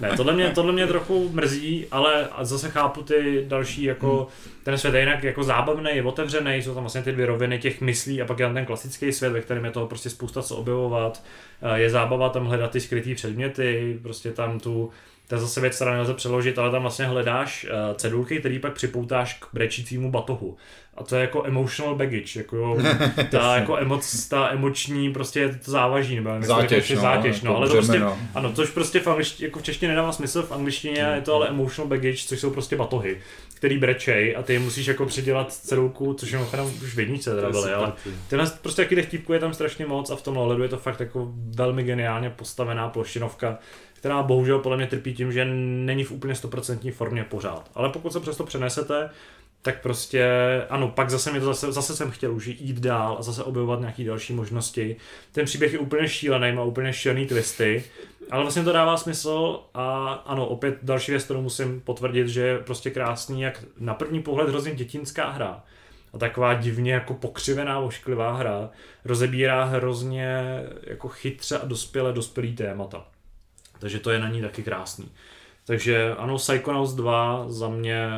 ne, 0.00 0.10
tohle 0.16 0.32
mě, 0.32 0.50
tohle 0.50 0.72
mě 0.72 0.86
trochu 0.86 1.28
mrzí, 1.32 1.86
ale 1.90 2.28
zase 2.40 2.70
chápu 2.70 3.02
ty 3.02 3.44
další, 3.48 3.82
jako 3.82 4.16
hmm. 4.16 4.52
ten 4.64 4.78
svět 4.78 4.94
je 4.94 5.00
jinak 5.00 5.24
jako 5.24 5.42
zábavný, 5.42 5.90
je 5.92 6.02
otevřený, 6.02 6.62
jsou 6.62 6.74
tam 6.74 6.82
vlastně 6.82 7.02
ty 7.02 7.12
dvě 7.12 7.26
roviny 7.26 7.58
těch 7.58 7.80
myslí 7.80 8.22
a 8.22 8.24
pak 8.24 8.38
je 8.38 8.46
tam 8.46 8.54
ten 8.54 8.66
klasický 8.66 9.12
svět, 9.12 9.30
ve 9.30 9.40
kterém 9.40 9.64
je 9.64 9.70
toho 9.70 9.86
prostě 9.86 10.10
spousta 10.10 10.42
co 10.42 10.56
objevovat, 10.56 11.22
je 11.74 11.90
zábava 11.90 12.28
tam 12.28 12.46
hledat 12.46 12.70
ty 12.70 12.80
skrytý 12.80 13.14
předměty, 13.14 13.98
prostě 14.02 14.30
tam 14.30 14.60
tu 14.60 14.90
to 15.26 15.34
je 15.34 15.40
zase 15.40 15.60
věc, 15.60 15.76
která 15.76 15.94
nelze 15.94 16.14
přeložit, 16.14 16.58
ale 16.58 16.70
tam 16.70 16.82
vlastně 16.82 17.06
hledáš 17.06 17.64
uh, 17.64 17.94
cedulky, 17.94 18.38
který 18.38 18.58
pak 18.58 18.72
připoutáš 18.72 19.34
k 19.34 19.46
brečícímu 19.52 20.10
batohu. 20.10 20.56
A 20.96 21.04
to 21.04 21.16
je 21.16 21.20
jako 21.20 21.44
emotional 21.46 21.94
baggage, 21.94 22.40
jako 22.40 22.78
ta, 23.30 23.56
jako 23.56 23.78
emoc, 23.78 24.28
ta 24.28 24.50
emoční 24.50 25.12
prostě 25.12 25.48
to 25.64 25.70
závaží, 25.70 26.16
nebo 26.16 26.30
zátěž, 26.40 26.90
no, 26.90 27.00
zátěž, 27.00 27.42
no, 27.42 27.50
jako 27.50 27.56
ale 27.56 27.68
to 27.68 27.72
prostě, 27.72 28.02
ano, 28.34 28.52
což 28.52 28.70
prostě 28.70 29.00
v 29.00 29.06
angličtině, 29.06 29.46
jako 29.46 29.58
v 29.58 29.62
češtině 29.62 29.88
nedává 29.88 30.12
smysl, 30.12 30.42
v 30.42 30.52
angličtině 30.52 31.00
je 31.14 31.20
to 31.20 31.34
ale 31.34 31.48
emotional 31.48 31.88
baggage, 31.88 32.26
což 32.26 32.40
jsou 32.40 32.50
prostě 32.50 32.76
batohy, 32.76 33.20
který 33.54 33.78
brečej 33.78 34.36
a 34.38 34.42
ty 34.42 34.58
musíš 34.58 34.86
jako 34.86 35.06
přidělat 35.06 35.52
cedulku, 35.52 36.14
což 36.14 36.30
je 36.30 36.38
mimochodem 36.38 36.66
už 36.66 36.94
v 36.94 36.98
jedničce 36.98 37.34
teda 37.34 37.50
byly, 37.50 37.72
ale 37.72 37.92
tyhle 38.28 38.50
prostě 38.62 38.82
jaký 38.82 38.94
těch 38.94 39.28
je 39.32 39.38
tam 39.38 39.54
strašně 39.54 39.86
moc 39.86 40.10
a 40.10 40.16
v 40.16 40.22
tom 40.22 40.36
ohledu 40.36 40.62
je 40.62 40.68
to 40.68 40.78
fakt 40.78 41.00
jako 41.00 41.32
velmi 41.56 41.82
geniálně 41.82 42.30
postavená 42.30 42.88
ploštinovka, 42.88 43.58
která 43.98 44.22
bohužel 44.22 44.58
podle 44.58 44.76
mě 44.76 44.86
trpí 44.86 45.14
tím, 45.14 45.32
že 45.32 45.44
není 45.44 46.04
v 46.04 46.12
úplně 46.12 46.34
100% 46.34 46.92
formě 46.92 47.24
pořád. 47.24 47.70
Ale 47.74 47.88
pokud 47.88 48.12
se 48.12 48.20
přesto 48.20 48.44
přenesete, 48.44 49.10
tak 49.62 49.82
prostě, 49.82 50.26
ano, 50.70 50.88
pak 50.88 51.10
zase 51.10 51.32
mi 51.32 51.40
to 51.40 51.46
zase, 51.46 51.72
zase 51.72 51.96
jsem 51.96 52.10
chtěl 52.10 52.34
už 52.34 52.46
jít 52.46 52.80
dál 52.80 53.16
a 53.18 53.22
zase 53.22 53.44
objevovat 53.44 53.80
nějaké 53.80 54.04
další 54.04 54.32
možnosti. 54.32 54.96
Ten 55.32 55.44
příběh 55.44 55.72
je 55.72 55.78
úplně 55.78 56.08
šílený, 56.08 56.52
má 56.52 56.62
úplně 56.62 56.92
šílený 56.92 57.26
twisty, 57.26 57.84
ale 58.30 58.42
vlastně 58.42 58.62
to 58.62 58.72
dává 58.72 58.96
smysl 58.96 59.60
a 59.74 60.12
ano, 60.12 60.46
opět 60.46 60.78
další 60.82 61.12
věc, 61.12 61.24
kterou 61.24 61.42
musím 61.42 61.80
potvrdit, 61.80 62.28
že 62.28 62.40
je 62.40 62.58
prostě 62.58 62.90
krásný, 62.90 63.40
jak 63.42 63.64
na 63.78 63.94
první 63.94 64.22
pohled 64.22 64.48
hrozně 64.48 64.74
dětinská 64.74 65.30
hra 65.30 65.62
a 66.12 66.18
taková 66.18 66.54
divně 66.54 66.92
jako 66.92 67.14
pokřivená, 67.14 67.78
ošklivá 67.78 68.36
hra 68.36 68.70
rozebírá 69.04 69.64
hrozně 69.64 70.42
jako 70.82 71.08
chytře 71.08 71.58
a 71.58 71.64
dospělé 71.64 72.12
dospělý 72.12 72.56
témata. 72.56 73.04
Takže 73.78 73.98
to 73.98 74.10
je 74.10 74.18
na 74.18 74.28
ní 74.28 74.40
taky 74.40 74.62
krásný. 74.62 75.10
Takže 75.66 76.14
ano, 76.18 76.36
Psychonauts 76.36 76.92
2 76.92 77.44
za 77.48 77.68
mě 77.68 78.08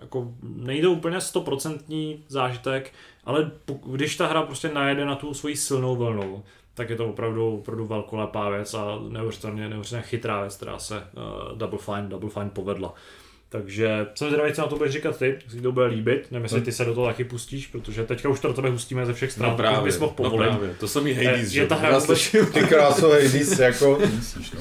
jako 0.00 0.32
nejde 0.42 0.88
úplně 0.88 1.20
stoprocentní 1.20 2.24
zážitek, 2.28 2.92
ale 3.24 3.50
když 3.86 4.16
ta 4.16 4.26
hra 4.26 4.42
prostě 4.42 4.68
najede 4.68 5.04
na 5.04 5.14
tu 5.16 5.34
svoji 5.34 5.56
silnou 5.56 5.96
vlnu, 5.96 6.44
tak 6.74 6.90
je 6.90 6.96
to 6.96 7.08
opravdu, 7.08 7.56
opravdu 7.58 7.86
velkolepá 7.86 8.50
věc 8.50 8.74
a 8.74 8.98
neuvěřitelně, 9.08 9.68
neuvěřitelně 9.68 10.02
chytrá 10.02 10.40
věc, 10.40 10.56
která 10.56 10.78
se 10.78 10.96
uh, 10.96 11.58
Double 11.58 11.78
Fine, 11.78 12.08
Double 12.08 12.30
Fine 12.30 12.50
povedla. 12.50 12.94
Takže 13.52 14.06
jsem 14.14 14.28
zvědavý, 14.28 14.52
co 14.52 14.62
na 14.62 14.68
to 14.68 14.76
budeš 14.76 14.92
říkat 14.92 15.18
ty, 15.18 15.38
jestli 15.44 15.60
to 15.60 15.72
bude 15.72 15.86
líbit, 15.86 16.26
nevím, 16.30 16.44
jestli 16.44 16.60
ty 16.60 16.72
se 16.72 16.84
do 16.84 16.94
toho 16.94 17.06
taky 17.06 17.24
pustíš, 17.24 17.66
protože 17.66 18.04
teďka 18.04 18.28
už 18.28 18.40
to 18.40 18.48
do 18.48 18.54
tebe 18.54 18.70
hustíme 18.70 19.06
ze 19.06 19.12
všech 19.12 19.32
stran, 19.32 19.50
no 19.50 19.56
právě, 19.56 19.80
bys 19.80 19.98
mohl 19.98 20.12
povolit. 20.12 20.46
No 20.46 20.56
právě. 20.56 20.74
To 20.80 20.88
samý 20.88 21.12
Hades, 21.12 21.54
je, 21.54 21.62
je 21.62 21.66
ta 21.66 21.74
hra 21.74 21.98
vůbec... 21.98 22.30
Ty 22.30 22.60
krásu 22.60 23.10
Hades, 23.10 23.58
jako... 23.58 23.98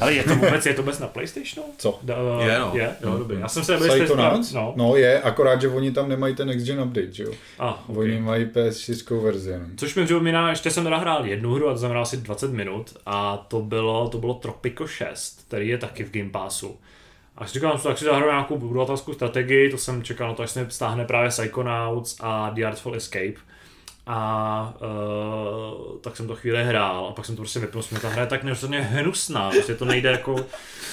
Ale 0.02 0.14
je 0.14 0.24
to 0.24 0.36
vůbec, 0.36 0.66
je 0.66 0.74
to 0.74 0.82
vůbec 0.82 1.00
na 1.00 1.08
Playstationu? 1.08 1.64
Co? 1.78 2.00
Da, 2.04 2.16
uh, 2.22 2.46
je, 2.46 2.60
no. 2.60 2.72
Je, 2.76 2.96
jo, 3.04 3.18
dobrý. 3.18 3.40
Já 3.40 3.48
jsem 3.48 3.64
se 3.64 3.78
Psychonauts? 3.78 4.54
No. 4.54 4.74
no 4.76 4.96
je, 4.96 5.22
akorát, 5.22 5.62
že 5.62 5.68
oni 5.68 5.92
tam 5.92 6.10
nemají 6.10 6.36
ten 6.36 6.48
next 6.48 6.66
gen 6.66 6.82
update, 6.82 7.12
že 7.12 7.24
jo? 7.24 7.32
Ah, 7.60 7.74
okay. 7.88 8.04
Oni 8.04 8.22
mají 8.22 8.46
PS4 8.46 9.22
verzi 9.22 9.52
jenom. 9.52 9.68
Což 9.78 9.96
mi 9.96 10.06
připomíná, 10.06 10.50
ještě 10.50 10.72
jsem 10.72 10.84
teda 10.84 10.98
hrál 10.98 11.26
jednu 11.26 11.54
hru 11.54 11.70
a 11.70 11.72
to 11.72 11.78
znamená 11.78 12.02
asi 12.02 12.18
20 12.18 12.52
minut 12.52 12.98
a 13.06 13.38
to 13.48 13.62
bylo, 13.62 14.10
to 14.10 14.18
bylo 14.18 14.34
Tropico 14.34 14.88
6, 14.88 15.44
který 15.48 15.68
je 15.68 15.78
taky 15.78 16.04
v 16.04 16.12
Game 16.12 16.30
Passu. 16.30 16.78
A 17.42 17.46
si 17.46 17.54
říkám, 17.54 17.80
tak 17.84 17.98
si 17.98 18.06
zahraju 18.06 18.32
nějakou 18.32 18.58
budovatelskou 18.58 19.14
strategii, 19.14 19.72
to 19.72 19.78
jsem 19.78 20.04
čekal 20.04 20.28
na 20.28 20.34
to, 20.34 20.44
až 20.44 20.52
se 20.52 20.66
stáhne 20.70 21.06
právě 21.06 21.30
Psychonauts 21.30 22.18
a 22.20 22.50
The 22.50 22.66
Artful 22.66 22.96
Escape. 22.96 23.34
A 24.08 24.74
uh, 24.82 25.98
tak 26.00 26.18
jsem 26.18 26.28
to 26.28 26.36
chvíli 26.36 26.64
hrál 26.64 27.06
a 27.06 27.14
pak 27.14 27.26
jsem 27.26 27.36
to 27.36 27.42
prostě 27.42 27.60
vypnul, 27.60 27.84
ta 28.02 28.10
hra 28.10 28.22
je 28.22 28.28
tak 28.28 28.44
neuvěřitelně 28.44 28.82
hnusná, 28.82 29.50
prostě 29.50 29.76
to 29.76 29.86
nejde 29.86 30.12
jako, 30.12 30.36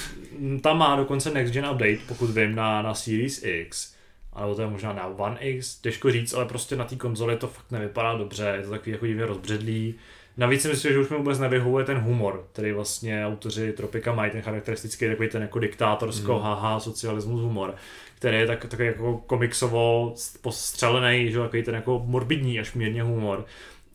tam 0.63 0.79
má 0.79 0.97
dokonce 0.97 1.31
Next 1.31 1.53
Gen 1.55 1.67
Update, 1.71 1.99
pokud 2.09 2.31
vím, 2.31 2.55
na, 2.55 2.83
na 2.83 2.95
Series 2.95 3.45
X, 3.45 3.95
ale 4.33 4.55
to 4.55 4.63
je 4.63 4.69
možná 4.69 4.93
na 4.93 5.07
One 5.07 5.39
X, 5.41 5.79
těžko 5.79 6.11
říct, 6.11 6.35
ale 6.35 6.45
prostě 6.45 6.77
na 6.77 6.85
té 6.85 6.97
konzoli 6.97 7.37
to 7.37 7.47
fakt 7.47 7.71
nevypadá 7.71 8.15
dobře, 8.15 8.55
je 8.57 8.63
to 8.63 8.71
takový 8.71 8.93
jako 8.93 9.07
divně 9.07 9.27
rozbředlý. 9.27 9.95
Navíc 10.39 10.63
si 10.63 10.69
myslím, 10.69 10.93
že 10.93 10.99
už 10.99 11.09
mi 11.09 11.17
vůbec 11.17 11.39
nevyhovuje 11.39 11.85
ten 11.85 11.99
humor, 11.99 12.45
který 12.53 12.73
vlastně 12.73 13.27
autoři 13.27 13.73
Tropika 13.73 14.13
mají, 14.13 14.31
ten 14.31 14.43
charakteristický 14.43 15.07
takový 15.09 15.29
ten 15.29 15.43
jako 15.43 15.59
diktátorsko, 15.59 16.35
mm. 16.35 16.41
haha, 16.41 16.81
socialismus 16.81 17.41
humor, 17.41 17.75
který 18.15 18.37
je 18.37 18.47
tak, 18.47 18.67
takový 18.67 18.87
jako 18.87 19.19
komiksovo 19.27 20.15
postřelený, 20.41 21.31
že 21.31 21.39
takový 21.39 21.63
ten 21.63 21.75
jako 21.75 22.03
morbidní 22.07 22.61
až 22.61 22.75
mírně 22.75 23.03
humor. 23.03 23.45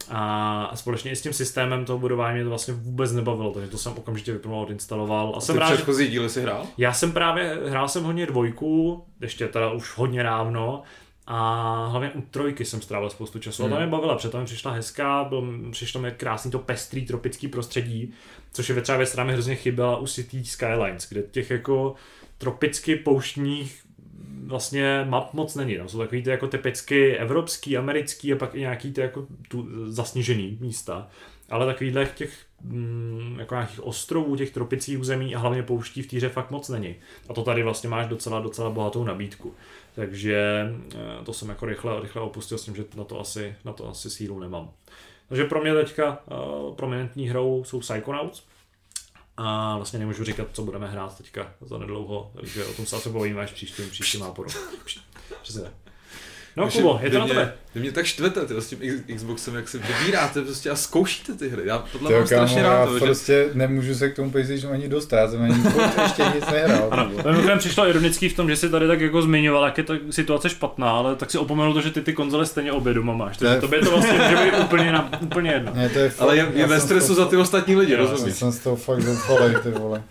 A 0.10 0.72
společně 0.76 1.12
i 1.12 1.16
s 1.16 1.22
tím 1.22 1.34
systémem 1.34 1.86
toho 1.86 2.00
budování 2.00 2.36
mě 2.36 2.44
to 2.44 2.50
vlastně 2.50 2.74
vůbec 2.74 3.12
nebavilo, 3.12 3.52
takže 3.52 3.70
to 3.70 3.78
jsem 3.78 3.94
okamžitě 3.98 4.34
vypnul, 4.34 4.62
odinstaloval. 4.62 5.32
A, 5.34 5.38
A 5.38 5.42
jsem 5.42 5.56
ty 5.56 5.60
rád, 5.60 5.74
předchozí 5.74 6.08
díly 6.08 6.30
si 6.30 6.42
hrál? 6.42 6.68
já 6.78 6.94
jsem 6.94 7.12
právě, 7.12 7.58
hrál 7.68 7.88
jsem 7.88 8.04
hodně 8.04 8.26
dvojku, 8.26 9.06
ještě 9.22 9.48
teda 9.48 9.72
už 9.72 9.98
hodně 9.98 10.24
dávno, 10.24 10.84
a 11.28 11.88
hlavně 11.88 12.12
u 12.12 12.22
trojky 12.22 12.66
jsem 12.66 12.82
strávil 12.82 13.10
spoustu 13.10 13.40
času. 13.40 13.64
Hmm. 13.64 13.74
A 13.74 13.76
to 13.76 13.82
mě 13.82 13.92
bavila, 13.92 14.16
protože 14.16 14.30
tam 14.30 14.46
přišla 14.46 14.72
hezká, 14.72 15.24
byl, 15.24 15.70
přišlo 15.72 16.02
mi 16.02 16.12
krásný 16.12 16.52
to 16.52 16.60
pestrý 16.60 17.06
tropický 17.06 17.48
prostředí, 17.48 18.14
což 18.54 18.70
je 18.70 18.82
třeba 18.82 18.98
věc, 18.98 19.10
která 19.10 19.24
mi 19.24 19.34
hrozně 19.34 19.56
chyběla 19.56 19.98
u 19.98 20.08
City 20.08 20.46
Skylines, 20.46 21.10
kde 21.10 21.24
těch 21.24 21.50
jako 21.50 21.96
tropicky 22.38 22.96
pouštních 22.96 23.84
vlastně 24.46 25.06
map 25.10 25.34
moc 25.34 25.56
není. 25.56 25.78
Tam 25.78 25.88
jsou 25.88 25.98
takový 25.98 26.24
ty 26.24 26.30
jako 26.30 26.48
typicky 26.48 27.18
evropský, 27.18 27.78
americký 27.78 28.34
a 28.34 28.36
pak 28.36 28.56
i 28.56 28.60
nějaký 28.60 28.94
ty 28.94 29.02
jako 29.02 29.28
tu 29.48 29.68
zasněžený 29.92 30.58
místa. 30.62 31.08
Ale 31.50 31.66
takovýhle 31.66 32.06
těch 32.06 32.32
jako 33.38 33.56
nějakých 33.56 33.84
ostrovů, 33.84 34.36
těch 34.36 34.52
tropických 34.52 35.00
území 35.00 35.36
a 35.36 35.40
hlavně 35.40 35.64
pouští 35.64 36.02
v 36.02 36.08
týře 36.08 36.30
fakt 36.30 36.52
moc 36.52 36.70
není. 36.70 36.96
A 37.30 37.34
to 37.34 37.44
tady 37.44 37.64
vlastně 37.64 37.90
máš 37.90 38.08
docela, 38.08 38.40
docela 38.40 38.70
bohatou 38.70 39.04
nabídku. 39.04 39.54
Takže 39.96 40.68
eh, 40.96 41.26
to 41.26 41.34
jsem 41.34 41.50
jako 41.50 41.66
rychle, 41.66 42.02
rychle 42.02 42.22
opustil 42.22 42.58
s 42.58 42.66
tím, 42.66 42.76
že 42.76 42.86
na 42.96 43.04
to 43.04 43.20
asi, 43.20 43.56
na 43.66 43.74
to 43.74 43.90
asi 43.90 44.10
sílu 44.10 44.40
nemám. 44.40 44.72
Takže 45.28 45.46
pro 45.46 45.62
mě 45.62 45.74
teďka 45.74 46.22
uh, 46.26 46.76
prominentní 46.76 47.30
hrou 47.30 47.64
jsou 47.64 47.80
Psychonauts. 47.80 48.44
A 49.38 49.78
vlastně 49.78 50.00
nemůžu 50.00 50.24
říkat, 50.24 50.48
co 50.54 50.64
budeme 50.64 50.88
hrát 50.88 51.18
teďka 51.18 51.54
za 51.62 51.78
nedlouho, 51.78 52.32
takže 52.36 52.66
o 52.66 52.74
tom 52.74 52.86
se 52.86 52.96
asi 52.96 53.10
bavíme 53.10 53.42
až 53.42 53.52
příštím, 53.52 53.90
příštím 53.90 54.22
náporu. 54.22 54.50
Přesně. 55.42 55.72
No 56.58 56.70
Kubo, 56.70 57.00
je 57.04 57.10
to 57.10 57.14
vy 57.16 57.20
na 57.20 57.26
mě, 57.26 57.34
tebe. 57.34 57.54
Vy 57.76 57.82
mě 57.82 57.92
tak 57.92 58.06
štvete 58.06 58.46
tyjo, 58.46 58.62
s 58.62 58.68
tím 58.68 58.80
Xboxem, 59.16 59.56
jak 59.56 59.70
si 59.70 59.78
vybíráte 60.00 60.42
prostě 60.42 60.70
a 60.70 60.76
zkoušíte 60.76 61.34
ty 61.34 61.50
hry. 61.50 61.62
Já 61.66 61.84
tohle 61.92 62.08
Tyjo, 62.08 62.20
mám 62.20 62.28
strašně 62.28 62.62
kámo, 62.62 62.70
rád. 62.74 62.80
já 62.80 62.86
to, 62.86 63.00
že... 63.00 63.06
prostě 63.06 63.46
nemůžu 63.54 63.96
se 63.96 64.10
k 64.10 64.16
tomu 64.16 64.32
PlayStationu 64.32 64.74
ani 64.74 64.88
dostat, 64.88 65.18
já 65.18 65.28
jsem 65.28 65.42
ani 65.42 65.56
ještě 66.04 66.24
nic 66.36 66.46
nehrál. 66.52 66.88
Ano, 66.92 67.12
mimochodem 67.26 67.60
přišlo 67.60 67.88
ironický 67.90 68.30
v 68.30 68.36
tom, 68.36 68.50
že 68.50 68.56
si 68.56 68.70
tady 68.70 68.88
tak 68.88 69.02
jako 69.02 69.22
zmiňoval, 69.22 69.66
jak 69.66 69.78
je 69.78 69.84
ta 69.84 69.94
situace 70.10 70.50
špatná, 70.50 70.92
ale 70.92 71.16
tak 71.16 71.32
si 71.32 71.38
opomenul 71.38 71.74
to, 71.74 71.82
že 71.82 71.92
ty 71.92 72.02
ty 72.02 72.14
konzole 72.14 72.46
stejně 72.46 72.72
obě 72.72 72.94
doma 72.94 73.14
máš. 73.14 73.38
Takže 73.38 73.56
Ne. 73.56 73.62
tobě 73.62 73.80
to 73.80 73.92
vlastně 73.92 74.12
může 74.14 74.36
být 74.36 74.54
úplně, 74.64 74.92
na, 74.92 75.22
úplně 75.22 75.52
jedno. 75.52 75.72
Ne, 75.76 75.90
to 75.90 76.00
je 76.00 76.10
fakt, 76.10 76.22
Ale 76.22 76.38
je, 76.38 76.48
je 76.56 76.68
ve 76.68 76.80
stresu 76.80 77.06
z 77.06 77.10
za 77.10 77.16
toho- 77.16 77.30
ty 77.30 77.38
ostatní 77.38 77.76
lidi, 77.76 77.94
Jo, 77.94 77.98
Já 78.04 78.10
rozumíš? 78.12 78.36
jsem 78.36 78.52
z 78.52 78.60
toho 78.60 78.76
fakt 78.76 79.02
zoufalej, 79.02 79.56
ty 79.64 79.72
vole. 79.72 80.04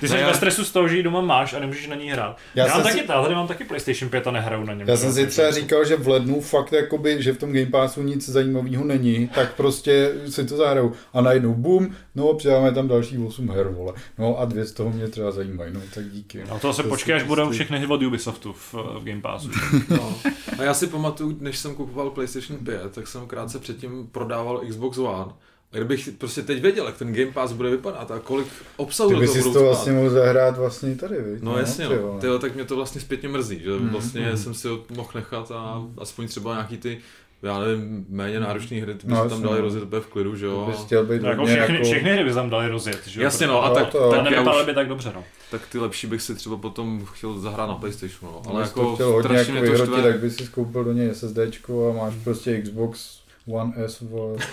Ty 0.00 0.08
jsi 0.08 0.14
No 0.14 0.20
já- 0.20 0.26
ve 0.28 0.34
stresu 0.34 0.64
z 0.64 0.70
toho, 0.72 0.88
že 0.88 0.96
ji 0.96 1.02
doma 1.02 1.20
máš 1.20 1.54
a 1.54 1.58
nemůžeš 1.58 1.86
na 1.86 1.96
ní 1.96 2.10
hrát. 2.10 2.36
Já, 2.54 2.66
Já 2.66 2.74
mám 2.74 2.82
taky, 2.82 2.98
si- 2.98 3.06
tady 3.06 3.34
mám 3.34 3.46
taky 3.48 3.64
PlayStation 3.64 4.10
5 4.10 4.26
a 4.26 4.30
nehraju 4.30 4.64
na 4.64 4.72
něm. 4.74 4.88
Já 4.88 4.96
jsem 4.96 5.12
si 5.12 5.26
třeba 5.26 5.50
říkal, 5.50 5.83
že 5.84 5.96
v 5.96 6.08
lednu 6.08 6.40
fakt 6.40 6.72
jakoby, 6.72 7.22
že 7.22 7.32
v 7.32 7.38
tom 7.38 7.52
Game 7.52 7.70
Passu 7.70 8.02
nic 8.02 8.28
zajímavého 8.28 8.84
není, 8.84 9.28
tak 9.34 9.54
prostě 9.54 10.12
si 10.28 10.44
to 10.46 10.56
zahraju. 10.56 10.92
A 11.12 11.20
najednou 11.20 11.54
bum, 11.54 11.94
no 12.14 12.34
přidáme 12.34 12.72
tam 12.72 12.88
další 12.88 13.18
8 13.18 13.50
her, 13.50 13.68
vole. 13.68 13.92
No 14.18 14.38
a 14.38 14.44
dvě 14.44 14.64
z 14.64 14.72
toho 14.72 14.90
mě 14.90 15.08
třeba 15.08 15.30
zajímají, 15.30 15.74
no 15.74 15.80
tak 15.94 16.04
díky. 16.10 16.42
No 16.50 16.58
to 16.58 16.72
se 16.72 16.82
To 16.82 16.88
počkej, 16.88 17.14
až 17.14 17.22
si- 17.22 17.28
budou 17.28 17.50
všechny 17.50 17.78
hry 17.78 17.86
od 17.86 18.02
Ubisoftu 18.02 18.52
v, 18.52 18.74
v 18.74 19.04
Game 19.04 19.20
Passu. 19.20 19.48
No. 19.90 20.14
A 20.58 20.62
já 20.62 20.74
si 20.74 20.86
pamatuju, 20.86 21.36
než 21.40 21.58
jsem 21.58 21.74
kupoval 21.74 22.10
PlayStation 22.10 22.58
5, 22.64 22.80
tak 22.92 23.08
jsem 23.08 23.26
krátce 23.26 23.58
předtím 23.58 24.08
prodával 24.12 24.60
Xbox 24.68 24.98
One. 24.98 25.32
A 25.74 25.76
kdybych 25.76 26.08
prostě 26.18 26.42
teď 26.42 26.62
věděl, 26.62 26.86
jak 26.86 26.96
ten 26.98 27.12
Game 27.14 27.32
Pass 27.32 27.52
bude 27.52 27.70
vypadat 27.70 28.10
a 28.10 28.18
kolik 28.18 28.46
obsahu 28.76 29.08
Ty 29.08 29.14
do 29.14 29.20
bys 29.20 29.32
toho 29.32 29.42
budou 29.44 29.60
to 29.60 29.64
vlastně 29.64 29.92
mohl 29.92 30.10
zahrát 30.10 30.56
vlastně 30.58 30.94
tady, 30.96 31.16
viď? 31.22 31.42
No 31.42 31.58
jasně, 31.58 31.88
ty 31.88 31.94
no. 31.94 32.18
Tyjo, 32.20 32.38
tak 32.38 32.54
mě 32.54 32.64
to 32.64 32.76
vlastně 32.76 33.00
zpětně 33.00 33.28
mrzí, 33.28 33.60
že 33.64 33.70
Mm, 33.70 33.88
vlastně 33.88 34.30
mm. 34.30 34.36
jsem 34.36 34.54
si 34.54 34.68
ho 34.68 34.78
mohl 34.96 35.10
nechat 35.14 35.50
a 35.54 35.82
aspoň 35.98 36.28
třeba 36.28 36.52
nějaký 36.54 36.76
ty, 36.76 36.98
já 37.42 37.58
nevím, 37.58 38.06
méně 38.08 38.40
náročné 38.40 38.80
hry, 38.80 38.94
ty 38.94 39.06
by 39.06 39.12
No, 39.12 39.18
tam 39.18 39.30
jasně, 39.30 39.44
dali 39.44 39.56
no. 39.58 39.64
rozjet 39.64 39.82
úplně 39.84 40.00
v 40.00 40.06
klidu, 40.06 40.36
že 40.36 40.46
jo. 40.46 40.66
bys 40.70 40.84
chtěl 40.84 41.04
být 41.04 41.22
No, 41.22 41.28
jako 41.28 41.46
všechny, 41.46 41.74
jako... 41.74 41.84
všechny 41.86 42.12
hry 42.12 42.24
by 42.24 42.32
tam 42.34 42.50
dali 42.50 42.68
rozjet, 42.68 43.06
že 43.06 43.20
jo? 43.20 43.24
Jasně 43.24 43.46
no, 43.46 43.64
a 43.64 43.68
No, 43.68 43.74
tak, 43.74 43.88
to. 43.88 43.98
To 43.98 44.10
tak, 44.10 44.24
nevypadaly 44.24 44.62
už, 44.62 44.66
by 44.66 44.74
tak 44.74 44.88
dobře, 44.88 45.12
no. 45.14 45.24
tak 45.50 45.60
ty 45.72 45.78
lepší 45.78 46.06
bych 46.06 46.22
si 46.22 46.34
třeba 46.34 46.56
potom 46.56 47.06
chtěl 47.12 47.38
zahrát 47.38 47.68
na 47.68 47.74
Playstationu, 47.74 48.32
no. 48.32 48.42
Ale 48.50 48.62
jako 48.62 48.94
chtěl 48.94 49.12
hodně 49.12 49.28
strašně 49.28 49.40
jako 49.40 49.52
mě 49.52 49.60
to 49.60 49.72
vyhrotit, 49.72 49.94
štve. 49.94 50.12
tak 50.12 50.20
by 50.20 50.30
si 50.30 50.44
skoupil 50.44 50.84
do 50.84 50.92
něj 50.92 51.14
SSDčko 51.14 51.90
a 51.90 52.04
máš 52.04 52.14
prostě 52.24 52.60
Xbox 52.62 53.23
One 53.46 53.72
S, 53.76 54.00
vole. 54.00 54.36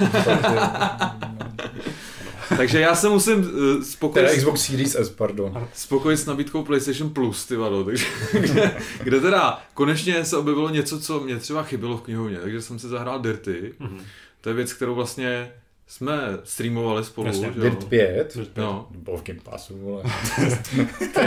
Takže 2.57 2.79
já 2.79 2.95
se 2.95 3.09
musím 3.09 3.37
uh, 3.39 3.81
spokojit, 3.83 4.25
teda 4.25 4.37
Xbox 4.37 4.65
Series 4.65 4.95
S, 4.95 5.09
pardon. 5.09 5.67
spokojit 5.73 6.17
s 6.17 6.25
nabídkou 6.25 6.63
PlayStation 6.63 7.09
Plus, 7.09 7.45
ty 7.45 7.55
vado, 7.55 7.83
takže 7.83 8.05
kde, 8.39 8.77
kde 9.03 9.19
teda 9.21 9.61
konečně 9.73 10.25
se 10.25 10.37
objevilo 10.37 10.69
něco, 10.69 10.99
co 10.99 11.19
mě 11.19 11.37
třeba 11.37 11.63
chybělo 11.63 11.97
v 11.97 12.01
knihovně, 12.01 12.37
takže 12.37 12.61
jsem 12.61 12.79
si 12.79 12.87
zahrál 12.87 13.19
Dirty, 13.19 13.73
Mhm. 13.79 13.99
to 14.41 14.49
je 14.49 14.55
věc, 14.55 14.73
kterou 14.73 14.95
vlastně 14.95 15.51
jsme 15.91 16.37
streamovali 16.43 17.03
spolu, 17.03 17.27
Jasně. 17.27 17.51
že 17.53 17.59
jo? 17.59 17.63
Dirt 17.63 17.83
5. 17.83 18.37
No, 18.57 18.87
Byl 18.91 19.17
v 19.17 19.23
Game 19.23 19.39
Passu, 19.43 19.77
vole. 19.77 20.03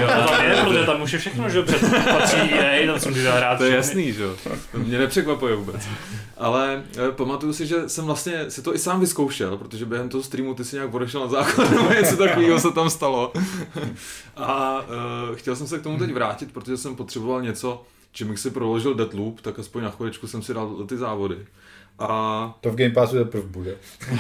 Jo, 0.00 0.06
to 0.06 0.28
tam 0.32 0.44
je, 0.44 0.62
protože 0.64 0.84
tam 0.86 1.02
už 1.02 1.12
je 1.12 1.18
všechno, 1.18 1.48
že 1.48 1.62
před 1.62 1.80
patří 2.04 2.36
EA, 2.36 2.86
tam 2.86 3.00
jsou 3.00 3.12
ty 3.14 3.22
zahrát. 3.22 3.58
to 3.58 3.64
je 3.64 3.80
všechny. 3.82 4.06
jasný, 4.06 4.12
že 4.12 4.22
jo. 4.22 4.36
Mě 4.74 4.98
nepřekvapuje 4.98 5.54
vůbec. 5.56 5.88
Ale 6.36 6.82
eh, 7.08 7.12
pamatuju 7.12 7.52
si, 7.52 7.66
že 7.66 7.88
jsem 7.88 8.04
vlastně 8.04 8.50
si 8.50 8.62
to 8.62 8.74
i 8.74 8.78
sám 8.78 9.00
vyzkoušel, 9.00 9.56
protože 9.56 9.84
během 9.84 10.08
toho 10.08 10.22
streamu 10.22 10.54
ty 10.54 10.64
si 10.64 10.76
nějak 10.76 10.94
odešel 10.94 11.20
na 11.20 11.28
základ, 11.28 11.70
nebo 11.76 11.90
něco 11.90 12.16
takového 12.16 12.60
se 12.60 12.72
tam 12.72 12.90
stalo. 12.90 13.32
A 14.36 14.80
uh, 14.80 15.36
chtěl 15.36 15.56
jsem 15.56 15.66
se 15.66 15.78
k 15.78 15.82
tomu 15.82 15.98
teď 15.98 16.12
vrátit, 16.12 16.52
protože 16.52 16.76
jsem 16.76 16.96
potřeboval 16.96 17.42
něco, 17.42 17.82
čím 18.12 18.28
bych 18.28 18.38
si 18.38 18.50
proložil 18.50 18.94
Deathloop, 18.94 19.40
tak 19.40 19.58
aspoň 19.58 19.82
na 19.82 19.90
chviličku 19.90 20.26
jsem 20.26 20.42
si 20.42 20.54
dal 20.54 20.68
ty 20.68 20.96
závody. 20.96 21.36
A 21.98 22.54
To 22.60 22.70
v 22.70 22.74
Game 22.76 22.94
Passu 22.94 23.16
teprve 23.16 23.42
bude. 23.42 23.76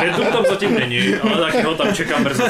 Deadloop 0.00 0.32
tam 0.32 0.44
zatím 0.48 0.74
není, 0.74 1.14
ale 1.14 1.52
tak 1.52 1.64
ho 1.64 1.74
tam 1.74 1.94
čekám 1.94 2.24
brzo. 2.24 2.42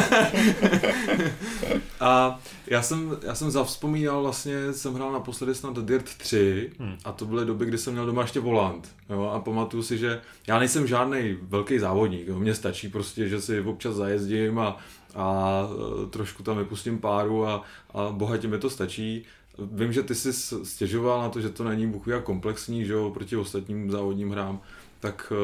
A 2.00 2.38
já 2.66 2.82
jsem, 2.82 3.16
já 3.26 3.34
jsem 3.34 3.50
zavzpomínal 3.50 4.22
vlastně, 4.22 4.72
jsem 4.72 4.94
hrál 4.94 5.12
naposledy 5.12 5.54
snad 5.54 5.78
Dirt 5.78 6.04
3 6.04 6.70
Hmm. 6.78 6.96
a 7.04 7.12
to 7.12 7.24
byly 7.26 7.46
doby, 7.46 7.66
kdy 7.66 7.78
jsem 7.78 7.92
měl 7.92 8.06
doma 8.06 8.22
ještě 8.22 8.40
volant. 8.40 8.88
Jo, 9.10 9.30
a 9.34 9.40
pamatuju 9.40 9.82
si, 9.82 9.98
že 9.98 10.20
já 10.46 10.58
nejsem 10.58 10.86
žádný 10.86 11.36
velký 11.42 11.78
závodník, 11.78 12.28
jo, 12.28 12.38
mně 12.38 12.54
stačí 12.54 12.88
prostě, 12.88 13.28
že 13.28 13.40
si 13.40 13.60
občas 13.60 13.94
zajezdím 13.94 14.58
a, 14.58 14.76
a 15.14 15.62
e, 16.04 16.06
trošku 16.10 16.42
tam 16.42 16.58
vypustím 16.58 16.98
páru 16.98 17.46
a, 17.46 17.62
a 17.94 18.08
bohatě 18.10 18.48
mi 18.48 18.58
to 18.58 18.70
stačí. 18.70 19.24
Vím, 19.58 19.92
že 19.92 20.02
ty 20.02 20.14
jsi 20.14 20.32
stěžoval 20.64 21.22
na 21.22 21.28
to, 21.28 21.40
že 21.40 21.48
to 21.48 21.64
není 21.64 21.86
bůh 21.86 22.08
jak 22.08 22.24
komplexní, 22.24 22.84
že 22.86 22.92
jo, 22.92 23.10
proti 23.10 23.36
ostatním 23.36 23.90
závodním 23.90 24.30
hrám, 24.30 24.60
tak 25.00 25.32
e, 25.32 25.36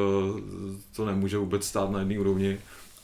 to 0.95 1.05
nemůže 1.05 1.37
vůbec 1.37 1.65
stát 1.65 1.91
na 1.91 1.99
jedné 1.99 2.19
úrovni. 2.19 2.57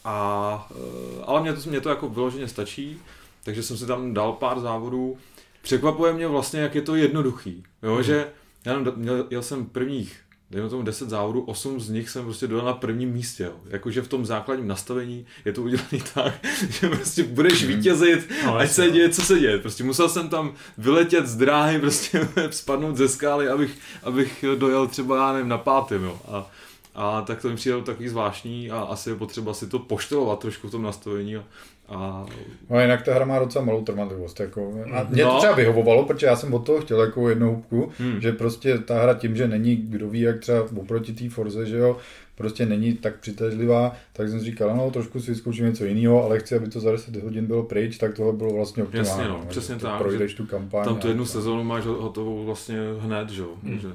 A, 0.06 0.70
e, 0.72 1.24
ale 1.24 1.42
mě 1.42 1.54
to, 1.54 1.70
mě 1.70 1.82
to 1.82 1.90
jako 1.90 2.10
vyloženě 2.10 2.48
stačí, 2.48 2.98
takže 3.44 3.64
jsem 3.64 3.78
si 3.78 3.86
tam 3.86 4.14
dal 4.14 4.34
pár 4.34 4.60
závodů. 4.60 5.18
Překvapuje 5.62 6.14
mě 6.14 6.28
vlastně, 6.28 6.60
jak 6.60 6.76
je 6.76 6.82
to 6.82 6.96
jednoduchý. 6.96 7.64
Jo, 7.84 7.94
Mhm. 7.94 8.04
že 8.04 8.28
já 8.66 8.80
měl, 8.96 9.28
jel 9.30 9.42
jsem 9.44 9.66
prvních, 9.66 10.20
dejme 10.52 10.70
tomu 10.70 10.84
10 10.84 11.10
závodů, 11.10 11.42
8 11.42 11.80
z 11.80 11.90
nich 11.90 12.10
jsem 12.10 12.24
prostě 12.24 12.48
dodal 12.48 12.66
na 12.66 12.74
prvním 12.74 13.10
místě. 13.12 13.44
Jo. 13.44 13.54
Jakože 13.70 14.02
v 14.02 14.08
tom 14.08 14.26
základním 14.26 14.68
nastavení 14.68 15.26
je 15.46 15.54
to 15.54 15.62
udělané 15.62 16.00
tak, 16.14 16.34
že 16.70 16.90
prostě 16.90 17.24
budeš 17.24 17.66
vítězit, 17.66 18.32
No, 18.46 18.58
ať 18.58 18.72
se 18.72 18.86
no. 18.88 18.94
děje, 18.94 19.10
co 19.10 19.22
se 19.22 19.40
děje. 19.40 19.58
Prostě 19.58 19.84
musel 19.84 20.10
jsem 20.10 20.30
tam 20.30 20.54
vyletět 20.78 21.28
z 21.28 21.36
dráhy, 21.36 21.80
prostě 21.82 22.28
spadnout 22.50 22.98
ze 22.98 23.08
skály, 23.08 23.50
abych, 23.50 23.78
abych 24.04 24.46
dojel 24.58 24.88
třeba, 24.88 25.18
já 25.18 25.34
nevím, 25.34 25.50
na 25.50 25.58
pátém. 25.58 26.04
Jo. 26.04 26.20
A, 26.28 26.52
a 26.96 27.22
tak 27.22 27.42
to 27.42 27.50
mi 27.50 27.56
přijde 27.56 27.82
takový 27.82 28.10
zvláštní 28.10 28.72
a 28.72 28.80
asi 28.80 29.10
je 29.10 29.16
potřeba 29.16 29.54
si 29.54 29.68
to 29.68 29.80
poštelovat 29.80 30.40
trošku 30.40 30.68
v 30.68 30.72
tom 30.72 30.82
nastavení. 30.82 31.36
A, 31.36 31.44
a 31.92 32.26
No 32.70 32.82
jinak 32.82 33.02
ta 33.02 33.14
hra 33.14 33.26
má 33.26 33.40
docela 33.40 33.66
malou 33.66 33.84
trvanlivost. 33.84 34.40
Jako. 34.40 34.74
A 34.94 35.04
mě 35.10 35.24
No. 35.24 35.32
to 35.32 35.38
třeba 35.38 35.54
vyhovovalo, 35.56 36.06
protože 36.06 36.26
já 36.28 36.36
jsem 36.36 36.54
od 36.54 36.66
toho 36.66 36.82
chtěl 36.82 37.02
jako 37.02 37.30
jednu 37.30 37.50
hubku, 37.56 37.92
Hmm. 37.98 38.22
že 38.22 38.32
prostě 38.32 38.78
ta 38.78 39.02
hra 39.04 39.14
tím, 39.14 39.36
že 39.36 39.48
není, 39.48 39.76
kdo 39.76 40.10
ví, 40.10 40.22
jak 40.22 40.40
třeba 40.40 40.64
oproti 40.78 41.14
té 41.14 41.30
Forze, 41.30 41.66
že 41.66 41.78
jo, 41.78 41.98
prostě 42.36 42.66
není 42.66 42.94
tak 42.94 43.20
přitažlivá, 43.20 43.96
tak 44.14 44.30
jsem 44.30 44.40
říkal, 44.40 44.78
no 44.78 44.92
trošku 44.92 45.20
si 45.20 45.32
vyzkouším 45.32 45.66
něco 45.66 45.86
jiného, 45.86 46.24
ale 46.24 46.40
chci, 46.40 46.56
aby 46.56 46.68
to 46.70 46.80
za 46.80 46.92
10 46.92 47.16
hodin 47.24 47.46
bylo 47.46 47.64
pryč, 47.64 47.98
tak 47.98 48.14
tohle 48.16 48.34
bylo 48.34 48.54
vlastně 48.54 48.84
optimální. 48.84 49.10
Jasně, 49.10 49.28
no, 49.28 49.46
přesně 49.50 49.76
tak, 49.76 49.98
Projdeš 50.02 50.34
tu 50.34 50.46
kampaň. 50.46 50.86
tam 50.86 50.96
tu 50.98 51.08
a- 51.08 51.10
jednu 51.10 51.26
sezónu 51.26 51.64
máš 51.64 51.86
ho- 51.86 52.02
hotovou 52.02 52.46
vlastně 52.46 52.78
hned, 53.00 53.30
že 53.30 53.42
jo. 53.42 53.50
Hmm. 53.64 53.72
Takže, 53.74 53.88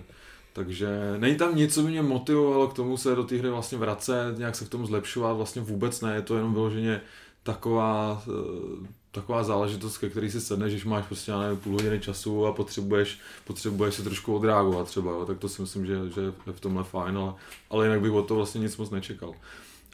Takže 0.52 0.88
není 1.18 1.36
tam 1.36 1.56
nic, 1.56 1.74
co 1.74 1.82
by 1.82 1.88
mě 1.88 2.02
motivovalo 2.02 2.68
k 2.68 2.74
tomu 2.74 2.96
se 2.96 3.14
do 3.14 3.24
té 3.24 3.36
hry 3.36 3.48
vlastně 3.50 3.78
vracet, 3.78 4.38
nějak 4.38 4.54
se 4.56 4.64
v 4.64 4.68
tom 4.68 4.86
zlepšovat, 4.86 5.32
vlastně 5.32 5.62
vůbec 5.62 6.00
ne, 6.00 6.14
je 6.14 6.22
to 6.22 6.36
jenom 6.36 6.54
vyloženě 6.54 7.00
taková, 7.46 8.22
eh, 8.28 8.86
taková 9.10 9.44
záležitost, 9.44 9.98
ke 9.98 10.10
který 10.10 10.30
si 10.30 10.40
sedneš, 10.40 10.72
když 10.72 10.84
máš 10.84 11.06
prostě, 11.06 11.30
já 11.30 11.40
nevím, 11.40 11.58
půl 11.58 11.72
hodiny 11.72 12.00
času 12.00 12.46
a 12.46 12.52
potřebuješ, 12.52 13.18
potřebuješ 13.44 13.94
se 13.94 14.02
trošku 14.02 14.36
odreagovat 14.36 14.86
třeba, 14.86 15.12
jo, 15.12 15.26
tak 15.26 15.38
to 15.38 15.48
si 15.48 15.62
myslím, 15.62 15.86
že, 15.86 16.10
že 16.14 16.20
je 16.20 16.52
v 16.52 16.60
tomhle 16.60 16.84
fajn, 16.84 17.18
ale, 17.18 17.34
ale 17.70 17.86
jinak 17.86 18.00
bych 18.00 18.12
od 18.12 18.28
toho 18.28 18.38
vlastně 18.38 18.60
nic 18.60 18.76
moc 18.76 18.90
nečekal. 18.90 19.32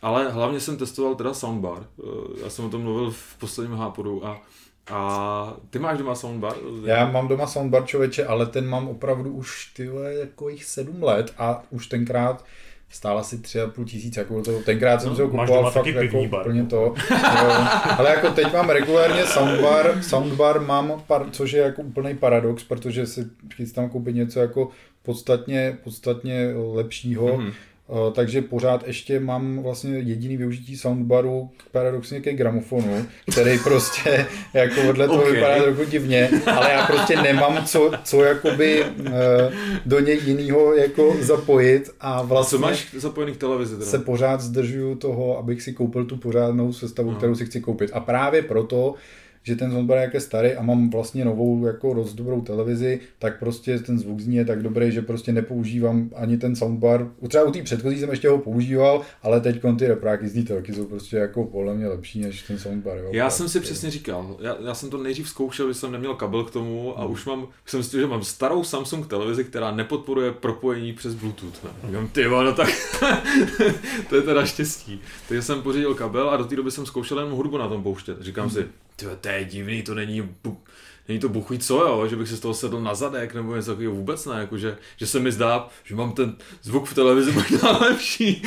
Ale 0.03 0.31
hlavně 0.31 0.61
jsem 0.61 0.77
testoval 0.77 1.15
teda 1.15 1.35
soundbar, 1.35 1.87
eh, 1.99 2.03
já 2.43 2.51
jsem 2.51 2.65
o 2.65 2.71
tom 2.71 2.83
mluvil 2.83 3.11
v 3.11 3.37
posledním 3.39 3.79
hápodu 3.79 4.27
a 4.27 4.43
a 4.91 5.57
ty 5.71 5.79
máš 5.79 5.99
doma 5.99 6.15
soundbar? 6.15 6.57
Já 6.85 7.11
mám 7.11 7.29
doma 7.29 7.47
soundbar 7.47 7.87
člověče, 7.87 8.27
ale 8.27 8.47
ten 8.47 8.69
mám 8.69 8.89
opravdu 8.89 9.33
už 9.33 9.73
tyhle 9.77 10.15
jako 10.15 10.49
jich 10.49 10.65
sedm 10.65 11.03
let 11.03 11.35
a 11.39 11.63
už 11.71 11.87
tenkrát 11.87 12.45
stál 12.93 13.19
asi 13.19 13.39
tři 13.39 13.61
a 13.61 13.67
půl 13.67 13.85
tisíc, 13.85 14.17
jako 14.17 14.43
to, 14.43 14.63
tenkrát 14.63 15.01
jsem 15.01 15.11
no, 15.11 15.17
si 15.17 15.23
ho 15.23 15.29
kupoval 15.29 15.71
fakt 15.71 15.87
jako 15.87 16.21
úplně 16.21 16.65
to. 16.65 16.95
ale 17.99 18.11
jako 18.11 18.31
teď 18.31 18.53
mám 18.53 18.71
regulárně 18.71 19.27
soundbar, 19.27 20.03
soundbar 20.03 20.61
mám, 20.61 21.03
par, 21.07 21.27
což 21.31 21.53
je 21.53 21.63
jako 21.63 21.83
úplný 21.83 22.17
paradox, 22.17 22.65
protože 22.65 23.07
si 23.07 23.27
chystám 23.55 23.89
koupit 23.89 24.15
něco 24.15 24.41
jako 24.41 24.69
podstatně, 25.03 25.79
podstatně 25.85 26.55
lepšího. 26.75 27.27
Mm-hmm 27.27 27.53
takže 28.13 28.43
pořád 28.43 28.87
ještě 28.87 29.21
mám 29.21 29.63
vlastně 29.63 29.99
jediný 29.99 30.37
využití 30.37 30.77
soundbaru 30.77 31.51
paradoxně 31.73 32.21
ke 32.21 32.33
gramofonu, 32.33 33.07
který 33.33 33.59
prostě 33.59 34.27
jako 34.55 34.83
vedle 34.83 35.07
toho 35.07 35.21
okay. 35.21 35.33
vypadá 35.33 35.63
trochu 35.63 35.85
divně, 35.85 36.31
ale 36.47 36.73
já 36.73 36.87
prostě 36.87 37.23
nemám 37.23 37.65
co, 37.65 37.91
co 38.05 38.25
jakoby 38.25 38.85
eh, 38.85 39.13
do 39.87 40.01
něj 40.01 40.21
jinýho 40.25 40.75
jako 40.75 41.17
zapojit 41.21 41.91
a 42.01 42.23
vlastně 42.23 42.57
a 42.57 42.61
co 42.61 42.67
máš 42.67 42.95
zapojený 42.95 43.33
k 43.33 43.37
televizi? 43.37 43.75
Teda? 43.75 43.87
Se 43.87 43.99
pořád 43.99 44.41
zdržuju 44.41 44.95
toho, 44.95 45.39
abych 45.39 45.63
si 45.63 45.73
koupil 45.73 46.05
tu 46.05 46.17
pořádnou 46.17 46.73
sestavu, 46.73 47.11
no. 47.11 47.17
kterou 47.17 47.35
si 47.35 47.47
chci 47.47 47.61
koupit. 47.61 47.91
A 47.93 48.01
právě 48.01 48.43
proto 48.43 48.95
že 49.43 49.57
ten 49.57 49.71
soundbar 49.71 50.11
je 50.15 50.21
starý 50.21 50.55
a 50.55 50.63
mám 50.63 50.91
vlastně 50.91 51.25
novou 51.25 51.67
jako 51.67 51.95
dost 51.95 52.15
dobrou 52.15 52.41
televizi, 52.41 53.01
tak 53.19 53.39
prostě 53.39 53.79
ten 53.79 53.99
zvuk 53.99 54.21
zní 54.21 54.37
je 54.37 54.45
tak 54.45 54.63
dobrý, 54.63 54.93
že 54.93 55.03
prostě 55.03 55.33
nepoužívám 55.33 56.11
ani 56.15 56.39
ten 56.39 56.57
soundbar. 56.57 57.09
Třeba 57.29 57.45
u 57.45 57.53
té 57.53 57.63
předchozí 57.63 58.01
jsem 58.01 58.11
ještě 58.11 58.29
ho 58.29 58.39
používal, 58.39 59.03
ale 59.23 59.41
teď 59.41 59.63
ty 59.79 59.87
repráky 59.87 60.29
z 60.29 60.45
telky 60.45 60.75
jsou 60.75 60.85
prostě 60.85 61.17
jako 61.17 61.45
podle 61.45 61.75
mě 61.75 61.89
lepší 61.89 62.21
než 62.21 62.43
ten 62.43 62.59
soundbar. 62.59 62.99
Jo. 62.99 63.09
Já 63.13 63.31
jsem 63.31 63.49
si 63.49 63.61
přesně 63.61 63.91
říkal, 63.91 64.37
já, 64.41 64.57
já, 64.67 64.75
jsem 64.75 64.91
to 64.91 64.99
nejdřív 64.99 65.29
zkoušel, 65.29 65.67
když 65.67 65.77
jsem 65.77 65.93
neměl 65.93 66.15
kabel 66.15 66.45
k 66.45 66.51
tomu 66.51 66.99
a 66.99 67.03
hmm. 67.03 67.13
už 67.13 67.25
mám, 67.27 67.43
už 67.43 67.71
jsem 67.71 67.83
si 67.83 68.01
že 68.01 68.07
mám 68.07 68.25
starou 68.25 68.65
Samsung 68.65 69.07
televizi, 69.07 69.45
která 69.45 69.71
nepodporuje 69.71 70.33
propojení 70.33 70.93
přes 70.93 71.15
Bluetooth. 71.15 71.65
Ne? 71.65 71.71
Říkám, 71.87 72.09
ty 72.09 72.25
no 72.25 72.53
tak 72.53 72.69
to 74.09 74.17
je 74.17 74.23
teda 74.23 74.47
štěstí. 74.47 75.01
Takže 75.29 75.43
jsem 75.43 75.63
pořídil 75.63 75.95
kabel 75.95 76.31
a 76.31 76.37
do 76.37 76.45
té 76.45 76.57
doby 76.57 76.71
jsem 76.71 76.87
zkoušel 76.87 77.21
jen 77.21 77.29
hudbu 77.29 77.59
na 77.59 77.69
tom 77.69 77.83
pouštět. 77.83 78.23
Říkám 78.23 78.49
hmm. 78.49 78.55
si, 78.55 78.69
tyhle, 79.03 79.17
to 79.17 79.29
je 79.29 79.45
divný, 79.45 79.83
to 79.83 79.95
není, 79.95 80.35
není 81.09 81.21
to 81.21 81.29
buchuj 81.29 81.59
co, 81.59 81.81
jo, 81.81 82.07
že 82.07 82.17
bych 82.17 82.29
se 82.29 82.37
z 82.37 82.41
toho 82.41 82.55
sedl 82.55 82.81
na 82.81 82.95
zadek, 82.95 83.35
nebo 83.35 83.57
něco 83.57 83.71
takového 83.71 83.95
vůbec 83.95 84.27
ne, 84.27 84.41
jako 84.41 84.59
že, 84.59 84.77
že 84.97 85.07
se 85.07 85.21
mi 85.21 85.33
zdá, 85.33 85.69
že 85.85 85.95
mám 85.95 86.13
ten 86.13 86.37
zvuk 86.63 86.87
v 86.87 86.95
televizi 86.95 87.33
možná 87.51 87.79
lepší, 87.79 88.43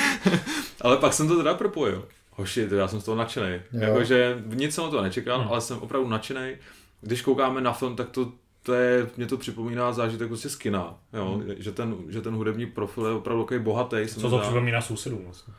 ale 0.81 0.97
pak 0.97 1.13
jsem 1.13 1.27
to 1.27 1.37
teda 1.37 1.53
propojil. 1.53 2.07
Hoši, 2.31 2.67
to 2.67 2.75
já 2.75 2.87
jsem 2.87 3.01
z 3.01 3.03
toho 3.03 3.17
nadšený. 3.17 3.59
Jakože 3.71 4.43
nic 4.45 4.75
jsem 4.75 4.83
o 4.83 4.91
to 4.91 5.01
nečekal, 5.01 5.39
hmm. 5.39 5.47
ale 5.47 5.61
jsem 5.61 5.77
opravdu 5.77 6.09
nadšený. 6.09 6.55
Když 7.01 7.21
koukáme 7.21 7.61
na 7.61 7.73
film, 7.73 7.95
tak 7.95 8.09
to, 8.09 8.31
to 8.63 8.73
je, 8.73 9.07
mě 9.17 9.25
to 9.25 9.37
připomíná 9.37 9.93
zážitek 9.93 10.27
prostě 10.27 10.49
z 10.49 10.55
kina, 10.55 10.95
jo? 11.13 11.25
Hmm. 11.25 11.55
Že, 11.57 11.71
ten, 11.71 11.95
že 12.09 12.21
ten 12.21 12.33
hudební 12.33 12.65
profil 12.65 13.05
je 13.05 13.13
opravdu 13.13 13.43
takový 13.43 13.59
bohatý. 13.59 13.97
Co 14.07 14.29
to 14.29 14.39
připomíná 14.39 14.81
sousedům 14.81 15.21
vlastně? 15.25 15.53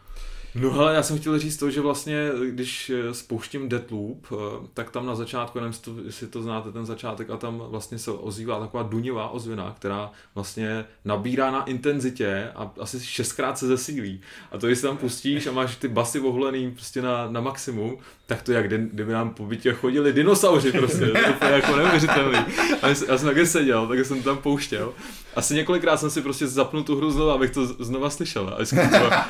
No 0.54 0.80
ale 0.80 0.94
já 0.94 1.02
jsem 1.02 1.18
chtěl 1.18 1.38
říct 1.38 1.56
to, 1.56 1.70
že 1.70 1.80
vlastně, 1.80 2.28
když 2.50 2.90
eh, 2.90 3.14
spouštím 3.14 3.68
Deathloop, 3.68 4.26
eh, 4.32 4.36
tak 4.74 4.90
tam 4.90 5.06
na 5.06 5.14
začátku, 5.14 5.60
nevím, 5.60 5.74
jestli 6.04 6.26
to 6.26 6.42
znáte 6.42 6.72
ten 6.72 6.86
začátek, 6.86 7.30
a 7.30 7.36
tam 7.36 7.62
vlastně 7.68 7.98
se 7.98 8.10
ozývá 8.10 8.60
taková 8.60 8.82
duňová 8.82 9.28
ozvěna, 9.28 9.74
která 9.76 10.10
vlastně 10.34 10.84
nabírá 11.04 11.50
na 11.50 11.64
intenzitě 11.64 12.50
a 12.54 12.72
asi 12.80 13.00
šestkrát 13.00 13.58
se 13.58 13.66
zesílí. 13.66 14.20
A 14.52 14.58
to, 14.58 14.66
když 14.66 14.80
tam 14.80 14.96
pustíš 14.96 15.46
a 15.46 15.52
máš 15.52 15.76
ty 15.76 15.88
basy 15.88 16.20
oholený 16.20 16.70
prostě 16.70 17.02
na, 17.02 17.30
na 17.30 17.40
maximum, 17.40 17.98
tak 18.26 18.42
to 18.42 18.52
jak 18.52 18.68
kdyby 18.68 19.12
nám 19.12 19.30
po 19.30 19.46
bytě 19.46 19.72
chodili 19.72 20.12
dinosauři 20.12 20.72
prostě, 20.72 21.06
to 21.38 21.44
je 21.44 21.52
jako 21.52 21.76
neuvěřitelný. 21.76 22.38
A 22.82 22.88
já 22.88 22.94
jsem 22.94 23.28
také 23.28 23.46
seděl, 23.46 23.86
tak 23.86 24.04
jsem 24.04 24.22
tam 24.22 24.38
pouštěl. 24.38 24.94
Asi 25.36 25.54
několikrát 25.54 25.96
jsem 25.96 26.10
si 26.10 26.22
prostě 26.22 26.46
zapnul 26.46 26.82
tu 26.82 26.96
hru 26.96 27.10
znovu, 27.10 27.30
abych 27.30 27.50
to 27.50 27.66
znova 27.66 28.10
slyšel. 28.10 28.56
A 28.58 28.64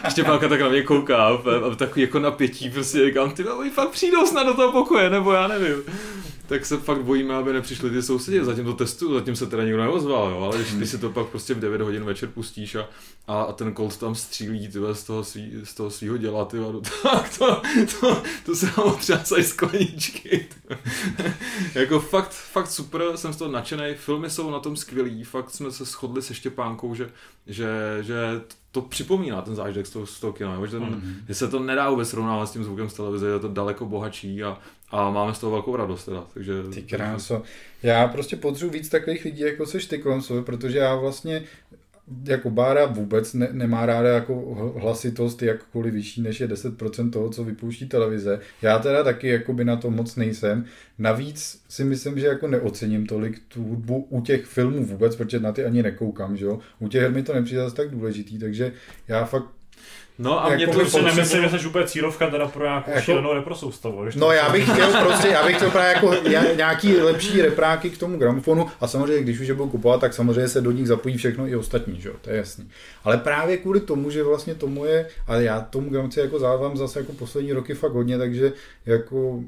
Štěpánka 0.11 0.49
tak 0.49 0.61
na 0.61 0.69
mě 0.69 0.83
kouká 0.83 1.17
a, 1.17 1.33
a 1.73 1.75
takový 1.77 2.01
jako 2.01 2.19
napětí, 2.19 2.71
prostě 2.71 3.05
říkám, 3.05 3.31
ty 3.31 3.49
oni 3.49 3.71
fakt 3.71 3.91
přijdou 3.91 4.27
snad 4.27 4.47
do 4.47 4.55
toho 4.55 4.73
pokoje, 4.73 5.11
nebo 5.11 5.33
já 5.33 5.49
nevím 5.49 5.83
tak 6.47 6.67
se 6.67 6.77
fakt 6.77 7.03
bojíme, 7.03 7.35
aby 7.35 7.53
nepřišli 7.53 7.91
ty 7.91 8.03
sousedé. 8.03 8.45
Zatím 8.45 8.65
to 8.65 8.75
testu, 8.75 9.15
zatím 9.15 9.37
se 9.37 9.47
teda 9.47 9.65
nikdo 9.65 9.79
neozval, 9.79 10.31
jo? 10.31 10.41
ale 10.41 10.57
když 10.57 10.73
ty 10.73 10.87
si 10.87 10.99
to 10.99 11.11
pak 11.11 11.27
prostě 11.27 11.55
v 11.55 11.61
9 11.61 11.81
hodin 11.81 12.05
večer 12.05 12.29
pustíš 12.29 12.75
a, 12.75 12.89
a, 13.27 13.43
a 13.43 13.53
ten 13.53 13.75
Colt 13.75 13.97
tam 13.97 14.15
střílí 14.15 14.69
tyhle, 14.69 14.95
z 14.95 15.05
toho, 15.05 15.25
svý, 15.25 15.53
z 15.65 15.75
toho 15.75 15.91
svýho 15.91 16.17
děla, 16.17 16.45
tyhle, 16.45 16.73
tak 17.03 17.39
to, 17.39 17.63
to, 18.01 18.23
to 18.47 18.55
se 18.55 18.67
nám 18.67 18.87
otřásají 18.87 19.45
skleničky. 19.45 20.49
jako 21.75 22.01
fakt, 22.01 22.31
fakt 22.31 22.71
super, 22.71 23.03
jsem 23.15 23.33
z 23.33 23.37
toho 23.37 23.53
nadšený, 23.53 23.95
filmy 23.95 24.31
jsou 24.31 24.51
na 24.51 24.61
tom 24.61 24.77
skvělý, 24.77 25.25
fakt 25.25 25.51
jsme 25.51 25.73
se 25.73 25.85
shodli 25.85 26.23
se 26.23 26.35
Štěpánkou, 26.35 26.95
že, 26.95 27.11
že, 27.47 27.99
že 28.01 28.17
to 28.73 28.83
připomíná 28.83 29.43
ten 29.43 29.55
zážitek 29.55 29.87
z 29.87 29.91
toho, 29.91 30.07
z 30.07 30.21
toho 30.21 30.33
kina, 30.33 30.67
že, 30.67 30.73
ten, 30.73 30.83
mm-hmm. 30.83 31.15
že 31.29 31.35
se 31.35 31.49
to 31.49 31.61
nedá 31.61 31.91
vůbec 31.91 32.09
srovnávat 32.09 32.47
s 32.47 32.53
tím 32.53 32.65
zvukem 32.65 32.89
z 32.89 32.95
televize, 32.95 33.29
je 33.29 33.39
to 33.39 33.49
daleko 33.49 33.87
bohatší 33.87 34.43
a, 34.45 34.59
a 34.91 35.11
máme 35.11 35.35
z 35.35 35.39
toho 35.39 35.51
velkou 35.51 35.77
radost 35.77 36.05
teda. 36.05 36.25
Takže, 36.35 36.53
ty 36.75 36.83
kráso. 36.83 37.43
Já 37.83 38.09
prostě 38.09 38.37
potřebuji 38.37 38.71
víc 38.71 38.89
takových 38.89 39.25
lidí, 39.25 39.41
jako 39.41 39.67
seš 39.67 39.87
ty 39.87 39.99
kolem 39.99 40.23
sebe, 40.23 40.43
protože 40.43 40.79
já 40.79 40.95
vlastně 40.95 41.45
jako 42.25 42.51
Bára 42.51 42.87
vůbec 42.87 43.35
ne, 43.35 43.49
nemá 43.53 43.87
ráda 43.87 44.09
jako 44.09 44.35
hlasitost 44.81 45.43
jakkoliv 45.43 45.95
vyšší 45.95 46.23
než 46.23 46.41
je 46.41 46.49
10% 46.49 47.11
toho, 47.11 47.31
co 47.31 47.45
vypouští 47.45 47.87
televize. 47.87 48.41
Já 48.63 48.79
teda 48.79 49.05
taky 49.05 49.29
jako 49.29 49.53
by 49.53 49.65
na 49.65 49.77
to 49.77 49.91
moc 49.91 50.17
nejsem. 50.17 50.65
Navíc 50.99 51.63
si 51.69 51.85
myslím, 51.85 52.19
že 52.19 52.27
jako 52.27 52.49
neocením 52.49 53.07
tolik 53.07 53.43
tu 53.49 53.63
hudbu 53.63 54.07
u 54.11 54.21
těch 54.21 54.45
filmů 54.45 54.85
vůbec, 54.85 55.17
protože 55.17 55.41
na 55.41 55.53
ty 55.53 55.65
ani 55.65 55.83
nekoukám, 55.83 56.37
že 56.37 56.45
jo. 56.45 56.59
U 56.79 56.89
těch 56.89 57.03
her 57.03 57.13
mi 57.13 57.23
to 57.23 57.35
nepřijde 57.35 57.71
tak 57.71 57.91
důležitý, 57.91 58.39
takže 58.39 58.73
já 59.09 59.25
fakt 59.25 59.56
No 60.19 60.45
a 60.45 60.55
mě 60.55 60.67
to 60.67 60.87
si 60.87 61.03
nemyslím, 61.03 61.49
že 61.49 61.59
jsi 61.59 61.67
úplně 61.67 61.87
cílovka 61.87 62.31
teda 62.31 62.49
pro 62.49 62.65
nějakou 62.65 62.91
jako, 62.91 63.03
šílenou 63.03 63.35
reprosoustavu. 63.35 64.05
No 64.17 64.33
já 64.33 64.49
bych 64.53 64.73
chtěl 64.73 64.93
prostě, 65.05 65.29
já 65.29 65.47
bych 65.47 65.57
chtěl 65.57 65.71
právě 65.71 65.95
jako 65.95 66.29
nějaký 66.57 66.97
lepší 66.97 67.43
repráky 67.43 67.91
k 67.91 67.99
tomu 67.99 68.19
gramofonu 68.19 68.67
a 68.81 68.87
samozřejmě, 68.87 69.23
když 69.23 69.41
už 69.41 69.49
je 69.49 69.55
budu 69.55 69.69
kupovat, 69.69 70.01
tak 70.01 70.15
samozřejmě 70.15 70.49
se 70.49 70.61
do 70.61 70.71
nich 70.71 70.89
zapojí 70.89 71.17
všechno 71.17 71.47
i 71.47 71.57
ostatní, 71.57 72.01
že 72.01 72.09
jo, 72.09 72.15
to 72.21 72.31
je 72.31 72.37
jasný. 72.37 72.69
Ale 73.05 73.19
právě 73.19 73.57
kvůli 73.57 73.81
tomu, 73.81 74.11
že 74.11 74.23
vlastně 74.23 74.55
tomu 74.55 74.85
je, 74.85 75.07
ale 75.27 75.45
já 75.45 75.61
tomu 75.61 75.91
gramoci 75.91 76.21
jako 76.21 76.39
závám 76.39 76.77
zase 76.77 76.99
jako 76.99 77.13
poslední 77.13 77.53
roky 77.53 77.75
fakt 77.75 77.93
hodně, 77.93 78.19
takže 78.19 78.53
jako 78.87 79.41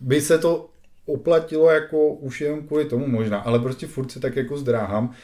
by 0.00 0.20
se 0.20 0.38
to 0.38 0.68
oplatilo 1.06 1.70
jako 1.70 2.08
už 2.08 2.40
jen 2.40 2.66
kvůli 2.66 2.84
tomu 2.84 3.08
možná, 3.08 3.38
ale 3.38 3.58
prostě 3.58 3.86
furt 3.86 4.10
se 4.10 4.20
tak 4.20 4.36
jako 4.36 4.56
zdráhám 4.56 5.14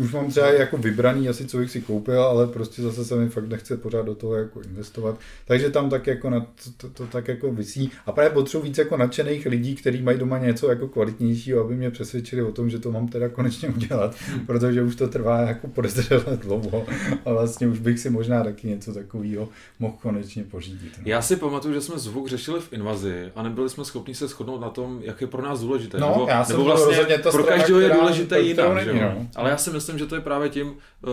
už 0.00 0.12
mám 0.12 0.30
třeba 0.30 0.46
jako 0.46 0.76
vybraný 0.76 1.28
asi, 1.28 1.46
co 1.46 1.58
bych 1.58 1.70
si 1.70 1.80
koupil, 1.80 2.22
ale 2.22 2.46
prostě 2.46 2.82
zase 2.82 3.04
se 3.04 3.16
mi 3.16 3.28
fakt 3.28 3.48
nechce 3.48 3.76
pořád 3.76 4.06
do 4.06 4.14
toho 4.14 4.34
jako 4.34 4.60
investovat. 4.60 5.18
Takže 5.46 5.70
tam 5.70 5.90
tak 5.90 6.06
jako 6.06 6.30
na 6.30 6.40
to, 6.40 6.70
to, 6.76 6.88
to 6.88 7.06
tak 7.06 7.28
jako 7.28 7.52
vysí. 7.52 7.90
A 8.06 8.12
právě 8.12 8.30
potřebuji 8.30 8.64
víc 8.64 8.78
jako 8.78 8.96
nadšených 8.96 9.46
lidí, 9.46 9.74
kteří 9.74 10.02
mají 10.02 10.18
doma 10.18 10.38
něco 10.38 10.68
jako 10.68 10.88
kvalitnějšího, 10.88 11.64
aby 11.64 11.76
mě 11.76 11.90
přesvědčili 11.90 12.42
o 12.42 12.52
tom, 12.52 12.70
že 12.70 12.78
to 12.78 12.92
mám 12.92 13.08
teda 13.08 13.28
konečně 13.28 13.68
udělat, 13.68 14.16
protože 14.46 14.82
už 14.82 14.96
to 14.96 15.08
trvá 15.08 15.40
jako 15.40 15.68
podezřele 15.68 16.36
dlouho 16.36 16.86
a 17.24 17.32
vlastně 17.32 17.66
už 17.66 17.78
bych 17.78 17.98
si 17.98 18.10
možná 18.10 18.44
taky 18.44 18.68
něco 18.68 18.94
takového 18.94 19.48
mohl 19.78 19.94
konečně 20.02 20.44
pořídit. 20.44 20.92
No. 20.98 21.02
Já 21.04 21.22
si 21.22 21.36
pamatuju, 21.36 21.74
že 21.74 21.80
jsme 21.80 21.98
zvuk 21.98 22.28
řešili 22.28 22.60
v 22.60 22.72
invazi 22.72 23.32
a 23.36 23.42
nebyli 23.42 23.70
jsme 23.70 23.84
schopni 23.84 24.14
se 24.14 24.28
shodnout 24.28 24.60
na 24.60 24.70
tom, 24.70 24.98
jak 25.02 25.20
je 25.20 25.26
pro 25.26 25.42
nás 25.42 25.60
důležité. 25.60 25.98
No, 25.98 26.08
nebo, 26.08 26.26
já 26.28 26.44
jsem 26.44 26.56
nebo 26.56 26.64
vlastně 26.64 27.18
pro 27.30 27.44
každého 27.44 27.80
je 27.80 27.90
důležité 27.90 28.40
jinak. 28.40 28.86
No. 28.86 29.26
Ale 29.36 29.50
já 29.50 29.56
si 29.56 29.70
myslím, 29.70 29.83
že 29.98 30.06
to 30.06 30.14
je 30.14 30.20
právě 30.20 30.48
tím, 30.48 30.74
eh, 30.76 31.08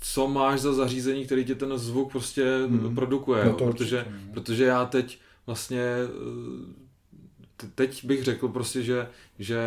co 0.00 0.28
máš 0.28 0.60
za 0.60 0.72
zařízení, 0.72 1.26
který 1.26 1.44
ti 1.44 1.54
ten 1.54 1.78
zvuk 1.78 2.12
prostě 2.12 2.58
hmm. 2.66 2.94
produkuje. 2.94 3.44
No 3.44 3.52
protože, 3.52 3.96
určitě. 3.98 4.30
Protože 4.34 4.64
já 4.64 4.84
teď 4.84 5.18
vlastně 5.46 5.80
eh, 5.80 6.88
teď 7.74 8.04
bych 8.04 8.24
řekl 8.24 8.48
prostě, 8.48 8.82
že, 8.82 9.08
že 9.38 9.60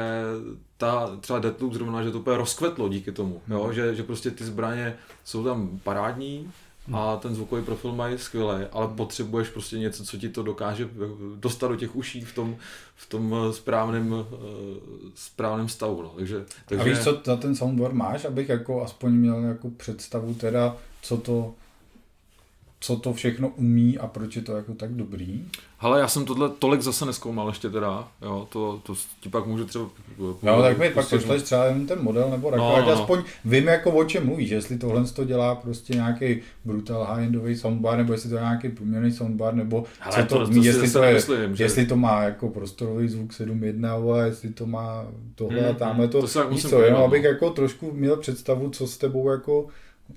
ta 0.78 1.18
třeba 1.18 1.40
Deathloop 1.40 1.74
zrovna, 1.74 2.04
že 2.04 2.12
to 2.12 2.20
úplně 2.20 2.38
rozkvetlo 2.38 2.90
díky 2.90 3.12
tomu, 3.12 3.42
hmm. 3.48 3.58
jo? 3.58 3.74
Že, 3.74 3.96
že 3.96 4.04
prostě 4.04 4.32
ty 4.32 4.44
zbraně 4.44 4.98
jsou 5.24 5.44
tam 5.44 5.80
parádní, 5.84 6.52
a 6.94 7.18
ten 7.18 7.36
zvukový 7.36 7.64
profil 7.64 7.92
mají 7.92 8.18
skvělý, 8.18 8.66
ale 8.72 8.88
potřebuješ 8.88 9.50
prostě 9.50 9.80
něco, 9.80 10.06
co 10.06 10.18
ti 10.18 10.30
to 10.30 10.44
dokáže 10.44 10.90
dostat 11.36 11.68
do 11.68 11.76
těch 11.76 11.96
uší 11.96 12.22
v 12.22 12.36
tom, 12.36 12.56
v 12.96 13.10
tom 13.10 13.36
správném, 13.52 14.16
správném 15.16 15.70
stavu. 15.70 16.02
No. 16.02 16.10
Takže, 16.10 16.46
takže... 16.66 16.84
A 16.84 16.88
víš, 16.88 17.00
co 17.00 17.22
za 17.24 17.36
ten 17.36 17.56
soundboard 17.56 17.94
máš, 17.94 18.26
abych 18.26 18.50
jako 18.50 18.84
aspoň 18.84 19.12
měl 19.12 19.42
nějakou 19.42 19.70
představu 19.70 20.34
teda, 20.34 20.78
co 21.02 21.18
to 21.18 21.54
co 22.84 22.96
to 22.96 23.14
všechno 23.14 23.50
umí 23.50 23.98
a 23.98 24.08
proč 24.08 24.36
je 24.36 24.42
to 24.42 24.56
jako 24.56 24.74
tak 24.74 24.92
dobrý? 24.92 25.46
Ale 25.80 26.00
já 26.00 26.08
jsem 26.08 26.26
tohle 26.26 26.50
tolik 26.60 26.82
zase 26.82 27.06
neskoumal 27.06 27.48
ještě 27.48 27.70
teda, 27.70 28.08
jo, 28.22 28.48
to, 28.52 28.82
to 28.84 28.94
ti 29.20 29.30
pak 29.30 29.46
můžu 29.46 29.66
třeba... 29.66 29.86
No, 30.44 30.62
tak 30.62 30.78
mi 30.78 30.90
pak 30.90 31.10
pošleš 31.10 31.42
třeba 31.42 31.66
jen 31.66 31.88
ten 31.88 32.04
model 32.04 32.30
nebo 32.30 32.52
tak, 32.52 32.60
no, 32.60 32.82
no, 32.82 32.92
aspoň 32.92 33.24
vím 33.46 33.68
jako 33.68 33.92
o 33.92 34.04
čem 34.04 34.26
mluvíš, 34.26 34.50
jestli 34.50 34.78
tohle 34.78 35.04
to 35.06 35.24
dělá 35.24 35.56
prostě 35.56 35.94
nějaký 35.94 36.42
brutal 36.66 37.04
high-endový 37.04 37.56
soundbar, 37.56 37.98
nebo 37.98 38.14
jestli 38.14 38.30
to 38.30 38.36
je 38.36 38.42
nějaký 38.42 38.70
průměrný 38.70 39.12
soundbar, 39.12 39.54
nebo 39.54 39.84
Ale 40.02 40.16
co 40.16 40.26
to, 40.26 40.46
to 40.46 40.52
umí, 40.52 40.66
jestli, 40.66 40.92
to 40.92 41.04
je, 41.04 41.14
myslím, 41.14 41.56
že... 41.56 41.64
jestli 41.64 41.86
to 41.86 41.96
má 41.96 42.24
jako 42.24 42.50
prostorový 42.50 43.08
zvuk 43.08 43.32
7.1, 43.32 44.14
a 44.14 44.26
jestli 44.26 44.50
to 44.50 44.66
má 44.66 45.06
tohle 45.36 45.60
hmm, 45.60 45.70
a 45.70 45.74
tamhle 45.74 46.08
to, 46.08 46.28
to 46.28 46.50
víš 46.50 46.68
co, 46.68 46.82
jenom 46.82 47.02
abych 47.02 47.24
jako 47.24 47.50
trošku 47.50 47.92
měl 47.92 48.18
představu, 48.18 48.70
co 48.70 48.88
s 48.88 48.98
tebou 48.98 49.30
jako 49.30 49.68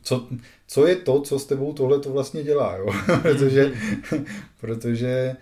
co, 0.02 0.28
co 0.66 0.86
je 0.86 0.96
to, 0.96 1.20
co 1.20 1.38
s 1.38 1.46
tebou 1.46 1.72
tohle 1.72 2.00
to 2.00 2.10
vlastně 2.10 2.42
dělá, 2.42 2.76
jo? 2.76 2.86
protože, 3.22 3.72
protože 4.60 5.36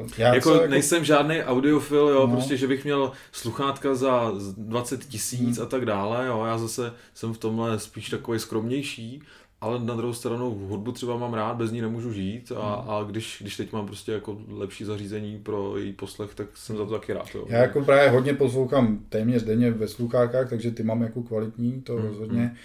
Uh, 0.00 0.08
já 0.18 0.34
jako, 0.34 0.54
jako 0.54 0.66
nejsem 0.66 1.04
žádný 1.04 1.42
audiofil, 1.42 2.08
jo, 2.08 2.26
no. 2.26 2.32
prostě, 2.32 2.56
že 2.56 2.68
bych 2.68 2.84
měl 2.84 3.12
sluchátka 3.32 3.94
za 3.94 4.32
20 4.56 5.04
tisíc 5.04 5.56
hmm. 5.56 5.66
a 5.66 5.68
tak 5.68 5.84
dále, 5.84 6.26
jo, 6.26 6.44
já 6.44 6.58
zase 6.58 6.92
jsem 7.14 7.34
v 7.34 7.38
tomhle 7.38 7.78
spíš 7.78 8.08
takový 8.10 8.38
skromnější, 8.38 9.22
ale 9.60 9.78
na 9.78 9.94
druhou 9.94 10.12
stranu 10.12 10.66
hudbu 10.68 10.92
třeba 10.92 11.16
mám 11.16 11.34
rád, 11.34 11.56
bez 11.56 11.72
ní 11.72 11.80
nemůžu 11.80 12.12
žít 12.12 12.52
a, 12.56 12.74
hmm. 12.74 12.90
a 12.90 13.02
když, 13.02 13.38
když 13.40 13.56
teď 13.56 13.72
mám 13.72 13.86
prostě 13.86 14.12
jako 14.12 14.38
lepší 14.48 14.84
zařízení 14.84 15.38
pro 15.38 15.76
její 15.76 15.92
poslech, 15.92 16.34
tak 16.34 16.46
jsem 16.54 16.76
za 16.76 16.84
to 16.84 16.92
taky 16.92 17.12
rád. 17.12 17.34
Jo. 17.34 17.46
Já 17.48 17.58
jako 17.58 17.84
právě 17.84 18.10
hodně 18.10 18.34
poslouchám 18.34 18.98
téměř 19.08 19.42
denně 19.42 19.70
ve 19.70 19.88
sluchátkách, 19.88 20.50
takže 20.50 20.70
ty 20.70 20.82
mám 20.82 21.02
jako 21.02 21.22
kvalitní, 21.22 21.82
to 21.82 21.94
hmm. 21.94 22.06
rozhodně. 22.06 22.40
Hmm 22.40 22.56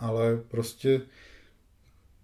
ale 0.00 0.36
prostě 0.48 1.00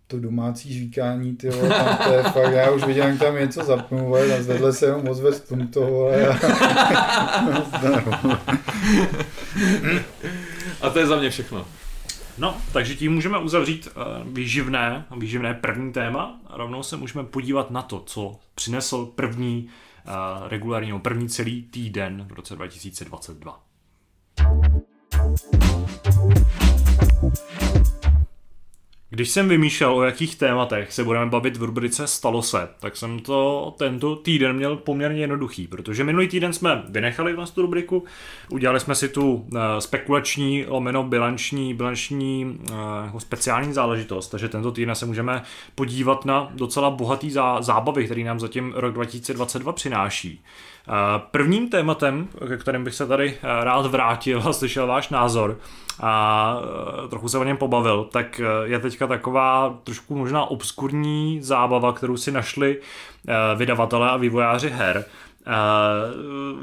to 0.07 0.21
domácí 0.21 0.75
žvíkání, 0.75 1.37
ty 1.37 1.51
vole, 1.51 1.69
tam 1.69 1.97
to 1.97 2.13
je 2.13 2.23
fakt, 2.23 2.53
já 2.53 2.71
už 2.71 2.85
vidím, 2.85 3.03
jak 3.03 3.19
tam 3.19 3.37
něco 3.37 3.65
zapnu, 3.65 4.05
vole, 4.05 4.39
a 4.39 4.43
vedle 4.43 4.73
se 4.73 4.87
jenom 4.87 5.09
ozve 5.09 5.33
z 5.33 5.41
to, 5.73 5.81
vole, 5.81 6.29
a... 6.29 6.33
a 10.81 10.91
to 10.91 10.99
je 10.99 11.07
za 11.07 11.17
mě 11.17 11.31
všechno. 11.31 11.67
No, 12.39 12.57
takže 12.73 12.95
tím 12.95 13.15
můžeme 13.15 13.39
uzavřít 13.39 13.89
uh, 13.97 14.03
výživné, 14.33 15.05
výživné 15.17 15.55
první 15.55 15.93
téma 15.93 16.41
a 16.47 16.57
rovnou 16.57 16.83
se 16.83 16.97
můžeme 16.97 17.25
podívat 17.25 17.71
na 17.71 17.83
to, 17.83 18.01
co 18.01 18.39
přinesl 18.55 19.07
první 19.07 19.69
uh, 20.07 20.49
regulární, 20.49 21.01
první 21.01 21.29
celý 21.29 21.63
týden 21.63 22.27
v 22.29 22.33
roce 22.33 22.55
2022. 22.55 23.61
Když 29.11 29.31
jsem 29.31 29.49
vymýšlel, 29.49 29.95
o 29.95 30.03
jakých 30.03 30.37
tématech 30.37 30.93
se 30.93 31.05
budeme 31.05 31.31
bavit 31.31 31.57
v 31.57 31.63
rubrice 31.63 32.07
Stalo 32.07 32.43
se, 32.43 32.69
tak 32.81 32.97
jsem 32.97 33.19
to 33.19 33.75
tento 33.79 34.17
týden 34.17 34.57
měl 34.57 34.77
poměrně 34.77 35.21
jednoduchý, 35.21 35.67
protože 35.67 36.05
minulý 36.05 36.29
týden 36.29 36.53
jsme 36.53 36.83
vynechali 36.89 37.35
vlastně 37.35 37.55
tu 37.55 37.63
rubriku, 37.63 38.05
udělali 38.49 38.81
jsme 38.81 38.95
si 38.95 39.09
tu 39.09 39.35
uh, 39.35 39.59
spekulační, 39.79 40.65
lomeno 40.69 41.03
bilanční, 41.03 41.75
bilanční 41.75 42.45
uh, 42.45 42.77
jako 43.05 43.21
speciální 43.21 43.73
záležitost, 43.73 44.29
takže 44.29 44.49
tento 44.49 44.73
týden 44.73 44.95
se 44.95 45.07
můžeme 45.07 45.43
podívat 45.75 46.25
na 46.25 46.49
docela 46.55 46.91
bohatý 46.91 47.31
zá, 47.31 47.63
zábavy, 47.63 48.05
který 48.05 48.25
nám 48.25 48.41
zatím 48.41 48.73
rok 48.77 48.95
2022 48.95 49.73
přináší. 49.73 50.45
Uh, 50.89 50.95
prvním 51.31 51.69
tématem, 51.69 52.29
ke 52.49 52.57
kterým 52.57 52.85
bych 52.85 52.95
se 52.95 53.07
tady 53.07 53.39
rád 53.43 53.87
vrátil 53.87 54.43
a 54.47 54.53
slyšel 54.53 54.87
váš 54.87 55.09
názor, 55.09 55.59
a 56.01 56.57
e, 57.05 57.09
trochu 57.09 57.29
se 57.29 57.39
o 57.39 57.45
něm 57.45 57.57
pobavil, 57.57 58.09
tak 58.13 58.41
e, 58.41 58.45
je 58.65 58.79
teďka 58.79 59.07
taková 59.07 59.79
trošku 59.85 60.17
možná 60.17 60.45
obskurní 60.45 61.39
zábava, 61.43 61.93
kterou 61.93 62.17
si 62.17 62.33
našli 62.33 62.81
e, 62.81 63.57
vydavatelé 63.57 64.11
a 64.11 64.17
vývojáři 64.17 64.69
her, 64.69 65.05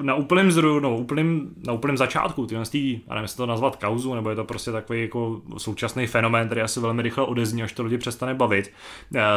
na 0.01 0.15
úplném 0.15 0.51
zdroju, 0.51 0.79
no, 0.79 0.97
úplným, 0.97 1.53
na 1.67 1.73
úplném 1.73 1.97
začátku, 1.97 2.45
tyhle 2.45 2.65
tý, 2.65 2.99
a 3.07 3.13
nevím, 3.13 3.23
jestli 3.23 3.37
to 3.37 3.45
nazvat 3.45 3.75
kauzu, 3.75 4.15
nebo 4.15 4.29
je 4.29 4.35
to 4.35 4.43
prostě 4.43 4.71
takový 4.71 5.01
jako 5.01 5.41
současný 5.57 6.07
fenomén, 6.07 6.45
který 6.45 6.61
asi 6.61 6.79
velmi 6.79 7.01
rychle 7.01 7.25
odezní, 7.25 7.63
až 7.63 7.73
to 7.73 7.83
lidi 7.83 7.97
přestane 7.97 8.33
bavit, 8.33 8.71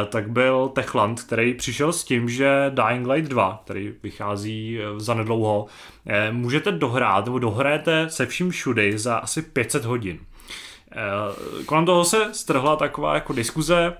tak 0.08 0.30
byl 0.30 0.68
Techland, 0.68 1.22
který 1.22 1.54
přišel 1.54 1.92
s 1.92 2.04
tím, 2.04 2.28
že 2.28 2.72
Dying 2.74 3.06
Light 3.06 3.30
2, 3.30 3.60
který 3.64 3.94
vychází 4.02 4.78
za 4.96 5.14
nedlouho, 5.14 5.66
můžete 6.30 6.72
dohrát, 6.72 7.24
nebo 7.24 7.38
dohráte 7.38 8.10
se 8.10 8.26
vším 8.26 8.50
všudy 8.50 8.98
za 8.98 9.16
asi 9.16 9.42
500 9.42 9.84
hodin. 9.84 10.18
Kolem 11.66 11.86
toho 11.86 12.04
se 12.04 12.34
strhla 12.34 12.76
taková 12.76 13.14
jako 13.14 13.32
diskuze, 13.32 13.96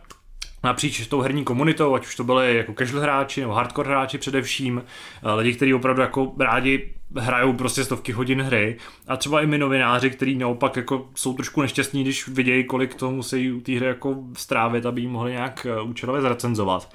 napříč 0.67 1.07
tou 1.07 1.21
herní 1.21 1.45
komunitou, 1.45 1.95
ať 1.95 2.07
už 2.07 2.17
to 2.17 2.25
byly 2.25 2.57
jako 2.57 2.73
casual 2.79 3.03
hráči 3.03 3.41
nebo 3.41 3.53
hardcore 3.53 3.89
hráči 3.89 4.19
především, 4.19 4.83
eh, 5.23 5.33
lidi, 5.33 5.53
kteří 5.53 5.75
opravdu 5.75 6.03
jako 6.03 6.33
rádi 6.39 6.91
hrajou 7.17 7.53
prostě 7.53 7.85
stovky 7.85 8.13
hodin 8.13 8.43
hry 8.43 8.77
a 9.09 9.17
třeba 9.17 9.41
i 9.41 9.47
my 9.47 9.59
novináři, 9.59 10.11
kteří 10.11 10.37
naopak 10.37 10.77
jako 10.77 11.09
jsou 11.15 11.35
trošku 11.35 11.63
nešťastní, 11.63 12.03
když 12.03 12.29
vidějí, 12.29 12.65
kolik 12.65 12.95
toho 12.95 13.13
musí 13.13 13.53
u 13.53 13.61
té 13.61 13.73
hry 13.73 13.87
jako 13.87 14.17
strávit, 14.37 14.87
aby 14.87 15.01
ji 15.01 15.09
mohli 15.09 15.33
nějak 15.33 15.67
eh, 15.71 15.83
účelově 15.83 16.23
zrecenzovat. 16.23 16.89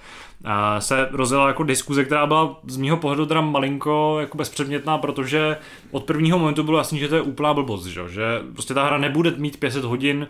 A 0.43 0.81
se 0.81 1.07
rozjela 1.11 1.47
jako 1.47 1.63
diskuze, 1.63 2.05
která 2.05 2.25
byla 2.25 2.59
z 2.67 2.77
mého 2.77 2.97
pohledu 2.97 3.25
teda 3.25 3.41
malinko 3.41 4.17
jako 4.19 4.37
bezpředmětná, 4.37 4.97
protože 4.97 5.57
od 5.91 6.03
prvního 6.03 6.39
momentu 6.39 6.63
bylo 6.63 6.77
jasný, 6.77 6.99
že 6.99 7.07
to 7.07 7.15
je 7.15 7.21
úplná 7.21 7.53
blbost, 7.53 7.85
že, 7.85 8.01
že 8.09 8.41
prostě 8.53 8.73
ta 8.73 8.85
hra 8.85 8.97
nebude 8.97 9.31
mít 9.37 9.57
500 9.57 9.83
hodin 9.83 10.27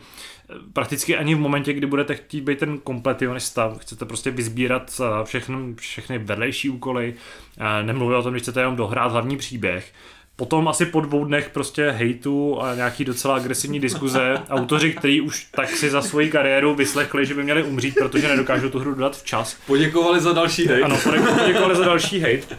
prakticky 0.74 1.18
ani 1.18 1.36
v 1.36 1.39
momentě, 1.39 1.74
kdy 1.74 1.88
budete 1.88 2.16
chtít 2.16 2.41
být 2.41 2.60
ten 2.60 2.78
kompletionista, 2.78 3.74
chcete 3.78 4.06
prostě 4.06 4.32
vyzbírat 4.32 5.02
eh, 5.02 5.26
všechny, 5.26 5.76
všechny 5.76 6.18
vedlejší 6.18 6.70
úkoly, 6.70 7.14
eh, 7.58 7.84
nemluvím 7.84 8.18
o 8.18 8.24
tom, 8.24 8.32
když 8.32 8.43
chcete 8.43 8.60
jenom 8.60 8.76
dohrát 8.76 9.12
hlavní 9.12 9.38
příběh, 9.38 9.93
Potom 10.36 10.68
asi 10.68 10.86
po 10.86 11.02
dvou 11.02 11.26
dnech 11.26 11.50
prostě 11.50 11.90
hejtu 11.90 12.62
a 12.62 12.76
nějaký 12.76 13.06
docela 13.06 13.36
agresivní 13.36 13.80
diskuze, 13.80 14.38
autoři, 14.50 14.94
kteří 14.94 15.22
už 15.22 15.46
tak 15.56 15.70
si 15.70 15.90
za 15.90 16.02
svoji 16.02 16.30
kariéru 16.30 16.76
vyslechli, 16.76 17.26
že 17.26 17.34
by 17.34 17.44
měli 17.44 17.64
umřít, 17.64 17.96
protože 17.96 18.28
nedokážou 18.28 18.70
tu 18.70 18.80
hru 18.80 18.94
dodat 18.94 19.18
včas. 19.18 19.58
Poděkovali 19.68 20.20
za 20.20 20.34
další 20.34 20.68
hejt. 20.68 20.84
Ano, 20.84 20.98
poděkovali 21.40 21.76
za 21.76 21.86
další 21.86 22.20
hejt. 22.20 22.56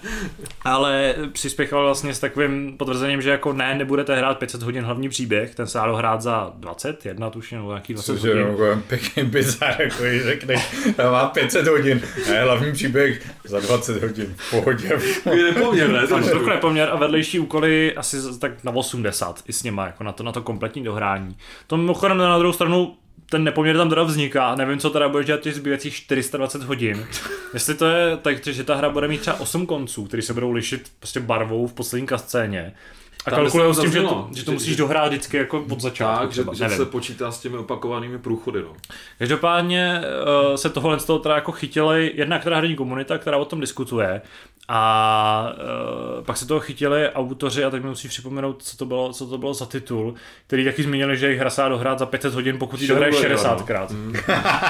Ale 0.65 1.15
přispěchal 1.33 1.85
vlastně 1.85 2.15
s 2.15 2.21
takovým 2.21 2.75
potvrzením, 2.79 3.23
že 3.23 3.31
jako 3.31 3.53
ne, 3.53 3.75
nebudete 3.75 4.17
hrát 4.17 4.39
500 4.39 4.63
hodin 4.63 4.85
hlavní 4.85 5.09
příběh, 5.09 5.55
ten 5.55 5.67
se 5.67 5.79
dá 5.79 5.97
hrát 5.97 6.23
za 6.23 6.53
20, 6.57 7.07
jedna 7.07 7.31
tuším, 7.31 7.59
nebo 7.59 7.69
nějaký 7.69 7.95
20 7.95 8.13
Což 8.13 8.21
hodin. 8.21 8.47
Což 8.57 8.67
je 8.69 8.77
pěkný 8.89 9.25
bizar, 9.25 9.77
jako 9.79 10.05
když 10.05 10.23
řekneš, 10.23 10.71
má 11.11 11.27
500 11.27 11.67
hodin, 11.67 12.03
ne, 12.29 12.43
hlavní 12.43 12.73
příběh 12.73 13.27
za 13.45 13.61
20 13.61 14.03
hodin, 14.03 14.35
v 14.37 14.51
pohodě. 14.51 14.99
Je 15.33 15.45
nepoměr, 15.45 15.91
ne? 15.91 16.07
Trochu 16.07 16.49
nepoměr 16.49 16.89
a 16.93 16.97
vedlejší 16.97 17.39
úkoly 17.63 17.95
asi 17.95 18.17
tak 18.39 18.65
na 18.65 18.73
80 18.73 19.43
i 19.47 19.53
s 19.53 19.63
něma, 19.63 19.87
jako 19.87 20.05
na 20.05 20.13
to, 20.13 20.23
na 20.23 20.33
to 20.33 20.43
kompletní 20.43 20.85
dohrání. 20.85 21.37
To 21.67 21.77
mimochodem 21.77 22.19
na 22.19 22.39
druhou 22.39 22.53
stranu 22.53 22.97
ten 23.31 23.45
nepoměr 23.45 23.77
tam 23.77 23.89
teda 23.89 24.03
vzniká, 24.03 24.55
nevím, 24.55 24.79
co 24.79 24.91
teda 24.91 25.09
bude 25.09 25.25
dělat 25.25 25.41
těch 25.41 25.55
zbývajících 25.55 25.95
420 25.95 26.63
hodin. 26.63 27.07
Jestli 27.55 27.75
to 27.75 27.87
je 27.87 28.17
tak, 28.17 28.47
že 28.47 28.65
ta 28.65 28.75
hra 28.75 28.91
bude 28.91 29.09
mít 29.09 29.21
třeba 29.21 29.41
8 29.41 29.67
konců, 29.67 30.05
které 30.05 30.23
se 30.23 30.35
budou 30.35 30.51
lišit 30.51 30.93
prostě 30.99 31.21
barvou 31.21 31.67
v 31.67 31.73
poslední 31.73 32.07
kascéně, 32.07 32.75
a 33.27 33.31
kalkuluje 33.31 33.75
s 33.75 33.81
tím, 33.81 33.93
že 33.93 34.03
to, 34.03 34.29
že 34.35 34.45
to 34.45 34.53
musíš 34.53 34.77
dohrát 34.77 35.09
vždycky 35.09 35.37
jako 35.37 35.65
od 35.71 35.81
začátku. 35.81 36.23
Tak, 36.23 36.31
třeba, 36.31 36.55
že, 36.55 36.69
že 36.69 36.77
se 36.77 36.87
počítá 36.87 37.33
s 37.33 37.41
těmi 37.41 37.57
opakovanými 37.57 38.19
průchody. 38.19 38.63
No. 38.63 38.73
Každopádně 39.19 40.01
uh, 40.51 40.55
se 40.55 40.71
tohle 40.71 41.01
z 41.01 41.05
toho 41.05 41.19
teda 41.19 41.35
jako 41.35 41.53
chytili 41.53 42.13
jedna 42.15 42.39
která 42.39 42.57
herní 42.57 42.77
komunita, 42.77 43.19
která 43.19 43.37
o 43.37 43.45
tom 43.45 43.61
diskutuje 43.61 44.23
a 44.69 45.53
uh, 46.19 46.25
pak 46.25 46.37
se 46.37 46.47
toho 46.47 46.61
chytili 46.61 47.11
autoři 47.11 47.65
a 47.65 47.71
teď 47.71 47.83
mi 47.83 47.89
musí 47.89 48.09
připomenout, 48.09 48.63
co 48.63 48.77
to 48.77 48.87
bylo, 48.87 49.13
co 49.13 49.27
to 49.27 49.39
bylo 49.39 49.55
za 49.55 49.67
titul, 49.67 50.15
který 50.47 50.65
taky 50.65 50.83
zmínili, 50.83 51.17
že 51.17 51.31
jich 51.31 51.41
hra 51.41 51.51
se 51.51 51.63
dohrát 51.69 51.99
za 51.99 52.07
500 52.07 52.35
hodin, 52.35 52.59
pokud 52.59 52.81
ji 52.81 52.89
dohraje 52.89 53.13
60krát. 53.13 53.87
No. 53.91 53.97
Mm. 54.03 54.15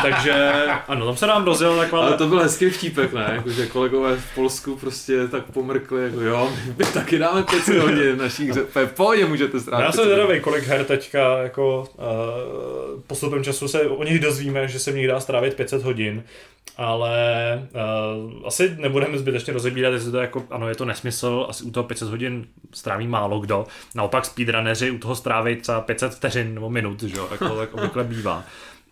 Takže 0.02 0.52
ano, 0.88 1.06
tam 1.06 1.16
se 1.16 1.26
nám 1.26 1.44
rozjel 1.44 1.76
taková... 1.76 2.06
Ale 2.06 2.16
to 2.16 2.26
byl 2.26 2.40
hezký 2.40 2.70
vtípek, 2.70 3.12
ne? 3.12 3.30
Jako, 3.32 3.50
že 3.50 3.66
kolegové 3.66 4.16
v 4.16 4.34
Polsku 4.34 4.76
prostě 4.76 5.28
tak 5.28 5.44
pomrkli, 5.44 6.04
jako 6.04 6.20
jo, 6.20 6.52
my 6.78 6.84
taky 6.84 7.18
dáme 7.18 7.42
500 7.42 7.82
hodin 7.82 8.18
naší 8.18 8.41
hře, 8.50 8.86
pohodě 8.96 9.26
můžete 9.26 9.60
strávit. 9.60 9.84
Já 9.84 9.92
jsem 9.92 10.04
zvědavý, 10.04 10.40
kolik 10.40 10.64
her 10.64 10.84
teďka 10.84 11.38
jako 11.38 11.88
uh, 11.98 13.00
postupem 13.06 13.44
času 13.44 13.68
se 13.68 13.80
o 13.82 14.04
nich 14.04 14.20
dozvíme, 14.20 14.68
že 14.68 14.78
se 14.78 14.92
v 14.92 14.94
nich 14.94 15.08
dá 15.08 15.20
strávit 15.20 15.54
500 15.54 15.82
hodin 15.82 16.24
ale 16.76 17.68
uh, 17.74 18.46
asi 18.46 18.76
nebudeme 18.78 19.18
zbytečně 19.18 19.52
rozebírat, 19.52 19.92
jestli 19.92 20.10
to 20.10 20.18
jako, 20.18 20.44
ano, 20.50 20.68
je 20.68 20.74
to 20.74 20.84
nesmysl, 20.84 21.46
asi 21.48 21.64
u 21.64 21.70
toho 21.70 21.84
500 21.84 22.08
hodin 22.08 22.46
stráví 22.72 23.06
málo 23.06 23.40
kdo. 23.40 23.66
Naopak 23.94 24.24
speedrunneři 24.24 24.90
u 24.90 24.98
toho 24.98 25.16
stráví 25.16 25.56
třeba 25.56 25.80
500 25.80 26.14
vteřin 26.14 26.54
nebo 26.54 26.70
minut, 26.70 27.02
že 27.02 27.16
jo, 27.16 27.28
jako 27.30 27.56
tak 27.56 27.74
obvykle 27.74 28.04
bývá. 28.04 28.44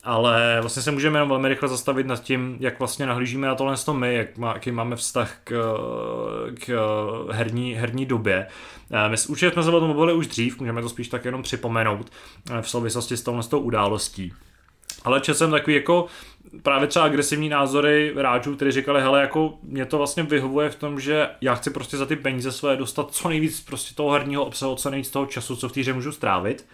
Ale 0.05 0.59
vlastně 0.61 0.83
se 0.83 0.91
můžeme 0.91 1.17
jenom 1.19 1.29
velmi 1.29 1.49
rychle 1.49 1.69
zastavit 1.69 2.07
nad 2.07 2.23
tím, 2.23 2.57
jak 2.61 2.79
vlastně 2.79 3.07
nahlížíme 3.07 3.47
na 3.47 3.55
tohle 3.55 3.77
my, 3.93 4.15
jak 4.15 4.39
má, 4.39 4.53
jaký 4.53 4.73
máme 4.73 4.97
vztah 4.97 5.37
k, 5.45 5.75
k 6.55 6.71
herní, 7.31 7.75
herní 7.75 8.07
době. 8.07 8.47
Eh, 8.91 9.09
my 9.09 9.17
určitě 9.29 9.53
jsme 9.53 9.63
se 9.63 9.71
o 9.71 9.81
tom 9.81 9.89
mluvili 9.89 10.13
už 10.13 10.27
dřív, 10.27 10.61
můžeme 10.61 10.83
to 10.83 10.89
spíš 10.89 11.09
tak 11.09 11.25
jenom 11.25 11.43
připomenout 11.43 12.11
eh, 12.51 12.63
v 12.63 12.71
souvislosti 12.71 13.17
s 13.17 13.23
touhle 13.23 13.45
událostí. 13.57 14.33
Ale 15.05 15.21
četl 15.21 15.39
jsem 15.39 15.51
takový 15.51 15.77
jako 15.77 16.07
právě 16.63 16.89
třeba 16.89 17.05
agresivní 17.05 17.49
názory 17.49 18.13
hráčů, 18.17 18.57
kteří 18.57 18.71
říkali, 18.71 19.03
hele, 19.03 19.21
jako 19.21 19.59
mě 19.63 19.87
to 19.87 19.99
vlastně 19.99 20.23
vyhovuje 20.23 20.71
v 20.71 20.75
tom, 20.75 21.01
že 21.01 21.29
já 21.41 21.55
chci 21.55 21.71
prostě 21.71 21.97
za 21.97 22.07
ty 22.07 22.17
peníze 22.17 22.53
své 22.53 22.77
dostat 22.77 23.15
co 23.15 23.29
nejvíc 23.29 23.61
prostě 23.61 23.95
toho 23.95 24.11
herního 24.11 24.45
obsahu, 24.45 24.75
co 24.75 24.91
nejvíc 24.91 25.11
toho 25.11 25.27
času, 25.27 25.57
co 25.57 25.69
v 25.69 25.73
týře 25.73 25.93
můžu 25.93 26.13
strávit. 26.13 26.67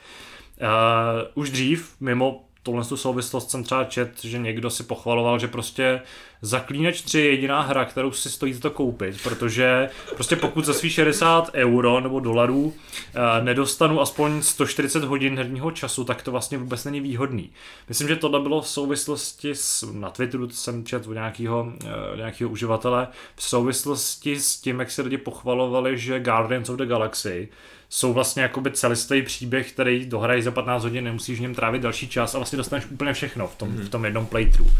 Uh, 0.60 1.42
už 1.42 1.50
dřív, 1.50 1.94
mimo 2.00 2.45
tohle 2.66 2.84
tu 2.84 2.96
souvislost 2.96 3.50
jsem 3.50 3.64
třeba 3.64 3.84
čet, 3.84 4.24
že 4.24 4.38
někdo 4.38 4.70
si 4.70 4.82
pochvaloval, 4.82 5.38
že 5.38 5.48
prostě 5.48 6.00
Zaklínač 6.42 7.02
3 7.02 7.18
je 7.18 7.30
jediná 7.30 7.60
hra, 7.60 7.84
kterou 7.84 8.12
si 8.12 8.30
stojí 8.30 8.52
za 8.52 8.60
to 8.60 8.70
koupit, 8.70 9.22
protože 9.22 9.88
prostě 10.14 10.36
pokud 10.36 10.64
za 10.64 10.74
svých 10.74 10.92
60 10.92 11.50
euro 11.54 12.00
nebo 12.00 12.20
dolarů 12.20 12.74
eh, 13.14 13.44
nedostanu 13.44 14.00
aspoň 14.00 14.42
140 14.42 15.04
hodin 15.04 15.36
herního 15.36 15.70
času, 15.70 16.04
tak 16.04 16.22
to 16.22 16.30
vlastně 16.30 16.58
vůbec 16.58 16.84
není 16.84 17.00
výhodný. 17.00 17.50
Myslím, 17.88 18.08
že 18.08 18.16
tohle 18.16 18.40
bylo 18.40 18.62
v 18.62 18.68
souvislosti 18.68 19.50
s, 19.54 19.92
na 19.92 20.10
Twitteru 20.10 20.50
jsem 20.50 20.84
čet 20.84 21.06
od 21.06 21.12
nějakého, 21.12 21.72
eh, 21.84 22.16
nějakého 22.16 22.50
uživatele, 22.50 23.08
v 23.36 23.42
souvislosti 23.42 24.36
s 24.36 24.56
tím, 24.56 24.80
jak 24.80 24.90
se 24.90 25.02
lidi 25.02 25.18
pochvalovali, 25.18 25.98
že 25.98 26.20
Guardians 26.20 26.68
of 26.68 26.76
the 26.76 26.86
Galaxy 26.86 27.48
jsou 27.88 28.12
vlastně 28.12 28.42
jakoby 28.42 28.70
celistvý 28.70 29.22
příběh, 29.22 29.72
který 29.72 30.06
dohrají 30.06 30.42
za 30.42 30.50
15 30.50 30.82
hodin, 30.82 31.04
nemusíš 31.04 31.38
v 31.38 31.42
něm 31.42 31.54
trávit 31.54 31.82
další 31.82 32.08
čas 32.08 32.34
a 32.34 32.38
vlastně 32.38 32.56
dostaneš 32.56 32.86
úplně 32.86 33.12
všechno 33.12 33.46
v 33.46 33.54
tom, 33.54 33.68
mm. 33.68 33.76
v 33.76 33.88
tom 33.88 34.04
jednom 34.04 34.26
playthrough. 34.26 34.70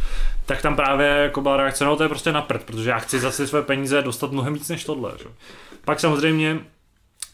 Tak 0.47 0.63
tam 0.63 0.77
právě 0.77 1.07
jako 1.07 1.41
byla 1.41 1.57
reakce, 1.57 1.85
no 1.85 1.97
to 1.97 2.03
je 2.03 2.09
prostě 2.09 2.33
na 2.33 2.43
prd, 2.43 2.65
protože 2.65 2.91
já 2.91 2.99
chci 2.99 3.21
zase 3.21 3.47
své 3.47 3.63
peníze 3.63 4.03
dostat 4.03 4.33
mnohem 4.33 4.55
víc 4.55 4.69
než 4.69 4.85
tohle. 4.85 5.13
Že? 5.19 5.25
Pak 5.85 6.01
samozřejmě 6.01 6.59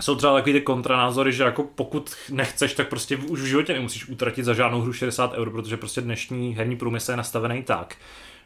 jsou 0.03 0.15
třeba 0.15 0.35
takový 0.35 0.53
ty 0.53 0.61
kontranázory, 0.61 1.33
že 1.33 1.43
jako 1.43 1.63
pokud 1.63 2.15
nechceš, 2.31 2.75
tak 2.75 2.89
prostě 2.89 3.17
už 3.17 3.41
v 3.41 3.47
životě 3.47 3.73
nemusíš 3.73 4.09
utratit 4.09 4.45
za 4.45 4.55
žádnou 4.55 4.81
hru 4.81 4.93
60 4.93 5.33
eur, 5.35 5.51
protože 5.51 5.77
prostě 5.77 6.01
dnešní 6.01 6.55
herní 6.55 6.77
průmysl 6.77 7.11
je 7.11 7.17
nastavený 7.17 7.63
tak, 7.63 7.97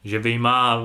že 0.05 0.18
vyjma 0.18 0.83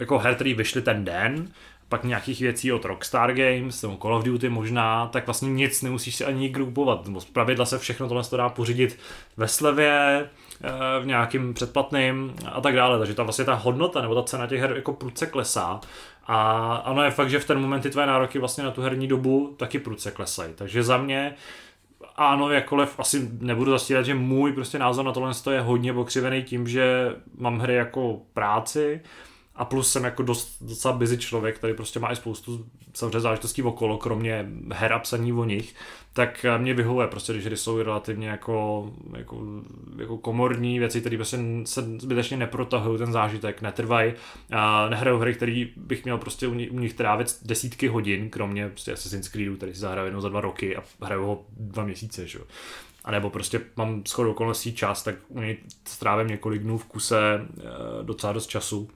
jako 0.00 0.18
her, 0.18 0.34
který 0.34 0.54
vyšly 0.54 0.82
ten 0.82 1.04
den, 1.04 1.52
pak 1.88 2.04
nějakých 2.04 2.40
věcí 2.40 2.72
od 2.72 2.84
Rockstar 2.84 3.32
Games, 3.32 3.82
nebo 3.82 3.96
Call 3.96 4.14
of 4.14 4.24
Duty 4.24 4.48
možná, 4.48 5.06
tak 5.06 5.26
vlastně 5.26 5.48
nic 5.48 5.82
nemusíš 5.82 6.16
si 6.16 6.24
ani 6.24 6.48
grupovat. 6.48 7.06
Z 7.18 7.24
pravidla 7.24 7.66
se 7.66 7.78
všechno 7.78 8.08
tohle 8.08 8.22
dá 8.36 8.48
pořídit 8.48 8.98
ve 9.36 9.48
slevě, 9.48 10.28
eh, 10.64 11.00
v 11.00 11.06
nějakým 11.06 11.54
předplatným 11.54 12.34
a 12.52 12.60
tak 12.60 12.74
dále. 12.74 12.98
Takže 12.98 13.14
ta 13.14 13.22
vlastně 13.22 13.44
ta 13.44 13.54
hodnota 13.54 14.02
nebo 14.02 14.14
ta 14.14 14.22
cena 14.22 14.46
těch 14.46 14.60
her 14.60 14.72
jako 14.76 14.92
prudce 14.92 15.26
klesá. 15.26 15.80
A 16.26 16.74
ano 16.84 17.02
je 17.02 17.10
fakt, 17.10 17.30
že 17.30 17.38
v 17.38 17.46
ten 17.46 17.60
moment 17.60 17.80
ty 17.80 17.90
tvé 17.90 18.06
nároky 18.06 18.38
vlastně 18.38 18.64
na 18.64 18.70
tu 18.70 18.82
herní 18.82 19.08
dobu 19.08 19.54
taky 19.56 19.78
prudce 19.78 20.10
klesají. 20.10 20.52
Takže 20.54 20.82
za 20.82 20.96
mě 20.96 21.34
ano, 22.16 22.50
jakkoliv 22.50 23.00
asi 23.00 23.28
nebudu 23.40 23.70
zastírat, 23.70 24.04
že 24.06 24.14
můj 24.14 24.52
prostě 24.52 24.78
názor 24.78 25.04
na 25.04 25.12
tohle 25.12 25.32
je 25.50 25.60
hodně 25.60 25.92
pokřivený 25.92 26.42
tím, 26.42 26.68
že 26.68 27.16
mám 27.38 27.58
hry 27.58 27.74
jako 27.74 28.20
práci, 28.34 29.00
a 29.56 29.64
plus 29.64 29.92
jsem 29.92 30.04
jako 30.04 30.22
dost, 30.22 30.56
docela 30.60 30.94
busy 30.94 31.18
člověk, 31.18 31.56
který 31.56 31.74
prostě 31.74 32.00
má 32.00 32.12
i 32.12 32.16
spoustu 32.16 32.66
samozřejmě 32.94 33.20
záležitostí 33.20 33.62
okolo, 33.62 33.98
kromě 33.98 34.46
her 34.72 34.92
a 34.92 34.98
psaní 34.98 35.32
o 35.32 35.44
nich, 35.44 35.74
tak 36.12 36.46
mě 36.58 36.74
vyhovuje 36.74 37.06
prostě, 37.06 37.32
když 37.32 37.46
hry 37.46 37.56
jsou 37.56 37.82
relativně 37.82 38.28
jako, 38.28 38.90
jako, 39.16 39.42
jako 39.98 40.18
komorní 40.18 40.78
věci, 40.78 41.00
které 41.00 41.16
prostě 41.16 41.38
se 41.64 41.82
zbytečně 41.98 42.36
neprotahují 42.36 42.98
ten 42.98 43.12
zážitek, 43.12 43.62
netrvají. 43.62 44.12
A 44.50 44.88
nehraju 44.88 45.18
hry, 45.18 45.34
které 45.34 45.64
bych 45.76 46.04
měl 46.04 46.18
prostě 46.18 46.46
u 46.46 46.54
nich 46.54 46.94
trávit 46.94 47.36
desítky 47.42 47.88
hodin, 47.88 48.30
kromě 48.30 48.68
prostě 48.68 48.92
Assassin's 48.92 49.28
Creedu, 49.28 49.56
který 49.56 49.74
si 49.74 49.80
zahraju 49.80 50.06
jednou 50.06 50.20
za 50.20 50.28
dva 50.28 50.40
roky 50.40 50.76
a 50.76 50.82
hraju 51.02 51.26
ho 51.26 51.44
dva 51.50 51.84
měsíce, 51.84 52.26
že? 52.26 52.38
A 53.04 53.10
nebo 53.10 53.30
prostě 53.30 53.60
mám 53.76 54.02
shodou 54.08 54.30
okolností 54.30 54.74
čas, 54.74 55.02
tak 55.02 55.14
u 55.28 55.40
něj 55.40 55.56
strávím 55.84 56.28
několik 56.28 56.62
dnů 56.62 56.78
v 56.78 56.84
kuse 56.84 57.40
eh, 57.58 57.62
docela 58.02 58.32
dost 58.32 58.46
času 58.46 58.88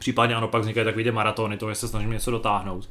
Případně 0.00 0.34
ano, 0.34 0.48
pak 0.48 0.60
vznikají 0.60 0.84
takové 0.84 1.04
ty 1.04 1.10
maratony, 1.10 1.56
to 1.56 1.68
je 1.68 1.74
se 1.74 1.88
snažím 1.88 2.10
něco 2.10 2.30
dotáhnout. 2.30 2.88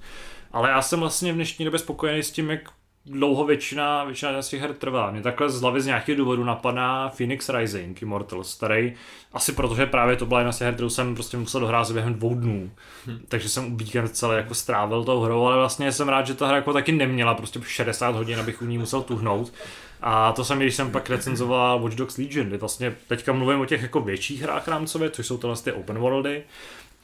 Ale 0.52 0.70
já 0.70 0.82
jsem 0.82 1.00
vlastně 1.00 1.32
v 1.32 1.36
dnešní 1.36 1.66
době 1.66 1.80
spokojený 1.80 2.24
s 2.24 2.32
tím, 2.32 2.50
jak 2.50 2.62
dlouho 3.06 3.46
většina, 3.46 4.04
většina 4.04 4.42
z 4.42 4.50
těch 4.50 4.62
her 4.62 4.74
trvá. 4.74 5.12
Mě 5.12 5.22
takhle 5.22 5.50
z 5.50 5.62
hlavy 5.62 5.82
z 5.82 5.86
nějakých 5.86 6.16
důvodů 6.16 6.44
napadá 6.44 7.10
Phoenix 7.10 7.50
Rising 7.50 8.02
Immortals, 8.02 8.56
který 8.56 8.94
asi 9.34 9.52
protože 9.52 9.86
právě 9.86 10.16
to 10.16 10.26
byla 10.26 10.40
jedna 10.40 10.52
z 10.52 10.58
těch 10.58 10.66
her, 10.66 10.74
kterou 10.74 10.90
jsem 10.90 11.16
prostě 11.16 11.38
musel 11.38 11.62
dohrát 11.62 11.92
během 11.92 12.14
dvou 12.14 12.36
dnů. 12.36 12.72
Hmm. 13.06 13.20
Takže 13.28 13.50
jsem 13.50 13.78
víkend 13.78 14.16
celý 14.16 14.38
jako 14.38 14.54
strávil 14.54 15.04
tou 15.04 15.22
hrou, 15.22 15.46
ale 15.46 15.58
vlastně 15.58 15.92
jsem 15.92 16.10
rád, 16.10 16.28
že 16.28 16.34
ta 16.34 16.48
hra 16.48 16.56
jako 16.56 16.74
taky 16.74 16.92
neměla 16.92 17.36
prostě 17.36 17.60
60 17.64 18.16
hodin, 18.16 18.40
abych 18.40 18.62
u 18.62 18.66
ní 18.66 18.78
musel 18.78 19.02
tuhnout. 19.02 19.54
A 20.02 20.32
to 20.32 20.44
jsem, 20.44 20.60
když 20.60 20.76
jsem 20.76 20.92
pak 20.92 21.10
recenzoval 21.10 21.80
Watch 21.80 21.96
Dogs 21.96 22.18
Legion, 22.18 22.48
kdy 22.48 22.58
vlastně 22.58 22.96
teďka 23.08 23.34
mluvím 23.34 23.60
o 23.62 23.66
těch 23.66 23.82
jako 23.82 24.02
větších 24.02 24.42
hrách 24.42 24.68
rámcově, 24.68 25.10
což 25.10 25.28
jsou 25.28 25.38
tohle 25.38 25.58
ty 25.58 25.72
open 25.72 25.98
worldy. 25.98 26.44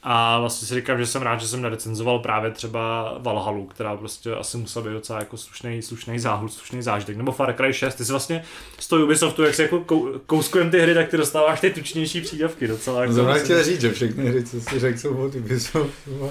A 0.08 0.38
vlastně 0.40 0.68
si 0.68 0.74
říkám, 0.74 0.98
že 0.98 1.06
jsem 1.06 1.22
rád, 1.22 1.40
že 1.40 1.48
jsem 1.48 1.62
nerecenzoval 1.62 2.18
právě 2.18 2.50
třeba 2.50 3.14
Valhalu, 3.18 3.66
která 3.66 3.96
prostě 3.96 4.32
asi 4.32 4.56
musela 4.56 4.84
být 4.84 4.92
docela 4.92 5.18
jako 5.18 5.36
slušný, 5.36 5.82
slušný 5.82 6.18
záhul, 6.18 6.48
slušný 6.48 6.82
zážitek. 6.82 7.16
Nebo 7.16 7.32
Far 7.32 7.54
Cry 7.56 7.72
6, 7.72 7.94
ty 7.94 8.04
si 8.04 8.12
vlastně 8.12 8.42
z 8.78 8.88
toho 8.88 9.04
Ubisoftu, 9.04 9.42
jak 9.42 9.54
si 9.54 9.62
jako 9.62 9.84
kouskujeme 10.26 10.70
ty 10.70 10.78
hry, 10.78 10.94
tak 10.94 11.08
ty 11.08 11.16
dostáváš 11.16 11.60
ty 11.60 11.70
tučnější 11.70 12.20
přídavky 12.20 12.68
docela. 12.68 13.00
Jako 13.00 13.12
Zrovna 13.12 13.34
chtěl 13.34 13.64
říct, 13.64 13.80
že 13.80 13.92
všechny 13.92 14.28
hry, 14.28 14.44
co 14.44 14.60
si 14.60 14.78
řekl, 14.78 14.98
jsou 14.98 15.16
od 15.16 15.34
Ubisoftu. 15.34 16.30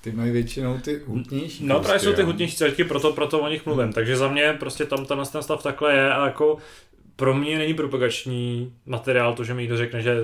Ty 0.00 0.12
mají 0.12 0.30
většinou 0.30 0.78
ty 0.78 1.00
hutnější. 1.06 1.66
No 1.66 1.80
právě 1.80 2.00
jsou 2.00 2.12
ty 2.12 2.22
hutnější 2.22 2.56
zážitky, 2.56 2.84
proto, 2.84 3.12
proto 3.12 3.40
o 3.40 3.48
nich 3.48 3.66
mluvím. 3.66 3.92
Takže 3.92 4.16
za 4.16 4.28
mě 4.28 4.56
prostě 4.60 4.84
tam 4.84 5.06
ten 5.06 5.24
stav 5.24 5.62
takhle 5.62 5.94
je 5.94 6.12
a 6.12 6.26
jako 6.26 6.58
pro 7.16 7.34
mě 7.34 7.58
není 7.58 7.74
propagační 7.74 8.72
materiál 8.86 9.34
to, 9.34 9.44
že 9.44 9.54
mi 9.54 9.62
někdo 9.62 9.76
řekne, 9.76 10.02
že 10.02 10.16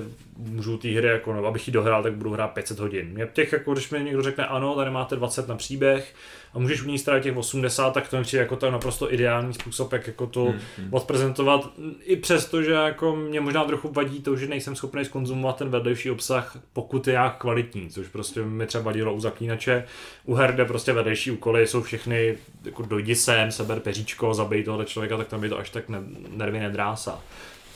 můžu 0.49 0.78
té 0.78 0.88
hry, 0.88 1.09
jako, 1.09 1.32
no, 1.32 1.47
abych 1.47 1.68
ji 1.68 1.72
dohrál, 1.72 2.03
tak 2.03 2.12
budu 2.12 2.30
hrát 2.30 2.49
500 2.49 2.78
hodin. 2.78 3.07
Mě 3.07 3.28
těch, 3.32 3.53
jako, 3.53 3.72
když 3.72 3.91
mi 3.91 4.01
někdo 4.01 4.22
řekne, 4.22 4.47
ano, 4.47 4.74
tady 4.74 4.91
máte 4.91 5.16
20 5.16 5.49
na 5.49 5.57
příběh 5.57 6.14
a 6.55 6.59
můžeš 6.59 6.82
u 6.82 6.86
ní 6.86 6.99
strávit 6.99 7.22
těch 7.22 7.36
80, 7.36 7.91
tak 7.91 8.09
to 8.09 8.22
přijde 8.22 8.43
jako 8.43 8.57
to 8.57 8.70
naprosto 8.70 9.14
ideální 9.14 9.55
způsob, 9.55 9.93
jak 9.93 10.07
jako 10.07 10.26
to 10.26 10.45
hmm, 10.45 10.61
hmm. 10.78 10.88
odprezentovat. 10.95 11.70
I 12.03 12.16
přesto, 12.16 12.62
že 12.62 12.72
jako 12.72 13.16
mě 13.16 13.41
možná 13.41 13.64
trochu 13.64 13.88
vadí 13.93 14.20
to, 14.20 14.36
že 14.36 14.47
nejsem 14.47 14.76
schopný 14.76 15.05
skonzumovat 15.05 15.57
ten 15.57 15.68
vedlejší 15.68 16.11
obsah, 16.11 16.59
pokud 16.72 17.09
je 17.09 17.14
jak 17.14 17.38
kvalitní, 17.38 17.88
což 17.88 18.09
prostě 18.09 18.43
mi 18.43 18.66
třeba 18.66 18.84
vadilo 18.84 19.14
u 19.14 19.20
zaklínače. 19.20 19.84
U 20.24 20.34
her, 20.34 20.53
kde 20.53 20.64
prostě 20.64 20.93
vedlejší 20.93 21.30
úkoly 21.30 21.66
jsou 21.66 21.82
všechny, 21.82 22.38
jako 22.64 22.82
dojdi 22.82 23.14
sem, 23.14 23.53
seber 23.53 23.80
peříčko, 23.80 24.34
zabij 24.34 24.62
tohle 24.62 24.84
člověka, 24.84 25.16
tak 25.16 25.28
tam 25.28 25.45
je 25.45 25.51
to 25.51 25.59
až 25.59 25.70
tak 25.70 25.88
ne, 25.88 25.99
nervy 26.30 26.61
nedrásá 26.61 27.22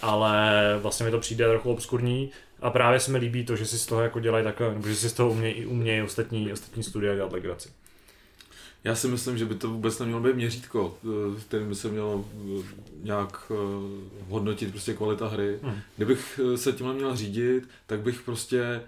ale 0.04 0.78
vlastně 0.78 1.04
mi 1.06 1.10
to 1.10 1.18
přijde 1.18 1.48
trochu 1.48 1.72
obskurní 1.72 2.30
a 2.64 2.70
právě 2.70 3.00
se 3.00 3.12
mi 3.12 3.18
líbí 3.18 3.44
to, 3.44 3.56
že 3.56 3.66
si 3.66 3.78
z 3.78 3.86
toho 3.86 4.02
jako 4.02 4.20
dělají 4.20 4.44
takhle, 4.44 4.74
nebo 4.74 4.88
že 4.88 4.96
si 4.96 5.08
z 5.08 5.12
toho 5.12 5.30
umějí 5.30 5.54
i 5.54 5.66
umějí 5.66 6.02
ostatní, 6.02 6.52
ostatní 6.52 6.82
studia 6.82 7.14
dělat 7.14 7.32
legraci. 7.32 7.68
Já 8.84 8.94
si 8.94 9.08
myslím, 9.08 9.38
že 9.38 9.44
by 9.44 9.54
to 9.54 9.68
vůbec 9.68 9.98
nemělo 9.98 10.20
být 10.20 10.36
měřítko, 10.36 10.98
eh, 11.04 11.40
kterým 11.40 11.68
by 11.68 11.74
se 11.74 11.88
mělo 11.88 12.24
eh, 12.34 12.62
nějak 13.02 13.52
eh, 13.52 13.54
hodnotit 14.28 14.70
prostě 14.70 14.94
kvalita 14.94 15.28
hry. 15.28 15.58
Hmm. 15.62 15.78
Kdybych 15.96 16.40
se 16.56 16.72
tímhle 16.72 16.94
měl 16.94 17.16
řídit, 17.16 17.68
tak 17.86 18.00
bych 18.00 18.22
prostě 18.22 18.80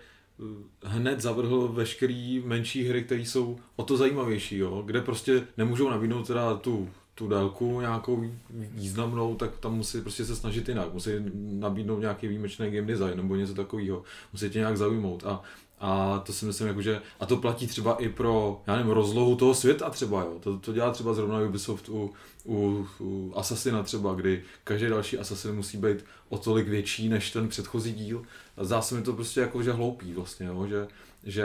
hned 0.82 1.20
zavrhl 1.20 1.68
veškerý 1.68 2.42
menší 2.44 2.88
hry, 2.88 3.04
které 3.04 3.20
jsou 3.20 3.58
o 3.76 3.82
to 3.82 3.96
zajímavější, 3.96 4.58
jo? 4.58 4.82
kde 4.86 5.00
prostě 5.00 5.46
nemůžou 5.56 5.90
nabídnout 5.90 6.26
teda 6.26 6.54
tu 6.54 6.90
tu 7.18 7.28
délku 7.28 7.80
nějakou 7.80 8.24
významnou, 8.50 9.34
tak 9.34 9.58
tam 9.58 9.76
musí 9.76 10.00
prostě 10.00 10.24
se 10.24 10.36
snažit 10.36 10.68
jinak. 10.68 10.92
Musí 10.92 11.10
nabídnout 11.34 12.00
nějaký 12.00 12.28
výjimečný 12.28 12.70
game 12.70 12.86
design 12.86 13.16
nebo 13.16 13.36
něco 13.36 13.54
takového. 13.54 14.02
Musí 14.32 14.50
tě 14.50 14.58
nějak 14.58 14.76
zaujmout. 14.76 15.24
A, 15.26 15.42
a 15.80 16.18
to 16.18 16.32
si 16.32 16.44
myslím, 16.44 16.68
jako, 16.68 16.82
že, 16.82 17.00
a 17.20 17.26
to 17.26 17.36
platí 17.36 17.66
třeba 17.66 17.94
i 17.94 18.08
pro, 18.08 18.62
já 18.66 18.76
nevím, 18.76 18.92
rozlohu 18.92 19.36
toho 19.36 19.54
světa 19.54 19.90
třeba, 19.90 20.20
jo. 20.20 20.36
To, 20.40 20.58
to 20.58 20.72
dělá 20.72 20.90
třeba 20.90 21.14
zrovna 21.14 21.40
Ubisoft 21.40 21.88
u, 21.88 22.12
u, 22.44 22.86
u 23.00 23.32
Assassina 23.36 23.82
třeba, 23.82 24.14
kdy 24.14 24.42
každý 24.64 24.86
další 24.86 25.18
Assassin 25.18 25.54
musí 25.54 25.78
být 25.78 26.04
o 26.28 26.38
tolik 26.38 26.68
větší 26.68 27.08
než 27.08 27.30
ten 27.30 27.48
předchozí 27.48 27.92
díl. 27.92 28.22
A 28.56 28.64
zdá 28.64 28.82
se 28.82 28.94
mi 28.94 29.02
to 29.02 29.12
prostě 29.12 29.40
jako, 29.40 29.62
že 29.62 29.72
hloupý 29.72 30.12
vlastně, 30.12 30.46
jo. 30.46 30.66
Že, 30.66 30.86
že 31.24 31.44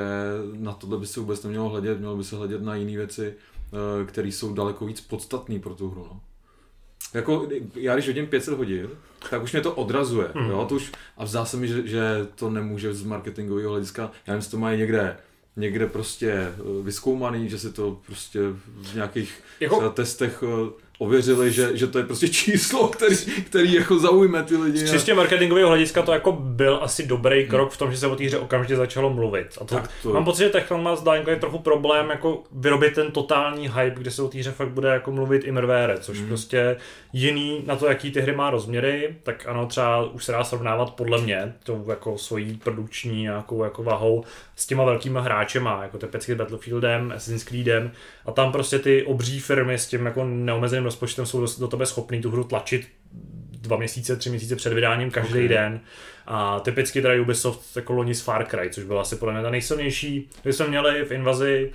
na 0.53 0.73
tohle 0.73 0.97
by 0.97 1.07
se 1.07 1.19
vůbec 1.19 1.43
nemělo 1.43 1.69
hledět, 1.69 1.99
mělo 1.99 2.17
by 2.17 2.23
se 2.23 2.35
hledět 2.35 2.61
na 2.61 2.75
jiné 2.75 2.97
věci, 2.97 3.33
které 4.05 4.27
jsou 4.27 4.53
daleko 4.53 4.85
víc 4.85 5.01
podstatné 5.01 5.59
pro 5.59 5.75
tu 5.75 5.89
hru. 5.89 6.07
No. 6.09 6.21
Jako, 7.13 7.47
já 7.75 7.93
když 7.93 8.07
hodím 8.07 8.27
500 8.27 8.57
hodin, 8.57 8.89
tak 9.29 9.43
už 9.43 9.51
mě 9.51 9.61
to 9.61 9.73
odrazuje. 9.73 10.27
Hmm. 10.35 10.49
Jo? 10.49 10.65
To 10.69 10.75
už, 10.75 10.91
a 11.17 11.25
zdá 11.25 11.45
se 11.45 11.57
mi, 11.57 11.67
že, 11.67 11.87
že 11.87 12.01
to 12.35 12.49
nemůže 12.49 12.93
z 12.93 13.03
marketingového 13.03 13.71
hlediska, 13.71 14.11
já 14.27 14.33
nevím, 14.33 14.49
to 14.49 14.57
mají 14.57 14.79
někde 14.79 15.17
někde 15.55 15.87
prostě 15.87 16.31
eh, 16.31 16.53
vyskoumaný, 16.83 17.49
že 17.49 17.59
se 17.59 17.73
to 17.73 17.99
prostě 18.05 18.39
v 18.65 18.95
nějakých 18.95 19.43
jako... 19.59 19.89
testech 19.89 20.43
eh, 20.43 20.71
ověřili, 21.01 21.51
že, 21.51 21.77
že 21.77 21.87
to 21.87 21.97
je 21.97 22.03
prostě 22.03 22.27
číslo, 22.27 22.87
který, 22.87 23.15
který 23.45 23.73
jako 23.73 23.99
zaujme 23.99 24.43
ty 24.43 24.57
lidi. 24.57 24.77
Z 24.77 24.91
čistě 24.91 25.13
marketingového 25.13 25.69
hlediska 25.69 26.01
to 26.01 26.11
jako 26.11 26.31
byl 26.31 26.79
asi 26.81 27.07
dobrý 27.07 27.47
krok 27.47 27.71
v 27.71 27.77
tom, 27.77 27.91
že 27.91 27.97
se 27.97 28.07
o 28.07 28.15
té 28.15 28.23
hře 28.23 28.37
okamžitě 28.37 28.75
začalo 28.75 29.09
mluvit. 29.13 29.47
A 29.61 29.65
to, 29.65 29.75
Tak 29.75 29.89
to- 30.03 30.13
mám 30.13 30.25
pocit, 30.25 30.43
že 30.43 30.49
Techland 30.49 30.83
má 30.83 30.95
zdá 30.95 31.15
je 31.15 31.35
trochu 31.35 31.59
problém 31.59 32.09
jako 32.09 32.43
vyrobit 32.51 32.93
ten 32.93 33.11
totální 33.11 33.67
hype, 33.67 33.95
kde 33.97 34.11
se 34.11 34.21
o 34.21 34.27
té 34.27 34.37
hře 34.39 34.51
fakt 34.51 34.69
bude 34.69 34.89
jako 34.89 35.11
mluvit 35.11 35.43
i 35.45 35.51
mrvére, 35.51 35.97
což 35.99 36.19
Mhm. 36.19 36.27
prostě 36.27 36.77
jiný 37.13 37.63
na 37.65 37.75
to, 37.75 37.87
jaký 37.87 38.11
ty 38.11 38.21
hry 38.21 38.35
má 38.35 38.49
rozměry, 38.49 39.15
tak 39.23 39.47
ano, 39.47 39.65
třeba 39.65 40.03
už 40.11 40.25
se 40.25 40.31
dá 40.31 40.43
srovnávat 40.43 40.89
podle 40.91 41.21
mě 41.21 41.53
tou 41.63 41.85
jako 41.89 42.17
svojí 42.17 42.59
produkční 42.63 43.21
nějakou 43.21 43.63
jako 43.63 43.83
vahou 43.83 44.23
s 44.55 44.65
těma 44.67 44.83
velkýma 44.83 45.21
hráčema, 45.21 45.79
jako 45.83 45.97
typicky 45.97 46.35
Battlefieldem, 46.35 47.11
Assassin's 47.15 47.43
Creedem 47.43 47.91
a 48.25 48.31
tam 48.31 48.51
prostě 48.51 48.79
ty 48.79 49.03
obří 49.03 49.39
firmy 49.39 49.73
s 49.73 49.87
tím 49.87 50.05
jako 50.05 50.25
neomezeným 50.25 50.83
rozpočtem 50.91 51.25
jsou 51.25 51.41
do, 51.41 51.47
do 51.59 51.67
tebe 51.67 51.85
schopný 51.85 52.21
tu 52.21 52.31
hru 52.31 52.43
tlačit 52.43 52.87
dva 53.61 53.77
měsíce, 53.77 54.15
tři 54.15 54.29
měsíce 54.29 54.55
před 54.55 54.73
vydáním 54.73 55.11
každý 55.11 55.33
okay. 55.33 55.47
den. 55.47 55.79
A 56.27 56.59
typicky 56.59 57.01
teda 57.01 57.21
Ubisoft 57.21 57.75
jako 57.75 57.93
loni 57.93 58.15
z 58.15 58.21
Far 58.21 58.45
Cry, 58.45 58.69
což 58.69 58.83
byla 58.83 59.01
asi 59.01 59.15
podle 59.15 59.33
mě 59.33 59.43
ta 59.43 59.49
nejsilnější, 59.49 60.29
když 60.43 60.55
jsme 60.55 60.67
měli 60.67 61.05
v 61.05 61.11
invazi 61.11 61.71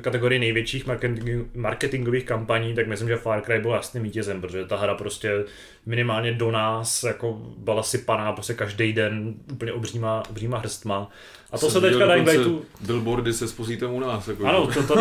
kategorii 0.00 0.38
největších 0.38 0.86
marketing, 0.86 1.30
marketingových 1.54 2.24
kampaní, 2.24 2.74
tak 2.74 2.86
myslím, 2.86 3.08
že 3.08 3.16
Far 3.16 3.40
Cry 3.40 3.60
byl 3.60 3.70
jasným 3.70 4.02
vítězem, 4.02 4.40
protože 4.40 4.64
ta 4.64 4.76
hra 4.76 4.94
prostě 4.94 5.44
minimálně 5.86 6.32
do 6.32 6.50
nás 6.50 7.02
jako 7.02 7.38
byla 7.58 7.82
sypaná 7.82 8.32
prostě 8.32 8.54
každý 8.54 8.92
den 8.92 9.34
úplně 9.52 9.72
obříma, 9.72 10.22
obříma 10.30 10.58
hrstma. 10.58 11.10
A 11.52 11.58
to 11.58 11.66
se 11.66 11.72
Jsem 11.72 11.82
teďka 11.82 11.98
viděl 11.98 12.08
Dying 12.08 12.26
dokonce 12.26 12.50
Lightu 12.50 12.66
Billboardy 12.80 13.32
se 13.32 13.48
spozítem 13.48 13.94
u 13.94 14.00
nás. 14.00 14.28
Jako, 14.28 14.46
ano, 14.46 14.66
to, 14.66 14.82
to, 14.82 14.94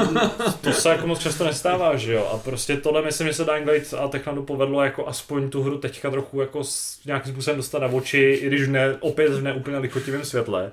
to, 0.61 0.71
se 0.71 0.89
jako 0.89 1.07
moc 1.07 1.19
často 1.19 1.43
nestává, 1.43 1.97
že 1.97 2.13
jo. 2.13 2.29
A 2.33 2.37
prostě 2.37 2.77
tohle 2.77 3.01
myslím, 3.01 3.27
že 3.27 3.33
se 3.33 3.45
Dying 3.45 3.67
Light 3.69 3.93
a 3.93 4.07
Techlandu 4.07 4.43
povedlo 4.43 4.83
jako 4.83 5.07
aspoň 5.07 5.49
tu 5.49 5.63
hru 5.63 5.77
teďka 5.77 6.11
trochu 6.11 6.41
jako 6.41 6.63
s, 6.63 6.99
nějakým 7.05 7.33
způsobem 7.33 7.57
dostat 7.57 7.79
na 7.79 7.87
oči, 7.87 8.39
i 8.41 8.47
když 8.47 8.67
ne, 8.67 8.97
opět 8.99 9.33
v 9.33 9.43
neúplně 9.43 9.77
lichotivém 9.77 10.25
světle. 10.25 10.71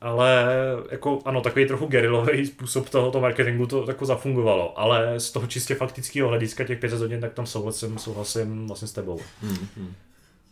Ale 0.00 0.46
jako 0.90 1.22
ano, 1.24 1.40
takový 1.40 1.66
trochu 1.66 1.86
gerilový 1.86 2.46
způsob 2.46 2.88
tohoto 2.88 3.20
marketingu 3.20 3.66
to 3.66 3.84
jako 3.88 4.06
zafungovalo, 4.06 4.78
ale 4.78 5.20
z 5.20 5.30
toho 5.30 5.46
čistě 5.46 5.74
faktického 5.74 6.28
hlediska 6.28 6.64
těch 6.64 6.78
500 6.78 7.00
hodin, 7.00 7.20
tak 7.20 7.32
tam 7.34 7.46
souhlasím, 7.46 7.98
souhlasím 7.98 8.66
vlastně 8.66 8.88
s 8.88 8.92
tebou. 8.92 9.20
Hmm, 9.42 9.68
hmm. 9.76 9.94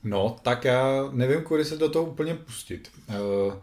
No, 0.04 0.36
tak 0.42 0.64
já 0.64 1.08
nevím, 1.12 1.42
kudy 1.42 1.64
se 1.64 1.76
do 1.76 1.88
toho 1.88 2.04
úplně 2.04 2.34
pustit. 2.34 2.90
Uh, 3.08 3.54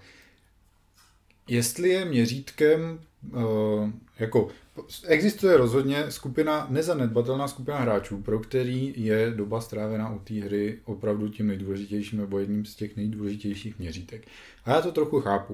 jestli 1.48 1.90
je 1.90 2.06
měřítkem, 2.06 3.00
uh, 3.32 3.90
jako 4.20 4.50
existuje 5.08 5.58
rozhodně 5.58 6.12
skupina, 6.12 6.68
nezanedbatelná 6.70 7.48
skupina 7.48 7.78
hráčů, 7.78 8.22
pro 8.22 8.40
který 8.40 8.94
je 8.98 9.32
doba 9.36 9.62
strávená 9.62 10.14
u 10.14 10.20
té 10.20 10.34
hry 10.34 10.80
opravdu 10.86 11.30
tím 11.30 11.48
nejdůležitějším 11.48 12.20
nebo 12.20 12.40
jedním 12.40 12.66
z 12.66 12.76
těch 12.76 12.96
nejdůležitějších 12.96 13.80
měřítek. 13.80 14.28
A 14.66 14.72
já 14.72 14.82
to 14.82 14.92
trochu 14.92 15.22
chápu. 15.22 15.54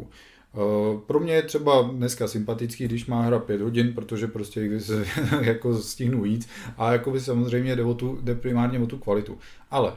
Uh, 0.54 1.00
pro 1.00 1.20
mě 1.20 1.34
je 1.34 1.42
třeba 1.42 1.82
dneska 1.82 2.28
sympatický, 2.28 2.86
když 2.86 3.06
má 3.06 3.22
hra 3.22 3.40
5 3.40 3.62
hodin, 3.62 3.94
protože 3.94 4.28
prostě 4.28 4.80
se 4.80 5.06
jako 5.42 5.78
stihnu 5.78 6.22
víc 6.22 6.50
a 6.78 6.92
jako 6.92 7.12
by 7.12 7.20
samozřejmě 7.20 7.76
jde, 7.76 7.84
o 7.84 7.94
tu, 7.94 8.20
jde 8.22 8.36
primárně 8.36 8.80
o 8.80 8.86
tu 8.86 8.98
kvalitu. 8.98 9.38
Ale 9.72 9.94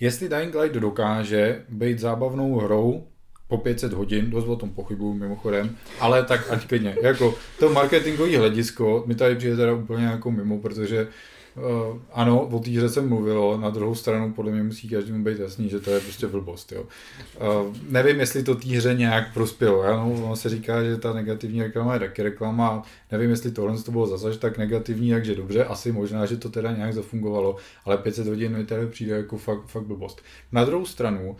Jestli 0.00 0.28
Dying 0.28 0.54
Light 0.54 0.76
dokáže 0.76 1.64
být 1.68 1.98
zábavnou 1.98 2.58
hrou 2.58 3.06
po 3.50 3.58
500 3.58 3.92
hodin, 3.92 4.30
dost 4.30 4.48
o 4.48 4.56
tom 4.56 4.70
pochybuju 4.70 5.14
mimochodem, 5.14 5.76
ale 6.00 6.24
tak 6.24 6.50
ať 6.50 6.66
klidně. 6.66 6.96
Jako 7.02 7.34
to 7.58 7.68
marketingové 7.68 8.38
hledisko 8.38 9.04
mi 9.06 9.14
tady 9.14 9.34
přijde 9.34 9.56
teda 9.56 9.72
úplně 9.72 10.04
jako 10.06 10.30
mimo, 10.30 10.58
protože 10.58 11.08
Uh, 11.56 11.98
ano, 12.12 12.40
o 12.46 12.58
té 12.58 12.70
hře 12.70 12.88
se 12.88 13.00
mluvilo, 13.00 13.58
na 13.58 13.70
druhou 13.70 13.94
stranu 13.94 14.32
podle 14.32 14.52
mě 14.52 14.62
musí 14.62 14.88
každému 14.88 15.24
být 15.24 15.38
jasný, 15.38 15.68
že 15.68 15.80
to 15.80 15.90
je 15.90 16.00
prostě 16.00 16.26
blbost. 16.26 16.72
Jo. 16.72 16.82
Uh, 16.82 17.76
nevím, 17.88 18.20
jestli 18.20 18.42
to 18.42 18.54
té 18.54 18.68
hře 18.68 18.94
nějak 18.94 19.34
prospělo. 19.34 19.82
Ano, 19.82 20.12
ono 20.24 20.36
se 20.36 20.48
říká, 20.48 20.84
že 20.84 20.96
ta 20.96 21.12
negativní 21.12 21.62
reklama 21.62 21.94
je 21.94 22.00
taky 22.00 22.22
reklama. 22.22 22.82
Nevím, 23.12 23.30
jestli 23.30 23.50
tohle 23.50 23.82
to 23.82 23.90
bylo 23.90 24.06
zase 24.06 24.38
tak 24.38 24.58
negativní, 24.58 25.10
takže 25.10 25.34
dobře, 25.34 25.64
asi 25.64 25.92
možná, 25.92 26.26
že 26.26 26.36
to 26.36 26.48
teda 26.48 26.72
nějak 26.72 26.94
zafungovalo, 26.94 27.56
ale 27.84 27.98
500 27.98 28.26
hodin 28.26 28.56
mi 28.56 28.64
tady 28.64 28.86
přijde 28.86 29.16
jako 29.16 29.38
fakt, 29.38 29.66
fakt 29.66 29.84
blbost. 29.84 30.22
Na 30.52 30.64
druhou 30.64 30.86
stranu, 30.86 31.36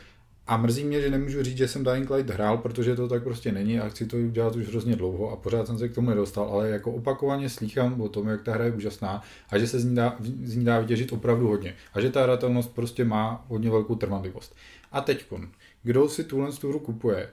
a 0.51 0.57
mrzí 0.57 0.84
mě, 0.84 1.01
že 1.01 1.11
nemůžu 1.11 1.42
říct, 1.42 1.57
že 1.57 1.68
jsem 1.68 1.84
Dying 1.84 2.11
Light 2.11 2.30
hrál, 2.30 2.59
protože 2.59 2.96
to 2.96 3.09
tak 3.09 3.22
prostě 3.22 3.53
není 3.53 3.80
a 3.80 3.88
chci 3.88 4.07
to 4.07 4.16
udělat 4.16 4.57
už 4.57 4.66
hrozně 4.66 4.96
dlouho 4.96 5.30
a 5.30 5.36
pořád 5.36 5.66
jsem 5.66 5.78
se 5.78 5.88
k 5.88 5.94
tomu 5.94 6.11
nedostal, 6.11 6.44
ale 6.44 6.68
jako 6.68 6.92
opakovaně 6.92 7.48
slýchám 7.48 8.01
o 8.01 8.09
tom, 8.09 8.28
jak 8.28 8.42
ta 8.42 8.53
hra 8.53 8.64
je 8.64 8.72
úžasná 8.72 9.22
a 9.51 9.59
že 9.59 9.66
se 9.66 9.80
z 9.80 9.84
ní 9.84 9.94
dá, 9.94 10.16
z 10.44 10.57
ní 10.57 10.64
dá 10.64 10.80
vytěžit 10.80 11.12
opravdu 11.12 11.48
hodně 11.48 11.74
a 11.94 12.01
že 12.01 12.11
ta 12.11 12.22
hratelnost 12.22 12.74
prostě 12.74 13.05
má 13.05 13.44
hodně 13.48 13.70
velkou 13.70 13.94
trvanlivost. 13.94 14.57
A 14.92 15.01
teď, 15.01 15.26
kdo 15.82 16.09
si 16.09 16.24
tuhle 16.24 16.53
tu 16.53 16.68
hru 16.68 16.78
kupuje? 16.78 17.28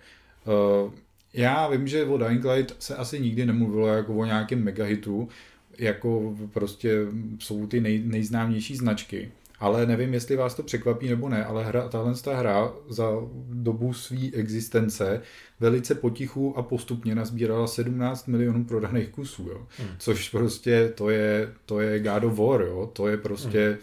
Uh, 0.85 0.93
já 1.33 1.67
vím, 1.67 1.87
že 1.87 2.05
o 2.05 2.17
Dying 2.17 2.45
Light 2.45 2.75
se 2.79 2.95
asi 2.95 3.19
nikdy 3.19 3.45
nemluvilo 3.45 3.87
jako 3.87 4.15
o 4.15 4.25
nějakém 4.25 4.63
megahitu, 4.63 5.29
jako 5.77 6.37
prostě 6.53 7.05
jsou 7.39 7.67
ty 7.67 7.81
nej, 7.81 8.01
nejznámější 8.05 8.75
značky, 8.75 9.31
ale 9.59 9.85
nevím, 9.85 10.13
jestli 10.13 10.35
vás 10.35 10.55
to 10.55 10.63
překvapí 10.63 11.09
nebo 11.09 11.29
ne, 11.29 11.45
ale 11.45 11.63
hra, 11.63 11.89
tahle 11.89 12.15
ta 12.15 12.37
hra 12.37 12.71
za 12.89 13.11
dobu 13.49 13.93
své 13.93 14.31
existence 14.33 15.21
velice 15.59 15.95
potichu 15.95 16.57
a 16.57 16.63
postupně 16.63 17.15
nazbírala 17.15 17.67
17 17.67 18.27
milionů 18.27 18.65
prodaných 18.65 19.09
kusů, 19.09 19.49
jo. 19.49 19.67
Hmm. 19.77 19.89
což 19.99 20.29
prostě 20.29 20.93
to 20.95 21.09
je, 21.09 21.53
to 21.65 21.79
je 21.79 21.99
God 21.99 22.23
of 22.23 22.37
War, 22.37 22.61
jo. 22.61 22.89
to 22.93 23.07
je 23.07 23.17
prostě 23.17 23.67
hmm. 23.67 23.77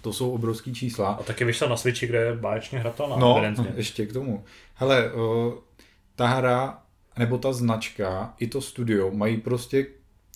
To 0.00 0.12
jsou 0.12 0.30
obrovský 0.30 0.74
čísla. 0.74 1.08
A 1.08 1.22
taky 1.22 1.44
vyšla 1.44 1.68
na 1.68 1.76
Switchi, 1.76 2.06
kde 2.06 2.18
je 2.18 2.36
báječně 2.36 2.78
hratelná. 2.78 3.16
No, 3.16 3.36
evidentně. 3.36 3.72
ještě 3.76 4.06
k 4.06 4.12
tomu. 4.12 4.44
Hele, 4.74 5.12
uh, 5.12 5.54
ta 6.16 6.26
hra, 6.26 6.82
nebo 7.18 7.38
ta 7.38 7.52
značka, 7.52 8.34
i 8.38 8.46
to 8.46 8.60
studio 8.60 9.10
mají 9.10 9.36
prostě 9.36 9.86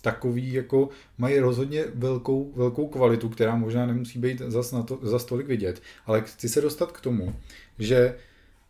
takový, 0.03 0.53
jako 0.53 0.88
mají 1.18 1.38
rozhodně 1.38 1.84
velkou, 1.94 2.53
velkou 2.57 2.88
kvalitu, 2.88 3.28
která 3.28 3.57
možná 3.57 3.86
nemusí 3.86 4.18
být 4.18 4.38
zas, 4.38 4.72
na 4.72 4.82
to, 4.82 4.98
zas 5.03 5.24
tolik 5.24 5.46
vidět, 5.46 5.82
ale 6.07 6.20
chci 6.20 6.48
se 6.48 6.61
dostat 6.61 6.92
k 6.92 7.00
tomu, 7.00 7.34
že 7.78 8.14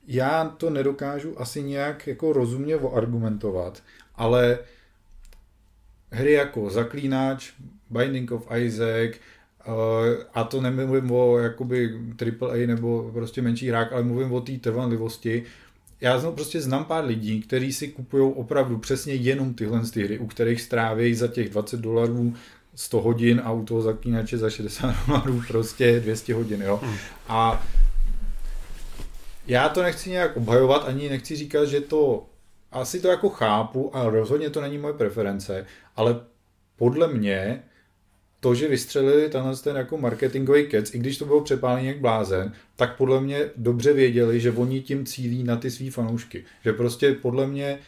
já 0.06 0.44
to 0.44 0.70
nedokážu 0.70 1.40
asi 1.40 1.62
nějak 1.62 2.06
jako 2.06 2.32
rozumně 2.32 2.76
oargumentovat, 2.76 3.82
ale 4.14 4.58
hry 6.10 6.32
jako 6.32 6.70
Zaklínač, 6.70 7.52
Binding 7.90 8.30
of 8.30 8.48
Isaac, 8.56 9.16
uh, 9.66 9.74
a 10.34 10.44
to 10.44 10.60
nemluvím 10.60 11.10
o 11.10 11.38
jakoby 11.38 12.00
AAA 12.42 12.66
nebo 12.66 13.10
prostě 13.12 13.42
menší 13.42 13.68
hrách, 13.68 13.92
ale 13.92 14.02
mluvím 14.02 14.32
o 14.32 14.40
té 14.40 14.52
trvanlivosti, 14.52 15.44
já 16.02 16.18
znám, 16.18 16.34
prostě 16.34 16.60
znám 16.60 16.84
pár 16.84 17.04
lidí, 17.04 17.40
kteří 17.40 17.72
si 17.72 17.88
kupují 17.88 18.32
opravdu 18.36 18.78
přesně 18.78 19.14
jenom 19.14 19.54
tyhle 19.54 19.80
ty 19.80 20.04
hry, 20.04 20.18
u 20.18 20.26
kterých 20.26 20.60
strávějí 20.60 21.14
za 21.14 21.28
těch 21.28 21.48
20 21.48 21.80
dolarů 21.80 22.34
100 22.74 23.00
hodin 23.00 23.42
a 23.44 23.52
u 23.52 23.64
toho 23.64 23.82
zaklínače 23.82 24.38
za 24.38 24.50
60 24.50 24.94
dolarů 25.06 25.42
prostě 25.48 26.00
200 26.00 26.34
hodin, 26.34 26.62
jo. 26.62 26.80
Hmm. 26.82 26.96
A 27.28 27.66
já 29.46 29.68
to 29.68 29.82
nechci 29.82 30.10
nějak 30.10 30.36
obhajovat, 30.36 30.88
ani 30.88 31.08
nechci 31.08 31.36
říkat, 31.36 31.64
že 31.64 31.80
to, 31.80 32.26
asi 32.72 33.00
to 33.00 33.08
jako 33.08 33.28
chápu, 33.28 33.96
ale 33.96 34.10
rozhodně 34.10 34.50
to 34.50 34.60
není 34.60 34.78
moje 34.78 34.94
preference, 34.94 35.66
ale 35.96 36.20
podle 36.76 37.08
mě 37.08 37.62
to, 38.42 38.54
že 38.54 38.68
vystřelili 38.68 39.28
tenhle 39.28 39.56
ten 39.56 39.76
jako 39.76 39.98
marketingový 39.98 40.66
kec, 40.66 40.94
i 40.94 40.98
když 40.98 41.18
to 41.18 41.24
bylo 41.24 41.40
přepálený 41.40 41.86
jak 41.86 42.00
blázen, 42.00 42.52
tak 42.76 42.96
podle 42.96 43.20
mě 43.20 43.50
dobře 43.56 43.92
věděli, 43.92 44.40
že 44.40 44.52
oni 44.52 44.80
tím 44.80 45.06
cílí 45.06 45.42
na 45.42 45.56
ty 45.56 45.70
svý 45.70 45.90
fanoušky. 45.90 46.44
Že 46.64 46.72
prostě 46.72 47.12
podle 47.12 47.46
mě 47.46 47.78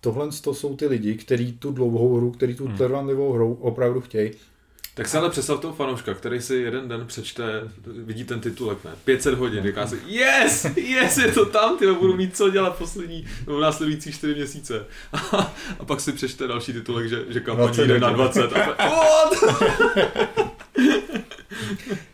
tohle 0.00 0.28
to 0.42 0.54
jsou 0.54 0.76
ty 0.76 0.86
lidi, 0.86 1.14
kteří 1.14 1.52
tu 1.52 1.72
dlouhou 1.72 2.16
hru, 2.16 2.30
kteří 2.30 2.54
tu 2.54 2.68
trvanlivou 2.68 3.32
hru 3.32 3.54
opravdu 3.54 4.00
chtějí. 4.00 4.30
Tak 4.96 5.08
se 5.08 5.18
ale 5.18 5.30
představ 5.30 5.60
toho 5.60 5.74
fanouška, 5.74 6.14
který 6.14 6.40
si 6.40 6.54
jeden 6.54 6.88
den 6.88 7.06
přečte, 7.06 7.44
vidí 7.86 8.24
ten 8.24 8.40
titulek, 8.40 8.84
ne? 8.84 8.90
500 9.04 9.34
hodin, 9.34 9.62
říká 9.64 9.86
si, 9.86 9.98
yes, 10.06 10.66
yes, 10.76 11.18
je 11.18 11.32
to 11.32 11.46
tam, 11.46 11.78
ty 11.78 11.86
budu 11.86 12.16
mít 12.16 12.36
co 12.36 12.50
dělat 12.50 12.76
poslední, 12.76 13.26
nebo 13.46 13.60
následující 13.60 14.12
4 14.12 14.34
měsíce. 14.34 14.86
A, 15.12 15.54
a 15.78 15.84
pak 15.84 16.00
si 16.00 16.12
přečte 16.12 16.46
další 16.46 16.72
titulek, 16.72 17.08
že, 17.08 17.24
že 17.28 17.40
kampaň 17.40 17.74
jde 17.76 18.00
na 18.00 18.10
20. 18.10 18.42
A 18.42 18.48
pak, 18.48 18.78
what? 18.78 19.34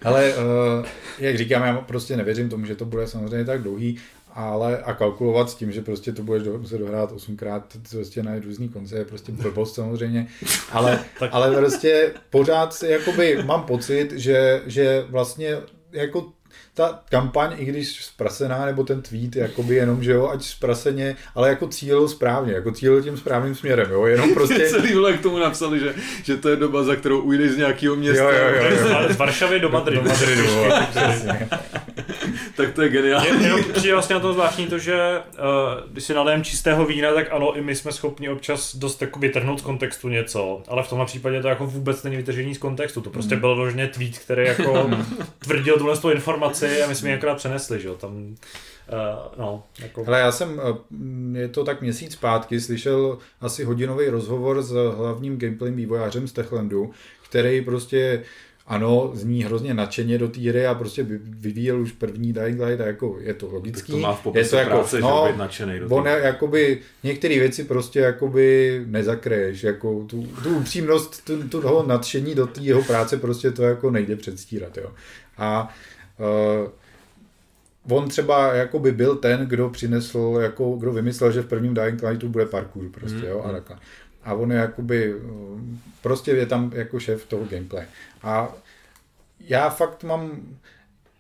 Ale 0.05 0.35
uh, 0.35 0.87
jak 1.19 1.39
říkám, 1.39 1.63
já 1.63 1.75
prostě 1.75 2.17
nevěřím 2.17 2.49
tomu, 2.49 2.67
že 2.67 2.75
to 2.75 2.85
bude 2.85 3.07
samozřejmě 3.07 3.45
tak 3.45 3.63
dlouhý, 3.63 3.99
ale 4.35 4.79
a 4.79 4.95
kalkulovat 4.95 5.51
s 5.51 5.55
tím, 5.55 5.73
že 5.73 5.83
prostě 5.83 6.13
to 6.13 6.23
budeš 6.23 6.43
do, 6.43 6.59
muset 6.59 6.79
dohrát 6.79 7.13
osmkrát 7.13 7.77
prostě 7.91 8.23
na 8.23 8.33
různý 8.45 8.69
konce 8.69 8.97
je 8.97 9.05
prostě 9.05 9.33
blbost 9.33 9.75
samozřejmě, 9.75 10.27
ale, 10.73 11.05
ale 11.31 11.57
prostě 11.57 12.13
pořád 12.31 12.75
si 12.75 12.87
jakoby 12.87 13.43
mám 13.47 13.63
pocit, 13.63 14.13
že, 14.13 14.63
že 14.67 15.05
vlastně 15.09 15.57
jako 15.93 16.33
ta 16.75 17.03
kampaň, 17.11 17.55
i 17.57 17.65
když 17.65 18.05
zprasená, 18.05 18.67
nebo 18.67 18.85
ten 18.85 19.03
tweet, 19.03 19.37
jakoby 19.37 19.75
jenom, 19.75 20.05
že 20.05 20.13
jo, 20.13 20.29
ať 20.29 20.45
zpraseně, 20.45 21.17
ale 21.35 21.49
jako 21.49 21.69
cílil 21.69 22.09
správně, 22.09 22.53
jako 22.53 22.71
cílil 22.71 23.03
tím 23.03 23.17
správným 23.17 23.55
směrem, 23.55 23.91
jo, 23.91 24.07
jenom 24.07 24.35
prostě... 24.35 24.69
Celý 24.69 24.95
vole 24.95 25.13
k 25.13 25.23
tomu 25.23 25.39
napsali, 25.39 25.81
že, 25.81 25.95
že 26.23 26.37
to 26.37 26.49
je 26.49 26.57
doba, 26.57 26.83
za 26.83 26.97
kterou 26.97 27.21
ujdeš 27.21 27.51
z 27.51 27.57
nějakého 27.57 27.97
města. 27.97 28.25
Jo, 28.25 28.31
jo, 28.31 28.65
jo, 28.65 28.77
jo. 28.79 29.15
Z 29.15 29.17
Varšavy 29.17 29.61
do 29.61 29.69
Madridu. 29.69 30.03
Do 30.03 30.09
Madridu, 30.09 30.43
jo, 30.43 30.71
přesně. 30.91 31.49
tak 32.57 32.75
to 32.75 32.83
je 32.83 32.89
geniální. 32.89 33.29
Je, 33.29 33.43
jenom 33.43 33.65
přijde 33.73 33.93
vlastně 33.93 34.15
na 34.15 34.21
to 34.21 34.33
zvláštní 34.33 34.67
to, 34.67 34.79
že 34.79 35.21
uh, 35.33 35.91
když 35.93 36.05
si 36.05 36.15
nalejeme 36.15 36.45
čistého 36.45 36.87
vína, 36.87 37.15
tak 37.15 37.27
ano, 37.31 37.57
i 37.57 37.61
my 37.61 37.77
jsme 37.77 37.93
schopni 37.93 38.29
občas 38.29 38.77
dost 38.77 39.03
jako 39.03 39.19
vytrhnout 39.19 39.61
z 39.61 39.63
kontextu 39.63 40.09
něco, 40.09 40.63
ale 40.69 40.83
v 40.83 40.89
tomhle 40.89 41.07
případě 41.07 41.43
to 41.43 41.49
jako 41.49 41.67
vůbec 41.67 42.03
není 42.03 42.17
vytržení 42.17 42.55
z 42.55 42.59
kontextu. 42.59 43.01
To 43.01 43.11
prostě 43.11 43.37
byl 43.37 43.55
vložně 43.55 43.89
tweet, 43.89 44.19
který 44.19 44.47
jako 44.47 44.91
tvrdil 45.39 45.79
tuhle 45.79 45.99
tu 45.99 46.11
informaci 46.11 46.83
a 46.83 46.89
my 46.89 46.95
jsme 46.95 47.09
ji 47.09 47.15
akorát 47.15 47.35
přenesli, 47.35 47.81
že 47.81 47.89
jo, 47.89 47.95
tam 47.95 48.13
uh, 48.17 48.35
no, 49.39 49.63
jako... 49.79 50.05
Ale 50.07 50.21
já 50.21 50.33
jsem, 50.33 50.61
eh, 50.61 51.39
je 51.39 51.49
to 51.49 51.65
tak 51.65 51.81
měsíc 51.81 52.13
zpátky, 52.13 52.61
slyšel 52.61 53.19
asi 53.41 53.65
hodinový 53.65 54.09
rozhovor 54.09 54.63
s 54.63 54.71
hlavním 54.97 55.39
gameplay 55.39 55.71
vývojářem 55.71 56.29
z 56.29 56.33
Techlandu, 56.33 56.91
který 57.29 57.61
prostě 57.61 58.23
ano, 58.73 59.11
zní 59.15 59.45
hrozně 59.45 59.75
nadšeně 59.75 60.19
do 60.19 60.29
té 60.29 60.41
hry 60.41 60.67
a 60.67 60.75
prostě 60.75 61.03
vy- 61.03 61.21
vyvíjel 61.23 61.81
už 61.81 61.93
první 61.93 62.33
Dying 62.33 62.61
Light 62.61 62.81
a 62.81 62.87
jako 62.87 63.17
je 63.21 63.35
to 63.35 63.49
logický. 63.53 63.93
Tak 63.93 64.01
to 64.01 64.07
má 64.07 64.13
v 64.15 64.19
je 64.19 64.23
popisu 64.23 64.51
to 64.51 64.57
jako, 64.57 64.71
práce, 64.71 64.97
že 64.97 65.03
no, 65.03 65.27
být 65.29 65.39
nadšenej 65.39 65.81
do 65.81 65.89
On 65.89 66.07
jakoby 66.07 66.79
některé 67.03 67.39
věci 67.39 67.65
prostě 67.65 68.01
jakoby 68.01 68.83
nezakreješ, 68.87 69.63
jako 69.63 70.05
tu, 70.07 70.27
tu 70.43 70.57
upřímnost, 70.57 71.25
tu, 71.25 71.49
tu 71.49 71.61
toho 71.61 71.87
nadšení 71.87 72.35
do 72.35 72.47
té 72.47 72.61
jeho 72.61 72.83
práce 72.83 73.17
prostě 73.17 73.51
to 73.51 73.63
jako 73.63 73.91
nejde 73.91 74.17
předstírat, 74.17 74.77
jo. 74.77 74.91
A 75.39 75.75
uh, 77.85 77.97
on 77.97 78.09
třeba 78.09 78.55
jakoby 78.55 78.93
byl 78.93 79.17
ten, 79.17 79.47
kdo 79.47 79.71
přinesl, 79.71 80.39
jako, 80.43 80.77
kdo 80.77 80.93
vymyslel, 80.93 81.33
že 81.33 81.43
v 81.43 81.47
prvním 81.47 81.75
Dying 81.75 82.03
Lightu 82.03 82.29
bude 82.29 82.47
parkour 82.47 82.85
prostě, 82.91 83.19
Mm, 83.19 83.25
jo, 83.25 83.43
a 83.45 83.49
mm. 83.49 83.55
takhle. 83.55 83.77
A 84.25 84.35
on 84.35 84.53
je 84.53 84.59
jakoby, 84.59 85.15
uh, 85.15 85.61
prostě 86.03 86.31
je 86.31 86.47
tam 86.47 86.73
jako 86.75 87.01
šéf 87.01 87.27
toho 87.27 87.45
gameplay. 87.51 87.85
A 88.23 88.55
já 89.49 89.71
fakt 89.71 90.05
mám, 90.05 90.49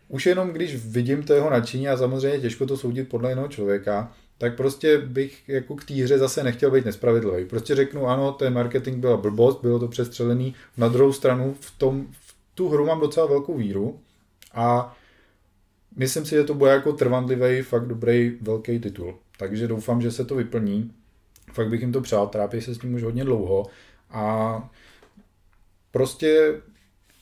už 0.08 0.26
jenom 0.26 0.48
když 0.48 0.86
vidím 0.86 1.22
to 1.22 1.32
jeho 1.34 1.50
nadšení 1.50 1.88
a 1.88 1.96
samozřejmě 1.96 2.38
těžko 2.38 2.66
to 2.66 2.76
soudit 2.76 3.08
podle 3.08 3.30
jiného 3.30 3.48
člověka, 3.48 4.12
tak 4.38 4.56
prostě 4.56 4.98
bych 4.98 5.48
jako 5.48 5.76
k 5.76 5.84
té 5.84 5.94
hře 5.94 6.18
zase 6.18 6.44
nechtěl 6.44 6.70
být 6.70 6.84
nespravedlivý. 6.84 7.44
Prostě 7.44 7.74
řeknu, 7.74 8.06
ano, 8.06 8.32
ten 8.32 8.52
marketing 8.52 8.98
byla 8.98 9.16
blbost, 9.16 9.62
bylo 9.62 9.78
to 9.78 9.88
přestřelený. 9.88 10.54
Na 10.76 10.88
druhou 10.88 11.12
stranu 11.12 11.56
v, 11.60 11.78
tom, 11.78 12.06
v 12.10 12.34
tu 12.54 12.68
hru 12.68 12.86
mám 12.86 13.00
docela 13.00 13.26
velkou 13.26 13.56
víru 13.56 14.00
a 14.54 14.96
myslím 15.96 16.24
si, 16.24 16.30
že 16.30 16.44
to 16.44 16.54
bude 16.54 16.70
jako 16.70 16.92
trvanlivý, 16.92 17.62
fakt 17.62 17.86
dobrý, 17.86 18.38
velký 18.40 18.78
titul. 18.78 19.14
Takže 19.38 19.68
doufám, 19.68 20.02
že 20.02 20.10
se 20.10 20.24
to 20.24 20.34
vyplní. 20.34 20.92
Fakt 21.52 21.68
bych 21.68 21.80
jim 21.80 21.92
to 21.92 22.00
přál, 22.00 22.26
trápí 22.26 22.60
se 22.60 22.74
s 22.74 22.78
tím 22.78 22.94
už 22.94 23.02
hodně 23.02 23.24
dlouho 23.24 23.66
a 24.10 24.70
prostě 25.90 26.60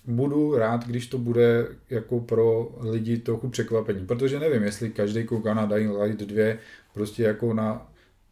budu 0.07 0.59
rád, 0.59 0.87
když 0.87 1.07
to 1.07 1.19
bude 1.19 1.69
jako 1.91 2.21
pro 2.21 2.69
lidi 2.81 3.19
trochu 3.19 3.49
překvapení, 3.49 4.07
protože 4.07 4.41
nevím, 4.41 4.63
jestli 4.63 4.91
každý 4.91 5.25
kouká 5.25 5.55
na 5.55 5.67
Dying 5.67 5.93
Light 6.03 6.21
2 6.21 6.57
prostě 6.95 7.23
jako 7.23 7.55
na 7.55 7.91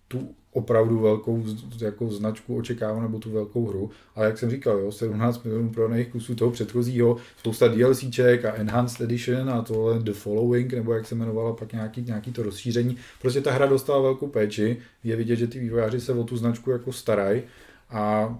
tu 0.09 0.35
opravdu 0.53 1.01
velkou 1.01 1.45
jako 1.81 2.11
značku 2.11 2.57
očekává 2.57 3.03
nebo 3.03 3.19
tu 3.19 3.31
velkou 3.31 3.67
hru, 3.67 3.91
ale 4.15 4.27
jak 4.27 4.39
jsem 4.39 4.51
říkal, 4.51 4.79
jo, 4.79 4.93
17 4.93 5.45
milionů 5.45 5.71
prodaných 5.71 6.09
kusů 6.09 6.35
toho 6.35 6.51
předchozího, 6.51 7.17
spousta 7.37 7.69
DLCček 7.69 8.45
a 8.45 8.55
Enhanced 8.55 9.01
Edition 9.01 9.51
a 9.51 9.63
tohle 9.63 9.99
The 9.99 10.13
Following, 10.13 10.73
nebo 10.73 10.93
jak 10.93 11.07
se 11.07 11.15
jmenovalo 11.15 11.55
pak 11.55 11.73
nějaký, 11.73 12.03
nějaký 12.03 12.33
to 12.33 12.43
rozšíření. 12.43 12.97
Prostě 13.21 13.41
ta 13.41 13.53
hra 13.53 13.67
dostala 13.67 14.03
velkou 14.03 14.27
péči, 14.27 14.77
je 15.05 15.17
vidět, 15.17 15.37
že 15.37 15.47
ty 15.47 15.59
vývojáři 15.59 16.01
se 16.01 16.13
o 16.13 16.25
tu 16.25 16.37
značku 16.37 16.71
jako 16.71 16.93
starají 16.93 17.43
a 17.91 18.35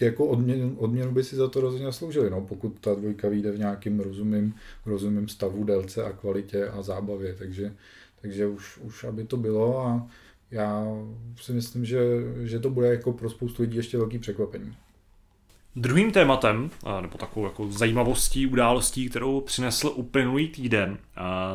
jako 0.00 0.26
odměnu, 0.26 0.76
odměnu 0.78 1.12
by 1.12 1.24
si 1.24 1.36
za 1.36 1.48
to 1.48 1.60
rozhodně 1.60 1.86
zasloužili, 1.86 2.30
no, 2.30 2.40
pokud 2.40 2.80
ta 2.80 2.94
dvojka 2.94 3.28
vyjde 3.28 3.52
v 3.52 3.58
nějakým 3.58 4.00
rozumným, 4.00 4.54
rozumným 4.86 5.28
stavu, 5.28 5.64
délce 5.64 6.04
a 6.04 6.12
kvalitě 6.12 6.68
a 6.68 6.82
zábavě, 6.82 7.34
takže, 7.34 7.72
takže 8.20 8.46
už, 8.46 8.78
už 8.78 9.04
aby 9.04 9.24
to 9.24 9.36
bylo 9.36 9.86
a 9.86 10.08
já 10.50 10.86
si 11.40 11.52
myslím, 11.52 11.84
že, 11.84 12.00
že 12.42 12.58
to 12.58 12.70
bude 12.70 12.88
jako 12.88 13.12
pro 13.12 13.30
spoustu 13.30 13.62
lidí 13.62 13.76
ještě 13.76 13.98
velký 13.98 14.18
překvapení. 14.18 14.76
Druhým 15.78 16.12
tématem, 16.12 16.70
nebo 17.00 17.18
takovou 17.18 17.46
jako 17.46 17.70
zajímavostí, 17.70 18.46
událostí, 18.46 19.08
kterou 19.08 19.40
přinesl 19.40 19.92
uplynulý 19.94 20.48
týden, 20.48 20.98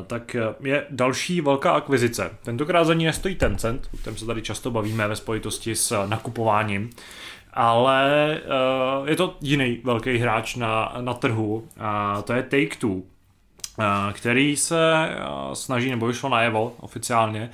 tak 0.07 0.35
je 0.63 0.85
další 0.89 1.41
velká 1.41 1.71
akvizice. 1.71 2.29
Tentokrát 2.43 2.83
za 2.83 2.93
ní 2.93 3.05
nestojí 3.05 3.35
Tencent, 3.35 3.89
o 3.93 3.97
kterém 3.97 4.17
se 4.17 4.25
tady 4.25 4.41
často 4.41 4.71
bavíme 4.71 5.07
ve 5.07 5.15
spojitosti 5.15 5.75
s 5.75 6.07
nakupováním, 6.07 6.89
ale 7.53 8.37
uh, 9.01 9.09
je 9.09 9.15
to 9.15 9.35
jiný 9.41 9.79
velký 9.83 10.17
hráč 10.17 10.55
na, 10.55 10.93
na 11.01 11.13
trhu, 11.13 11.63
a 11.79 12.21
to 12.21 12.33
je 12.33 12.43
Take-Two, 12.43 13.01
a, 13.77 14.13
který 14.13 14.57
se 14.57 15.09
a, 15.19 15.49
snaží, 15.55 15.89
nebo 15.89 16.07
vyšlo 16.07 16.29
najevo 16.29 16.73
oficiálně, 16.79 17.49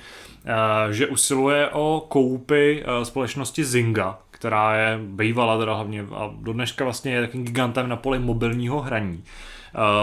a, 0.46 0.92
že 0.92 1.06
usiluje 1.06 1.68
o 1.68 2.04
koupy 2.08 2.84
a, 2.84 3.04
společnosti 3.04 3.64
Zynga, 3.64 4.18
která 4.30 4.76
je 4.76 4.98
bývala 5.02 5.58
teda 5.58 5.74
hlavně 5.74 6.04
a 6.14 6.30
do 6.40 6.52
dneška 6.52 6.84
vlastně 6.84 7.12
je 7.12 7.20
takým 7.20 7.44
gigantem 7.44 7.88
na 7.88 7.96
poli 7.96 8.18
mobilního 8.18 8.80
hraní. 8.80 9.24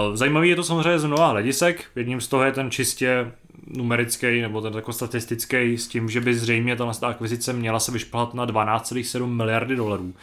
Uh, 0.10 0.16
Zajímavý 0.16 0.50
je 0.50 0.56
to 0.56 0.64
samozřejmě 0.64 1.00
z 1.00 1.06
mnoha 1.06 1.28
hledisek. 1.28 1.86
Jedním 1.96 2.22
z 2.22 2.28
toho 2.28 2.44
je 2.44 2.52
ten 2.52 2.72
čistě 2.72 3.32
numerický 3.68 4.42
nebo 4.42 4.62
ten 4.62 4.74
jako 4.74 4.94
statistický 4.94 5.78
s 5.78 5.88
tím, 5.88 6.10
že 6.10 6.22
by 6.22 6.36
zřejmě 6.36 6.76
ta 6.76 6.92
akvizice 7.02 7.54
měla 7.54 7.80
se 7.80 7.92
vyšplhat 7.92 8.34
na 8.34 8.46
12,7 8.46 9.26
miliardy 9.26 9.76
dolarů. 9.76 10.14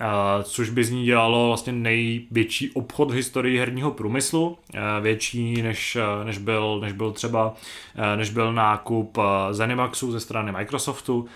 Uh, 0.00 0.42
což 0.42 0.70
by 0.70 0.84
z 0.84 0.90
ní 0.90 1.04
dělalo 1.04 1.46
vlastně 1.48 1.72
největší 1.72 2.70
obchod 2.70 3.10
v 3.10 3.14
historii 3.14 3.58
herního 3.58 3.90
průmyslu, 3.90 4.48
uh, 4.48 4.80
větší 5.00 5.62
než, 5.62 5.96
uh, 5.96 6.26
než, 6.26 6.38
byl, 6.38 6.80
než 6.80 6.92
byl 6.92 7.12
třeba 7.12 7.48
uh, 7.48 8.16
než 8.16 8.30
byl 8.30 8.52
nákup 8.52 9.18
uh, 9.18 9.24
Zenimaxu 9.50 10.12
ze 10.12 10.20
strany 10.20 10.52
Microsoftu, 10.52 11.18
uh, 11.18 11.28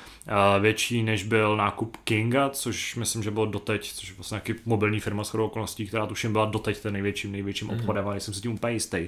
větší 0.63 1.03
než 1.03 1.25
byl 1.25 1.57
nákup 1.57 1.97
Kinga, 2.05 2.51
což 2.51 2.97
myslím, 2.97 3.23
že 3.23 3.31
bylo 3.31 3.47
doteď, 3.47 3.93
což 3.93 4.09
je 4.09 4.15
vlastně 4.15 4.35
nějaký 4.35 4.55
mobilní 4.67 5.01
firma 5.01 5.25
s 5.25 5.35
okolností, 5.35 5.87
která 5.87 6.07
tuším 6.07 6.33
byla 6.33 6.45
doteď 6.45 6.81
ten 6.81 6.93
největším, 6.93 7.33
největším 7.33 7.69
Mhm. 7.69 7.79
obchodem, 7.79 8.07
ale 8.09 8.21
jsem 8.21 8.35
si 8.35 8.41
tím 8.41 8.53
úplně 8.55 8.73
jistý. 8.73 8.99
Uh, 8.99 9.07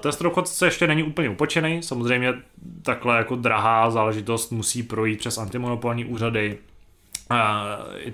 ten 0.00 0.26
obchodce 0.26 0.66
ještě 0.66 0.86
není 0.86 1.02
úplně 1.02 1.28
upočený, 1.28 1.82
samozřejmě 1.82 2.34
takhle 2.82 3.16
jako 3.16 3.36
drahá 3.36 3.90
záležitost 3.90 4.52
musí 4.52 4.82
projít 4.82 5.18
přes 5.18 5.38
antimonopolní 5.38 6.04
úřady, 6.04 6.58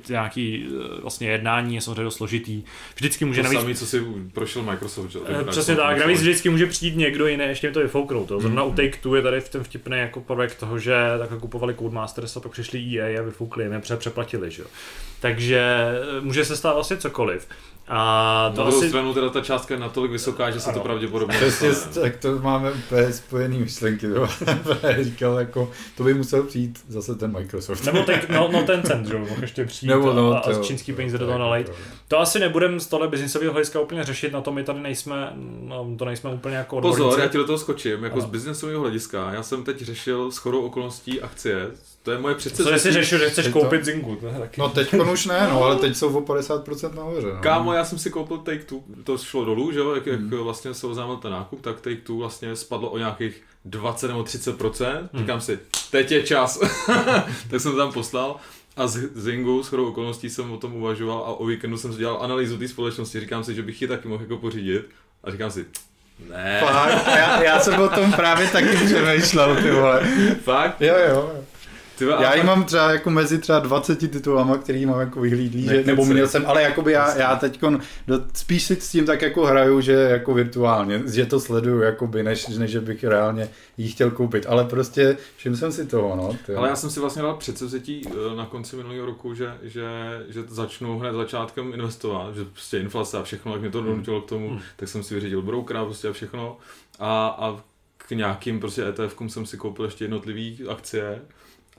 ty 0.06 0.12
nějaký 0.12 0.66
eh, 0.68 1.00
vlastně 1.00 1.30
jednání 1.30 1.74
je 1.74 1.80
samozřejmě 1.80 2.10
složitý. 2.10 2.62
Vždycky 2.94 3.24
může 3.24 3.40
To 3.40 3.44
navíc... 3.44 3.60
samý, 3.60 3.74
co 3.74 3.86
si 3.86 4.02
prošel 4.32 4.62
Microsoft. 4.62 5.10
Že? 5.10 5.18
Eh, 5.40 5.44
Přesně 5.44 5.76
tak, 5.76 5.98
navíc 5.98 6.20
vždycky 6.20 6.50
může 6.50 6.66
přijít 6.66 6.96
někdo 6.96 7.26
jiný, 7.26 7.44
ještě 7.44 7.66
jim 7.66 7.74
to 7.74 7.80
vyfouknout. 7.80 8.28
To. 8.28 8.40
Zrovna 8.40 8.62
u 8.62 8.70
Take 8.70 8.96
Two 9.02 9.14
je 9.14 9.22
tady 9.22 9.40
v 9.40 9.48
ten 9.48 9.64
vtipný 9.64 9.98
jako 9.98 10.20
prvek 10.20 10.54
toho, 10.54 10.78
že 10.78 10.94
takhle 11.18 11.38
kupovali 11.38 11.74
Codemasters 11.74 12.36
a 12.36 12.40
pak 12.40 12.52
přišli 12.52 12.98
EA 12.98 13.20
a 13.20 13.22
vyfoukli 13.22 13.64
jim 13.64 13.72
je, 13.72 13.96
přeplatili. 13.96 14.50
Že? 14.50 14.62
Takže 15.20 15.88
může 16.20 16.44
se 16.44 16.56
stát 16.56 16.74
vlastně 16.74 16.96
cokoliv. 16.96 17.48
A 17.92 18.50
to 18.54 18.60
Na 18.60 18.64
druhou 18.66 18.78
asi... 18.80 18.88
stranu 18.88 19.14
teda 19.14 19.30
ta 19.30 19.40
částka 19.40 19.74
je 19.74 19.80
natolik 19.80 20.10
vysoká, 20.12 20.50
že 20.50 20.60
se 20.60 20.66
to 20.66 20.74
Ano. 20.74 20.82
pravděpodobně 20.82 21.36
Přesně, 21.36 22.00
tak 22.00 22.16
to 22.16 22.38
máme 22.38 22.72
úplně 22.72 23.12
spojený 23.12 23.58
myšlenky. 23.58 24.06
To 24.08 24.28
říkal, 25.00 25.38
jako, 25.38 25.70
to 25.96 26.04
by 26.04 26.14
musel 26.14 26.42
přijít 26.42 26.78
zase 26.88 27.14
ten 27.14 27.32
Microsoft. 27.32 27.84
Nebo 27.84 28.02
ten, 28.02 28.20
no, 28.32 28.48
no 28.52 28.62
ten 28.62 28.82
cent, 28.82 29.06
že 29.08 29.14
jo, 29.14 29.18
mohl 29.18 29.40
ještě 29.42 29.64
přijít 29.64 29.88
Nebo 29.88 30.12
no, 30.12 30.32
a, 30.32 30.38
a 30.38 30.52
to- 30.52 30.54
z 30.64 30.66
čínský 30.66 30.92
to- 30.92 30.96
peníze 30.96 31.18
do 31.18 31.24
to 31.24 31.26
toho 31.26 31.38
je 31.38 31.40
nalejt. 31.44 31.66
pravda. 31.66 31.84
To 32.08 32.18
asi 32.20 32.38
nebudeme 32.38 32.80
z 32.80 32.86
tohle 32.86 33.08
biznisového 33.08 33.52
hlediska 33.52 33.80
úplně 33.80 34.04
řešit, 34.04 34.32
na 34.32 34.40
to 34.40 34.52
my 34.52 34.64
tady 34.64 34.80
nejsme, 34.80 35.32
no, 35.60 35.94
to 35.98 36.04
nejsme 36.04 36.30
úplně 36.30 36.56
jako 36.56 36.76
odborníci. 36.76 37.02
Pozor, 37.02 37.20
já 37.20 37.28
ti 37.28 37.38
do 37.38 37.44
toho 37.46 37.58
skočím, 37.58 38.04
jako 38.04 38.16
Ano. 38.18 38.26
z 38.26 38.30
biznesového 38.30 38.80
hlediska. 38.80 39.32
Já 39.32 39.42
jsem 39.42 39.64
teď 39.64 39.82
řešil 39.82 40.30
shodou 40.30 40.60
okolností 40.62 41.20
akcie. 41.22 41.70
To 42.02 42.10
je 42.10 42.18
moje 42.18 42.34
Co 42.34 42.78
jsi 42.78 42.92
řešil, 42.92 43.18
že 43.18 43.30
chceš 43.30 43.46
to- 43.46 43.52
koupit 43.52 43.84
Zingu? 43.84 44.18
No 44.58 44.68
teď 44.68 44.94
už 44.94 45.26
ne, 45.26 45.46
no, 45.50 45.62
ale 45.64 45.76
teď 45.76 45.96
jsou 45.96 46.16
o 46.16 46.20
50% 46.20 46.94
nahoře. 46.94 47.26
No. 47.34 47.40
Kámo, 47.40 47.72
já 47.72 47.84
jsem 47.84 47.98
si 47.98 48.10
koupil 48.10 48.38
Take 48.38 48.58
Two, 48.64 48.78
to 49.04 49.18
šlo 49.18 49.44
dolů, 49.44 49.72
že 49.72 49.78
jo, 49.78 49.94
jak, 49.94 50.06
jak 50.06 50.20
vlastně 50.20 50.74
se 50.74 50.86
oznámil 50.86 51.16
ten 51.16 51.32
nákup, 51.32 51.60
tak 51.62 51.80
Take 51.80 51.96
Two 51.96 52.16
vlastně 52.16 52.56
spadlo 52.56 52.90
o 52.90 52.98
nějakých 52.98 53.42
20 53.64 54.08
nebo 54.08 54.22
30%, 54.22 55.08
říkám 55.14 55.40
si, 55.40 55.58
teď 55.90 56.10
je 56.12 56.22
čas, 56.22 56.58
tak 57.50 57.60
jsem 57.60 57.72
to 57.72 57.76
tam 57.78 57.92
poslal 57.92 58.36
a 58.76 58.86
z 58.86 59.10
Zingu, 59.14 59.62
s 59.62 59.68
chodou 59.68 59.88
okolností 59.88 60.30
jsem 60.30 60.52
o 60.52 60.56
tom 60.56 60.74
uvažoval 60.74 61.18
a 61.18 61.26
o 61.40 61.46
víkendu 61.46 61.78
jsem 61.78 61.96
dělal 61.96 62.18
analýzu 62.22 62.58
té 62.58 62.68
společnosti, 62.68 63.20
říkám 63.20 63.44
si, 63.44 63.54
že 63.54 63.62
bych 63.62 63.82
ji 63.82 63.88
taky 63.88 64.08
mohl 64.08 64.22
jako 64.22 64.36
pořídit 64.36 64.88
a 65.24 65.30
říkám 65.30 65.50
si, 65.50 65.66
ne, 66.30 66.60
Fakt, 66.66 67.06
já, 67.06 67.42
já 67.42 67.60
jsem 67.60 67.80
o 67.80 67.88
tom 67.88 68.12
právě 68.12 68.48
taky 68.48 68.76
přemýšlel, 68.86 69.56
ty 69.56 69.70
vole. 69.70 70.08
fakt, 70.42 70.80
Jo, 70.80 70.94
jo. 71.08 71.32
Ty, 72.00 72.12
a 72.12 72.22
Já 72.22 72.34
ji 72.34 72.42
mám 72.42 72.64
třeba 72.64 72.92
jako 72.92 73.10
mezi 73.10 73.38
třeba 73.38 73.58
20 73.58 74.10
titulama, 74.10 74.58
který 74.58 74.86
mám 74.86 75.00
jako 75.00 75.20
vyhlídlý, 75.20 75.62
že, 75.62 75.70
Nekecej. 75.70 75.86
nebo 75.86 76.04
měl 76.04 76.28
jsem, 76.28 76.46
ale 76.46 76.62
jakoby 76.62 76.92
já, 76.92 77.16
já 77.16 77.36
teď 77.36 77.60
spíš 78.34 78.62
si 78.62 78.76
s 78.76 78.90
tím 78.90 79.06
tak 79.06 79.22
jako 79.22 79.46
hraju, 79.46 79.80
že 79.80 79.92
jako 79.92 80.34
virtuálně, 80.34 81.02
že 81.12 81.26
to 81.26 81.40
sleduju 81.40 81.80
jakoby, 81.80 82.22
než, 82.22 82.48
než 82.48 82.70
že 82.70 82.80
bych 82.80 83.04
reálně 83.04 83.48
ji 83.76 83.88
chtěl 83.88 84.10
koupit, 84.10 84.46
ale 84.48 84.64
prostě 84.64 85.16
všiml 85.36 85.56
jsem 85.56 85.72
si 85.72 85.86
toho, 85.86 86.16
no. 86.16 86.36
Ty. 86.46 86.54
Ale 86.54 86.68
já 86.68 86.76
jsem 86.76 86.90
si 86.90 87.00
vlastně 87.00 87.22
dal 87.22 87.36
předsevzetí 87.36 88.02
eh, 88.06 88.36
na 88.36 88.46
konci 88.46 88.76
minulého 88.76 89.06
roku, 89.06 89.34
že, 89.34 89.54
že, 89.62 89.88
že 90.28 90.42
začnu 90.48 90.98
hned 90.98 91.12
začátkem 91.12 91.72
investovat, 91.74 92.34
že 92.34 92.44
prostě 92.44 92.78
inflace 92.78 93.18
a 93.18 93.22
všechno, 93.22 93.52
jak 93.52 93.60
mě 93.60 93.70
to 93.70 93.80
donutilo 93.80 94.20
k 94.20 94.28
tomu, 94.28 94.60
tak 94.76 94.88
jsem 94.88 95.02
si 95.02 95.14
vyřídil 95.14 95.42
broukera 95.42 95.84
prostě 95.84 96.08
a 96.08 96.12
všechno. 96.12 96.56
A, 96.98 97.26
a 97.26 97.60
k 97.96 98.10
nějakým 98.10 98.60
prostě 98.60 98.84
ETF-kům 98.84 99.28
jsem 99.28 99.46
si 99.46 99.56
koupil 99.56 99.84
ještě 99.84 100.04
jednotlivý 100.04 100.58
akcie 100.68 101.20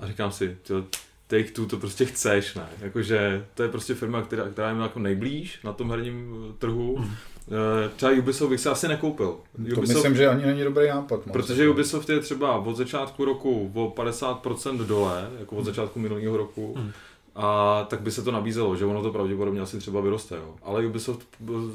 a 0.01 0.07
říkám 0.07 0.31
si, 0.31 0.57
tyjo, 0.67 0.83
Take 1.27 1.43
Two 1.51 1.65
to 1.65 1.77
prostě 1.77 2.05
chceš, 2.05 2.55
ne? 2.55 2.65
Jakože 2.81 3.45
to 3.55 3.63
je 3.63 3.69
prostě 3.69 3.93
firma, 3.95 4.21
která, 4.21 4.49
která 4.49 4.67
je 4.69 4.75
mi 4.75 4.81
jako 4.81 4.99
nejblíž 4.99 5.59
na 5.63 5.73
tom 5.73 5.91
herním 5.91 6.35
eh, 6.49 6.53
trhu. 6.59 7.05
Eh, 7.05 7.89
Třeba 7.95 8.11
Ubisoft 8.11 8.49
bych 8.49 8.59
se 8.59 8.69
asi 8.69 8.87
nekoupil. 8.87 9.35
to 9.75 9.81
myslím, 9.81 10.15
že 10.15 10.27
ani 10.27 10.45
není 10.45 10.63
dobrý 10.63 10.87
nápad. 10.87 11.25
moc. 11.25 11.33
Protože 11.33 11.69
Ubisoft 11.69 12.09
je 12.09 12.19
třeba 12.19 12.55
od 12.55 12.75
začátku 12.75 13.25
roku 13.25 13.71
o 13.73 13.89
50% 13.89 14.85
dole, 14.85 15.29
jako 15.39 15.55
od 15.55 15.65
začátku 15.65 15.99
minulého 15.99 16.37
roku, 16.37 16.73
Hmm. 16.77 16.91
A 17.35 17.83
tak 17.89 18.01
by 18.01 18.11
se 18.11 18.21
to 18.21 18.31
nabízelo, 18.31 18.75
že 18.75 18.85
ono 18.85 19.01
to 19.03 19.11
pravděpodobně 19.11 19.61
asi 19.61 19.77
třeba 19.77 20.01
vyroste. 20.01 20.35
Jo. 20.35 20.55
Ale 20.63 20.85
Ubisoft 20.85 21.27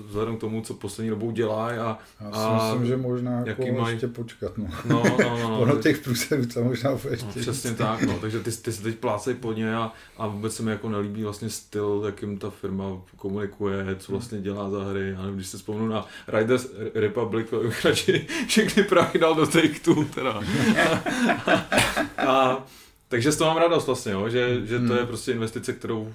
vzhledem 0.06 0.36
k 0.36 0.40
tomu, 0.40 0.62
co 0.62 0.74
poslední 0.74 1.10
dobou 1.10 1.30
dělá 1.30 1.66
a, 1.66 1.72
Já 1.74 1.98
si 2.32 2.38
a 2.38 2.54
myslím, 2.54 2.86
že 2.86 2.96
možná 2.96 3.42
jako 3.46 3.62
jaký 3.62 3.72
mají- 3.78 3.94
ještě 3.94 4.08
počkat, 4.08 4.58
no. 4.58 4.66
no, 4.84 5.02
no, 5.04 5.16
no, 5.18 5.38
no, 5.48 5.58
ono 5.60 5.74
no, 5.74 5.82
těch 5.82 6.00
průserů 6.00 6.46
to 6.46 6.64
možná 6.64 6.94
bude 6.94 7.16
no, 7.22 7.40
přesně 7.40 7.74
tak, 7.74 8.02
no. 8.02 8.18
takže 8.20 8.40
ty, 8.40 8.52
ty 8.52 8.72
se 8.72 8.82
teď 8.82 8.98
plácej 8.98 9.34
pod 9.34 9.56
ně 9.56 9.76
a, 9.76 9.92
a 10.16 10.26
vůbec 10.26 10.54
se 10.56 10.62
mi 10.62 10.70
jako 10.70 10.88
nelíbí 10.88 11.22
vlastně 11.22 11.50
styl, 11.50 12.02
jakým 12.06 12.38
ta 12.38 12.50
firma 12.50 12.84
komunikuje, 13.16 13.96
co 13.98 14.12
vlastně 14.12 14.40
dělá 14.40 14.70
za 14.70 14.84
hry. 14.84 15.10
Já 15.10 15.20
nevím, 15.22 15.36
když 15.36 15.46
se 15.46 15.56
vzpomenu 15.56 15.88
na 15.88 16.06
Riders 16.28 16.66
Republic, 16.94 17.46
to 17.50 17.60
bych 17.60 17.84
radši 17.84 18.26
všechny 18.46 18.82
prachy 18.82 19.18
dal 19.18 19.34
do 19.34 19.46
Take 19.46 19.80
Two, 19.84 20.04
teda. 20.04 20.40
a, 22.26 22.64
takže 23.08 23.32
z 23.32 23.36
toho 23.36 23.50
mám 23.50 23.62
radost 23.62 23.86
vlastně, 23.86 24.12
jo, 24.12 24.28
že, 24.28 24.66
že 24.66 24.80
to 24.80 24.94
je 24.94 25.06
prostě 25.06 25.32
investice, 25.32 25.72
kterou 25.72 26.12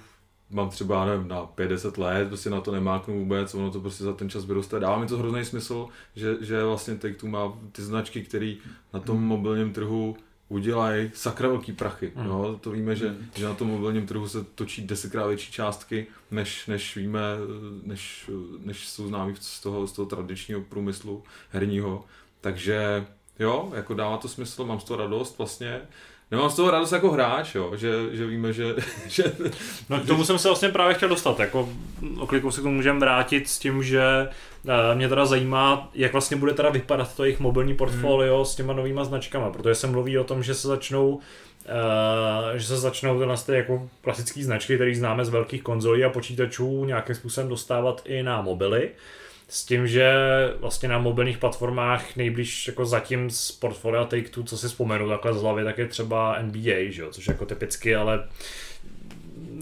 mám 0.49 0.69
třeba, 0.69 0.99
já 0.99 1.05
nevím, 1.05 1.27
na 1.27 1.45
50 1.45 1.97
let, 1.97 2.27
prostě 2.27 2.49
na 2.49 2.61
to 2.61 2.71
nemáknu 2.71 3.19
vůbec, 3.19 3.55
ono 3.55 3.71
to 3.71 3.79
prostě 3.79 4.03
za 4.03 4.13
ten 4.13 4.29
čas 4.29 4.45
vyroste. 4.45 4.79
Dává 4.79 4.99
mi 4.99 5.07
to 5.07 5.17
hrozný 5.17 5.45
smysl, 5.45 5.87
že, 6.15 6.35
že 6.41 6.63
vlastně 6.63 6.95
Take 6.95 7.13
Two 7.13 7.29
má 7.29 7.53
ty 7.71 7.81
značky, 7.81 8.21
které 8.21 8.55
na 8.93 8.99
tom 8.99 9.23
mobilním 9.23 9.73
trhu 9.73 10.17
udělají 10.51 11.11
sakra 11.13 11.47
velký 11.47 11.71
prachy. 11.71 12.11
Mm. 12.15 12.25
Jo? 12.25 12.59
To 12.61 12.71
víme, 12.71 12.95
že, 12.95 13.15
že 13.35 13.45
na 13.45 13.53
tom 13.53 13.67
mobilním 13.67 14.07
trhu 14.07 14.27
se 14.27 14.43
točí 14.43 14.87
desetkrát 14.87 15.27
větší 15.27 15.51
částky, 15.51 16.07
než, 16.31 16.67
než 16.67 16.95
víme, 16.95 17.19
než, 17.83 18.29
než 18.59 18.87
jsou 18.87 19.07
známí 19.07 19.35
z 19.39 19.59
toho, 19.61 19.87
z 19.87 19.91
toho 19.91 20.05
tradičního 20.05 20.61
průmyslu 20.61 21.23
herního. 21.51 22.05
Takže 22.41 23.05
jo, 23.39 23.71
jako 23.75 23.93
dává 23.93 24.17
to 24.17 24.27
smysl, 24.27 24.65
mám 24.65 24.79
z 24.79 24.83
toho 24.83 24.97
radost 24.97 25.37
vlastně. 25.37 25.81
Nemám 26.31 26.49
z 26.49 26.55
toho 26.55 26.71
radost 26.71 26.91
jako 26.91 27.11
hráč, 27.11 27.55
jo, 27.55 27.71
že, 27.75 27.91
že 28.11 28.25
víme, 28.25 28.53
že, 28.53 28.75
že 29.07 29.23
No 29.89 29.99
k 29.99 30.07
tomu 30.07 30.25
jsem 30.25 30.39
se 30.39 30.47
vlastně 30.47 30.69
právě 30.69 30.95
chtěl 30.95 31.09
dostat, 31.09 31.39
jako 31.39 31.69
oklikou 32.19 32.51
se 32.51 32.61
k 32.61 32.63
tomu 32.63 32.75
můžeme 32.75 32.99
vrátit 32.99 33.49
s 33.49 33.59
tím, 33.59 33.83
že 33.83 34.03
eh, 34.67 34.95
mě 34.95 35.09
teda 35.09 35.25
zajímá, 35.25 35.89
jak 35.93 36.11
vlastně 36.11 36.37
bude 36.37 36.53
teda 36.53 36.69
vypadat 36.69 37.15
to 37.15 37.23
jejich 37.23 37.39
mobilní 37.39 37.75
portfolio 37.75 38.35
hmm. 38.35 38.45
s 38.45 38.55
těma 38.55 38.73
novýma 38.73 39.03
značkama, 39.03 39.49
protože 39.49 39.75
se 39.75 39.87
mluví 39.87 40.17
o 40.17 40.23
tom, 40.23 40.43
že 40.43 40.53
se 40.53 40.67
začnou 40.67 41.19
Uh, 41.61 42.57
že 42.57 42.65
se 42.67 42.77
začnou 42.77 43.19
tyhle 43.19 43.37
ty 43.37 43.53
jako 43.53 43.89
klasické 44.01 44.43
značky, 44.43 44.75
které 44.75 44.95
známe 44.95 45.25
z 45.25 45.29
velkých 45.29 45.63
konzolí 45.63 46.03
a 46.03 46.09
počítačů 46.09 46.85
nějakým 46.85 47.15
způsobem 47.15 47.49
dostávat 47.49 48.01
i 48.05 48.23
na 48.23 48.41
mobily. 48.41 48.89
S 49.53 49.65
tím, 49.65 49.87
že 49.87 50.13
vlastně 50.59 50.89
na 50.89 50.99
mobilních 50.99 51.37
platformách 51.37 52.15
nejblíž 52.15 52.67
jako 52.67 52.85
zatím 52.85 53.29
z 53.29 53.51
portfolia 53.51 54.05
Take-Two, 54.05 54.43
co 54.43 54.57
si 54.57 54.67
vzpomenu 54.67 55.09
takhle 55.09 55.33
z 55.33 55.41
hlavy, 55.41 55.63
tak 55.63 55.77
je 55.77 55.87
třeba 55.87 56.41
NBA, 56.41 56.75
že 56.89 57.01
jo? 57.01 57.11
což 57.11 57.27
jako 57.27 57.45
typicky, 57.45 57.95
ale 57.95 58.27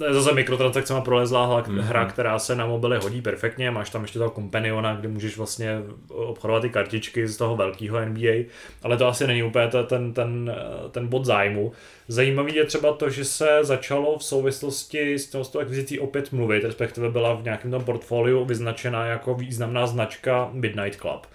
zase 0.09 0.33
mikrotransakcemi 0.33 1.01
prolezlá 1.01 1.45
hra, 1.45 1.63
Mhm. 1.67 1.79
hra, 1.79 2.05
která 2.05 2.39
se 2.39 2.55
na 2.55 2.65
mobily 2.65 2.97
hodí 3.03 3.21
perfektně, 3.21 3.71
máš 3.71 3.89
tam 3.89 4.01
ještě 4.01 4.19
toho 4.19 4.31
Companiona, 4.31 4.95
kde 4.95 5.07
můžeš 5.07 5.37
vlastně 5.37 5.79
obchodovat 6.07 6.61
ty 6.61 6.69
kartičky 6.69 7.27
z 7.27 7.37
toho 7.37 7.55
velkého 7.55 7.99
NBA, 7.99 8.45
ale 8.83 8.97
to 8.97 9.07
asi 9.07 9.27
není 9.27 9.43
úplně 9.43 9.67
ten, 9.87 10.13
ten, 10.13 10.55
ten 10.91 11.07
bod 11.07 11.25
zájmu. 11.25 11.71
Zajímavý 12.07 12.55
je 12.55 12.65
třeba 12.65 12.93
to, 12.93 13.09
že 13.09 13.25
se 13.25 13.59
začalo 13.61 14.17
v 14.17 14.23
souvislosti 14.23 15.13
s 15.13 15.27
tou, 15.29 15.43
s 15.43 15.49
tou 15.49 15.59
akvizicí 15.59 15.99
opět 15.99 16.31
mluvit, 16.31 16.63
respektive 16.63 17.09
byla 17.09 17.33
v 17.33 17.43
nějakém 17.43 17.71
tom 17.71 17.83
portfoliu 17.83 18.45
vyznačena 18.45 19.05
jako 19.05 19.33
významná 19.33 19.87
značka 19.87 20.49
Midnight 20.53 20.99
Club. 21.01 21.27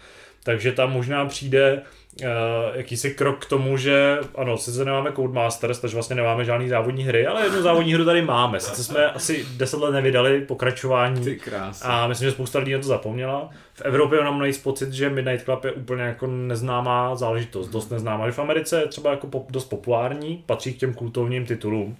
Takže 0.42 0.72
tam 0.72 0.92
možná 0.92 1.26
přijde 1.26 1.82
uh, 2.22 2.28
jakýsi 2.74 3.10
krok 3.10 3.44
k 3.46 3.48
tomu, 3.48 3.76
že 3.76 4.18
ano, 4.34 4.58
sice 4.58 4.84
nemáme 4.84 5.12
Codemasters, 5.12 5.78
takže 5.78 5.96
vlastně 5.96 6.16
nemáme 6.16 6.44
žádný 6.44 6.68
závodní 6.68 7.04
hry, 7.04 7.26
ale 7.26 7.44
jednu 7.44 7.62
závodní 7.62 7.94
hru 7.94 8.04
tady 8.04 8.22
máme. 8.22 8.60
Sice 8.60 8.84
jsme 8.84 9.10
asi 9.10 9.46
10 9.56 9.80
let 9.80 9.92
nevydali 9.92 10.40
pokračování 10.40 11.24
ty 11.24 11.36
krásy. 11.36 11.84
a 11.84 12.06
myslím, 12.06 12.28
že 12.28 12.32
spousta 12.32 12.58
lidí 12.58 12.72
na 12.72 12.78
to 12.78 12.86
zapomněla. 12.86 13.50
V 13.74 13.82
Evropě 13.82 14.20
mám 14.20 14.38
nejvíc 14.38 14.58
pocit, 14.58 14.92
že 14.92 15.10
Midnight 15.10 15.44
Club 15.44 15.64
je 15.64 15.72
úplně 15.72 16.02
jako 16.02 16.26
neznámá 16.26 17.16
záležitost, 17.16 17.68
dost 17.68 17.90
neznámá. 17.90 18.26
Že 18.26 18.32
v 18.32 18.38
Americe 18.38 18.80
je 18.80 18.86
třeba 18.86 19.10
jako 19.10 19.26
pop, 19.26 19.52
dost 19.52 19.64
populární, 19.64 20.44
patří 20.46 20.74
k 20.74 20.78
těm 20.78 20.94
kultovním 20.94 21.46
titulům. 21.46 21.96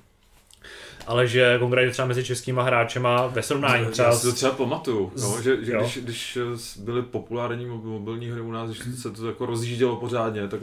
Ale 1.06 1.26
že 1.26 1.58
konkrétně 1.58 1.92
třeba 1.92 2.08
mezi 2.08 2.24
českýma 2.24 2.62
hráčema 2.62 3.26
ve 3.26 3.42
srovnání 3.42 3.86
třeba 3.86 4.08
Já 4.08 4.14
si 4.14 4.26
to 4.26 4.32
třeba 4.32 4.52
pamatuju, 4.52 5.12
no, 5.22 5.42
že, 5.42 5.64
že 5.64 5.72
jo. 5.72 5.80
když, 5.80 5.98
když 5.98 6.38
byly 6.80 7.02
populární 7.02 7.66
mob- 7.66 7.84
mobilní 7.84 8.30
hry 8.30 8.40
u 8.40 8.52
nás, 8.52 8.70
když 8.70 8.98
se 8.98 9.10
to 9.10 9.26
jako 9.26 9.46
rozjíždělo 9.46 9.96
pořádně, 9.96 10.48
tak 10.48 10.60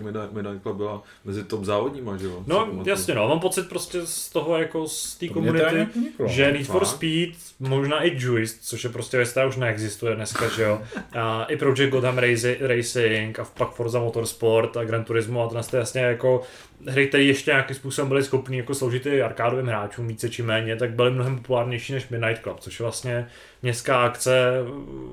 Club 0.61 0.77
byla 0.77 1.03
mezi 1.25 1.43
top 1.43 1.63
závodníma, 1.63 2.17
že 2.17 2.25
jo? 2.25 2.43
No 2.47 2.69
jasně 2.85 3.15
no, 3.15 3.27
mám 3.27 3.39
pocit 3.39 3.69
prostě 3.69 4.01
z 4.05 4.29
toho 4.29 4.57
jako 4.57 4.87
z 4.87 5.15
té 5.15 5.27
komunity, 5.27 5.87
že. 6.25 6.51
Need 6.51 6.67
for? 6.67 6.85
Speed, 6.85 7.29
možná 7.59 8.03
i 8.03 8.17
Juiced, 8.19 8.57
což 8.61 8.83
je 8.83 8.89
prostě 8.89 9.17
věc, 9.17 9.29
která 9.29 9.47
už 9.47 9.55
neexistuje 9.55 10.15
dneska, 10.15 10.49
že 10.49 10.63
jo, 10.63 10.81
a 11.13 11.43
i 11.43 11.57
Project 11.57 11.91
Gotham 11.91 12.17
Raci- 12.17 12.57
Racing 12.59 13.39
a 13.39 13.45
pak 13.57 13.71
Forza 13.71 13.99
Motorsport 13.99 14.77
a 14.77 14.83
Gran 14.83 15.03
Turismo 15.03 15.43
a 15.43 15.47
to 15.47 15.69
to 15.71 15.77
jasně 15.77 16.01
jako 16.01 16.41
hry, 16.87 17.07
které 17.07 17.23
ještě 17.23 17.51
nějakým 17.51 17.75
způsobem 17.75 18.09
byly 18.09 18.23
schopné 18.23 18.55
jako 18.55 18.75
sloužit 18.75 19.05
i 19.05 19.21
arkádovým 19.21 19.65
hráčům 19.65 20.07
více 20.07 20.29
či 20.29 20.43
méně, 20.43 20.75
tak 20.75 20.91
byly 20.91 21.11
mnohem 21.11 21.37
populárnější 21.37 21.93
než 21.93 22.09
Midnight 22.09 22.43
Club, 22.43 22.59
což 22.59 22.79
je 22.79 22.83
vlastně 22.83 23.27
městská 23.61 24.01
akce 24.01 24.57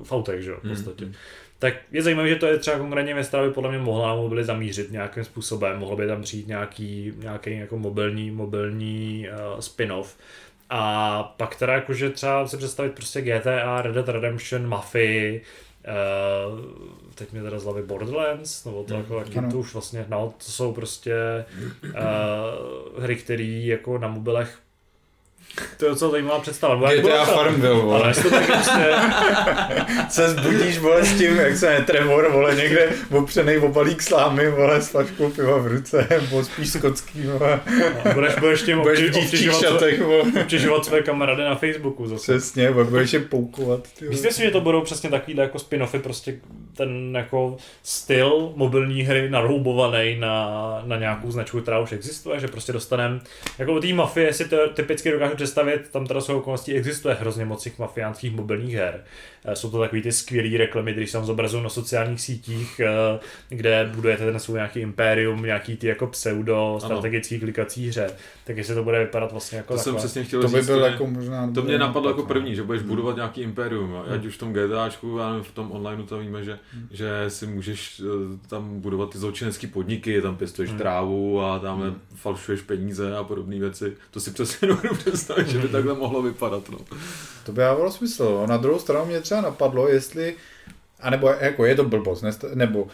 v 0.03 0.11
autech, 0.11 0.41
že 0.41 0.51
jo, 0.51 0.57
v 0.63 0.69
podstatě. 0.69 1.05
Mm, 1.05 1.11
mm. 1.11 1.15
Tak 1.59 1.73
je 1.91 2.01
zajímavé, 2.01 2.29
že 2.29 2.35
to 2.35 2.45
je 2.45 2.57
třeba 2.57 2.77
konkrétně 2.77 3.13
věc, 3.13 3.27
která 3.27 3.43
by 3.47 3.53
podle 3.53 3.69
mě 3.69 3.79
mohla 3.79 4.15
mobily 4.15 4.43
zamířit 4.43 4.91
nějakým 4.91 5.23
způsobem. 5.23 5.79
Mohlo 5.79 5.95
by 5.95 6.07
tam 6.07 6.21
přijít 6.21 6.47
nějaký, 6.47 7.13
nějaký 7.17 7.57
jako 7.57 7.77
mobilní, 7.77 8.31
mobilní 8.31 9.27
uh, 9.29 9.59
spin-off. 9.59 10.17
A 10.69 11.23
pak 11.23 11.55
teda 11.55 11.73
jakože 11.73 12.09
třeba 12.09 12.47
si 12.47 12.57
představit 12.57 12.93
prostě 12.93 13.21
GTA, 13.21 13.81
Red 13.81 13.95
Dead 13.95 14.09
Redemption, 14.09 14.67
Mafii, 14.67 15.41
uh, 15.89 16.59
teď 17.15 17.31
mi 17.31 17.41
teda 17.41 17.59
z 17.59 17.63
hlavy 17.63 17.83
Borderlands, 17.83 18.65
nebo 18.65 18.83
to 18.83 18.93
jako 18.93 19.19
taky 19.19 19.39
to 19.51 19.59
už 19.59 19.73
vlastně, 19.73 20.05
no, 20.09 20.33
to 20.45 20.51
jsou 20.51 20.73
prostě 20.73 21.45
uh, 21.83 23.03
hry, 23.03 23.15
které 23.15 23.43
jako 23.43 23.97
na 23.97 24.07
mobilech 24.07 24.59
to 25.77 25.85
je 25.85 25.89
docela 25.91 26.11
zajímavá 26.11 26.39
představa. 26.39 26.91
Jak 26.91 27.01
GTA 27.05 27.25
Farmville, 27.25 27.73
Ale 27.73 27.81
vole. 27.83 28.07
jestli 28.09 28.23
to 28.23 28.29
tak 28.29 28.45
prostě, 28.45 28.93
Se 30.09 30.29
zbudíš, 30.29 30.77
vole, 30.77 31.03
s 31.05 31.17
tím, 31.17 31.37
jak 31.37 31.57
se 31.57 31.65
jmenuje 31.65 31.85
Trevor, 31.85 32.31
vole, 32.31 32.55
někde 32.55 32.89
opřenej 33.17 33.57
o 33.59 33.67
balík 33.67 34.01
slámy, 34.01 34.49
vole, 34.49 34.81
s 34.81 34.87
flaškou 34.89 35.29
piva 35.29 35.57
v 35.57 35.67
ruce, 35.67 36.07
nebo 36.09 36.43
spíš 36.43 36.69
skotský, 36.69 37.21
vole. 37.27 37.59
no, 38.05 38.13
budeš, 38.13 38.35
budeš 38.35 38.61
tím 38.61 38.79
Budeš 38.81 38.99
obtěž- 38.99 39.23
obtěžovat, 39.25 39.59
své- 39.59 39.69
šatech, 39.69 40.01
obtěžovat 40.41 40.85
své 40.85 41.01
kamarády 41.01 41.43
na 41.43 41.55
Facebooku 41.55 42.07
zase. 42.07 42.21
Přesně, 42.21 42.71
pak 42.71 42.87
budeš 42.87 43.13
je 43.13 43.19
poukovat. 43.19 43.87
Myslíte 44.09 44.33
si, 44.33 44.41
že 44.41 44.51
to 44.51 44.61
budou 44.61 44.81
přesně 44.81 45.09
takovýhle 45.09 45.43
jako 45.43 45.57
spin-offy, 45.57 45.99
prostě 45.99 46.35
ten 46.77 47.15
jako 47.15 47.57
styl 47.83 48.51
mobilní 48.55 49.01
hry 49.03 49.29
naroubovaný 49.29 50.15
na, 50.19 50.49
na 50.85 50.97
nějakou 50.97 51.31
značku, 51.31 51.61
která 51.61 51.79
už 51.79 51.91
existuje, 51.91 52.39
že 52.39 52.47
prostě 52.47 52.73
dostaneme, 52.73 53.19
jako 53.59 53.73
u 53.73 53.79
té 53.79 53.93
mafie 53.93 54.33
si 54.33 54.45
to 54.47 54.69
typicky 54.69 55.11
dokážu 55.11 55.35
představit, 55.43 55.89
tam 55.91 56.05
teda 56.07 56.21
jsou 56.21 56.37
okolností 56.37 56.73
existuje 56.73 57.15
hrozně 57.15 57.45
moc 57.45 57.63
těch 57.63 57.79
mafiánských 57.79 58.35
mobilních 58.35 58.75
her. 58.75 59.03
Eh, 59.45 59.55
Jsou 59.55 59.71
to 59.71 59.79
takový 59.79 60.01
ty 60.01 60.11
skvělé 60.11 60.57
reklamy, 60.57 60.93
když 60.93 61.11
se 61.11 61.17
tam 61.17 61.25
zobrazují 61.25 61.63
na 61.63 61.69
sociálních 61.69 62.21
sítích, 62.21 62.79
eh, 62.79 63.19
kde 63.49 63.91
budujete 63.95 64.25
ten 64.25 64.39
svůj 64.39 64.55
nějaký 64.55 64.79
impérium, 64.79 65.43
nějaký 65.43 65.77
ty 65.77 65.87
jako 65.87 66.07
pseudo 66.07 66.79
strategický 66.85 67.39
klikací 67.39 67.87
hře. 67.87 68.09
Tak 68.45 68.57
jestli 68.57 68.75
to 68.75 68.83
bude 68.83 68.99
vypadat 68.99 69.31
vlastně 69.31 69.57
jako 69.57 69.73
To 69.73 69.79
jsem 69.79 69.93
takhle. 69.93 69.99
přesně 69.99 70.23
chtěl 70.23 70.41
To 70.41 70.47
by 70.47 70.57
říct. 70.57 70.65
byl 70.67 70.79
mě- 70.79 70.87
jako 70.87 71.07
možná... 71.07 71.51
To 71.51 71.61
mě 71.61 71.77
napadlo 71.77 72.09
jako 72.09 72.23
první, 72.23 72.55
že 72.55 72.61
Hmm. 72.61 72.67
budeš 72.67 72.81
budovat 72.83 73.15
nějaký 73.15 73.41
impérium, 73.41 73.91
jo. 73.91 74.05
ať 74.13 74.25
už 74.25 74.35
v 74.35 74.39
tom 74.39 74.53
GTAčku, 74.53 75.17
já 75.17 75.29
nevím, 75.29 75.43
v 75.43 75.51
tom 75.51 75.71
onlineu 75.71 76.03
to 76.03 76.19
víme, 76.19 76.43
že, 76.43 76.59
že 76.91 77.09
si 77.27 77.47
můžeš 77.47 78.01
eh, 78.05 78.37
tam 78.49 78.79
budovat 78.81 79.09
ty 79.09 79.17
zločinecké 79.17 79.67
podniky, 79.67 80.21
tam 80.21 80.35
pěstuješ 80.37 80.69
Hmm. 80.69 80.79
trávu 80.79 81.41
a 81.41 81.59
tam 81.59 81.81
Hmm. 81.81 81.95
falšuješ 82.15 82.61
peníze 82.61 83.17
a 83.17 83.23
podobné 83.23 83.59
věci. 83.59 83.93
To 84.11 84.19
si 84.19 84.31
přesně 84.31 84.67
dovedu 84.67 84.95
představit, 85.29 85.47
že 85.51 85.57
by 85.57 85.63
Hmm. 85.63 85.71
takhle 85.71 85.93
mohlo 85.93 86.21
vypadat. 86.21 86.69
No. 86.69 86.77
To 87.45 87.51
by 87.51 87.57
dávalo 87.61 87.91
smysl. 87.91 88.23
no. 88.23 88.47
Na 88.47 88.57
druhou 88.57 88.79
stranu 88.79 89.05
mě 89.05 89.21
třeba 89.21 89.41
napadlo, 89.41 89.87
jestli, 89.87 90.35
anebo 90.99 91.29
jako 91.39 91.65
je 91.65 91.75
to 91.75 91.83
blbost, 91.83 92.21
nesta, 92.21 92.47
nebo 92.53 92.87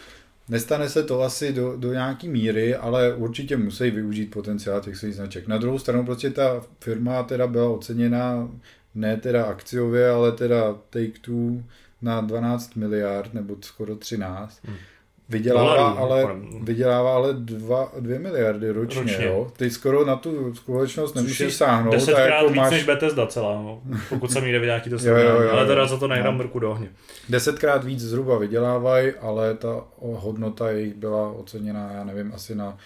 nestane 0.48 0.88
se 0.88 1.02
to 1.02 1.22
asi 1.22 1.52
do, 1.52 1.76
do 1.76 1.92
nějaký 1.92 2.28
míry, 2.28 2.74
ale 2.74 3.14
určitě 3.14 3.56
musí 3.56 3.90
využít 3.90 4.30
potenciál 4.30 4.80
těch 4.80 4.96
svých 4.96 5.14
značek. 5.14 5.48
Na 5.48 5.58
druhou 5.58 5.78
stranu 5.78 6.04
prostě 6.04 6.30
ta 6.30 6.62
firma 6.80 7.22
teda 7.22 7.46
byla 7.46 7.68
oceněna 7.68 8.48
ne 8.94 9.16
teda 9.16 9.44
akciově, 9.44 10.10
ale 10.10 10.32
teda 10.32 10.74
Take-Two 10.90 11.62
na 12.02 12.20
12 12.20 12.74
miliard, 12.76 13.34
nebo 13.34 13.56
skoro 13.60 13.96
13. 13.96 14.60
Hmm. 14.64 14.76
Vydělává, 15.28 15.74
Dolarů, 15.76 15.98
ale, 15.98 16.26
vydělává 16.62 17.14
ale 17.14 17.34
2, 17.34 17.92
2 18.00 18.18
miliardy 18.18 18.70
ročně, 18.70 19.02
Ročně. 19.02 19.24
Jo? 19.26 19.52
Ty 19.56 19.70
skoro 19.70 20.04
na 20.04 20.16
tu 20.16 20.54
společnost 20.54 21.14
nemusíš 21.14 21.54
sáhnout. 21.54 21.92
a 21.92 21.96
Desetkrát 21.96 22.28
jako 22.28 22.46
víc 22.48 22.56
máš, 22.56 22.70
než 22.70 22.84
Bethesda 22.84 23.26
celá, 23.26 23.54
no. 23.54 23.82
pokud 24.08 24.30
jsem 24.32 24.42
někde 24.42 24.58
viděl 24.58 24.70
nějaký 24.72 24.90
to 24.90 24.94
jo, 24.96 25.00
srovnání. 25.00 25.28
jo, 25.28 25.50
Ale 25.52 25.66
teda 25.66 25.80
jo. 25.80 25.86
za 25.88 25.96
to 25.96 26.08
nejdám 26.08 26.32
No. 26.34 26.38
mrku 26.38 26.58
do 26.58 26.70
ohně. 26.70 26.88
desetkrát 27.28 27.84
víc 27.84 28.00
zhruba 28.00 28.38
vydělávají, 28.38 29.12
ale 29.20 29.54
ta 29.54 29.84
hodnota 30.00 30.70
jejich 30.70 30.94
byla 30.94 31.30
oceněna, 31.32 31.90
já 31.94 32.04
nevím, 32.04 32.32
asi 32.34 32.54
na 32.54 32.76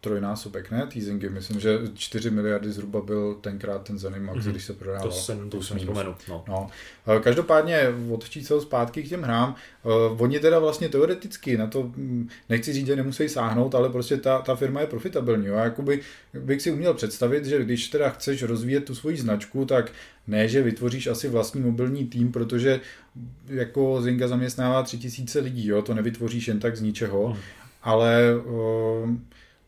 trojnásobek, 0.00 0.70
ne? 0.70 0.86
Teasingy, 0.92 1.28
myslím, 1.28 1.60
že 1.60 1.78
4 1.94 2.30
miliardy 2.30 2.72
zhruba 2.72 3.00
byl 3.00 3.34
tenkrát 3.34 3.82
ten 3.82 3.98
Zenimax, 3.98 4.36
Mhm. 4.36 4.46
mm-hmm. 4.46 4.50
když 4.50 4.64
se 4.64 4.72
prodával. 4.72 5.08
To 5.08 5.12
jsem, 5.14 5.50
to 5.50 5.62
jsem 5.62 5.78
vzpomenu. 5.78 6.14
No. 6.28 6.44
No. 6.48 6.70
Eh, 7.16 7.20
Každopádně 7.20 7.80
odčít 8.10 8.44
se 8.46 8.60
zpátky 8.60 9.02
k 9.02 9.08
těm 9.08 9.22
hrám. 9.22 9.54
Uh, 10.10 10.22
oni 10.22 10.40
teda 10.40 10.58
vlastně 10.58 10.88
teoreticky 10.88 11.56
na 11.56 11.66
to, 11.66 11.82
hm, 11.82 12.28
nechci 12.48 12.72
říct, 12.72 12.86
že 12.86 12.96
nemusí 12.96 13.28
sáhnout, 13.28 13.74
ale 13.74 13.88
prostě 13.88 14.16
ta, 14.16 14.38
ta 14.42 14.54
firma 14.56 14.80
je 14.80 14.86
profitabilní. 14.86 15.48
A 15.48 15.64
jakoby 15.64 16.00
bych 16.40 16.62
si 16.62 16.72
uměl 16.72 16.94
představit, 16.94 17.44
že 17.44 17.64
když 17.64 17.88
teda 17.88 18.08
chceš 18.10 18.42
rozvíjet 18.42 18.84
tu 18.84 18.94
svoji 18.94 19.16
značku, 19.16 19.64
tak 19.64 19.92
ne, 20.26 20.48
že 20.48 20.62
vytvoříš 20.62 21.06
asi 21.06 21.28
vlastní 21.28 21.60
mobilní 21.60 22.06
tým, 22.06 22.32
protože 22.32 22.80
jako 23.48 24.02
Zynga 24.02 24.28
zaměstnává 24.28 24.82
tři 24.82 24.98
tisíce 24.98 25.40
lidí, 25.40 25.66
jo? 25.66 25.82
to 25.82 25.94
nevytvoříš 25.94 26.48
jen 26.48 26.58
tak 26.60 26.76
z 26.76 26.80
ničeho, 26.80 27.26
Hmm. 27.26 27.36
Ale 27.82 28.36
uh, 28.36 29.10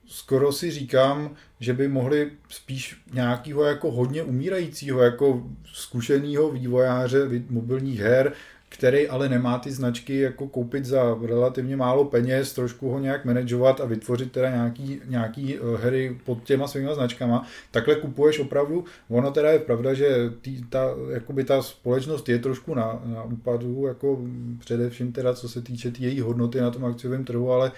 skoro 0.06 0.52
si 0.52 0.70
říkám, 0.70 1.34
že 1.60 1.72
by 1.72 1.88
mohli 1.88 2.30
spíš 2.48 3.02
nějakého 3.12 3.64
jako 3.64 3.90
hodně 3.90 4.22
umírajícího, 4.22 5.02
jako 5.02 5.42
zkušeného 5.72 6.50
vývojáře 6.50 7.28
mobilních 7.50 8.00
her, 8.00 8.32
který 8.72 9.08
ale 9.08 9.28
nemá 9.28 9.58
ty 9.58 9.70
značky 9.70 10.20
jako 10.20 10.48
koupit 10.48 10.84
za 10.84 11.18
relativně 11.22 11.76
málo 11.76 12.04
peněz, 12.04 12.52
trošku 12.52 12.90
ho 12.90 12.98
nějak 12.98 13.24
manažovat 13.24 13.80
a 13.80 13.84
vytvořit 13.84 14.32
teda 14.32 14.50
nějaký, 14.50 15.00
nějaký 15.08 15.56
eh, 15.56 15.60
hry 15.76 16.18
pod 16.24 16.44
těma 16.44 16.68
svýma 16.68 16.94
značkama. 16.94 17.46
Takhle 17.70 17.94
kupuješ 17.94 18.38
opravdu, 18.38 18.84
ono 19.08 19.30
teda 19.30 19.50
je 19.50 19.58
pravda, 19.58 19.94
že 19.94 20.30
tý, 20.40 20.64
ta, 20.64 20.84
jakoby 21.10 21.44
ta 21.44 21.62
společnost 21.62 22.28
je 22.28 22.38
trošku 22.38 22.74
na, 22.74 23.02
na 23.04 23.22
úpadu, 23.22 23.86
jako 23.86 24.18
především 24.58 25.12
teda 25.12 25.34
co 25.34 25.48
se 25.48 25.62
týče 25.62 25.90
tý 25.90 26.02
její 26.02 26.20
hodnoty 26.20 26.60
na 26.60 26.70
tom 26.70 26.84
akciovém 26.84 27.24
trhu, 27.24 27.52
ale 27.52 27.72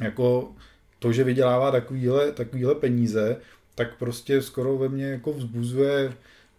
jako 0.00 0.48
to, 0.98 1.12
že 1.12 1.24
vydělává 1.24 1.70
takovýhle, 1.70 2.32
takovýhle 2.32 2.74
peníze, 2.74 3.36
tak 3.74 3.96
prostě 3.98 4.42
skoro 4.42 4.78
ve 4.78 4.88
mně 4.88 5.04
jako 5.06 5.32
vzbuzuje 5.32 6.12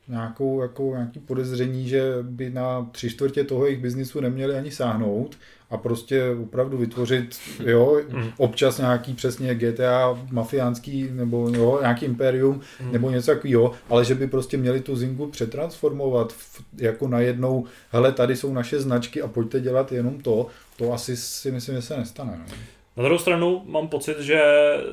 nějakou, 0.08 0.62
jako, 0.62 0.92
nějaký 0.96 1.20
podezření, 1.20 1.88
že 1.88 2.04
by 2.22 2.50
na 2.50 2.90
tři 2.92 3.10
čtvrtě 3.10 3.44
toho 3.44 3.66
jejich 3.66 3.80
biznisu 3.80 4.20
neměli 4.20 4.56
ani 4.56 4.72
sáhnout 4.72 5.38
a 5.70 5.78
prostě 5.78 6.24
opravdu 6.44 6.78
vytvořit, 6.78 7.40
jo, 7.66 8.02
občas 8.38 8.78
nějaký 8.78 9.14
přesně 9.14 9.56
GTA 9.56 10.20
mafiánský 10.32 11.10
nebo 11.12 11.50
jo, 11.50 11.78
nějaký 11.82 12.06
imperium 12.06 12.62
Mm. 12.80 12.92
nebo 12.92 13.10
něco 13.10 13.32
takového, 13.32 13.72
ale 13.90 14.06
že 14.06 14.16
by 14.16 14.28
prostě 14.28 14.58
měli 14.58 14.82
tu 14.82 14.96
Zingu 14.96 15.28
přetransformovat 15.28 16.34
v, 16.34 16.62
jako 16.78 17.08
najednou, 17.08 17.66
hele, 17.92 18.12
tady 18.12 18.36
jsou 18.36 18.54
naše 18.54 18.80
značky 18.80 19.22
a 19.22 19.28
pojďte 19.28 19.60
dělat 19.60 19.92
jenom 19.92 20.20
to, 20.22 20.48
to 20.78 20.94
asi 20.94 21.18
si 21.18 21.52
myslím, 21.52 21.76
že 21.76 21.82
se 21.82 21.98
nestane. 21.98 22.38
No. 22.38 22.56
Na 23.00 23.06
druhou 23.06 23.20
stranu 23.20 23.62
mám 23.66 23.88
pocit, 23.88 24.20
že 24.20 24.42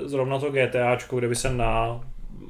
zrovna 0.04 0.38
to 0.38 0.50
GTAčko, 0.50 1.18
kde 1.18 1.28
by 1.28 1.36
se 1.36 1.52
na 1.52 2.00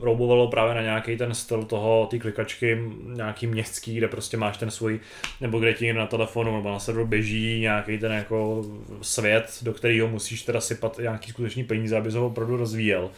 roubovalo 0.00 0.48
právě 0.48 0.74
na 0.74 0.82
nějaký 0.82 1.16
ten 1.16 1.34
styl 1.34 1.62
toho, 1.62 2.06
ty 2.10 2.18
klikačky, 2.18 2.78
nějaký 3.06 3.46
městský, 3.46 3.96
kde 3.96 4.08
prostě 4.08 4.36
máš 4.36 4.56
ten 4.56 4.70
svůj, 4.70 5.00
nebo 5.40 5.58
kde 5.58 5.74
ti 5.74 5.92
na 5.92 6.06
telefonu 6.06 6.56
nebo 6.56 6.70
na 6.70 6.78
serveru 6.78 7.06
běží 7.06 7.60
nějaký 7.60 7.98
ten 7.98 8.12
jako 8.12 8.64
svět, 9.02 9.58
do 9.62 9.72
kterého 9.72 10.08
musíš 10.08 10.42
teda 10.42 10.60
sypat 10.60 10.98
nějaký 10.98 11.30
skutečný 11.30 11.64
peníze, 11.64 11.96
aby 11.96 12.10
ho 12.10 12.26
opravdu 12.26 12.56
rozvíjel. 12.56 13.10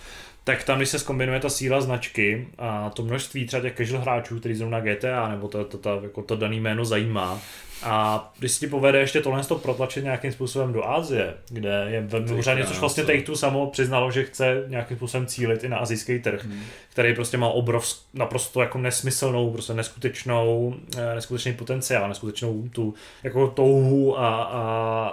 Tak 0.44 0.64
tam, 0.64 0.76
když 0.78 0.88
se 0.88 0.98
skombinuje 0.98 1.40
ta 1.40 1.48
síla 1.48 1.80
značky 1.80 2.48
a 2.58 2.90
to 2.90 3.02
množství 3.02 3.46
třeba 3.46 3.62
těch 3.62 3.76
casual 3.76 4.02
hráčů, 4.02 4.38
který 4.38 4.54
zrovna 4.54 4.80
GTA 4.80 5.28
nebo 5.28 5.48
to, 5.48 5.64
to, 5.64 5.78
to, 5.78 6.00
jako 6.02 6.22
to 6.22 6.36
daný 6.36 6.60
jméno 6.60 6.84
zajímá, 6.84 7.40
a 7.82 8.32
když 8.38 8.52
si 8.52 8.60
ti 8.60 8.66
povede 8.66 8.98
ještě 8.98 9.20
tohle 9.20 9.44
to 9.44 9.58
protlačit 9.58 10.04
nějakým 10.04 10.32
způsobem 10.32 10.72
do 10.72 10.88
Asie, 10.88 11.34
kde 11.48 11.86
je 11.88 12.00
velmi 12.00 12.32
úřadně, 12.32 12.64
což 12.64 12.78
vlastně 12.78 13.04
krása. 13.04 13.18
Take-Two 13.18 13.34
samo 13.34 13.66
přiznalo, 13.66 14.10
že 14.10 14.24
chce 14.24 14.64
nějakým 14.66 14.96
způsobem 14.96 15.26
cílit 15.26 15.64
i 15.64 15.68
na 15.68 15.76
azijský 15.78 16.18
trh, 16.18 16.44
Hmm. 16.44 16.60
který 16.90 17.14
prostě 17.14 17.36
má 17.36 17.48
obrovsk, 17.48 18.02
naprosto 18.14 18.60
jako 18.60 18.78
nesmyslnou, 18.78 19.52
prostě 19.52 19.74
neskutečnou, 19.74 20.74
eh, 20.96 21.14
neskutečný 21.14 21.52
potenciál, 21.52 22.08
neskutečnou 22.08 22.68
tu 22.72 22.94
jako 23.22 23.48
touhu 23.48 24.18
a, 24.18 24.42
a, 24.42 24.62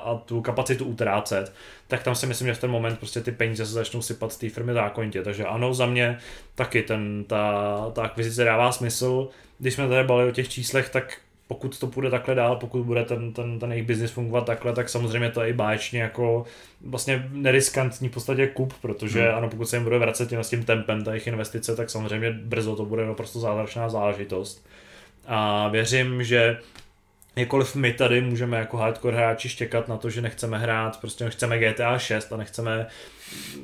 a 0.05 0.15
tu 0.15 0.41
kapacitu 0.41 0.85
utrácet, 0.85 1.53
tak 1.87 2.03
tam 2.03 2.15
si 2.15 2.25
myslím, 2.27 2.47
že 2.47 2.53
v 2.53 2.61
ten 2.61 2.71
moment 2.71 2.99
prostě 2.99 3.21
ty 3.21 3.31
peníze 3.31 3.65
se 3.65 3.71
začnou 3.71 4.01
sypat 4.01 4.33
z 4.33 4.37
té 4.37 4.49
firmy 4.49 4.73
zákonitě. 4.73 5.21
Takže 5.23 5.45
ano, 5.45 5.73
za 5.73 5.85
mě 5.85 6.17
taky 6.55 6.81
ten, 6.81 7.23
ta, 7.27 7.91
ta 7.93 8.03
akvizice 8.03 8.43
dává 8.43 8.71
smysl. 8.71 9.27
Když 9.59 9.73
jsme 9.73 9.87
tady 9.89 10.07
bali 10.07 10.29
o 10.29 10.31
těch 10.31 10.49
číslech, 10.49 10.89
tak 10.89 11.17
pokud 11.47 11.79
to 11.79 11.87
půjde 11.87 12.09
takhle 12.09 12.35
dál, 12.35 12.55
pokud 12.55 12.83
bude 12.83 13.05
ten, 13.05 13.33
ten, 13.33 13.59
ten 13.59 13.71
jejich 13.71 13.87
biznis 13.87 14.11
fungovat 14.11 14.45
takhle, 14.45 14.73
tak 14.73 14.89
samozřejmě 14.89 15.29
to 15.29 15.41
je 15.41 15.49
i 15.49 15.53
báječně 15.53 16.01
jako 16.01 16.45
vlastně 16.81 17.29
neriskantní 17.31 18.09
v 18.09 18.11
podstatě 18.11 18.47
kup, 18.47 18.73
protože 18.81 19.21
Hmm. 19.21 19.37
ano, 19.37 19.49
pokud 19.49 19.65
se 19.65 19.75
jim 19.75 19.83
bude 19.83 19.99
vracet 19.99 20.29
tím, 20.29 20.39
s 20.39 20.49
tím 20.49 20.63
tempem 20.63 21.03
ta 21.03 21.11
jejich 21.11 21.27
investice, 21.27 21.75
tak 21.75 21.89
samozřejmě 21.89 22.31
brzo 22.31 22.75
to 22.75 22.85
bude 22.85 23.05
naprosto 23.05 23.39
zázračná 23.39 23.89
záležitost. 23.89 24.65
A 25.27 25.67
věřím, 25.67 26.23
že 26.23 26.57
Jakkoliv 27.35 27.75
my 27.75 27.93
tady 27.93 28.21
můžeme 28.21 28.57
jako 28.57 28.77
hardcore 28.77 29.17
hráči 29.17 29.49
štěkat 29.49 29.87
na 29.87 29.97
to, 29.97 30.09
že 30.09 30.21
nechceme 30.21 30.57
hrát, 30.57 31.01
prostě 31.01 31.29
chceme 31.29 31.59
GTA 31.59 31.97
6 31.97 32.33
a 32.33 32.37
nechceme 32.37 32.87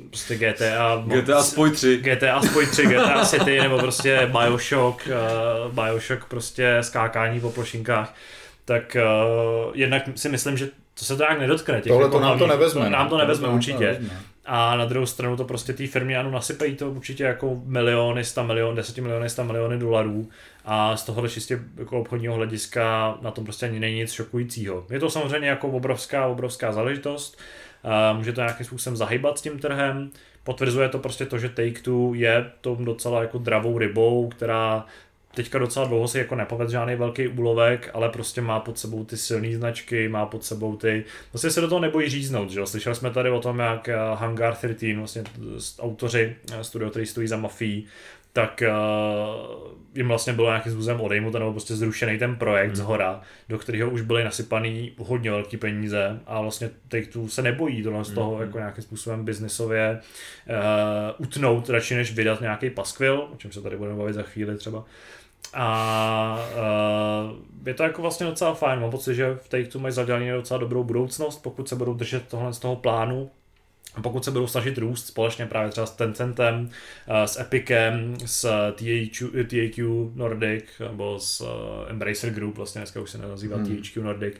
prostě 0.08 0.36
GTA... 0.36 1.04
GTA 1.06 1.42
Spoj 1.42 1.70
3. 1.70 1.96
GTA 1.96 2.42
Spoj 2.42 2.66
3, 2.66 2.82
GTA 2.86 3.24
City, 3.24 3.60
nebo 3.60 3.78
prostě 3.78 4.30
Bioshock, 4.32 5.08
uh, 5.66 5.84
Bioshock 5.84 6.24
prostě 6.24 6.78
skákání 6.80 7.40
po 7.40 7.50
plošinkách, 7.50 8.14
tak 8.64 8.96
uh, 9.66 9.72
jednak 9.76 10.02
si 10.14 10.28
myslím, 10.28 10.56
že 10.56 10.68
to 10.98 11.04
se 11.04 11.16
to 11.16 11.22
nějak 11.22 11.38
nedotkne. 11.38 11.80
Těch 11.80 11.92
Tohle 11.92 12.06
jako 12.06 12.18
to 12.18 12.24
nám 12.24 12.38
to 12.38 12.46
nevezme. 12.46 12.84
To, 12.84 12.90
nám 12.90 13.08
to 13.08 13.14
no. 13.14 13.20
nevezme 13.20 13.42
Tohle 13.42 13.56
určitě. 13.56 13.84
nevezme. 13.84 14.20
A 14.44 14.76
na 14.76 14.84
druhou 14.84 15.06
stranu 15.06 15.36
to 15.36 15.44
prostě 15.44 15.72
té 15.72 15.86
firmě 15.86 16.18
ano 16.18 16.30
nasypají 16.30 16.76
to 16.76 16.90
určitě 16.90 17.24
jako 17.24 17.60
miliony, 17.64 18.24
100 18.24 18.44
milion, 18.44 18.74
10 18.74 18.98
miliony, 18.98 19.30
100 19.30 19.44
miliony 19.44 19.78
dolarů 19.78 20.28
a 20.64 20.96
z 20.96 21.04
tohohle 21.04 21.30
čistě 21.30 21.60
jako 21.76 22.00
obchodního 22.00 22.34
hlediska 22.34 23.14
na 23.22 23.30
tom 23.30 23.44
prostě 23.44 23.66
ani 23.66 23.80
není 23.80 23.96
nic 23.96 24.12
šokujícího. 24.12 24.86
Je 24.90 25.00
to 25.00 25.10
samozřejmě 25.10 25.48
jako 25.48 25.68
obrovská, 25.68 26.26
obrovská 26.26 26.72
záležitost, 26.72 27.38
může 28.12 28.32
to 28.32 28.40
nějakým 28.40 28.66
způsobem 28.66 28.96
zahybat 28.96 29.38
s 29.38 29.42
tím 29.42 29.58
trhem, 29.58 30.10
potvrzuje 30.44 30.88
to 30.88 30.98
prostě 30.98 31.26
to, 31.26 31.38
že 31.38 31.48
Take-Two 31.48 32.14
je 32.14 32.50
tom 32.60 32.84
docela 32.84 33.22
jako 33.22 33.38
dravou 33.38 33.78
rybou, 33.78 34.28
která 34.28 34.86
teďka 35.34 35.58
docela 35.58 35.86
dlouho 35.86 36.08
si 36.08 36.18
jako 36.18 36.34
nepoved 36.34 36.70
žádný 36.70 36.96
velký 36.96 37.28
úlovek, 37.28 37.90
ale 37.94 38.08
prostě 38.08 38.40
má 38.40 38.60
pod 38.60 38.78
sebou 38.78 39.04
ty 39.04 39.16
silné 39.16 39.56
značky, 39.56 40.08
má 40.08 40.26
pod 40.26 40.44
sebou 40.44 40.76
ty, 40.76 41.04
vlastně 41.32 41.50
se 41.50 41.60
do 41.60 41.68
toho 41.68 41.80
nebojí 41.80 42.08
říznout, 42.08 42.50
že? 42.50 42.66
Slyšeli 42.66 42.94
jsme 42.94 43.10
tady 43.10 43.30
o 43.30 43.40
tom, 43.40 43.58
jak 43.58 43.88
eh, 43.88 43.96
Hangar 44.14 44.54
13, 44.54 44.96
vlastně 44.98 45.24
autoři, 45.78 46.36
eh, 46.52 46.64
studio, 46.64 46.90
který 46.90 47.06
stojí 47.06 47.28
za 47.28 47.36
mafií, 47.36 47.86
tak 48.32 48.62
uh, 48.68 49.72
jim 49.94 50.08
vlastně 50.08 50.32
bylo 50.32 50.48
nějakým 50.48 50.72
způsobem 50.72 51.00
odejmut 51.00 51.32
nebo 51.32 51.52
prostě 51.52 51.74
zrušený 51.74 52.18
ten 52.18 52.36
projekt 52.36 52.66
hmm. 52.66 52.76
z 52.76 52.80
hora, 52.80 53.20
do 53.48 53.58
kterého 53.58 53.90
už 53.90 54.00
byly 54.00 54.24
nasypaný 54.24 54.92
hodně 54.98 55.30
velký 55.30 55.56
peníze 55.56 56.20
a 56.26 56.40
vlastně 56.40 56.70
Take-Two 56.88 57.26
se 57.26 57.42
nebojí 57.42 57.82
tohle 57.82 58.04
z 58.04 58.10
toho 58.10 58.42
jako 58.42 58.58
nějakým 58.58 58.84
způsobem 58.84 59.24
biznisově 59.24 60.00
uh, 60.48 61.26
utnout, 61.26 61.70
radši 61.70 61.94
než 61.94 62.14
vydat 62.14 62.40
nějaký 62.40 62.70
paskvil, 62.70 63.28
o 63.32 63.36
čem 63.36 63.52
se 63.52 63.62
tady 63.62 63.76
budeme 63.76 63.96
bavit 63.96 64.12
za 64.12 64.22
chvíli 64.22 64.56
třeba. 64.56 64.84
A 65.54 66.46
uh, 66.54 67.66
je 67.66 67.74
to 67.74 67.82
jako 67.82 68.02
vlastně 68.02 68.26
docela 68.26 68.54
fajn, 68.54 68.80
mám 68.80 68.90
pocit, 68.90 69.14
že 69.14 69.34
v 69.34 69.48
Take-Two 69.50 69.80
mají 69.80 69.94
zadělaný 69.94 70.30
docela 70.30 70.60
dobrou 70.60 70.84
budoucnost, 70.84 71.42
pokud 71.42 71.68
se 71.68 71.76
budou 71.76 71.94
držet 71.94 72.28
tohle 72.28 72.52
z 72.52 72.58
toho 72.58 72.76
plánu, 72.76 73.30
pokud 74.02 74.24
se 74.24 74.30
budou 74.30 74.46
snažit 74.46 74.78
růst 74.78 75.06
společně 75.06 75.46
právě 75.46 75.70
třeba 75.70 75.86
s 75.86 75.90
Tencentem, 75.90 76.70
eh, 77.08 77.28
s 77.28 77.40
Epicem, 77.40 78.16
s 78.24 78.72
THQ, 78.74 79.44
THQ 79.44 80.10
Nordic, 80.14 80.64
nebo 80.80 81.18
s 81.18 81.40
eh, 81.40 81.90
Embracer 81.90 82.30
Group, 82.30 82.56
vlastně 82.56 82.78
dneska 82.78 83.00
už 83.00 83.10
se 83.10 83.18
nenazývá 83.18 83.56
Hmm. 83.56 83.66
THQ 83.66 84.02
Nordic, 84.02 84.34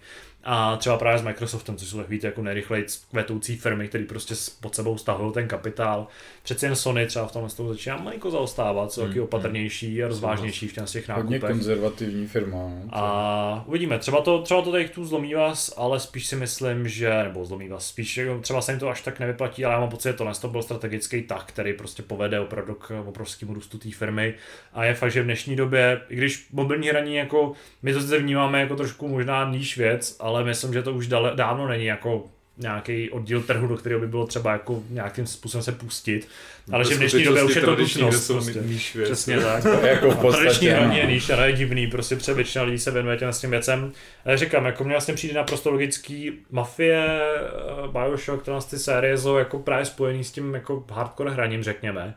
a 0.44 0.76
třeba 0.76 0.98
právě 0.98 1.18
s 1.18 1.22
Microsoftem, 1.22 1.76
což 1.76 1.88
jsou 1.88 1.96
takový 1.96 2.20
jako 2.22 2.42
nejrychleji 2.42 2.86
kvetoucí 3.10 3.56
firmy, 3.56 3.88
které 3.88 4.04
prostě 4.04 4.34
pod 4.60 4.74
sebou 4.74 4.98
stahují 4.98 5.32
ten 5.32 5.48
kapitál. 5.48 6.06
Přece 6.42 6.66
jen 6.66 6.76
Sony 6.76 7.06
třeba 7.06 7.26
v 7.26 7.32
tomhle 7.32 7.50
toho 7.50 7.68
začíná 7.68 7.96
malinko 7.96 8.30
zaostávat, 8.30 8.92
jsou 8.92 9.00
taky 9.00 9.12
Hmm, 9.14 9.22
opatrnější 9.24 10.04
a 10.04 10.08
rozvážnější 10.08 10.68
v 10.68 10.72
těch, 10.74 10.90
těch 10.90 11.08
Hodně 11.08 11.36
nákupech. 11.36 11.50
konzervativní 11.50 12.26
firma. 12.26 12.58
No. 12.58 12.82
A 12.92 13.64
uvidíme, 13.66 13.98
třeba 13.98 14.20
to, 14.20 14.42
třeba 14.42 14.62
to 14.62 14.70
tady 14.72 14.88
tu 14.88 15.04
zlomí 15.04 15.34
vás, 15.34 15.74
ale 15.76 16.00
spíš 16.00 16.26
si 16.26 16.36
myslím, 16.36 16.88
že, 16.88 17.22
nebo 17.22 17.44
zlomí 17.44 17.68
vás, 17.68 17.86
spíš 17.86 18.20
třeba 18.40 18.60
se 18.60 18.72
jim 18.72 18.78
to 18.78 18.88
až 18.88 19.00
tak 19.02 19.20
nevyplatí, 19.20 19.64
ale 19.64 19.74
já 19.74 19.80
mám 19.80 19.88
pocit, 19.88 20.08
že 20.08 20.12
tohle 20.12 20.34
to 20.34 20.48
byl 20.48 20.62
strategický 20.62 21.22
tak, 21.22 21.44
který 21.44 21.72
prostě 21.72 22.02
povede 22.02 22.40
opravdu 22.40 22.74
k 22.74 23.04
obrovskému 23.08 23.54
růstu 23.54 23.78
té 23.78 23.90
firmy. 23.90 24.34
A 24.72 24.84
je 24.84 24.94
fakt, 24.94 25.12
že 25.12 25.22
v 25.22 25.24
dnešní 25.24 25.56
době, 25.56 26.00
i 26.08 26.16
když 26.16 26.48
mobilní 26.52 26.88
hraní 26.88 27.14
jako, 27.14 27.52
my 27.82 27.92
to 27.92 28.00
zde 28.00 28.18
vnímáme 28.18 28.60
jako 28.60 28.76
trošku 28.76 29.08
možná 29.08 29.50
níž 29.50 29.76
věc, 29.76 30.16
ale 30.20 30.44
myslím, 30.44 30.72
že 30.72 30.82
to 30.82 30.92
už 30.92 31.06
dale, 31.06 31.32
dávno 31.34 31.68
není 31.68 31.84
jako 31.84 32.30
nějaký 32.56 33.10
oddíl 33.10 33.42
trhu, 33.42 33.66
do 33.66 33.76
kterého 33.76 34.00
by 34.00 34.06
bylo 34.06 34.26
třeba 34.26 34.52
jako 34.52 34.82
nějakým 34.90 35.26
způsobem 35.26 35.62
se 35.62 35.72
pustit, 35.72 36.28
ale 36.72 36.84
že 36.84 36.94
v 36.94 36.98
dnešní 36.98 37.24
době 37.24 37.42
už 37.42 37.54
je 37.54 37.60
to 37.60 37.66
tradiční, 37.66 38.02
nutnost. 38.02 38.26
Prostě. 38.26 38.60
níž 38.64 38.94
věc. 38.94 39.08
Přesně 39.08 39.40
tak. 39.40 39.64
jako 39.82 40.10
v 40.10 40.16
Tradiční 40.16 40.22
podstatě, 40.22 40.72
hraní 40.72 40.96
je 40.96 41.04
no. 41.04 41.10
níž, 41.10 41.30
ale 41.30 41.50
je 41.50 41.56
divný, 41.56 41.86
prostě 41.86 42.16
protože 42.16 42.34
většina 42.34 42.64
lidí 42.64 42.78
se 42.78 42.90
věnuje 42.90 43.16
těm 43.16 43.32
s 43.32 43.40
tím 43.40 43.50
věcem. 43.50 43.92
Ale 44.24 44.38
říkám, 44.38 44.64
jako 44.64 44.84
mně 44.84 44.92
vlastně 44.92 45.14
přijde 45.14 45.34
naprosto 45.34 45.70
logický 45.70 46.32
Mafie, 46.50 47.20
eh, 47.20 47.88
Bioshock, 47.88 48.44
tyhle 48.44 48.60
ty 48.70 48.78
série 48.78 49.18
jsou 49.18 49.36
jako 49.36 49.58
právě 49.58 49.84
spojený 49.84 50.24
s 50.24 50.32
tím 50.32 50.54
jako 50.54 50.84
hardcore 50.90 51.30
hraním, 51.30 51.62
řekněme. 51.62 52.14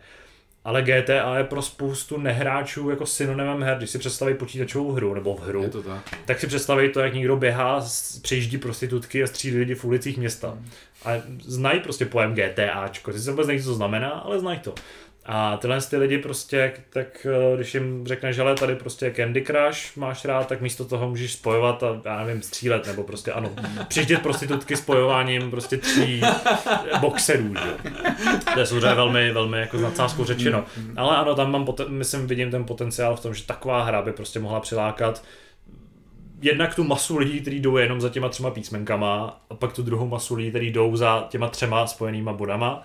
Ale 0.65 0.81
GTA 0.81 1.37
je 1.37 1.43
pro 1.43 1.61
spoustu 1.61 2.17
nehráčů 2.17 2.89
jako 2.89 3.05
synonymem 3.05 3.63
her, 3.63 3.77
když 3.77 3.89
si 3.89 3.99
představí 3.99 4.33
počítačovou 4.33 4.91
hru 4.91 5.13
nebo 5.13 5.35
v 5.35 5.39
hru, 5.41 5.63
Je 5.63 5.69
to 5.69 5.83
tak. 5.83 6.17
tak 6.25 6.39
si 6.39 6.47
představí 6.47 6.89
to, 6.91 6.99
jak 6.99 7.13
někdo 7.13 7.35
běhá, 7.37 7.85
přejíždí 8.21 8.57
prostitutky 8.57 9.23
a 9.23 9.27
střílí 9.27 9.57
lidi 9.57 9.75
v 9.75 9.85
ulicích 9.85 10.17
města. 10.17 10.57
A 11.05 11.11
znají 11.39 11.79
prostě 11.79 12.05
pojem 12.05 12.35
GTAčko, 12.35 13.11
ty 13.13 13.19
se 13.19 13.31
vůbec 13.31 13.47
neví, 13.47 13.63
co 13.63 13.69
to 13.69 13.75
znamená, 13.75 14.09
ale 14.09 14.39
znají 14.39 14.59
to. 14.59 14.75
A 15.27 15.57
tyhle 15.57 15.81
ty 15.81 15.97
lidi 15.97 16.17
prostě, 16.17 16.73
tak 16.89 17.27
eh, 17.29 17.55
když 17.55 17.73
jim 17.73 18.07
řekneš, 18.07 18.35
že 18.35 18.43
tady 18.59 18.75
prostě 18.75 19.13
Candy 19.15 19.41
Crush 19.41 19.97
máš 19.97 20.25
rád, 20.25 20.47
tak 20.47 20.61
místo 20.61 20.85
toho 20.85 21.09
můžeš 21.09 21.33
spojovat 21.33 21.83
a 21.83 22.01
já 22.05 22.23
nevím, 22.25 22.41
střílet, 22.41 22.87
nebo 22.87 23.03
prostě 23.03 23.31
ano, 23.31 23.49
přiždět 23.87 24.21
prostitutky 24.21 24.77
spojováním 24.77 25.51
prostě 25.51 25.77
tří 25.77 26.21
boxerů, 27.01 27.53
že? 27.53 27.91
To 28.53 28.59
je 28.59 28.65
samozřejmě 28.65 28.95
velmi, 28.95 29.31
velmi 29.31 29.59
jako 29.59 29.77
nadsázkou 29.77 30.25
řečeno. 30.25 30.65
Ale 30.95 31.17
ano, 31.17 31.35
tam 31.35 31.51
mám, 31.51 31.65
poten- 31.65 31.89
myslím, 31.89 32.27
vidím 32.27 32.51
ten 32.51 32.63
potenciál 32.63 33.15
v 33.15 33.19
tom, 33.21 33.33
že 33.33 33.43
taková 33.43 33.83
hra 33.83 34.01
by 34.01 34.11
prostě 34.11 34.39
mohla 34.39 34.59
přilákat 34.59 35.23
jednak 36.41 36.75
tu 36.75 36.83
masu 36.83 37.17
lidí, 37.17 37.41
kteří 37.41 37.59
jdou 37.59 37.77
jenom 37.77 38.01
za 38.01 38.09
těma 38.09 38.29
třema 38.29 38.51
písmenkama, 38.51 39.41
a 39.49 39.55
pak 39.55 39.73
tu 39.73 39.83
druhou 39.83 40.07
masu 40.07 40.35
lidí, 40.35 40.49
kteří 40.49 40.71
jdou 40.71 40.95
za 40.95 41.25
těma 41.29 41.47
třema 41.47 41.87
spojenýma 41.87 42.33
bodama. 42.33 42.83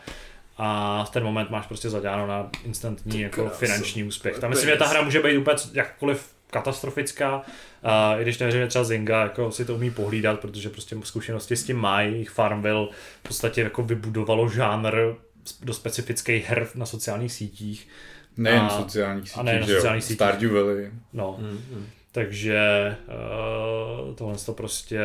A 0.62 1.04
v 1.04 1.10
ten 1.10 1.24
moment 1.24 1.50
máš 1.50 1.66
prostě 1.66 1.90
zaděláno 1.90 2.26
na 2.26 2.50
instantní 2.64 3.20
jako 3.20 3.42
krása. 3.42 3.56
finanční 3.58 4.04
úspěch. 4.04 4.38
Tam 4.38 4.50
myslím, 4.50 4.68
že 4.70 4.76
ta 4.76 4.86
hra 4.86 5.02
může 5.02 5.20
být 5.22 5.36
úplně 5.36 5.56
jakkoliv 5.72 6.30
katastrofická, 6.50 7.42
a 7.82 8.16
i 8.18 8.22
když 8.22 8.38
nevěřím, 8.38 8.60
že 8.60 8.66
třeba 8.66 8.84
Zynga 8.84 9.22
jako 9.22 9.50
si 9.52 9.64
to 9.64 9.74
umí 9.74 9.90
pohlídat, 9.90 10.40
protože 10.40 10.68
prostě 10.70 10.96
zkušenosti 11.04 11.56
s 11.56 11.64
tím 11.64 11.76
mají, 11.76 12.12
jejich 12.12 12.30
Farmville 12.30 12.88
v 13.20 13.28
podstatě 13.28 13.60
jako 13.60 13.82
vybudovalo 13.82 14.48
žánr 14.48 14.96
do 15.62 15.74
specifických 15.74 16.48
her 16.48 16.66
na 16.74 16.86
sociálních 16.86 17.32
sítích. 17.32 17.88
Nejen 18.36 18.60
A- 18.62 18.68
sociálních 18.70 19.24
a 19.24 19.26
sítích, 19.26 19.42
nejen 19.44 19.60
na 19.60 19.66
že 19.66 19.72
jo. 19.72 19.78
sociálních 19.78 20.04
sítích. 20.04 20.16
Stardew 20.16 20.52
Valley. 20.52 20.90
No, 21.12 21.36
Mm, 21.38 21.46
mm. 21.48 21.86
takže 22.12 22.58
uh, 24.08 24.14
tohle 24.14 24.36
to 24.46 24.52
prostě 24.52 25.00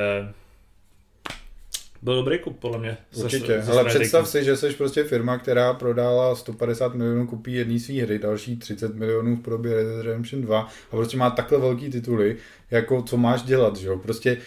byl 2.02 2.16
dobrý 2.16 2.40
kup, 2.40 2.60
podle 2.60 2.80
mě. 2.80 2.98
Určitě, 3.16 3.62
ze 3.62 3.72
ale 3.72 3.86
představ 3.86 4.30
si, 4.30 4.44
že 4.44 4.58
jsi 4.58 4.74
prostě 4.74 5.04
firma, 5.04 5.38
která 5.38 5.74
prodala 5.74 6.36
150 6.36 6.96
milionů 6.96 7.28
kopí 7.28 7.54
jedné 7.54 7.80
své 7.80 8.02
hry, 8.02 8.20
další 8.20 8.58
30 8.58 8.96
milionů 8.96 9.36
v 9.36 9.42
podobě 9.42 9.74
Red 9.74 9.88
Dead 9.88 10.06
Redemption 10.06 10.42
2 10.42 10.60
a 10.62 10.96
prostě 10.96 11.18
má 11.18 11.30
takhle 11.30 11.60
velký 11.60 11.90
tituly, 11.90 12.38
jako 12.72 13.02
co 13.02 13.18
máš 13.18 13.42
dělat, 13.42 13.78
že 13.78 13.88
jo, 13.88 13.98
prostě 13.98 14.38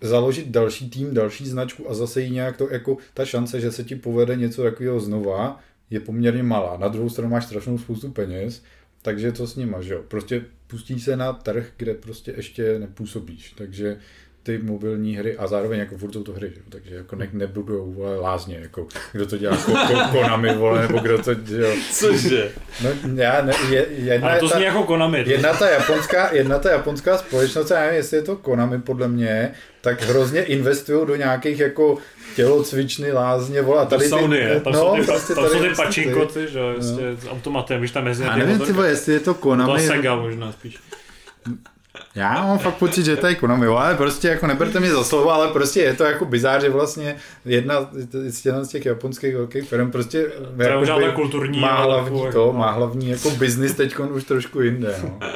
založit 0.00 0.48
další 0.48 0.90
tým, 0.90 1.14
další 1.14 1.46
značku 1.48 1.90
a 1.90 1.94
zase 1.94 2.22
jí 2.22 2.30
nějak 2.30 2.56
to, 2.56 2.68
jako 2.70 2.96
ta 3.14 3.24
šance, 3.24 3.60
že 3.60 3.72
se 3.72 3.84
ti 3.84 3.96
povede 3.96 4.36
něco 4.36 4.62
takového 4.62 5.00
znova, 5.00 5.60
je 5.90 6.00
poměrně 6.00 6.42
malá. 6.42 6.76
Na 6.76 6.88
druhou 6.88 7.08
stranu 7.08 7.30
máš 7.30 7.44
strašnou 7.44 7.78
spoustu 7.78 8.10
peněz, 8.10 8.62
takže 9.02 9.32
co 9.32 9.46
s 9.46 9.56
nima, 9.56 9.80
že 9.80 9.94
jo? 9.94 10.02
Prostě 10.08 10.44
pustí 10.66 11.00
se 11.00 11.16
na 11.16 11.32
trh, 11.32 11.72
kde 11.76 11.94
prostě 11.94 12.34
ještě 12.36 12.78
nepůsobíš, 12.78 13.52
takže 13.52 13.98
ty 14.42 14.58
mobilní 14.58 15.16
hry 15.16 15.36
a 15.36 15.46
zároveň 15.46 15.78
jako 15.78 15.96
furt 15.98 16.12
jsou 16.12 16.22
to 16.22 16.32
hry, 16.32 16.52
že? 16.54 16.60
takže 16.68 16.94
jako 16.94 17.16
ne, 17.16 17.28
nebudou 17.32 17.92
vole 17.92 18.16
lázně, 18.16 18.58
jako 18.62 18.86
kdo 19.12 19.26
to 19.26 19.36
dělá, 19.38 19.56
ko, 19.56 19.72
ko, 19.72 20.00
Konami, 20.12 20.54
vole, 20.54 20.82
nebo 20.82 20.98
kdo 20.98 21.18
to, 21.22 21.30
jo. 21.30 21.74
Cože? 21.92 22.52
No, 22.84 22.90
já 23.14 23.42
ne, 23.42 23.52
je, 23.70 23.86
jedna, 23.90 24.28
Ale 24.28 24.38
to 24.38 24.44
je 24.44 24.50
ta, 24.50 24.56
zní 24.56 24.64
jako 24.64 24.82
Konami. 24.82 25.24
to- 25.24 25.30
jedna, 25.30 25.52
ta 25.54 25.70
japonská, 25.70 26.34
jedna 26.34 26.58
ta 26.58 26.70
japonská 26.70 27.18
společnost, 27.18 27.70
já 27.70 27.80
nevím, 27.80 27.96
jestli 27.96 28.16
je 28.16 28.22
to 28.22 28.36
Konami 28.36 28.80
podle 28.80 29.08
mě, 29.08 29.52
tak 29.80 30.02
hrozně 30.02 30.42
investují 30.42 31.06
do 31.06 31.16
nějakých 31.16 31.58
jako 31.58 31.98
tělocvičny, 32.36 33.12
lázně, 33.12 33.62
vole, 33.62 33.80
a 33.80 33.84
Do 33.84 33.90
tady 33.90 34.08
sauny, 34.08 34.36
je. 34.36 34.60
tam 34.60 34.74
jsou 34.74 34.96
ty, 34.96 35.02
prostě 35.02 35.34
tam 35.34 35.44
jsou 35.44 35.50
tady 35.50 35.60
ty 35.60 35.66
prostě 35.66 35.82
pačinko, 35.84 36.26
ty, 36.26 36.48
že 36.48 36.58
jo, 36.58 36.72
prostě 36.74 37.02
s 37.20 37.28
automatem, 37.28 37.80
víš 37.80 37.90
tam 37.90 38.04
mezi 38.04 38.22
Já 38.24 38.32
ty 38.32 38.38
nevím, 38.38 38.58
ty 38.58 38.72
jestli 38.86 39.12
je 39.12 39.20
to 39.20 39.34
To 39.34 39.40
Konami, 39.40 39.80
Sega 39.86 40.16
možná 40.16 40.52
spíš. 40.52 40.78
Já 42.14 42.46
mám 42.46 42.58
fakt 42.58 42.74
pocit, 42.74 43.04
že 43.04 43.16
to 43.16 43.26
je 43.26 43.34
Konami, 43.34 43.66
ale 43.66 43.94
prostě 43.94 44.28
jako 44.28 44.46
neberte 44.46 44.80
mě 44.80 44.90
za 44.90 45.04
slovo, 45.04 45.30
ale 45.30 45.48
prostě 45.48 45.80
je 45.80 45.94
to 45.94 46.04
jako 46.04 46.24
bizár, 46.24 46.60
že 46.60 46.70
vlastně 46.70 47.16
jedna 47.44 47.90
z 48.62 48.68
těch, 48.68 48.86
japonských 48.86 49.36
velkých 49.36 49.68
firm 49.68 49.90
prostě 49.90 50.32
jakoby 50.56 50.86
ta 50.86 51.12
kulturní, 51.12 51.60
má 51.60 51.68
ale 51.68 51.94
hlavní 51.94 52.04
takovou 52.04 52.20
to, 52.20 52.26
jako- 52.26 52.52
má 52.58 52.70
hlavní 52.70 53.10
jako 53.10 53.30
business 53.30 53.74
teď 53.74 53.98
už 53.98 54.24
trošku 54.24 54.60
jinde, 54.60 54.94
no. 55.02 55.18
Tak 55.20 55.30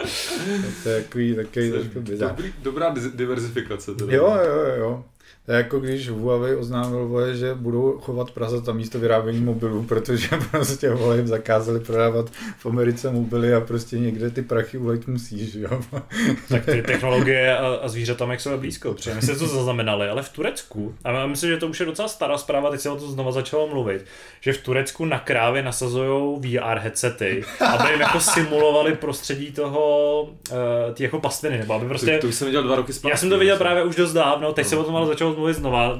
to 0.82 0.88
je 0.88 1.02
takový, 1.02 1.34
takový 1.34 1.70
trošku 1.70 2.00
bizár. 2.00 2.28
Dobrý, 2.30 2.52
dobrá 2.62 2.94
diverzifikace. 3.14 3.94
Teda. 3.94 4.12
Jo, 4.14 4.38
jo, 4.46 4.74
jo. 4.78 5.04
To 5.46 5.52
je 5.52 5.58
jako 5.58 5.80
když 5.80 6.08
Huawei 6.08 6.54
oznámil, 6.54 7.08
vole, 7.08 7.36
že 7.36 7.54
budou 7.54 7.98
chovat 7.98 8.30
prasata 8.30 8.72
místo 8.72 8.98
vyrábění 8.98 9.40
mobilů, 9.40 9.82
protože 9.82 10.28
prostě 10.50 10.90
vole, 10.90 11.16
jim 11.16 11.26
zakázali 11.26 11.80
prodávat 11.80 12.30
v 12.58 12.66
Americe 12.66 13.10
mobily 13.10 13.54
a 13.54 13.60
prostě 13.60 13.98
někde 13.98 14.30
ty 14.30 14.42
prachy 14.42 14.78
ulejt 14.78 15.08
musíš, 15.08 15.54
jo. 15.54 15.80
Tak 16.48 16.64
ty 16.64 16.82
technologie 16.82 17.58
a, 17.58 17.66
a 17.66 17.88
zvířata 17.88 18.26
jak 18.30 18.40
jsou 18.40 18.58
blízko, 18.58 18.92
protože 18.94 19.14
my 19.14 19.22
jsme 19.22 19.34
to 19.34 19.46
zaznamenali, 19.46 20.08
ale 20.08 20.22
v 20.22 20.28
Turecku, 20.28 20.94
a 21.04 21.26
myslím, 21.26 21.50
že 21.50 21.56
to 21.56 21.66
už 21.66 21.80
je 21.80 21.86
docela 21.86 22.08
stará 22.08 22.38
zpráva, 22.38 22.70
teď 22.70 22.80
se 22.80 22.90
o 22.90 22.96
to 22.96 23.10
znova 23.10 23.32
začalo 23.32 23.68
mluvit, 23.68 24.06
že 24.40 24.52
v 24.52 24.58
Turecku 24.58 25.04
na 25.04 25.18
krávě 25.18 25.62
nasazují 25.62 26.40
VR 26.40 26.78
headsety, 26.78 27.44
aby 27.60 27.90
jim 27.90 28.00
jako 28.00 28.20
simulovali 28.20 28.94
prostředí 28.94 29.52
toho, 29.52 30.22
uh, 30.22 30.58
ty 30.94 31.02
jako 31.04 31.20
pastviny, 31.20 31.58
nebo 31.58 31.74
aby 31.74 31.88
prostě... 31.88 32.14
To, 32.14 32.20
to 32.20 32.26
už 32.26 32.34
jsem 32.34 32.46
viděl 32.46 32.62
dva 32.62 32.76
roky 32.76 32.92
zpátky. 32.92 33.10
Já 33.12 33.16
jsem 33.16 33.30
to 33.30 33.38
viděl 33.38 33.56
právě 33.56 33.84
už 33.84 33.96
dost 33.96 34.12
dávno, 34.12 34.52
teď 34.52 34.66
se 34.66 34.76
o 34.76 34.84
tom 34.84 34.96
ale 34.96 35.06
začalo 35.06 35.33
mluvit 35.36 35.54
znova. 35.54 35.98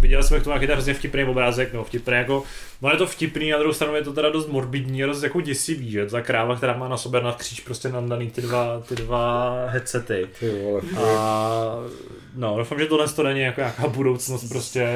Viděl 0.00 0.22
jsem 0.22 0.40
k 0.40 0.44
tomu 0.44 0.52
nějaký 0.52 0.66
ten 0.66 0.74
hrozně 0.74 0.94
vtipný 0.94 1.24
obrázek, 1.24 1.72
no 1.72 1.84
vtipný 1.84 2.14
jako, 2.14 2.42
ono 2.80 2.92
je 2.92 2.98
to 2.98 3.06
vtipný, 3.06 3.50
na 3.50 3.58
druhou 3.58 3.72
stranu 3.72 3.94
je 3.94 4.02
to 4.02 4.12
teda 4.12 4.30
dost 4.30 4.48
morbidní, 4.48 5.02
dost 5.02 5.22
jako 5.22 5.40
děsivý, 5.40 5.90
že 5.90 6.06
ta 6.06 6.20
kráva, 6.20 6.56
která 6.56 6.76
má 6.76 6.88
na 6.88 6.96
sobě 6.96 7.20
na 7.20 7.32
kříž 7.32 7.60
prostě 7.60 7.88
nandaný 7.88 8.30
ty 8.30 8.40
dva, 8.40 8.82
ty 8.88 8.96
dva 8.96 9.54
headsety. 9.66 10.26
Ty 10.40 10.62
vole, 10.62 10.80
A 11.02 11.74
no, 12.36 12.56
doufám, 12.56 12.78
že 12.78 12.86
tohle 12.86 13.08
to 13.08 13.22
není 13.22 13.40
jako 13.40 13.60
nějaká 13.60 13.88
budoucnost 13.88 14.48
prostě 14.48 14.88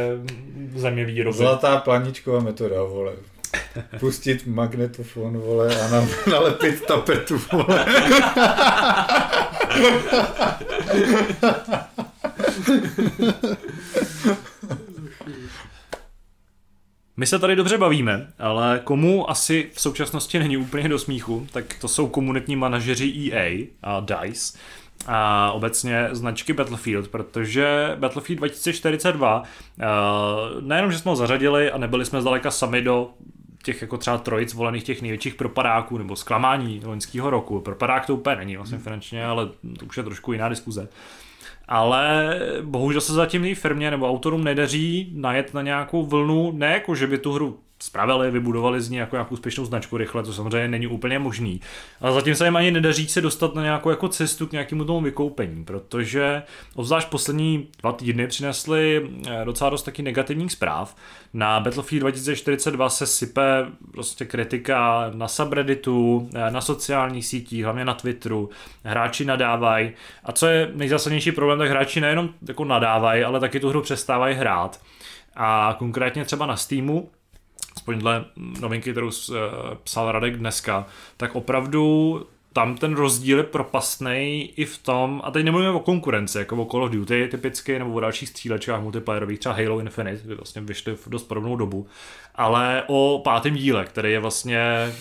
země 0.76 1.04
výroby. 1.04 1.38
Zlatá 1.38 1.76
planičková 1.76 2.40
metoda, 2.40 2.82
vole. 2.82 3.12
Pustit 4.00 4.46
magnetofon, 4.46 5.38
vole, 5.38 5.80
a 5.80 5.88
na, 5.88 6.06
nalepit 6.30 6.86
tapetu, 6.86 7.40
vole. 7.52 7.86
My 17.16 17.26
se 17.26 17.38
tady 17.38 17.56
dobře 17.56 17.78
bavíme, 17.78 18.32
ale 18.38 18.80
komu 18.84 19.30
asi 19.30 19.70
v 19.72 19.80
současnosti 19.80 20.38
není 20.38 20.56
úplně 20.56 20.88
do 20.88 20.98
smíchu, 20.98 21.46
tak 21.52 21.64
to 21.80 21.88
jsou 21.88 22.08
komunitní 22.08 22.56
manažeři 22.56 23.30
EA 23.32 23.66
a 23.82 24.00
DICE 24.00 24.58
a 25.06 25.52
obecně 25.52 26.08
značky 26.12 26.52
Battlefield, 26.52 27.08
protože 27.08 27.96
Battlefield 27.98 28.38
2042 28.38 29.42
eh, 29.42 29.84
nejenom, 30.60 30.92
že 30.92 30.98
jsme 30.98 31.10
ho 31.10 31.16
zařadili 31.16 31.70
a 31.70 31.78
nebyli 31.78 32.04
jsme 32.04 32.20
zdaleka 32.20 32.50
sami 32.50 32.82
do 32.82 33.10
těch 33.62 33.82
jako 33.82 33.98
třeba 33.98 34.18
trojic 34.18 34.54
volených 34.54 34.84
těch 34.84 35.02
největších 35.02 35.34
propadáků 35.34 35.98
nebo 35.98 36.16
zklamání 36.16 36.80
loňského 36.84 37.30
roku. 37.30 37.60
Propadák 37.60 38.06
to 38.06 38.14
úplně 38.14 38.36
není 38.36 38.56
vlastně 38.56 38.78
finančně, 38.78 39.24
ale 39.24 39.46
to 39.78 39.86
už 39.86 39.96
je 39.96 40.02
trošku 40.02 40.32
jiná 40.32 40.48
diskuze. 40.48 40.88
Ale 41.68 42.38
bohužel 42.62 43.00
se 43.00 43.12
zatím 43.12 43.42
té 43.42 43.54
firmě 43.54 43.90
nebo 43.90 44.08
autorům 44.08 44.44
nedaří 44.44 45.12
najet 45.16 45.54
na 45.54 45.62
nějakou 45.62 46.06
vlnu, 46.06 46.52
ne 46.52 46.72
jako, 46.72 46.94
že 46.94 47.06
by 47.06 47.18
tu 47.18 47.32
hru 47.32 47.58
spravili, 47.82 48.30
vybudovali 48.30 48.80
z 48.80 48.90
ní 48.90 48.96
jako 48.96 49.16
nějakou 49.16 49.32
úspěšnou 49.32 49.64
značku 49.64 49.96
rychle, 49.96 50.22
to 50.22 50.32
samozřejmě 50.32 50.68
není 50.68 50.86
úplně 50.86 51.18
možný. 51.18 51.60
Ale 52.00 52.12
zatím 52.12 52.34
se 52.34 52.44
jim 52.44 52.56
ani 52.56 52.70
nedaří 52.70 53.08
se 53.08 53.20
dostat 53.20 53.54
na 53.54 53.62
nějakou 53.62 53.90
jako 53.90 54.08
cestu 54.08 54.46
k 54.46 54.52
nějakému 54.52 54.84
tomu 54.84 55.00
vykoupení, 55.00 55.64
protože 55.64 56.42
obzvlášť 56.74 57.08
poslední 57.08 57.68
dva 57.80 57.92
týdny 57.92 58.26
přinesly 58.26 59.10
eh, 59.26 59.44
docela 59.44 59.70
dost 59.70 59.82
taky 59.82 60.02
negativních 60.02 60.52
zpráv. 60.52 60.96
Na 61.34 61.60
Battlefield 61.60 62.00
2042 62.00 62.88
se 62.88 63.06
sype 63.06 63.66
prostě 63.92 64.24
kritika 64.24 65.10
na 65.14 65.28
subredditu, 65.28 66.28
eh, 66.34 66.50
na 66.50 66.60
sociálních 66.60 67.26
sítích, 67.26 67.64
hlavně 67.64 67.84
na 67.84 67.94
Twitteru. 67.94 68.50
Hráči 68.84 69.24
nadávají. 69.24 69.92
A 70.24 70.32
co 70.32 70.46
je 70.46 70.70
nejzásadnější 70.74 71.32
problém, 71.32 71.58
tak 71.58 71.70
hráči 71.70 72.00
nejenom 72.00 72.28
jako 72.48 72.64
nadávají, 72.64 73.24
ale 73.24 73.40
taky 73.40 73.60
tu 73.60 73.68
hru 73.68 73.82
přestávají 73.82 74.34
hrát. 74.36 74.80
A 75.36 75.76
konkrétně 75.78 76.24
třeba 76.24 76.46
na 76.46 76.56
Steamu, 76.56 77.10
aspoň 77.82 77.98
dle 77.98 78.24
novinky, 78.60 78.92
kterou 78.92 79.10
eh, 79.10 79.34
psal 79.84 80.12
Radek 80.12 80.36
dneska, 80.36 80.86
tak 81.16 81.34
opravdu 81.34 82.26
tam 82.52 82.76
ten 82.76 82.94
rozdíl 82.94 83.38
je 83.38 83.44
propastný 83.44 84.52
i 84.56 84.64
v 84.64 84.78
tom, 84.78 85.20
a 85.24 85.30
teď 85.30 85.44
nemluvíme 85.44 85.70
o 85.70 85.80
konkurenci, 85.80 86.38
jako 86.38 86.56
o 86.56 86.70
Call 86.70 86.84
of 86.84 86.90
Duty 86.90 87.28
typicky, 87.30 87.78
nebo 87.78 87.92
o 87.92 88.00
dalších 88.00 88.28
střílečkách 88.28 88.82
multiplayerových, 88.82 89.38
třeba 89.38 89.54
Halo 89.54 89.80
Infinite, 89.80 90.20
kdy 90.24 90.34
vlastně 90.34 90.62
vyšly 90.62 90.96
v 90.96 91.08
dost 91.08 91.22
podobnou 91.22 91.56
dobu, 91.56 91.86
ale 92.34 92.82
o 92.86 93.20
pátém 93.24 93.54
díle, 93.54 93.84
který 93.84 94.12
je 94.12 94.20
vlastně 94.20 94.92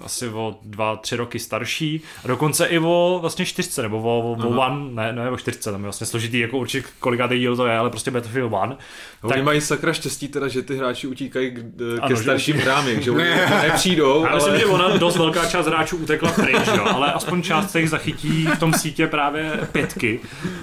asi 0.00 0.28
o 0.28 0.58
dva, 0.62 0.96
tři 0.96 1.16
roky 1.16 1.38
starší 1.38 2.02
a 2.24 2.28
dokonce 2.28 2.66
i 2.66 2.78
o 2.78 3.18
vlastně 3.20 3.46
čtyřce, 3.46 3.82
nebo 3.82 4.02
o, 4.02 4.32
o, 4.32 4.48
o 4.48 4.48
One, 4.48 4.90
ne, 4.90 5.12
ne 5.12 5.30
o 5.30 5.36
čtyřce, 5.36 5.72
tam 5.72 5.80
je 5.80 5.84
vlastně 5.84 6.06
složitý 6.06 6.38
jako 6.38 6.58
určit 6.58 6.84
kolikátý 6.98 7.38
díl 7.38 7.56
to 7.56 7.66
je, 7.66 7.78
ale 7.78 7.90
prostě 7.90 8.10
Battlefield 8.10 8.52
One. 8.52 8.76
No, 9.22 9.28
tak... 9.28 9.36
Oni 9.36 9.42
mají 9.42 9.60
sakra 9.60 9.92
štěstí 9.92 10.28
teda, 10.28 10.48
že 10.48 10.62
ty 10.62 10.76
hráči 10.76 11.06
utíkají 11.06 11.50
k, 11.50 11.56
ke 11.56 12.00
ano, 12.00 12.16
starším 12.16 12.56
že... 12.56 12.62
hrám, 12.62 12.86
že 13.00 13.10
oni 13.10 13.24
nepřijdou. 13.62 14.24
Já 14.24 14.30
ale... 14.30 14.36
myslím, 14.36 14.58
že 14.58 14.66
ona 14.66 14.96
dost 14.96 15.16
velká 15.16 15.46
část 15.46 15.66
hráčů 15.66 15.96
utekla 15.96 16.32
pryč, 16.32 16.68
jo, 16.82 16.94
ale 16.94 17.12
aspoň 17.12 17.42
část 17.42 17.70
se 17.70 17.80
jich 17.80 17.90
zachytí 17.90 18.46
v 18.46 18.58
tom 18.58 18.72
sítě 18.72 19.06
právě 19.06 19.68
pětky, 19.72 20.20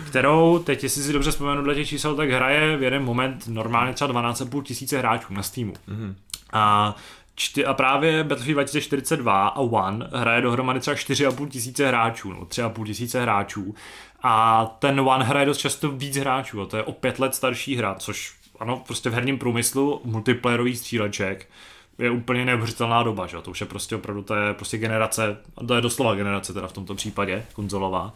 kterou, 0.07 0.59
teď 0.59 0.83
jestli 0.83 1.03
si 1.03 1.13
dobře 1.13 1.31
vzpomenu 1.31 1.61
dle 1.61 1.75
těch 1.75 1.87
čísel, 1.87 2.15
tak 2.15 2.29
hraje 2.29 2.77
v 2.77 2.83
jeden 2.83 3.03
moment 3.03 3.47
normálně 3.47 3.93
třeba 3.93 4.21
12,5 4.33 4.63
tisíce 4.63 4.97
hráčů 4.97 5.33
na 5.33 5.43
Steamu. 5.43 5.73
Mm-hmm. 5.73 6.13
A 6.53 6.95
čty, 7.35 7.65
a 7.65 7.73
právě 7.73 8.23
Battlefield 8.23 8.55
2042 8.55 9.47
a 9.47 9.59
One 9.59 10.09
hraje 10.13 10.41
dohromady 10.41 10.79
třeba 10.79 10.95
4,5 10.95 11.47
tisíce 11.49 11.87
hráčů, 11.87 12.33
no 12.33 12.39
3,5 12.39 12.85
tisíce 12.85 13.21
hráčů. 13.21 13.75
A 14.23 14.65
ten 14.79 14.99
One 14.99 15.25
hraje 15.25 15.45
dost 15.45 15.57
často 15.57 15.91
víc 15.91 16.17
hráčů, 16.17 16.61
a 16.61 16.65
to 16.65 16.77
je 16.77 16.83
o 16.83 16.91
pět 16.91 17.19
let 17.19 17.35
starší 17.35 17.75
hra, 17.75 17.95
což 17.95 18.33
ano, 18.59 18.83
prostě 18.87 19.09
v 19.09 19.13
herním 19.13 19.37
průmyslu 19.37 20.01
multiplayerový 20.03 20.75
stříleček 20.75 21.47
je 21.99 22.11
úplně 22.11 22.45
neuvěřitelná 22.45 23.03
doba, 23.03 23.27
že? 23.27 23.37
to 23.41 23.51
už 23.51 23.61
je 23.61 23.67
prostě 23.67 23.95
opravdu, 23.95 24.23
to 24.23 24.35
je 24.35 24.53
prostě 24.53 24.77
generace, 24.77 25.37
to 25.67 25.75
je 25.75 25.81
doslova 25.81 26.15
generace 26.15 26.53
teda 26.53 26.67
v 26.67 26.73
tomto 26.73 26.95
případě, 26.95 27.45
konzolová. 27.53 28.13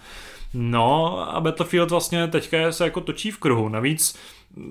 No 0.54 1.18
a 1.36 1.42
Battlefield 1.42 1.92
vlastně 1.92 2.28
teďka 2.28 2.72
se 2.72 2.84
jako 2.84 3.02
točí 3.02 3.32
v 3.32 3.38
kruhu, 3.38 3.70
navíc 3.70 4.20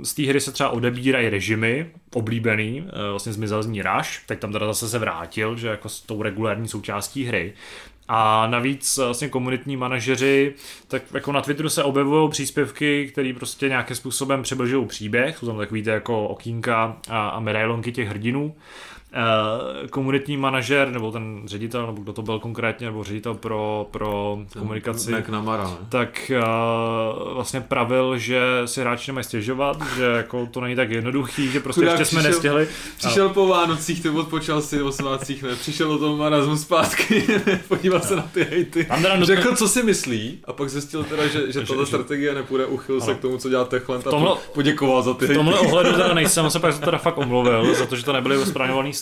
z 0.02 0.14
té 0.14 0.22
hry 0.22 0.40
se 0.40 0.52
třeba 0.52 0.70
odebírají 0.70 1.28
režimy, 1.28 1.90
oblíbený, 2.14 2.84
eh, 2.88 3.10
vlastně 3.10 3.32
zmizel 3.32 3.62
z 3.62 3.66
ní 3.66 3.82
Rush, 3.82 4.26
teď 4.26 4.38
tam 4.38 4.52
teda 4.52 4.66
zase 4.66 4.88
se 4.88 4.98
vrátil, 4.98 5.56
že 5.56 5.68
jako 5.68 5.88
s 5.88 6.00
tou 6.00 6.22
regulární 6.22 6.68
součástí 6.68 7.24
hry. 7.24 7.52
A 8.08 8.46
navíc 8.46 8.98
eh, 8.98 9.04
vlastně 9.04 9.28
komunitní 9.28 9.76
manažeři, 9.76 10.54
tak 10.88 11.02
jako 11.14 11.32
na 11.32 11.40
Twitteru 11.40 11.68
se 11.68 11.84
objevují 11.84 12.30
příspěvky, 12.30 13.08
které 13.12 13.32
prostě 13.36 13.68
nějakým 13.68 13.96
způsobem 13.96 14.42
přibližují 14.42 14.86
příběh, 14.86 15.38
jsou 15.38 15.46
tam 15.46 15.58
takový 15.58 15.82
jako 15.86 16.28
okýnka 16.28 16.96
a, 17.08 17.28
a 17.28 17.40
medailonky 17.40 17.92
těch 17.92 18.08
hrdinů. 18.08 18.54
Uh, 19.12 19.88
komunitní 19.88 20.36
manažer, 20.36 20.90
nebo 20.90 21.12
ten 21.12 21.42
ředitel, 21.46 21.86
nebo 21.86 22.02
kdo 22.02 22.12
to 22.12 22.22
byl 22.22 22.38
konkrétně, 22.38 22.86
nebo 22.86 23.04
ředitel 23.04 23.34
pro, 23.34 23.88
pro 23.90 24.38
komunikaci, 24.58 25.12
Namara, 25.28 25.64
ne? 25.64 25.76
tak 25.88 26.32
uh, 26.36 27.34
vlastně 27.34 27.60
pravil, 27.60 28.18
že 28.18 28.40
si 28.64 28.80
hráči 28.80 29.10
nemají 29.10 29.24
stěžovat, 29.24 29.76
že 29.96 30.04
jako 30.04 30.46
to 30.46 30.60
není 30.60 30.76
tak 30.76 30.90
jednoduchý, 30.90 31.50
že 31.50 31.60
prostě 31.60 31.80
Chudák 31.80 31.98
ještě 31.98 32.14
jsme 32.14 32.20
přišel, 32.20 32.32
nestihli. 32.32 32.68
Přišel 32.96 33.28
po 33.28 33.46
Vánocích, 33.46 34.02
to 34.02 34.14
odpočal 34.14 34.62
si 34.62 34.82
o 34.82 34.92
svácích, 34.92 35.42
ne? 35.42 35.56
Přišel 35.56 35.92
o 35.92 35.98
tom 35.98 36.18
marazmu 36.18 36.56
zpátky, 36.56 37.24
podíval 37.68 38.00
no. 38.02 38.08
se 38.08 38.16
na 38.16 38.22
ty 38.22 38.44
hejty. 38.44 38.86
Řekl, 39.22 39.56
co 39.56 39.68
si 39.68 39.82
myslí, 39.82 40.38
a 40.44 40.52
pak 40.52 40.68
zjistil 40.68 41.04
teda, 41.04 41.26
že, 41.26 41.52
že 41.52 41.60
tato 41.60 41.86
strategie 41.86 42.34
nepůjde, 42.34 42.66
uchyl 42.66 43.00
se 43.00 43.14
k 43.14 43.20
tomu, 43.20 43.38
co 43.38 43.48
dělá 43.48 43.64
Techland 43.64 44.06
a 44.06 44.10
tomhle, 44.10 44.36
poděkoval 44.54 45.02
za 45.02 45.14
ty 45.14 45.26
hejty. 45.26 45.34
V 45.34 45.36
tomhle 45.36 45.58
ohledu 45.58 45.92
teda 45.92 46.14
nejsem, 46.14 46.50
se 46.50 46.60
pak 46.60 46.78
teda 46.78 46.98
fakt 46.98 47.18
omluvil, 47.18 47.74
za 47.74 47.86
to, 47.86 47.96
že 47.96 48.04
to 48.04 48.12
nebyly 48.12 48.36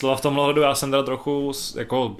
slova 0.00 0.16
v 0.16 0.20
tomhle 0.20 0.44
hledu 0.44 0.60
já 0.60 0.74
jsem 0.74 0.90
teda 0.90 1.02
trochu 1.02 1.52
jako 1.76 2.16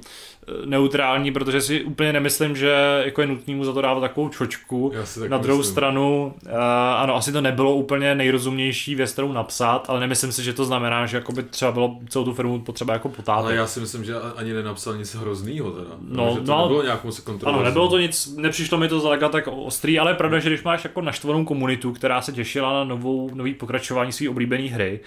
e, 0.48 0.66
neutrální, 0.66 1.32
protože 1.32 1.61
si 1.61 1.85
úplně 1.85 2.12
nemyslím, 2.12 2.57
že 2.57 3.02
jako 3.05 3.20
je 3.20 3.27
nutný 3.27 3.55
mu 3.55 3.65
za 3.65 3.73
to 3.73 3.81
dávat 3.81 4.01
takovou 4.01 4.28
čočku. 4.28 4.93
Na 5.28 5.39
druhou 5.39 5.59
myslím. 5.59 5.73
stranu, 5.73 6.35
uh, 6.47 6.52
ano, 6.97 7.16
asi 7.16 7.32
to 7.32 7.40
nebylo 7.40 7.74
úplně 7.74 8.15
nejrozumnější 8.15 8.94
věc, 8.94 9.12
kterou 9.12 9.32
napsat, 9.32 9.85
ale 9.89 10.01
nemyslím 10.01 10.32
si, 10.32 10.43
že 10.43 10.52
to 10.52 10.65
znamená, 10.65 11.07
že 11.07 11.16
jako 11.16 11.32
by 11.32 11.43
třeba 11.43 11.73
bylo 11.73 11.97
celou 12.09 12.24
tu 12.24 12.35
firmu 12.35 12.61
potřeba 12.61 12.93
jako 12.93 13.09
potápět. 13.09 13.44
Ale 13.44 13.55
já 13.55 13.66
si 13.66 13.81
myslím, 13.81 14.05
že 14.05 14.15
ani 14.36 14.52
nenapsal 14.52 14.97
nic 14.97 15.15
hroznýho 15.15 15.70
teda. 15.70 15.90
No, 16.01 16.36
to 16.36 16.43
no, 16.44 16.62
nebylo 16.62 16.82
nějakou 16.82 17.11
se 17.11 17.23
Ano, 17.44 17.62
nebylo 17.62 17.89
to 17.89 17.98
nic, 17.98 18.35
nepřišlo 18.36 18.78
mi 18.78 18.89
to 18.89 19.01
zdaleka 19.01 19.28
tak 19.28 19.48
ostrý, 19.52 19.98
ale 19.98 20.11
je 20.11 20.15
pravda, 20.15 20.39
že 20.39 20.48
když 20.48 20.62
máš 20.62 20.85
jako 20.85 21.01
naštvanou 21.01 21.44
komunitu, 21.44 21.93
která 21.93 22.23
se 22.23 22.32
těšila 22.32 22.73
na 22.73 22.85
novou, 22.85 23.31
nový 23.35 23.55
pokračování 23.55 24.12
své 24.12 24.28
oblíbené 24.28 24.69
hry, 24.69 25.01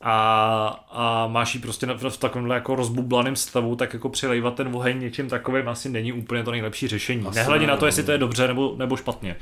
a, 0.00 0.86
a 0.90 1.26
máš 1.26 1.54
ji 1.54 1.60
prostě 1.60 1.86
v, 1.86 2.10
v 2.10 2.16
takovémhle 2.16 2.54
jako 2.54 2.74
rozbublaném 2.74 3.36
stavu, 3.36 3.76
tak 3.76 3.92
jako 3.92 4.08
přilejvat 4.08 4.54
ten 4.54 4.76
oheň 4.76 5.00
něčím 5.00 5.28
takovým 5.28 5.68
asi 5.68 5.88
není 5.88 6.12
úplně 6.12 6.42
to 6.42 6.50
nejlepší 6.50 6.88
řešení. 6.88 7.26
Asi 7.26 7.38
Nehledě 7.38 7.66
na 7.66 7.76
to, 7.76 7.86
jestli 7.86 8.02
to 8.02 8.12
je 8.12 8.18
dobře 8.18 8.48
nebo, 8.48 8.74
nebo 8.78 8.96
špatně. 8.96 9.36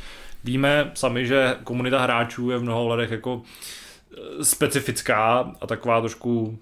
Víme 0.44 0.90
sami, 0.94 1.26
že 1.26 1.56
komunita 1.64 2.00
hráčů 2.00 2.50
je 2.50 2.58
v 2.58 2.62
mnoha 2.62 2.78
ohledech 2.78 3.10
jako 3.10 3.42
e, 4.40 4.44
specifická 4.44 5.52
a 5.60 5.66
taková 5.66 6.00
trošku 6.00 6.58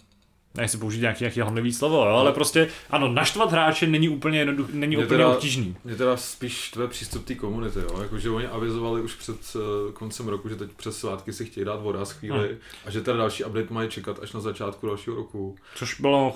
nechci 0.57 0.79
použít 0.79 1.01
nějaký, 1.01 1.25
nějaký 1.25 1.41
hlavní 1.41 1.73
slovo, 1.73 1.97
jo, 1.97 2.15
ale 2.15 2.33
prostě 2.33 2.69
ano, 2.91 3.13
naštvat 3.13 3.53
hráče 3.53 3.87
není 3.87 4.09
úplně, 4.09 4.39
jednoduch, 4.39 4.73
není 4.73 4.97
úplně 4.97 5.09
teda, 5.09 5.29
obtížný. 5.29 5.77
Mě 5.85 5.97
teda 5.97 6.17
spíš 6.17 6.71
tvé 6.71 6.89
přístup 6.89 7.25
té 7.25 7.35
komunity, 7.35 7.79
jo, 7.79 7.99
jakože 8.03 8.31
oni 8.31 8.47
avizovali 8.47 9.01
už 9.01 9.15
před 9.15 9.37
uh, 9.55 9.93
koncem 9.93 10.29
roku, 10.29 10.49
že 10.49 10.57
teď 10.57 10.71
přes 10.77 10.99
svátky 10.99 11.33
si 11.33 11.45
chtějí 11.45 11.65
dát 11.65 11.83
voda 11.83 12.05
z 12.05 12.11
chvíli 12.11 12.49
hmm. 12.49 12.59
a 12.87 12.91
že 12.91 13.01
teda 13.01 13.17
další 13.17 13.45
update 13.45 13.75
mají 13.75 13.89
čekat 13.89 14.19
až 14.23 14.33
na 14.33 14.41
začátku 14.41 14.87
dalšího 14.87 15.17
roku. 15.17 15.57
Což 15.75 16.01
bylo 16.01 16.35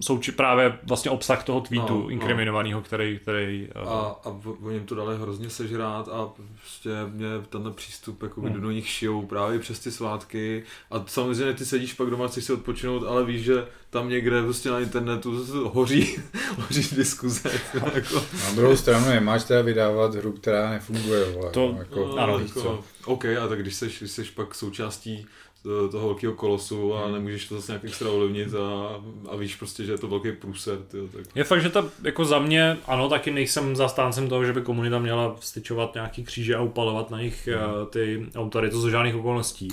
souči 0.00 0.32
právě 0.32 0.78
vlastně 0.82 1.10
obsah 1.10 1.44
toho 1.44 1.60
tweetu 1.60 2.02
no, 2.02 2.08
inkriminovaného, 2.08 2.80
no. 2.80 2.84
který... 2.84 3.18
který 3.18 3.68
uh... 3.82 3.92
a, 3.92 4.20
a 4.24 4.36
oni 4.62 4.76
jim 4.76 4.86
to 4.86 4.94
dali 4.94 5.18
hrozně 5.18 5.50
sežrát 5.50 6.08
a 6.08 6.28
prostě 6.60 6.90
mě 7.12 7.26
tenhle 7.48 7.70
přístup, 7.70 8.22
jako 8.22 8.40
hmm. 8.40 8.60
do 8.60 8.70
nich 8.70 8.88
šijou 8.88 9.26
právě 9.26 9.58
přes 9.58 9.78
ty 9.78 9.90
svátky 9.90 10.62
a 10.90 11.04
samozřejmě 11.06 11.54
ty 11.54 11.66
sedíš 11.66 11.94
pak 11.94 12.10
doma, 12.10 12.28
chceš 12.28 12.44
si 12.44 12.52
odpočinout, 12.52 13.04
ale 13.04 13.24
víš, 13.24 13.43
že 13.44 13.66
tam 13.90 14.08
někde 14.08 14.42
prostě 14.42 14.70
na 14.70 14.80
internetu 14.80 15.44
hoří, 15.72 16.16
hoří 16.56 16.96
diskuze. 16.96 17.50
Jako. 17.94 18.22
Na 18.44 18.54
druhou 18.54 18.76
stranu 18.76 19.08
nemáš 19.08 19.44
teda 19.44 19.62
vydávat 19.62 20.14
hru, 20.14 20.32
která 20.32 20.70
nefunguje. 20.70 21.24
Vole, 21.24 21.50
to, 21.50 21.72
no, 21.72 21.78
jako, 21.78 22.06
no, 22.06 22.16
ano, 22.18 22.38
jako, 22.38 22.84
OK, 23.04 23.24
a 23.24 23.48
tak 23.48 23.62
když 23.62 23.74
seš, 23.74 23.98
když 23.98 24.10
seš 24.10 24.30
pak 24.30 24.54
součástí 24.54 25.26
eh, 25.66 25.88
toho 25.90 26.06
velkého 26.06 26.32
kolosu 26.32 26.94
a 26.94 27.04
hmm. 27.04 27.14
nemůžeš 27.14 27.48
to 27.48 27.54
zase 27.54 27.72
nějak 27.72 27.84
extra 27.84 28.10
ovlivnit 28.10 28.54
a, 28.54 29.00
a 29.30 29.36
víš 29.36 29.56
prostě, 29.56 29.84
že 29.84 29.92
je 29.92 29.98
to 29.98 30.08
velký 30.08 30.32
průser. 30.32 30.78
Tyjo, 30.78 31.08
tak. 31.08 31.24
Je 31.34 31.44
fakt, 31.44 31.62
že 31.62 31.70
to 31.70 31.90
jako 32.02 32.24
za 32.24 32.38
mě, 32.38 32.78
ano, 32.86 33.08
taky 33.08 33.30
nejsem 33.30 33.76
zastáncem 33.76 34.28
toho, 34.28 34.44
že 34.44 34.52
by 34.52 34.62
komunita 34.62 34.98
měla 34.98 35.36
styčovat 35.40 35.94
nějaký 35.94 36.24
kříže 36.24 36.56
a 36.56 36.62
upalovat 36.62 37.10
na 37.10 37.20
nich 37.20 37.48
hmm. 37.48 37.86
ty 37.90 38.26
autory, 38.34 38.70
to 38.70 38.80
za 38.80 38.90
žádných 38.90 39.16
okolností. 39.16 39.68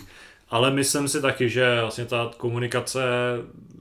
Ale 0.52 0.72
myslím 0.72 1.08
si 1.08 1.22
taky, 1.22 1.50
že 1.50 1.82
vlastně 1.82 2.06
ta 2.06 2.32
komunikace 2.38 3.02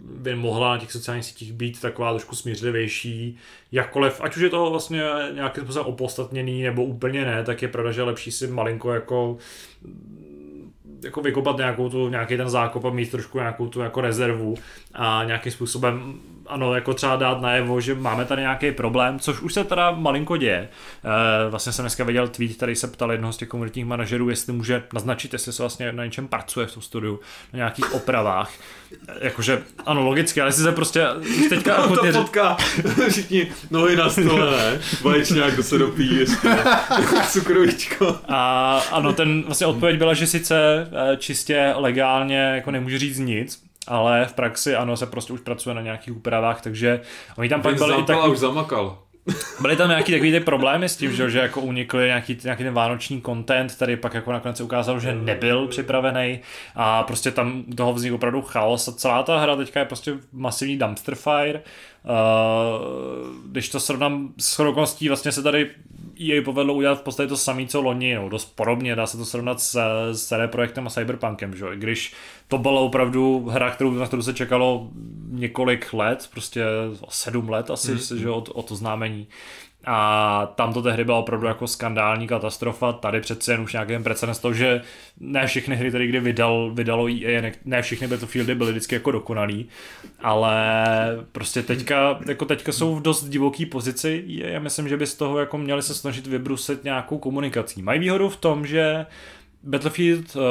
by 0.01 0.35
mohla 0.35 0.71
na 0.71 0.79
těch 0.79 0.93
sociálních 0.93 1.25
sítích 1.25 1.53
být 1.53 1.81
taková 1.81 2.11
trošku 2.11 2.37
smířlivější, 2.37 3.37
jakkoliv, 3.73 4.21
ať 4.21 4.37
už 4.37 4.43
je 4.43 4.51
to 4.51 4.71
vlastně 4.71 5.03
nějakým 5.35 5.65
způsobem 5.65 5.87
opodstatněný 5.87 6.63
nebo 6.63 6.85
úplně 6.85 7.25
ne, 7.25 7.45
tak 7.45 7.63
je 7.63 7.69
pravda, 7.69 7.93
že 7.93 8.01
je 8.01 8.05
lepší 8.05 8.31
si 8.31 8.47
malinko 8.47 8.93
jako 8.93 9.39
jako 11.05 11.21
vykopat 11.21 11.57
nějakou 11.57 11.89
tu, 11.89 12.09
nějaký 12.09 12.37
ten 12.37 12.49
zákop 12.49 12.85
a 12.85 12.91
mít 12.91 13.11
trošku 13.11 13.39
nějakou 13.39 13.69
tu 13.69 13.81
jako 13.81 14.01
rezervu 14.01 14.55
a 14.95 15.25
nějakým 15.25 15.53
způsobem 15.53 16.21
ano, 16.51 16.75
jako 16.75 16.95
třeba 16.95 17.17
dát 17.17 17.41
najevo, 17.41 17.81
že 17.81 17.95
máme 17.95 18.25
tady 18.25 18.43
nějaký 18.43 18.73
problém, 18.73 19.19
což 19.19 19.41
už 19.41 19.55
se 19.55 19.65
teda 19.65 19.91
malinko 19.91 20.37
děje. 20.37 20.69
E, 21.47 21.51
vlastně 21.51 21.73
jsem 21.73 21.83
dneska 21.83 22.05
viděl 22.05 22.29
tweet, 22.29 22.57
který 22.57 22.77
se 22.77 22.87
ptal 22.87 23.13
jednoho 23.13 23.33
z 23.33 23.37
těch 23.37 23.49
komunitních 23.49 23.85
manažerů, 23.85 24.31
jestli 24.31 24.53
může 24.53 24.83
naznačit, 24.93 25.33
jestli 25.33 25.53
se 25.53 25.63
vlastně 25.63 25.93
na 25.93 26.05
něčem 26.05 26.29
pracuje 26.29 26.67
v 26.67 26.75
tom 26.75 26.83
studiu, 26.83 27.21
na 27.53 27.57
nějakých 27.57 27.95
opravách. 27.95 28.53
E, 29.09 29.25
jakože, 29.25 29.63
ano, 29.87 30.05
logicky, 30.05 30.41
ale 30.41 30.49
jestli 30.49 30.63
se 30.63 30.73
prostě 30.73 31.07
teďka... 31.49 31.87
No, 31.91 31.97
to 31.97 32.13
potká 32.13 32.57
všichni 33.11 33.53
nohy 33.71 33.97
na 33.97 34.11
stole, 34.11 34.51
ne? 34.51 34.81
Vaječňák, 35.03 35.55
kdo 35.55 35.63
se 35.63 35.79
dopíjí 35.79 36.17
ještě. 36.17 36.49
Cukrovičko. 37.31 38.19
A 38.29 38.79
ano, 38.93 39.13
ten 39.13 39.43
vlastně 39.43 39.67
odpověď 39.67 39.99
byla, 39.99 40.15
že 40.15 40.27
sice 40.27 40.89
e, 41.13 41.17
čistě 41.17 41.73
legálně 41.77 42.39
jako 42.39 42.71
nemůže 42.71 42.99
říct 42.99 43.19
nic, 43.19 43.70
ale 43.87 44.27
v 44.27 44.33
praxi 44.33 44.75
ano, 44.75 44.97
se 44.97 45.07
prostě 45.07 45.33
už 45.33 45.41
pracuje 45.41 45.75
na 45.75 45.81
nějakých 45.81 46.17
úpravách, 46.17 46.61
takže 46.61 47.01
oni 47.37 47.49
tam 47.49 47.63
pak 47.63 47.75
byli 47.75 48.01
i 48.01 48.03
taky, 48.03 48.29
už 48.29 48.39
zamakal. 48.39 48.99
byly 49.61 49.77
tam 49.77 49.89
nějaký 49.89 50.13
takový 50.13 50.33
ty 50.33 50.41
problémy 50.41 50.89
s 50.89 50.97
tím, 50.97 51.13
že, 51.13 51.31
že 51.31 51.39
jako 51.39 51.61
unikly 51.61 52.07
nějaký, 52.07 52.39
nějaký 52.45 52.65
ten 52.65 52.75
vánoční 52.75 53.23
content, 53.23 53.73
který 53.73 53.97
pak 53.97 54.15
jako 54.15 54.33
nakonec 54.33 54.57
se 54.57 54.63
ukázalo, 54.63 55.01
že 55.01 55.15
nebyl 55.15 55.67
připravený 55.69 56.41
a 56.75 57.03
prostě 57.03 57.31
tam 57.31 57.63
toho 57.77 57.93
vznikl 57.93 58.15
opravdu 58.15 58.43
chaos 58.43 58.89
a 58.89 58.93
celá 58.93 59.23
ta 59.23 59.39
hra 59.39 59.57
teďka 59.57 59.81
je 59.81 59.87
prostě 59.87 60.15
masivní 60.33 60.79
dumpster 60.79 61.15
fire. 61.15 61.63
Uh, 62.05 63.51
když 63.51 63.69
to 63.69 63.81
srovnám 63.81 64.33
s 64.39 64.61
okolností, 64.61 65.09
vlastně 65.09 65.33
se 65.33 65.43
tady 65.43 65.71
EA 66.21 66.43
povedlo 66.45 66.75
udělat 66.75 66.99
v 66.99 67.03
podstatě 67.03 67.29
to 67.29 67.37
samé, 67.37 67.67
co 67.67 67.81
loni, 67.81 68.15
no, 68.15 68.29
dost 68.29 68.57
podobně, 68.57 68.97
dá 68.97 69.07
se 69.07 69.17
to 69.17 69.25
srovnat 69.25 69.61
s, 69.61 69.81
s 70.13 70.27
CD 70.27 70.51
Projektem 70.53 70.87
a 70.87 70.91
Cyberpunkem, 70.91 71.57
že? 71.57 71.67
když 71.75 72.13
to 72.49 72.59
byla 72.59 72.81
opravdu 72.81 73.49
hra, 73.49 73.71
kterou, 73.71 73.91
na 73.91 74.07
kterou 74.07 74.23
se 74.23 74.35
čekalo 74.35 74.89
několik 75.31 75.93
let, 75.93 76.29
prostě 76.33 76.65
sedm 77.09 77.49
let 77.49 77.71
asi, 77.71 77.93
mm. 77.93 77.99
že, 77.99 78.31
od, 78.31 78.51
od 78.55 78.71
oznámení. 78.71 79.27
A 79.85 80.53
tam 80.55 80.73
to 80.73 80.83
tehdy 80.83 81.05
byla 81.05 81.19
opravdu 81.19 81.47
jako 81.47 81.67
skandální 81.67 82.27
katastrofa. 82.27 82.93
Tady 82.93 83.21
přece 83.21 83.53
jen 83.53 83.61
už 83.61 83.73
nějaký 83.73 83.99
precedens 83.99 84.39
toho, 84.39 84.55
že 84.55 84.83
ne 85.21 85.47
všechny 85.47 85.77
hry, 85.77 85.89
které 85.89 86.07
kdy 86.07 86.21
vydal, 86.21 86.71
vydalo 86.75 87.09
EA, 87.09 87.41
ne, 87.41 87.53
ne 87.65 87.83
všechny 87.83 88.07
Battlefieldy 88.07 88.55
byly 88.55 88.71
vždycky 88.71 88.95
jako 88.95 89.11
dokonalý, 89.11 89.69
ale 90.21 90.55
prostě 91.33 91.63
teďka, 91.63 92.21
jako 92.29 92.45
teďka 92.45 92.73
jsou 92.73 92.95
v 92.95 93.03
dost 93.03 93.29
divoký 93.29 93.67
pozici. 93.67 94.25
Já 94.27 94.61
myslím, 94.61 94.89
že 94.89 94.97
by 94.97 95.07
z 95.07 95.15
toho 95.15 95.39
jako 95.39 95.59
měli 95.59 95.83
se 95.83 95.95
snažit 95.95 96.27
vybrusit 96.27 96.85
nějakou 96.85 97.19
komunikací. 97.19 97.83
Mají 97.83 98.01
výhodu 98.01 98.29
v 98.29 98.37
tom, 98.37 98.67
že 98.67 99.07
Battlefield 99.63 100.37
uh, 100.37 100.43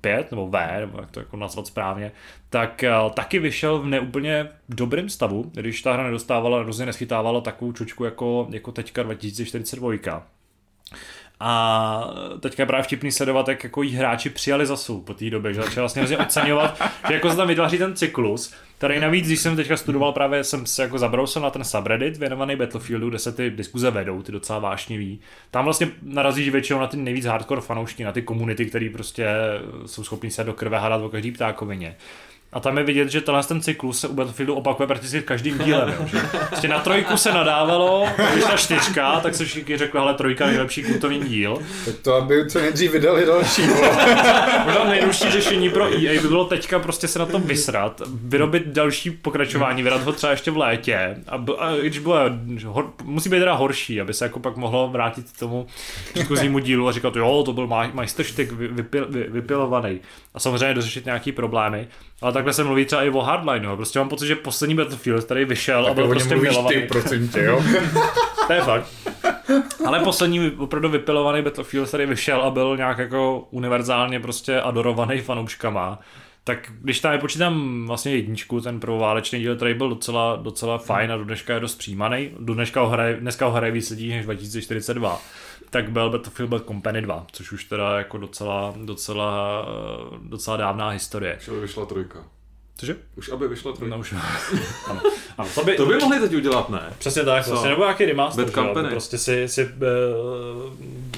5, 0.00 0.30
nebo 0.30 0.46
V, 0.46 0.80
nebo 0.80 1.00
jak 1.00 1.10
to 1.10 1.20
jako 1.20 1.36
nazvat 1.36 1.66
správně, 1.66 2.12
tak 2.50 2.84
uh, 3.04 3.12
taky 3.12 3.38
vyšel 3.38 3.78
v 3.78 3.86
neúplně 3.86 4.48
dobrém 4.68 5.08
stavu, 5.08 5.50
když 5.54 5.82
ta 5.82 5.92
hra 5.92 6.02
nedostávala, 6.02 6.60
hrozně 6.60 6.86
neschytávala 6.86 7.40
takovou 7.40 7.72
čučku 7.72 8.04
jako, 8.04 8.48
jako 8.50 8.72
teďka 8.72 9.02
2042. 9.02 10.39
A 11.40 12.14
teďka 12.40 12.62
je 12.62 12.66
právě 12.66 12.84
vtipný 12.84 13.12
sledovat, 13.12 13.48
jak 13.48 13.64
jako 13.64 13.82
jí 13.82 13.96
hráči 13.96 14.30
přijali 14.30 14.66
za 14.66 14.76
svou 14.76 15.00
po 15.00 15.14
té 15.14 15.30
době, 15.30 15.54
že 15.54 15.60
začali 15.60 15.80
vlastně 15.80 16.00
hrozně 16.02 16.18
oceňovat, 16.18 16.82
že 17.08 17.14
jako 17.14 17.30
se 17.30 17.36
tam 17.36 17.48
vytváří 17.48 17.78
ten 17.78 17.96
cyklus, 17.96 18.54
Tady 18.80 19.00
navíc, 19.00 19.26
když 19.26 19.40
jsem 19.40 19.56
teďka 19.56 19.76
studoval, 19.76 20.12
právě 20.12 20.44
jsem 20.44 20.66
se 20.66 20.82
jako 20.82 20.98
zabrousil 20.98 21.42
na 21.42 21.50
ten 21.50 21.64
subreddit 21.64 22.16
věnovaný 22.16 22.56
Battlefieldu, 22.56 23.08
kde 23.08 23.18
se 23.18 23.32
ty 23.32 23.50
diskuze 23.50 23.90
vedou, 23.90 24.22
ty 24.22 24.32
docela 24.32 24.58
vášnivý. 24.58 25.20
Tam 25.50 25.64
vlastně 25.64 25.88
narazíš 26.02 26.48
většinou 26.48 26.80
na 26.80 26.86
ty 26.86 26.96
nejvíc 26.96 27.24
hardcore 27.24 27.60
fanoušky, 27.60 28.04
na 28.04 28.12
ty 28.12 28.22
komunity, 28.22 28.66
které 28.66 28.88
prostě 28.92 29.26
jsou 29.86 30.04
schopni 30.04 30.30
se 30.30 30.44
do 30.44 30.54
krve 30.54 30.78
hádat 30.78 31.02
o 31.02 31.08
každý 31.08 31.32
ptákovině. 31.32 31.96
A 32.52 32.60
tam 32.60 32.78
je 32.78 32.84
vidět, 32.84 33.08
že 33.10 33.20
tenhle 33.20 33.44
ten 33.44 33.60
cyklus 33.60 34.00
se 34.00 34.08
u 34.08 34.12
Battlefieldu 34.14 34.54
opakuje 34.54 34.86
prakticky 34.86 35.22
každým 35.22 35.58
dílem. 35.58 35.88
Jo, 36.00 36.06
že? 36.06 36.18
Prostě 36.48 36.68
na 36.68 36.78
trojku 36.78 37.16
se 37.16 37.32
nadávalo, 37.32 38.08
když 38.32 38.44
ta 38.44 38.56
čtyřka, 38.56 39.20
tak 39.20 39.34
se 39.34 39.44
všichni 39.44 39.76
řekli, 39.76 40.00
hele, 40.00 40.14
trojka 40.14 40.46
nejlepší 40.46 40.82
kultovní 40.82 41.20
díl. 41.20 41.58
Tak 41.84 41.94
to, 42.02 42.14
aby 42.14 42.46
co 42.50 42.60
nejdřív 42.60 42.92
vydali 42.92 43.26
další. 43.26 43.62
Možná 44.64 44.84
nejlepší 44.88 45.30
řešení 45.30 45.70
pro 45.70 45.84
EA 45.84 46.22
by 46.22 46.28
bylo 46.28 46.44
teďka 46.44 46.78
prostě 46.78 47.08
se 47.08 47.18
na 47.18 47.26
tom 47.26 47.42
vysrat, 47.42 48.02
vyrobit 48.24 48.66
další 48.66 49.10
pokračování, 49.10 49.82
vydat 49.82 50.02
ho 50.02 50.12
třeba 50.12 50.30
ještě 50.30 50.50
v 50.50 50.56
létě. 50.56 51.16
A, 51.28 51.38
b- 51.38 51.52
a 51.58 51.76
když 51.76 51.98
bylo, 51.98 52.16
hor, 52.66 52.90
musí 53.04 53.28
být 53.28 53.38
teda 53.38 53.54
horší, 53.54 54.00
aby 54.00 54.14
se 54.14 54.24
jako 54.24 54.40
pak 54.40 54.56
mohlo 54.56 54.88
vrátit 54.88 55.30
k 55.32 55.38
tomu 55.38 55.66
předchozímu 56.14 56.58
dílu 56.58 56.88
a 56.88 56.92
říkat, 56.92 57.16
jo, 57.16 57.42
to 57.46 57.52
byl 57.52 57.66
majstrštyk 57.92 58.52
vypil, 58.52 59.06
vy, 59.10 59.26
vypilovaný. 59.28 60.00
A 60.34 60.38
samozřejmě 60.40 60.74
dořešit 60.74 61.04
nějaký 61.04 61.32
problémy. 61.32 61.88
Ale 62.22 62.32
takhle 62.32 62.52
se 62.52 62.64
mluví 62.64 62.84
třeba 62.84 63.02
i 63.02 63.10
o 63.10 63.20
Hardline, 63.20 63.64
jo. 63.64 63.76
Prostě 63.76 63.98
mám 63.98 64.08
pocit, 64.08 64.26
že 64.26 64.36
poslední 64.36 64.74
Battlefield 64.74 65.24
tady 65.24 65.44
vyšel 65.44 65.82
tak 65.82 65.90
a 65.90 65.94
byl 65.94 66.08
prostě 66.08 66.36
milovaný. 66.36 66.80
ty 66.80 66.86
procentě, 66.86 67.42
jo? 67.42 67.64
to 68.46 68.52
je 68.52 68.60
fakt. 68.60 68.86
Ale 69.86 70.00
poslední 70.00 70.50
opravdu 70.50 70.88
vypilovaný 70.88 71.42
Battlefield 71.42 71.90
tady 71.90 72.06
vyšel 72.06 72.42
a 72.42 72.50
byl 72.50 72.76
nějak 72.76 72.98
jako 72.98 73.48
univerzálně 73.50 74.20
prostě 74.20 74.60
adorovaný 74.60 75.20
fanouškama. 75.20 75.98
Tak 76.44 76.72
když 76.80 77.00
tam 77.00 77.18
počítám 77.18 77.84
vlastně 77.86 78.16
jedničku, 78.16 78.60
ten 78.60 78.80
prvoválečný 78.80 79.38
díl, 79.40 79.56
který 79.56 79.74
byl 79.74 79.88
docela, 79.88 80.36
docela 80.36 80.78
fajn 80.78 81.12
a 81.12 81.16
do 81.16 81.24
dneška 81.24 81.54
je 81.54 81.60
dost 81.60 81.74
přijímaný. 81.74 82.30
Do 82.38 82.54
dneška 82.54 82.80
ho 82.80 82.88
hraje, 82.88 83.16
dneska 83.16 83.46
ho 83.46 83.52
hraje 83.52 83.72
víc 83.72 83.90
lidí 83.90 84.08
než 84.08 84.24
2042 84.24 85.20
tak 85.70 85.90
byl 85.90 86.10
Battlefield 86.10 86.50
Bad 86.50 86.66
Company 86.66 87.02
2, 87.02 87.26
což 87.32 87.52
už 87.52 87.64
teda 87.64 87.98
jako 87.98 88.18
docela, 88.18 88.74
docela, 88.84 89.66
docela 90.22 90.56
dávná 90.56 90.88
historie. 90.88 91.36
Už 91.36 91.48
aby 91.48 91.60
vyšla 91.60 91.86
trojka. 91.86 92.24
Cože? 92.76 92.96
Už 93.16 93.28
aby 93.28 93.48
vyšla 93.48 93.72
trojka. 93.72 93.96
No 93.96 94.00
už. 94.00 94.12
ano. 94.86 95.00
ano, 95.38 95.48
to, 95.54 95.64
by, 95.64 95.74
to 95.74 95.86
by 95.86 95.98
mohli 95.98 96.20
teď 96.20 96.34
udělat, 96.34 96.70
ne? 96.70 96.92
Přesně 96.98 97.22
tak, 97.24 97.44
Co? 97.44 97.50
vlastně, 97.50 97.70
nebo 97.70 97.82
nějaký 97.82 98.04
remaster, 98.04 98.44
Bad 98.44 98.54
Company. 98.54 98.88
prostě 98.88 99.18
si, 99.18 99.48
si 99.48 99.64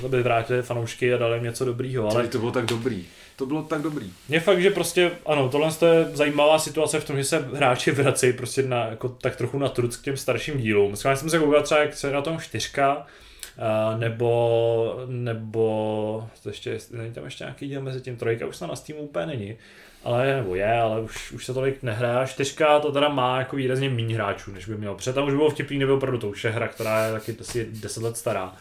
uh, 0.03 0.11
by 0.11 0.23
vrátili 0.23 0.63
fanoušky 0.63 1.15
a 1.15 1.19
dali 1.19 1.37
jim 1.37 1.45
něco 1.45 1.65
dobrýho. 1.65 2.11
Ale... 2.11 2.29
to 2.29 2.39
bylo 2.39 2.53
tak 2.53 2.67
dobrý. 2.67 3.07
To 3.37 3.47
bylo 3.47 3.63
tak 3.63 3.83
dobrý. 3.83 4.13
Je 4.29 4.41
fakt, 4.41 4.63
že 4.63 4.71
prostě, 4.71 5.11
ano, 5.27 5.49
tohle 5.49 5.71
je 5.87 6.11
zajímavá 6.15 6.59
situace 6.59 7.01
v 7.01 7.05
tom, 7.05 7.17
že 7.17 7.25
se 7.25 7.49
hráči 7.55 7.91
vracejí 7.91 8.33
prostě 8.33 8.63
na, 8.63 8.87
jako, 8.87 9.09
tak 9.09 9.37
trochu 9.37 9.59
na 9.59 9.69
truc 9.69 9.97
k 9.97 10.03
těm 10.03 10.17
starším 10.17 10.59
dílům. 10.59 10.97
Schválně 10.97 11.17
jsem 11.17 11.31
se 11.31 11.39
koukal 11.39 11.63
třeba, 11.63 11.81
jak 11.81 11.95
se 11.95 12.11
na 12.11 12.23
tom 12.23 12.41
čtyřka, 12.41 13.07
Uh, 13.59 14.01
nebo, 14.01 15.05
nebo, 15.07 16.29
to 16.43 16.49
ještě, 16.49 16.79
není 16.91 17.13
tam 17.13 17.25
ještě 17.25 17.45
nějaký 17.45 17.69
díl 17.69 17.81
mezi 17.81 18.01
tím, 18.01 18.17
trojka 18.17 18.47
už 18.47 18.61
na 18.61 18.77
Steam 18.77 19.01
úplně 19.01 19.27
není, 19.27 19.57
ale 20.05 20.37
nebo 20.37 20.55
je, 20.55 20.81
ale 20.81 21.01
už, 21.01 21.33
už 21.33 21.47
se 21.47 21.55
tolik 21.55 21.83
nehraje. 21.83 22.27
Čtyřka 22.27 22.81
to 22.81 22.93
teda 22.93 23.09
má 23.09 23.39
jako 23.39 23.57
výrazně 23.57 23.91
méně 23.91 24.15
hráčů, 24.15 24.53
než 24.53 24.67
by 24.67 24.77
měl. 24.77 24.95
Před 24.95 25.15
tam 25.15 25.27
už 25.27 25.35
bylo 25.35 25.51
vtipný, 25.51 25.79
nebyl 25.79 25.95
opravdu 25.95 26.19
to 26.19 26.29
už 26.29 26.45
je 26.45 26.51
hra, 26.51 26.69
která 26.69 27.07
je 27.07 27.13
taky 27.13 27.37
asi 27.41 27.69
10 27.71 28.03
let 28.03 28.17
stará. 28.17 28.53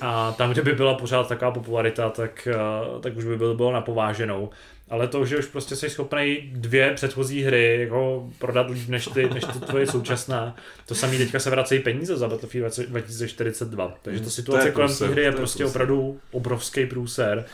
A 0.00 0.32
tam, 0.32 0.50
kde 0.52 0.62
by 0.62 0.72
byla 0.72 0.94
pořád 0.94 1.28
taková 1.28 1.50
popularita, 1.50 2.10
tak, 2.10 2.48
uh, 2.94 3.00
tak 3.00 3.16
už 3.16 3.24
by 3.24 3.36
bylo, 3.36 3.54
bylo 3.54 3.72
napováženou 3.72 4.50
ale 4.90 5.08
to, 5.08 5.26
že 5.26 5.38
už 5.38 5.46
prostě 5.46 5.76
jsi 5.76 5.90
schopný 5.90 6.50
dvě 6.52 6.94
předchozí 6.94 7.42
hry 7.42 7.80
jako 7.80 8.30
prodat 8.38 8.70
líp 8.70 8.88
než 8.88 9.06
ty, 9.06 9.30
než 9.34 9.44
ty 9.44 9.58
tvoje 9.58 9.86
současná. 9.86 10.56
To 10.86 10.94
samý 10.94 11.18
teďka 11.18 11.38
se 11.38 11.50
vracejí 11.50 11.80
peníze 11.82 12.16
za 12.16 12.28
Battlefield 12.28 12.78
2042. 12.78 13.94
Takže 14.02 14.20
ta 14.20 14.30
situace 14.30 14.70
kolem 14.70 14.96
té 14.96 15.06
hry 15.08 15.22
je 15.22 15.32
prostě 15.32 15.64
opravdu 15.64 16.20
obrovský 16.30 16.86
průser. 16.86 17.44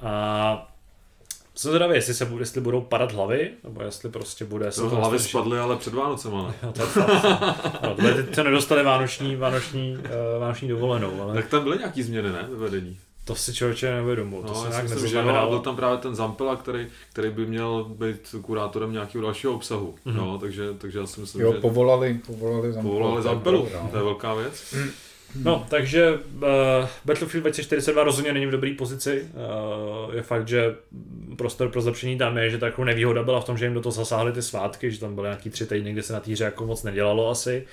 A 0.00 0.72
jsem 1.54 1.70
zvědavý, 1.70 1.94
jestli, 1.94 2.14
se, 2.14 2.28
jestli 2.38 2.60
budou 2.60 2.80
padat 2.80 3.12
hlavy, 3.12 3.50
nebo 3.64 3.82
jestli 3.82 4.10
prostě 4.10 4.44
bude... 4.44 4.70
To 4.70 4.88
hlavy 4.88 5.18
spadly, 5.18 5.58
ale 5.58 5.76
před 5.76 5.94
Vánocema, 5.94 6.54
ne? 6.62 6.72
to, 6.72 6.82
no, 7.82 7.94
to, 7.94 8.22
to, 8.22 8.34
to 8.34 8.42
nedostali 8.42 8.84
vánoční, 8.84 9.36
vánoční, 9.36 9.96
uh, 9.96 10.40
vánoční 10.40 10.68
dovolenou. 10.68 11.22
Ale... 11.22 11.34
Tak 11.34 11.48
tam 11.48 11.64
byly 11.64 11.78
nějaký 11.78 12.02
změny, 12.02 12.28
ne, 12.28 12.48
ve 12.50 12.56
vedení? 12.56 12.98
To 13.26 13.34
si 13.34 13.54
člověče 13.54 13.94
nevědomu, 13.94 14.42
to 14.42 14.48
no, 14.48 14.62
se 14.62 14.68
nějak 14.68 14.82
myslím, 14.88 15.08
že 15.08 15.22
no, 15.22 15.48
byl 15.48 15.58
tam 15.58 15.76
právě 15.76 15.98
ten 15.98 16.14
Zampela, 16.14 16.56
který, 16.56 16.86
který 17.12 17.30
by 17.30 17.46
měl 17.46 17.84
být 17.84 18.34
kurátorem 18.42 18.92
nějakého 18.92 19.22
dalšího 19.22 19.52
obsahu. 19.52 19.94
Mm-hmm. 20.06 20.14
No, 20.14 20.38
takže, 20.38 20.74
takže 20.78 20.98
já 20.98 21.06
si 21.06 21.20
myslím, 21.20 21.42
jo, 21.42 21.52
že... 21.52 21.60
povolali, 21.60 22.20
povolali 22.26 22.72
Zampelu. 22.72 22.94
Povolali 22.94 23.22
Zampelu, 23.22 23.68
to 23.90 23.96
je 23.96 24.02
velká 24.02 24.34
věc. 24.34 24.74
Mm. 24.74 24.90
No, 25.44 25.66
takže 25.68 26.12
uh, 26.14 26.42
Battlefield 27.04 27.42
2042 27.42 28.04
rozhodně 28.04 28.32
není 28.32 28.46
v 28.46 28.50
dobré 28.50 28.74
pozici. 28.78 29.28
Uh, 30.08 30.14
je 30.14 30.22
fakt, 30.22 30.48
že 30.48 30.74
prostor 31.36 31.68
pro 31.68 31.80
zlepšení 31.80 32.18
tam 32.18 32.38
je, 32.38 32.50
že 32.50 32.58
takovou 32.58 32.84
nevýhoda 32.84 33.22
byla 33.22 33.40
v 33.40 33.44
tom, 33.44 33.58
že 33.58 33.64
jim 33.64 33.74
do 33.74 33.80
toho 33.80 33.92
zasáhly 33.92 34.32
ty 34.32 34.42
svátky, 34.42 34.90
že 34.90 35.00
tam 35.00 35.14
byly 35.14 35.26
nějaký 35.26 35.50
tři 35.50 35.66
týdny, 35.66 35.92
kde 35.92 36.02
se 36.02 36.12
na 36.12 36.20
týře 36.20 36.44
jako 36.44 36.66
moc 36.66 36.82
nedělalo 36.82 37.30
asi 37.30 37.66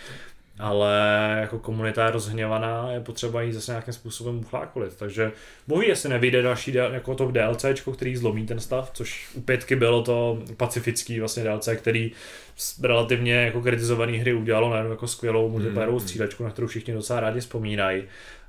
ale 0.59 1.38
jako 1.41 1.59
komunita 1.59 2.05
je 2.05 2.11
rozhněvaná, 2.11 2.91
je 2.91 2.99
potřeba 2.99 3.41
jí 3.41 3.53
zase 3.53 3.71
nějakým 3.71 3.93
způsobem 3.93 4.39
uchlákolit. 4.39 4.95
Takže 4.97 5.31
bohu, 5.67 5.81
jestli 5.81 6.09
nevyjde 6.09 6.41
další 6.41 6.71
del, 6.71 6.93
jako 6.93 7.15
to 7.15 7.31
DLC, 7.31 7.65
který 7.93 8.15
zlomí 8.15 8.45
ten 8.45 8.59
stav, 8.59 8.91
což 8.93 9.30
u 9.34 9.41
pětky 9.41 9.75
bylo 9.75 10.01
to 10.01 10.43
pacifický 10.57 11.19
vlastně 11.19 11.43
DLC, 11.43 11.69
který 11.75 12.11
z 12.55 12.84
relativně 12.84 13.34
jako 13.34 13.61
kritizovaný 13.61 14.17
hry 14.17 14.34
udělalo 14.34 14.73
nejen 14.73 14.88
jako 14.89 15.07
skvělou 15.07 15.49
multiplayerovou 15.49 15.99
mm. 15.99 16.05
střílečku, 16.05 16.43
na 16.43 16.49
kterou 16.49 16.67
všichni 16.67 16.93
docela 16.93 17.19
rádi 17.19 17.39
vzpomínají. 17.39 18.03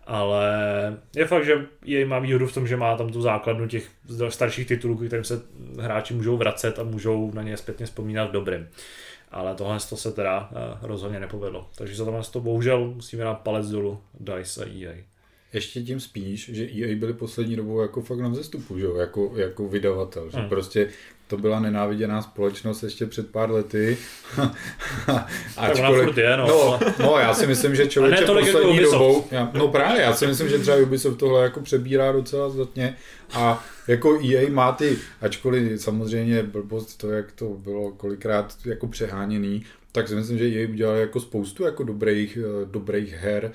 Ale 0.06 0.52
je 1.16 1.26
fakt, 1.26 1.44
že 1.44 1.66
jej 1.84 2.04
má 2.04 2.18
výhodu 2.18 2.46
v 2.46 2.54
tom, 2.54 2.66
že 2.66 2.76
má 2.76 2.96
tam 2.96 3.12
tu 3.12 3.22
základnu 3.22 3.68
těch 3.68 3.88
starších 4.28 4.66
titulů, 4.66 4.96
kterým 4.96 5.24
se 5.24 5.42
hráči 5.80 6.14
můžou 6.14 6.36
vracet 6.36 6.78
a 6.78 6.82
můžou 6.82 7.30
na 7.34 7.42
ně 7.42 7.56
zpětně 7.56 7.86
vzpomínat 7.86 8.28
v 8.28 8.32
dobrým 8.32 8.68
ale 9.34 9.54
tohle 9.54 9.78
to 9.88 9.96
se 9.96 10.12
teda 10.12 10.50
uh, 10.50 10.88
rozhodně 10.88 11.20
nepovedlo. 11.20 11.68
Takže 11.74 11.94
za 11.96 12.04
tohle 12.04 12.22
to 12.32 12.40
bohužel 12.40 12.86
musíme 12.94 13.24
dát 13.24 13.34
palec 13.34 13.68
dolů 13.70 13.98
DICE 14.20 14.64
a 14.64 14.68
EA. 14.68 14.94
ještě 15.52 15.82
tím 15.82 16.00
spíš, 16.00 16.50
že 16.54 16.64
EA 16.64 16.96
byli 16.96 17.12
poslední 17.12 17.56
dobou 17.56 17.80
jako 17.80 18.02
fakt 18.02 18.18
na 18.18 18.28
vzestupu, 18.28 18.78
že 18.78 18.84
jo, 18.84 18.96
jako, 18.96 19.32
jako 19.36 19.68
vydavatel, 19.68 20.30
že 20.30 20.38
Hmm. 20.38 20.48
prostě 20.48 20.88
to 21.26 21.36
byla 21.36 21.60
nenáviděná 21.60 22.22
společnost 22.22 22.82
ještě 22.82 23.06
před 23.06 23.30
pár 23.30 23.50
lety. 23.50 23.96
Furt 25.86 26.18
je, 26.18 26.36
no. 26.36 26.46
no, 26.46 26.80
no, 27.00 27.18
já 27.18 27.34
si 27.34 27.46
myslím, 27.46 27.74
že 27.74 27.86
člověče 27.86 28.22
jako 28.22 28.34
poslední 28.34 28.72
Ubisoft. 28.72 28.92
dobou, 28.92 29.24
já, 29.30 29.50
no 29.54 29.68
právě, 29.68 30.02
já 30.02 30.14
si 30.14 30.26
myslím, 30.26 30.48
že 30.48 30.58
třeba 30.58 30.76
Ubisoft 30.76 31.18
tohle 31.18 31.42
jako 31.42 31.60
přebírá 31.60 32.12
docela 32.12 32.50
zdatně 32.50 32.96
a 33.32 33.64
jako 33.88 34.20
EA 34.24 34.50
má 34.50 34.72
ty, 34.72 34.98
ačkoliv 35.20 35.80
samozřejmě 35.80 36.42
blbost 36.42 36.96
to, 36.96 37.10
jak 37.10 37.32
to 37.32 37.48
bylo 37.48 37.90
kolikrát 37.90 38.54
jako 38.64 38.86
přeháněný, 38.86 39.64
tak 39.92 40.08
si 40.08 40.14
myslím, 40.14 40.38
že 40.38 40.44
EA 40.44 40.68
udělali 40.68 41.00
jako 41.00 41.20
spoustu 41.20 41.64
jako 41.64 41.82
dobrých, 41.82 42.38
eh, 42.40 42.66
dobrých 42.70 43.12
her. 43.12 43.52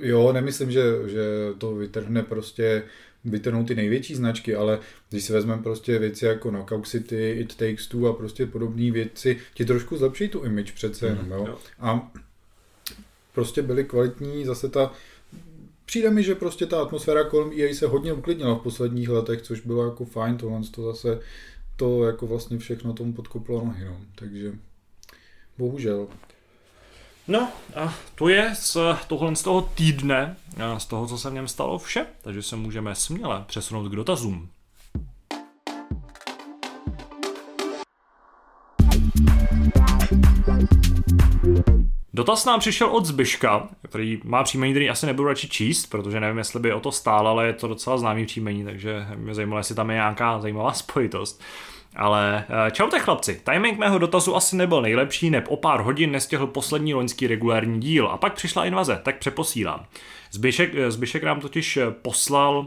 Jo, 0.00 0.32
nemyslím, 0.32 0.70
že, 0.70 0.82
že 1.06 1.22
to 1.58 1.74
vytrhne 1.74 2.22
prostě 2.22 2.82
vytrhnou 3.30 3.64
ty 3.64 3.74
největší 3.74 4.14
značky, 4.14 4.54
ale 4.54 4.78
když 5.10 5.24
si 5.24 5.32
vezmeme 5.32 5.62
prostě 5.62 5.98
věci 5.98 6.24
jako 6.24 6.50
Knockout 6.50 6.88
City, 6.88 7.30
It 7.30 7.54
Takes 7.54 7.86
Two 7.86 8.08
a 8.08 8.12
prostě 8.12 8.46
podobné 8.46 8.90
věci, 8.90 9.38
ti 9.54 9.64
trošku 9.64 9.96
zlepší 9.96 10.28
tu 10.28 10.44
image 10.44 10.72
přece 10.72 11.06
jenom, 11.06 11.30
jo. 11.30 11.44
jo. 11.48 11.58
A 11.80 12.12
prostě 13.34 13.62
byly 13.62 13.84
kvalitní, 13.84 14.44
zase 14.44 14.68
ta 14.68 14.92
Přijde 15.86 16.10
mi, 16.10 16.22
že 16.22 16.34
prostě 16.34 16.66
ta 16.66 16.82
atmosféra 16.82 17.24
kolem 17.24 17.50
EA 17.60 17.74
se 17.74 17.86
hodně 17.86 18.12
uklidnila 18.12 18.54
v 18.54 18.62
posledních 18.62 19.08
letech, 19.08 19.42
což 19.42 19.60
bylo 19.60 19.84
jako 19.84 20.04
fajn, 20.04 20.36
tohle 20.36 20.60
to 20.70 20.82
zase 20.82 21.20
to 21.76 22.04
jako 22.04 22.26
vlastně 22.26 22.58
všechno 22.58 22.92
tomu 22.92 23.12
podkoplo 23.12 23.64
nohy, 23.64 23.84
no. 23.84 24.00
takže 24.14 24.52
bohužel. 25.58 26.08
No 27.28 27.48
a 27.76 27.94
to 28.14 28.28
je 28.28 28.54
z 28.54 28.76
tohle 29.06 29.36
z 29.36 29.42
toho 29.42 29.62
týdne, 29.62 30.36
z 30.78 30.86
toho, 30.86 31.06
co 31.06 31.18
se 31.18 31.30
v 31.30 31.32
něm 31.32 31.48
stalo 31.48 31.78
vše, 31.78 32.06
takže 32.22 32.42
se 32.42 32.56
můžeme 32.56 32.94
směle 32.94 33.44
přesunout 33.46 33.88
k 33.88 33.96
dotazům. 33.96 34.48
Dotaz 42.14 42.44
nám 42.44 42.60
přišel 42.60 42.88
od 42.88 43.06
Zbyška, 43.06 43.68
který 43.88 44.20
má 44.24 44.44
příjmení, 44.44 44.72
který 44.72 44.90
asi 44.90 45.06
nebudu 45.06 45.28
radši 45.28 45.48
číst, 45.48 45.86
protože 45.86 46.20
nevím, 46.20 46.38
jestli 46.38 46.60
by 46.60 46.72
o 46.72 46.80
to 46.80 46.92
stál, 46.92 47.28
ale 47.28 47.46
je 47.46 47.52
to 47.52 47.68
docela 47.68 47.98
známý 47.98 48.26
příjmení, 48.26 48.64
takže 48.64 49.06
mě 49.16 49.34
zajímalo, 49.34 49.60
jestli 49.60 49.74
tam 49.74 49.90
je 49.90 49.94
nějaká 49.94 50.40
zajímavá 50.40 50.72
spojitost. 50.72 51.42
Ale 51.96 52.44
eh, 52.48 52.70
čaute 52.70 52.98
chlapci, 52.98 53.40
timing 53.44 53.78
mého 53.78 53.98
dotazu 53.98 54.36
asi 54.36 54.56
nebyl 54.56 54.82
nejlepší, 54.82 55.30
neb 55.30 55.44
o 55.48 55.56
pár 55.56 55.80
hodin 55.80 56.10
nestihl 56.10 56.46
poslední 56.46 56.94
loňský 56.94 57.26
regulární 57.26 57.80
díl 57.80 58.06
a 58.06 58.16
pak 58.16 58.34
přišla 58.34 58.64
invaze, 58.64 59.00
tak 59.02 59.18
přeposílám. 59.18 59.86
Zbyšek, 60.30 60.74
eh, 60.74 60.90
Zbyšek 60.90 61.22
nám 61.22 61.40
totiž 61.40 61.76
eh, 61.76 61.90
poslal 61.90 62.66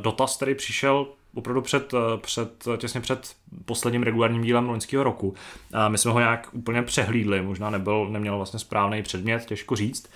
dotaz, 0.00 0.36
který 0.36 0.54
přišel 0.54 1.06
opravdu 1.34 1.62
před, 1.62 1.94
eh, 1.94 2.18
před, 2.18 2.64
těsně 2.76 3.00
před 3.00 3.34
posledním 3.64 4.02
regulárním 4.02 4.42
dílem 4.42 4.68
loňského 4.68 5.04
roku. 5.04 5.34
A 5.72 5.88
my 5.88 5.98
jsme 5.98 6.10
ho 6.10 6.18
nějak 6.18 6.48
úplně 6.52 6.82
přehlídli, 6.82 7.42
možná 7.42 7.70
nebyl, 7.70 8.08
neměl 8.10 8.36
vlastně 8.36 8.58
správný 8.58 9.02
předmět, 9.02 9.44
těžko 9.44 9.76
říct. 9.76 10.10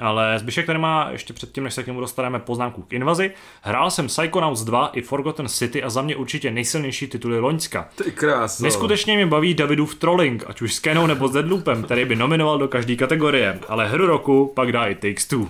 Ale 0.00 0.38
Zbyšek 0.38 0.66
tady 0.66 0.78
má 0.78 1.08
ještě 1.10 1.32
předtím, 1.32 1.64
než 1.64 1.74
se 1.74 1.82
k 1.82 1.86
němu 1.86 2.00
dostaneme 2.00 2.38
poznámku 2.38 2.82
k 2.82 2.92
invazi. 2.92 3.30
Hrál 3.62 3.90
jsem 3.90 4.06
Psychonauts 4.06 4.64
2 4.64 4.90
i 4.92 5.02
Forgotten 5.02 5.48
City 5.48 5.82
a 5.82 5.90
za 5.90 6.02
mě 6.02 6.16
určitě 6.16 6.50
nejsilnější 6.50 7.06
tituly 7.06 7.38
Loňska. 7.38 7.88
Ty 8.04 8.10
krása. 8.10 8.64
Neskutečně 8.64 9.16
mě 9.16 9.26
baví 9.26 9.54
Davidův 9.54 9.94
trolling, 9.94 10.44
ať 10.46 10.62
už 10.62 10.74
s 10.74 10.78
Kenou 10.78 11.06
nebo 11.06 11.28
s 11.28 11.32
Deadloopem, 11.32 11.82
který 11.82 12.04
by 12.04 12.16
nominoval 12.16 12.58
do 12.58 12.68
každé 12.68 12.96
kategorie, 12.96 13.58
ale 13.68 13.88
hru 13.88 14.06
roku 14.06 14.52
pak 14.56 14.72
dá 14.72 14.86
i 14.86 14.94
Takes 14.94 15.26
Two. 15.26 15.48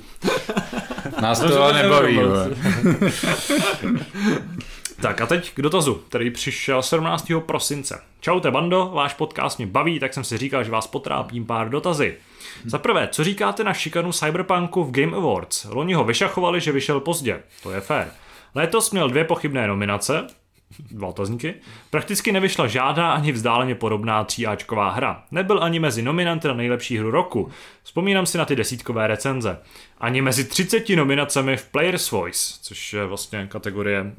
Nás 1.22 1.40
to 1.40 1.72
nebaví. 1.72 2.20
Tak 5.00 5.20
a 5.20 5.26
teď 5.26 5.54
k 5.54 5.62
dotazu, 5.62 5.94
který 5.94 6.30
přišel 6.30 6.82
17. 6.82 7.32
prosince. 7.46 8.02
Čaute 8.20 8.50
bando, 8.50 8.90
váš 8.94 9.14
podcast 9.14 9.58
mě 9.58 9.66
baví, 9.66 10.00
tak 10.00 10.14
jsem 10.14 10.24
si 10.24 10.38
říkal, 10.38 10.64
že 10.64 10.70
vás 10.70 10.86
potrápím 10.86 11.46
pár 11.46 11.68
dotazy. 11.68 12.16
Za 12.64 12.78
prvé, 12.78 13.08
co 13.12 13.24
říkáte 13.24 13.64
na 13.64 13.74
šikanu 13.74 14.12
Cyberpunku 14.12 14.84
v 14.84 14.90
Game 14.90 15.16
Awards? 15.16 15.64
Loni 15.64 15.94
ho 15.94 16.04
vyšachovali, 16.04 16.60
že 16.60 16.72
vyšel 16.72 17.00
pozdě. 17.00 17.42
To 17.62 17.70
je 17.70 17.80
fér. 17.80 18.12
Letos 18.54 18.90
měl 18.90 19.08
dvě 19.08 19.24
pochybné 19.24 19.68
nominace, 19.68 20.26
dva 20.78 21.08
otazníky. 21.08 21.54
Prakticky 21.90 22.32
nevyšla 22.32 22.66
žádná 22.66 23.12
ani 23.12 23.32
vzdáleně 23.32 23.74
podobná 23.74 24.24
tříáčková 24.24 24.90
hra. 24.90 25.22
Nebyl 25.30 25.64
ani 25.64 25.78
mezi 25.78 26.02
nominanty 26.02 26.48
na 26.48 26.54
nejlepší 26.54 26.98
hru 26.98 27.10
roku. 27.10 27.50
Vzpomínám 27.82 28.26
si 28.26 28.38
na 28.38 28.44
ty 28.44 28.56
desítkové 28.56 29.06
recenze. 29.06 29.58
Ani 29.98 30.22
mezi 30.22 30.44
30 30.44 30.88
nominacemi 30.88 31.56
v 31.56 31.68
Player's 31.68 32.10
Voice, 32.10 32.54
což 32.62 32.92
je 32.92 33.06
vlastně 33.06 33.46
kategorie 33.50 34.02
uh, 34.02 34.10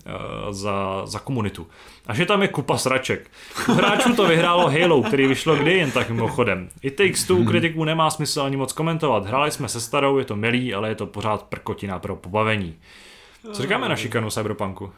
za, 0.53 1.01
za 1.05 1.19
komunitu. 1.19 1.67
A 2.07 2.13
že 2.13 2.25
tam 2.25 2.41
je 2.41 2.47
kupa 2.47 2.77
sraček. 2.77 3.31
Hráčů 3.55 4.15
to 4.15 4.27
vyhrálo 4.27 4.69
Halo, 4.69 5.03
který 5.03 5.27
vyšlo 5.27 5.55
kdy 5.55 5.77
jen 5.77 5.91
tak 5.91 6.09
mimochodem. 6.09 6.69
I 6.81 6.91
Takes 6.91 7.23
Two 7.23 7.45
kritiků 7.45 7.83
nemá 7.83 8.09
smysl 8.09 8.41
ani 8.41 8.57
moc 8.57 8.73
komentovat. 8.73 9.25
Hráli 9.25 9.51
jsme 9.51 9.67
se 9.67 9.81
starou, 9.81 10.17
je 10.17 10.25
to 10.25 10.35
milý, 10.35 10.73
ale 10.73 10.89
je 10.89 10.95
to 10.95 11.05
pořád 11.05 11.43
prkotina 11.43 11.99
pro 11.99 12.15
pobavení. 12.15 12.75
Co 13.51 13.61
říkáme 13.61 13.89
na 13.89 13.95
šikanu 13.95 14.29
Cyberpunku? 14.29 14.91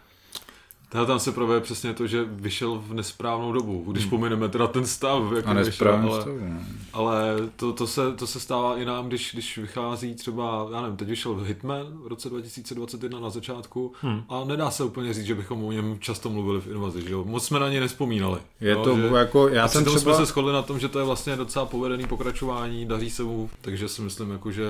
Teda 0.93 1.05
tam 1.05 1.19
se 1.19 1.31
projevuje 1.31 1.61
přesně 1.61 1.93
to, 1.93 2.07
že 2.07 2.23
vyšel 2.23 2.83
v 2.87 2.93
nesprávnou 2.93 3.51
dobu, 3.51 3.83
když 3.91 4.05
pomineme 4.05 4.49
teda 4.49 4.67
ten 4.67 4.85
stav, 4.85 5.23
jak 5.35 5.47
A 5.47 5.53
vyšel, 5.53 5.93
ale, 5.93 6.21
stavu, 6.21 6.39
no. 6.41 6.59
ale 6.93 7.35
to, 7.55 7.73
to, 7.73 7.87
se, 7.87 8.11
to 8.11 8.27
se 8.27 8.39
stává 8.39 8.77
i 8.77 8.85
nám, 8.85 9.07
když, 9.07 9.29
když 9.33 9.57
vychází 9.57 10.15
třeba, 10.15 10.67
já 10.73 10.81
nevím, 10.81 10.97
teď 10.97 11.07
vyšel 11.07 11.35
Hitman 11.43 11.85
v 12.03 12.07
roce 12.07 12.29
2021 12.29 13.19
na 13.19 13.29
začátku 13.29 13.93
hmm. 14.01 14.23
a 14.29 14.43
nedá 14.43 14.71
se 14.71 14.83
úplně 14.83 15.13
říct, 15.13 15.25
že 15.25 15.35
bychom 15.35 15.63
o 15.63 15.71
něm 15.71 15.97
často 15.99 16.29
mluvili 16.29 16.61
v 16.61 16.67
invazi, 16.67 17.01
že 17.01 17.13
jo? 17.13 17.23
Moc 17.23 17.45
jsme 17.45 17.59
na 17.59 17.69
ně 17.69 17.79
nespomínali. 17.79 18.39
Je 18.61 18.71
jo, 18.71 18.83
to 18.83 18.97
že, 18.97 19.09
jako, 19.17 19.47
já 19.47 19.63
a 19.63 19.67
jsem 19.67 19.85
třeba... 19.85 19.99
jsme 19.99 20.13
se 20.13 20.25
shodli 20.25 20.53
na 20.53 20.61
tom, 20.61 20.79
že 20.79 20.87
to 20.87 20.99
je 20.99 21.05
vlastně 21.05 21.35
docela 21.35 21.65
povedený 21.65 22.07
pokračování, 22.07 22.85
daří 22.85 23.09
se 23.09 23.23
mu, 23.23 23.49
takže 23.61 23.87
si 23.87 24.01
myslím, 24.01 24.31
jako, 24.31 24.51
že 24.51 24.65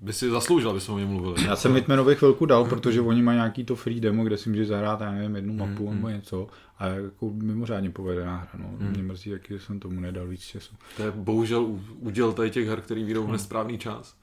by 0.00 0.12
si 0.12 0.30
zasloužil, 0.30 0.70
aby 0.70 0.80
jsme 0.80 0.94
o 0.94 0.98
něm 0.98 1.08
mluvili. 1.08 1.46
Já 1.46 1.56
jsem 1.56 1.74
Hitmanovi 1.74 2.14
chvilku 2.14 2.46
dal, 2.46 2.64
protože 2.64 3.00
oni 3.00 3.22
mají 3.22 3.36
nějaký 3.36 3.64
to 3.64 3.76
free 3.76 4.00
demo, 4.00 4.24
kde 4.24 4.38
si 4.38 4.48
můžeš 4.48 4.68
zahrát, 4.68 5.00
já 5.00 5.12
nevím, 5.12 5.36
jednu 5.36 5.51
mapu 5.52 5.88
Mm, 5.88 5.94
nebo 5.94 6.08
něco. 6.08 6.46
A 6.78 6.86
jako 6.86 7.30
mimořádně 7.30 7.90
povedená 7.90 8.36
hra, 8.36 8.50
no. 8.58 8.70
Mě 8.90 9.02
mrzí 9.02 9.30
taky, 9.30 9.54
že 9.54 9.60
jsem 9.60 9.80
tomu 9.80 10.00
nedal 10.00 10.26
víc 10.26 10.40
času. 10.40 10.74
To 10.96 11.02
je 11.02 11.10
bohužel 11.10 11.62
u- 11.62 11.80
úděl 11.98 12.32
tady 12.32 12.50
těch 12.50 12.68
her, 12.68 12.80
který 12.80 13.04
vyjdou 13.04 13.26
v 13.26 13.32
nesprávný 13.32 13.78
čas. 13.78 14.14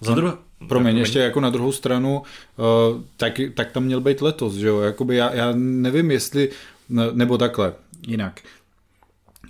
Za 0.00 0.14
druhé, 0.14 0.32
Promiň, 0.68 0.96
ještě 0.96 1.18
jako 1.18 1.40
na 1.40 1.50
druhou 1.50 1.72
stranu, 1.72 2.22
uh, 2.56 3.02
tak, 3.16 3.40
tak 3.54 3.72
tam 3.72 3.84
měl 3.84 4.00
být 4.00 4.20
letos, 4.22 4.54
že 4.54 4.66
jo, 4.68 4.80
jakoby 4.80 5.16
já, 5.16 5.34
já 5.34 5.52
nevím, 5.56 6.10
jestli, 6.10 6.50
ne- 6.88 7.12
nebo 7.12 7.38
takhle, 7.38 7.74
jinak. 8.06 8.40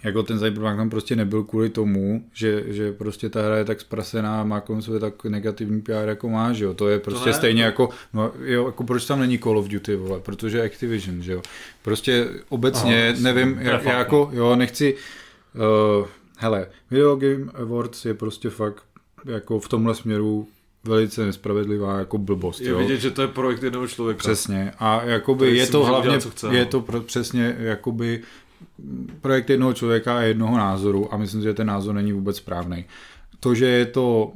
Jako 0.05 0.23
ten 0.23 0.39
Cyberpunk 0.39 0.77
tam 0.77 0.91
prostě 0.91 1.17
nebyl 1.17 1.45
kvůli 1.45 1.69
tomu, 1.69 2.25
že, 2.33 2.65
že 2.67 2.93
prostě 2.93 3.29
ta 3.29 3.43
hra 3.43 3.57
je 3.57 3.65
tak 3.65 3.81
zprasená 3.81 4.41
a 4.41 4.45
má 4.45 4.61
kolem 4.61 4.83
sebe 4.83 4.99
tak 4.99 5.25
negativní 5.25 5.81
PR 5.83 5.93
jako 6.09 6.29
má, 6.29 6.53
že 6.53 6.65
jo. 6.65 6.75
To 6.75 6.89
je 6.89 6.99
prostě 6.99 7.29
ne. 7.29 7.35
stejně 7.35 7.63
jako, 7.63 7.89
no 8.13 8.33
jo, 8.45 8.67
jako 8.67 8.85
proč 8.85 9.07
tam 9.07 9.21
není 9.21 9.39
Call 9.39 9.59
of 9.59 9.69
Duty, 9.69 9.97
vole, 9.97 10.21
protože 10.21 10.65
Activision, 10.65 11.23
že 11.23 11.33
jo. 11.33 11.43
Prostě 11.83 12.29
obecně, 12.49 13.09
Aha, 13.09 13.19
nevím, 13.21 13.59
je 13.59 13.81
já, 13.85 13.99
jako, 13.99 14.31
jo, 14.33 14.57
nechci, 14.57 14.95
uh, 16.01 16.07
hele, 16.37 16.67
Video 16.91 17.17
Game 17.17 17.53
Awards 17.55 18.05
je 18.05 18.15
prostě 18.15 18.51
fakt 18.51 18.83
jako 19.25 19.61
v 19.61 19.69
tomhle 19.69 19.95
směru 19.95 20.49
velice 20.85 21.27
nespravedlivá 21.27 21.99
jako 21.99 22.19
blbost, 22.19 22.61
Je 22.61 22.71
jo. 22.71 22.79
vidět, 22.79 22.99
že 22.99 23.11
to 23.11 23.23
je 23.23 23.29
projekt 23.29 23.63
jednoho 23.63 23.89
člověka. 23.89 24.19
Přesně. 24.19 24.73
A 24.79 25.03
jakoby 25.03 25.39
To 25.47 25.55
je 25.55 25.67
si 25.67 25.73
to 25.73 25.85
hlavně, 25.85 26.09
udělat, 26.09 26.23
co 26.23 26.31
chce, 26.31 26.47
je 26.47 26.65
no. 26.65 26.71
to 26.71 26.81
pro, 26.81 27.01
přesně 27.01 27.57
jakoby 27.59 28.23
projekt 29.21 29.51
jednoho 29.51 29.73
člověka 29.73 30.19
a 30.19 30.23
jednoho 30.23 30.59
názoru 30.59 31.15
a 31.15 31.17
myslím, 31.17 31.43
že 31.43 31.55
ten 31.55 31.67
názor 31.67 31.95
není 31.95 32.13
vůbec 32.13 32.37
správný. 32.37 32.85
To, 33.41 33.55
že 33.55 33.67
je 33.67 33.87
to 33.87 34.33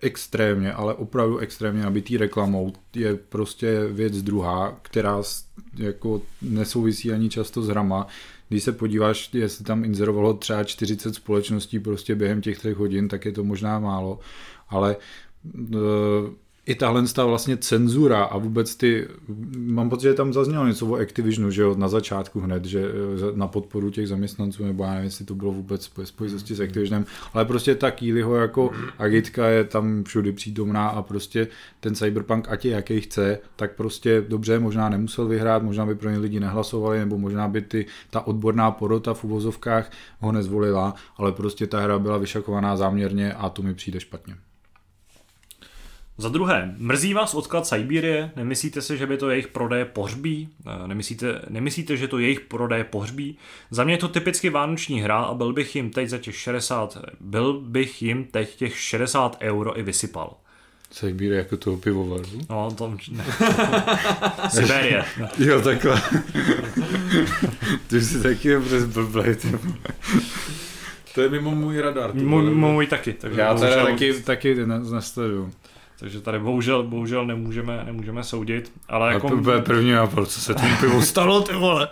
extrémně, 0.00 0.72
ale 0.72 0.94
opravdu 0.94 1.38
extrémně 1.38 1.82
nabitý 1.82 2.16
reklamou, 2.16 2.72
je 2.96 3.14
prostě 3.14 3.86
věc 3.86 4.22
druhá, 4.22 4.78
která 4.82 5.22
jako 5.76 6.22
nesouvisí 6.42 7.12
ani 7.12 7.28
často 7.28 7.62
s 7.62 7.68
hrama. 7.68 8.06
Když 8.48 8.62
se 8.62 8.72
podíváš, 8.72 9.30
jestli 9.34 9.64
tam 9.64 9.84
inzerovalo 9.84 10.34
třeba 10.34 10.64
40 10.64 11.14
společností 11.14 11.78
prostě 11.78 12.14
během 12.14 12.40
těch 12.40 12.58
třech 12.58 12.76
hodin, 12.76 13.08
tak 13.08 13.24
je 13.24 13.32
to 13.32 13.44
možná 13.44 13.78
málo, 13.78 14.20
ale 14.68 14.96
e, 14.96 15.78
i 16.68 16.74
tahle 16.74 17.02
ta 17.14 17.24
vlastně 17.24 17.56
cenzura 17.56 18.24
a 18.24 18.38
vůbec 18.38 18.76
ty, 18.76 19.08
mám 19.58 19.90
pocit, 19.90 20.02
že 20.02 20.14
tam 20.14 20.32
zaznělo 20.32 20.66
něco 20.66 20.86
o 20.86 20.94
Activisionu, 20.94 21.50
že 21.50 21.62
jo, 21.62 21.74
na 21.74 21.88
začátku 21.88 22.40
hned, 22.40 22.64
že 22.64 22.84
na 23.34 23.46
podporu 23.46 23.90
těch 23.90 24.08
zaměstnanců, 24.08 24.64
nebo 24.64 24.84
já 24.84 24.90
nevím, 24.90 25.04
jestli 25.04 25.24
to 25.24 25.34
bylo 25.34 25.52
vůbec 25.52 25.96
ve 25.96 26.06
spojitosti 26.06 26.54
s 26.54 26.60
Activisionem, 26.60 27.06
ale 27.34 27.44
prostě 27.44 27.74
ta 27.74 27.90
Kýliho 27.90 28.36
jako 28.36 28.70
agitka 28.98 29.46
je 29.46 29.64
tam 29.64 30.04
všudy 30.04 30.32
přítomná 30.32 30.88
a 30.88 31.02
prostě 31.02 31.48
ten 31.80 31.94
Cyberpunk, 31.94 32.48
ať 32.48 32.64
je 32.64 32.72
jaký 32.72 33.00
chce, 33.00 33.38
tak 33.56 33.74
prostě 33.74 34.24
dobře, 34.28 34.58
možná 34.58 34.88
nemusel 34.88 35.26
vyhrát, 35.28 35.62
možná 35.62 35.86
by 35.86 35.94
pro 35.94 36.10
ně 36.10 36.18
lidi 36.18 36.40
nehlasovali, 36.40 36.98
nebo 36.98 37.18
možná 37.18 37.48
by 37.48 37.62
ty, 37.62 37.86
ta 38.10 38.26
odborná 38.26 38.70
porota 38.70 39.14
v 39.14 39.24
uvozovkách 39.24 39.90
ho 40.20 40.32
nezvolila, 40.32 40.94
ale 41.16 41.32
prostě 41.32 41.66
ta 41.66 41.80
hra 41.80 41.98
byla 41.98 42.18
vyšakovaná 42.18 42.76
záměrně 42.76 43.32
a 43.32 43.48
to 43.48 43.62
mi 43.62 43.74
přijde 43.74 44.00
špatně. 44.00 44.34
Za 46.20 46.28
druhé, 46.28 46.74
mrzí 46.78 47.14
vás 47.14 47.34
odklad 47.34 47.66
Siberie? 47.66 48.30
Nemyslíte 48.36 48.82
si, 48.82 48.96
že 48.98 49.06
by 49.06 49.16
to 49.16 49.30
jejich 49.30 49.48
prodeje 49.48 49.84
pohřbí? 49.84 50.48
Eh, 50.84 50.88
Nemyslíte, 50.88 51.42
nemyslíte, 51.48 51.96
že 51.96 52.08
to 52.08 52.18
jejich 52.18 52.40
prodeje 52.40 52.84
pohřbí? 52.84 53.38
Za 53.70 53.84
mě 53.84 53.94
je 53.94 53.98
to 53.98 54.08
typicky 54.08 54.50
vánoční 54.50 55.00
hra 55.00 55.18
a 55.18 55.34
byl 55.34 55.52
bych 55.52 55.76
jim 55.76 55.90
teď 55.90 56.08
za 56.08 56.18
těch 56.18 56.36
60, 56.36 56.98
byl 57.20 57.60
bych 57.60 58.02
jim 58.02 58.24
teď 58.24 58.56
těch 58.56 58.78
60 58.78 59.36
euro 59.40 59.78
i 59.78 59.82
vysypal. 59.82 60.36
Siberia 60.92 61.38
jako 61.38 61.56
toho 61.56 61.76
pivovaru. 61.76 62.24
No, 62.50 62.70
to... 62.70 62.94
Ne. 63.10 63.24
Siberie. 64.50 65.04
Jo, 65.38 65.60
takhle. 65.60 66.02
Ty 67.86 68.00
jsi 68.00 68.22
taky 68.22 68.60
přes 68.60 68.84
blblej, 68.84 69.34
ty 69.36 69.48
vole. 69.48 69.76
To 71.14 71.20
je 71.22 71.28
mimo 71.28 71.50
můj 71.50 71.80
radar. 71.80 72.12
ty 72.12 72.18
Můj, 72.18 72.86
taky. 72.86 73.12
Takže 73.12 73.40
Já 73.40 73.54
teda 73.54 73.84
taky, 73.84 74.14
taky 74.22 74.54
ne- 74.66 74.80
nesleduju. 74.80 75.52
Takže 76.00 76.20
tady 76.20 76.38
bohužel, 76.38 76.82
bohužel 76.82 77.26
nemůžeme, 77.26 77.82
nemůžeme 77.84 78.24
soudit, 78.24 78.72
ale 78.88 79.12
Jako... 79.12 79.26
A 79.26 79.30
to 79.30 79.62
první 79.62 79.92
nápad, 79.92 80.28
co 80.28 80.40
se 80.40 80.54
tomu 80.54 80.76
pivu 80.80 81.02
stalo, 81.02 81.40
ty 81.40 81.52
vole. 81.52 81.88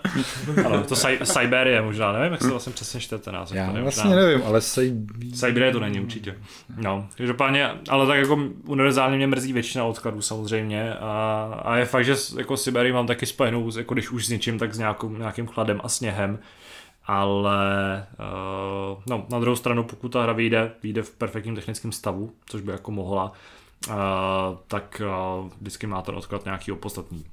Ano, 0.66 0.82
to 0.82 0.96
Cy- 0.96 1.18
Siberie 1.22 1.82
možná, 1.82 2.12
nevím, 2.12 2.32
jak 2.32 2.42
se 2.42 2.50
vlastně 2.50 2.72
přesně 2.72 3.00
čte 3.00 3.18
ten 3.18 3.34
název. 3.34 3.56
Já 3.56 3.70
to 3.70 3.76
je 3.76 3.82
vlastně 3.82 4.04
možná- 4.04 4.22
nevím, 4.22 4.42
ale 4.46 4.60
Siberia... 4.60 5.36
Siberie 5.36 5.72
to 5.72 5.80
není 5.80 6.00
určitě. 6.00 6.34
No, 6.76 7.08
každopádně, 7.16 7.70
ale 7.88 8.06
tak 8.06 8.18
jako 8.18 8.38
univerzálně 8.66 9.16
mě 9.16 9.26
mrzí 9.26 9.52
většina 9.52 9.84
odkladů 9.84 10.22
samozřejmě 10.22 10.94
a, 10.94 11.60
a 11.64 11.76
je 11.76 11.84
fakt, 11.84 12.04
že 12.04 12.14
jako 12.38 12.56
Siberii 12.56 12.92
mám 12.92 13.06
taky 13.06 13.26
spojenou, 13.26 13.78
jako 13.78 13.94
když 13.94 14.10
už 14.10 14.26
s 14.26 14.28
něčím, 14.28 14.58
tak 14.58 14.74
s 14.74 14.78
nějakou, 14.78 15.10
nějakým 15.10 15.46
chladem 15.46 15.80
a 15.84 15.88
sněhem. 15.88 16.38
Ale 17.08 18.06
uh, 18.18 19.02
no, 19.10 19.26
na 19.30 19.38
druhou 19.40 19.56
stranu, 19.56 19.84
pokud 19.84 20.08
ta 20.08 20.22
hra 20.22 20.32
vyjde, 20.32 20.70
vyjde 20.82 21.02
v 21.02 21.10
perfektním 21.10 21.54
technickém 21.54 21.92
stavu, 21.92 22.32
což 22.46 22.60
by 22.62 22.72
jako 22.72 22.90
mohla, 22.90 23.32
tak 24.66 25.02
uh, 25.04 25.50
vždycky 25.60 25.86
má 25.86 26.02
ten 26.02 26.14
odklad 26.14 26.44
nějaký 26.44 26.72
opodstatný. 26.72 27.24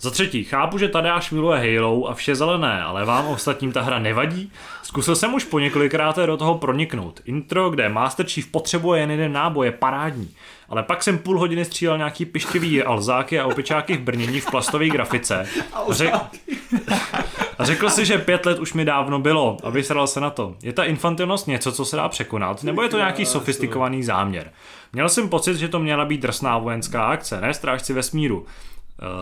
Za 0.00 0.10
třetí, 0.10 0.44
chápu, 0.44 0.78
že 0.78 0.88
Tadeáš 0.88 1.30
miluje 1.30 1.78
Halo 1.78 2.08
a 2.08 2.14
vše 2.14 2.34
zelené, 2.34 2.82
ale 2.82 3.04
vám 3.04 3.26
ostatním 3.26 3.72
ta 3.72 3.82
hra 3.82 3.98
nevadí? 3.98 4.52
Zkusil 4.82 5.16
jsem 5.16 5.34
už 5.34 5.44
po 5.44 5.58
několikrát 5.58 6.16
do 6.16 6.36
toho 6.36 6.58
proniknout. 6.58 7.20
Intro, 7.24 7.70
kde 7.70 7.88
Master 7.88 8.26
Chief 8.26 8.46
potřebuje 8.46 9.00
jen 9.00 9.10
jeden 9.10 9.32
náboj, 9.32 9.66
je 9.66 9.72
parádní. 9.72 10.30
Ale 10.68 10.82
pak 10.82 11.02
jsem 11.02 11.18
půl 11.18 11.38
hodiny 11.38 11.64
střílel 11.64 11.98
nějaký 11.98 12.24
pištivý 12.24 12.82
alzáky 12.82 13.40
a 13.40 13.46
opičáky 13.46 13.96
v 13.96 14.00
brnění 14.00 14.40
v 14.40 14.50
plastové 14.50 14.88
grafice. 14.88 15.48
A, 15.72 15.92
řek... 15.92 16.14
a 17.58 17.64
řekl 17.64 17.90
si, 17.90 18.04
že 18.04 18.18
pět 18.18 18.46
let 18.46 18.58
už 18.58 18.72
mi 18.72 18.84
dávno 18.84 19.18
bylo 19.18 19.56
a 19.62 19.70
vysral 19.70 20.06
se 20.06 20.20
na 20.20 20.30
to. 20.30 20.56
Je 20.62 20.72
ta 20.72 20.84
infantilnost 20.84 21.46
něco, 21.46 21.72
co 21.72 21.84
se 21.84 21.96
dá 21.96 22.08
překonat, 22.08 22.62
nebo 22.62 22.82
je 22.82 22.88
to 22.88 22.96
nějaký 22.96 23.26
sofistikovaný 23.26 24.02
záměr? 24.02 24.52
Měl 24.92 25.08
jsem 25.08 25.28
pocit, 25.28 25.56
že 25.56 25.68
to 25.68 25.78
měla 25.78 26.04
být 26.04 26.20
drsná 26.20 26.58
vojenská 26.58 27.06
akce, 27.06 27.40
ne 27.40 27.54
strážci 27.54 27.92
vesmíru. 27.92 28.38
Uh, 28.40 28.46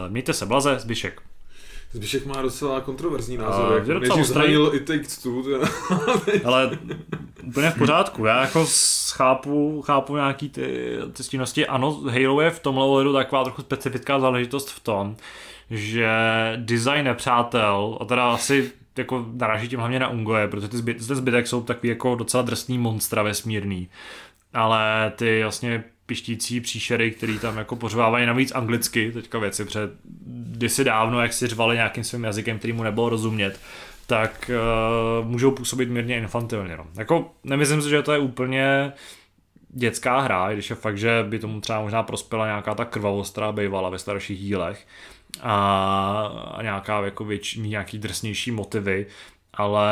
mějte 0.09 0.33
se 0.33 0.47
blaze, 0.47 0.79
Zbyšek. 0.79 1.23
Zbyšek 1.93 2.27
má 2.27 2.43
docela 2.43 2.81
kontroverzní 2.81 3.37
názor. 3.37 3.73
A, 3.73 3.75
jak 3.75 3.87
je 3.87 3.95
docela 3.95 4.45
i 4.75 4.81
Takes 4.81 5.19
Two. 5.19 5.43
to- 5.43 5.67
Ale 6.45 6.79
úplně 7.45 7.71
v 7.71 7.79
pořádku, 7.79 8.25
já 8.25 8.41
jako 8.41 8.67
chápu, 9.13 9.83
chápu 9.87 10.17
nějaký 10.17 10.49
ty, 10.49 10.97
ty 11.13 11.23
stínosti. 11.23 11.67
Ano, 11.67 12.01
Halo 12.11 12.41
je 12.41 12.51
v 12.51 12.59
tomhle 12.61 12.85
ohledu 12.85 13.13
taková 13.13 13.45
trochu 13.45 13.63
specifická 13.63 14.21
záležitost 14.21 14.71
v 14.71 14.81
tom, 14.81 15.17
že 15.71 16.09
design 16.57 17.05
nepřátel, 17.05 17.99
a 18.01 18.05
teda 18.05 18.33
asi 18.33 18.73
jako 18.99 19.27
naráží 19.33 19.69
tím 19.69 19.79
hlavně 19.79 19.99
na 19.99 20.09
Ungoje, 20.09 20.49
protože 20.49 20.69
ty 20.69 20.77
zbyt, 20.77 21.07
ten 21.07 21.17
zbytek 21.17 21.47
jsou 21.47 21.63
takový 21.63 21.89
jako 21.89 22.15
docela 22.15 22.43
drsný 22.43 22.79
monstra 22.79 23.23
vesmírný. 23.23 23.89
Ale 24.55 25.13
ty 25.17 25.43
vlastně 25.43 25.85
pištící 26.07 26.61
příšery, 26.61 27.11
který 27.11 27.39
tam 27.39 27.59
jako 27.59 27.77
pořvávají 27.77 28.27
navíc 28.27 28.53
anglicky, 28.53 29.13
teďka 29.13 29.39
věci, 29.39 29.65
před 29.65 29.91
kdysi 30.27 30.85
dávno, 30.85 31.21
jak 31.21 31.33
si 31.33 31.47
řvali 31.47 31.77
nějakým 31.77 32.05
svým 32.05 32.25
jazykem, 32.25 32.59
který 32.59 32.73
mu 32.73 32.83
nebylo 32.83 33.09
rozumět, 33.09 33.61
tak 34.07 34.51
uh, 35.21 35.27
můžou 35.27 35.51
působit 35.51 35.91
mírně 35.91 36.19
infantilně. 36.19 36.77
No. 36.77 36.87
Jako, 36.97 37.31
nemyslím 37.45 37.83
si, 37.83 37.91
že 37.91 38.03
to 38.03 38.13
je 38.13 38.19
úplně 38.19 38.93
dětská 39.69 40.21
hra, 40.21 40.53
když 40.53 40.71
je 40.71 40.77
fakt, 40.77 40.99
že 40.99 41.25
by 41.29 41.39
tomu 41.39 41.61
třeba 41.61 41.81
možná 41.81 42.03
prospěla 42.03 42.47
nějaká 42.47 42.75
ta 42.75 42.85
krvavost, 42.85 43.33
která 43.33 43.53
bývala 43.53 43.91
ve 43.91 43.99
starších 43.99 44.39
dílech 44.39 44.87
a, 45.41 46.53
a 46.55 46.63
nějaká 46.63 47.01
jako 47.05 47.25
větší, 47.25 47.61
nějaký 47.61 47.99
drsnější 47.99 48.51
motivy, 48.51 49.07
ale 49.55 49.87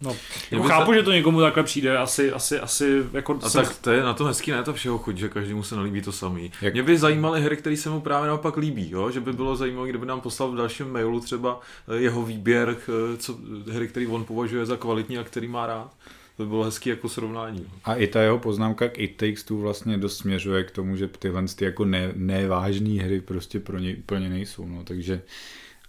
No, 0.00 0.16
jako 0.50 0.64
chápu, 0.64 0.90
se- 0.92 0.96
že 0.98 1.02
to 1.02 1.12
někomu 1.12 1.40
takhle 1.40 1.62
přijde, 1.62 1.98
asi, 1.98 2.32
asi, 2.32 2.60
asi 2.60 3.02
jako 3.12 3.38
A 3.42 3.48
jsem- 3.48 3.64
tak 3.64 3.76
to 3.76 3.90
je 3.90 4.02
na 4.02 4.14
to 4.14 4.24
hezký, 4.24 4.50
ne 4.50 4.62
to 4.62 4.74
všeho 4.74 4.98
chuť, 4.98 5.16
že 5.16 5.28
každému 5.28 5.62
se 5.62 5.76
nelíbí 5.76 6.02
to 6.02 6.12
samý. 6.12 6.44
Jak- 6.44 6.62
Jak... 6.62 6.74
Mě 6.74 6.82
by 6.82 6.98
zajímaly 6.98 7.40
hry, 7.42 7.56
které 7.56 7.76
se 7.76 7.90
mu 7.90 8.00
právě 8.00 8.28
naopak 8.28 8.56
líbí, 8.56 8.90
jo? 8.90 9.10
že 9.10 9.20
by 9.20 9.32
bylo 9.32 9.56
zajímavé, 9.56 9.88
kdyby 9.88 10.06
nám 10.06 10.20
poslal 10.20 10.48
v 10.50 10.56
dalším 10.56 10.92
mailu 10.92 11.20
třeba 11.20 11.60
eh, 11.88 11.96
jeho 11.96 12.22
výběr, 12.22 12.76
eh, 13.14 13.16
co, 13.16 13.36
hry, 13.72 13.88
který 13.88 14.06
on 14.06 14.24
považuje 14.24 14.66
za 14.66 14.76
kvalitní 14.76 15.18
a 15.18 15.24
který 15.24 15.48
má 15.48 15.66
rád. 15.66 15.90
To 16.36 16.42
by 16.42 16.48
bylo 16.48 16.64
hezký 16.64 16.90
jako 16.90 17.08
srovnání. 17.08 17.66
A 17.84 17.94
i 17.94 18.06
ta 18.06 18.22
jeho 18.22 18.38
poznámka 18.38 18.88
k 18.88 18.98
It 18.98 19.16
Takes 19.16 19.44
Two 19.44 19.58
vlastně 19.58 19.96
dost 19.98 20.18
směřuje 20.18 20.64
k 20.64 20.70
tomu, 20.70 20.96
že 20.96 21.08
tyhle 21.08 21.42
ty 21.56 21.64
jako 21.64 21.84
ne, 21.84 22.10
nevážné 22.14 23.02
hry 23.02 23.20
prostě 23.20 23.60
pro 23.60 23.78
něj 23.78 23.96
úplně 23.98 24.28
nejsou. 24.28 24.66
No. 24.66 24.84
Takže 24.84 25.22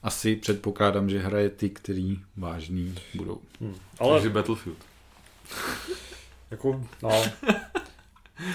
asi 0.03 0.35
předpokládám, 0.35 1.09
že 1.09 1.19
hraje 1.19 1.49
ty, 1.49 1.69
který 1.69 2.19
vážný 2.37 2.95
budou. 3.15 3.41
ale 3.61 3.71
Ale... 3.99 4.13
Takže 4.13 4.29
Battlefield. 4.29 4.77
jako, 6.51 6.81
no, 7.03 7.23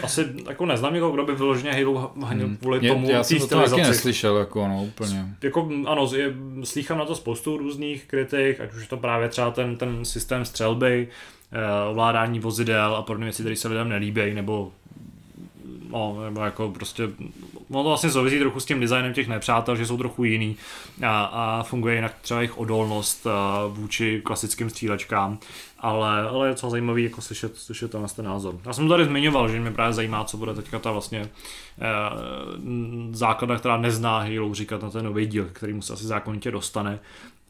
asi 0.03 0.27
jako 0.49 0.67
neznám 0.67 0.95
někoho, 0.95 1.13
kdo 1.13 1.25
by 1.27 1.35
vyloženě 1.35 1.73
Halo 1.73 2.13
hanil 2.25 2.57
kvůli 2.61 2.79
Mě- 2.79 2.89
tomu 2.89 3.01
Hmm. 3.07 3.11
já 3.11 3.23
jsem 3.25 3.39
to 3.39 3.47
taky 3.71 3.83
neslyšel, 3.83 4.37
jako 4.37 4.69
no, 4.69 4.85
úplně. 4.85 5.27
jako 5.43 5.71
ano, 5.87 6.11
je, 6.17 6.35
slýchám 6.65 6.99
na 6.99 7.05
to 7.05 7.15
spoustu 7.15 7.57
různých 7.57 8.05
kritik, 8.05 8.61
ať 8.61 8.75
už 8.75 8.81
je 8.83 8.89
to 8.89 8.97
právě 8.97 9.29
třeba 9.29 9.51
ten, 9.51 9.77
ten 9.77 10.05
systém 10.05 10.45
střelby, 10.45 11.09
ovládání 11.91 12.41
vozidel 12.41 12.97
a 12.97 13.03
podobné 13.03 13.27
věci, 13.27 13.43
které 13.43 13.57
se 13.57 13.69
lidem 13.69 13.89
nelíbí, 13.89 14.35
nebo 14.35 14.73
no, 15.93 16.25
nebo 16.25 16.41
jako 16.41 16.71
prostě, 16.71 17.09
no 17.71 17.83
to 17.83 17.89
vlastně 17.89 18.11
souvisí 18.11 18.39
trochu 18.39 18.61
s 18.61 18.65
tím 18.65 18.81
designem 18.81 19.13
těch 19.13 19.29
nepřátel, 19.29 19.77
že 19.77 19.87
jsou 19.87 19.97
trochu 19.97 20.25
jiný 20.25 20.57
a, 21.07 21.25
a 21.25 21.63
funguje 21.63 21.95
jinak 21.95 22.15
třeba 22.21 22.41
jejich 22.41 22.59
odolnost 22.59 23.27
a, 23.27 23.67
vůči 23.67 24.21
klasickým 24.25 24.71
střílečkám, 24.71 25.39
ale, 25.79 26.29
ale 26.29 26.47
je 26.47 26.51
docela 26.51 26.71
zajímavý 26.71 27.05
jako 27.05 27.21
slyšet, 27.21 27.57
slyšet 27.57 27.91
tenhle 27.91 28.09
ten 28.09 28.25
názor. 28.25 28.59
Já 28.67 28.73
jsem 28.73 28.89
to 28.89 28.95
tady 28.95 29.05
zmiňoval, 29.05 29.49
že 29.49 29.61
mě 29.61 29.71
právě 29.71 29.93
zajímá, 29.93 30.25
co 30.25 30.37
bude 30.37 30.55
teďka 30.55 30.79
ta 30.79 30.93
vlastně 30.93 31.21
eh, 31.21 31.29
základna, 33.13 33.57
která 33.57 33.77
nezná 33.77 34.19
Halo, 34.19 34.55
říkat 34.55 34.83
na 34.83 34.91
ten 34.91 35.05
nový 35.05 35.27
díl, 35.27 35.49
který 35.53 35.73
mu 35.73 35.83
se 35.83 35.93
asi 35.93 36.05
zákonitě 36.05 36.51
dostane 36.51 36.99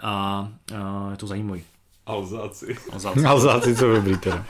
a, 0.03 0.49
a 0.75 1.11
je 1.11 1.17
to 1.17 1.27
zajímavý. 1.27 1.63
Alzáci. 2.07 2.77
A 2.93 2.99
zase- 2.99 3.27
Alzáci, 3.27 3.77
co 3.77 3.95
dobrý 3.95 4.19
teda. 4.19 4.45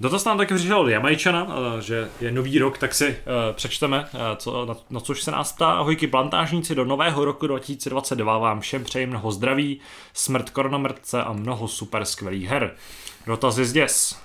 Dotaz 0.00 0.24
nám 0.24 0.38
taky 0.38 0.54
přišel 0.54 0.80
od 0.80 0.88
Jamajčana, 0.88 1.46
eh, 1.78 1.82
že 1.82 2.10
je 2.20 2.32
nový 2.32 2.58
rok, 2.58 2.78
tak 2.78 2.94
si 2.94 3.08
uh, 3.08 3.14
přečteme, 3.52 4.00
uh, 4.00 4.20
co, 4.36 4.66
na, 4.66 4.76
na 4.90 5.00
což 5.00 5.22
se 5.22 5.30
nás 5.30 5.52
ptá. 5.52 5.72
Ahojky 5.72 6.06
plantážníci, 6.06 6.74
do 6.74 6.84
nového 6.84 7.24
roku 7.24 7.46
2022 7.46 8.38
vám 8.38 8.60
všem 8.60 8.84
přeji 8.84 9.06
mnoho 9.06 9.32
zdraví, 9.32 9.80
smrt 10.12 10.50
koronomrtce 10.50 11.22
a 11.22 11.32
mnoho 11.32 11.68
super 11.68 12.04
skvělých 12.04 12.48
her. 12.48 12.74
Dotaz 13.26 13.58
je 13.58 13.64
zděs. 13.64 14.20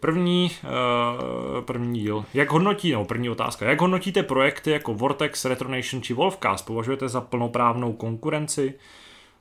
První, 0.00 0.50
uh, 0.64 1.64
první 1.64 2.00
díl. 2.00 2.24
Jak 2.34 2.50
hodnotí, 2.50 2.92
no 2.92 3.04
první 3.04 3.30
otázka. 3.30 3.66
Jak 3.66 3.80
hodnotíte 3.80 4.22
projekty 4.22 4.70
jako 4.70 4.94
Vortex, 4.94 5.44
Retronation 5.44 6.02
či 6.02 6.14
Wolfcast? 6.14 6.66
Považujete 6.66 7.08
za 7.08 7.20
plnoprávnou 7.20 7.92
konkurenci? 7.92 8.74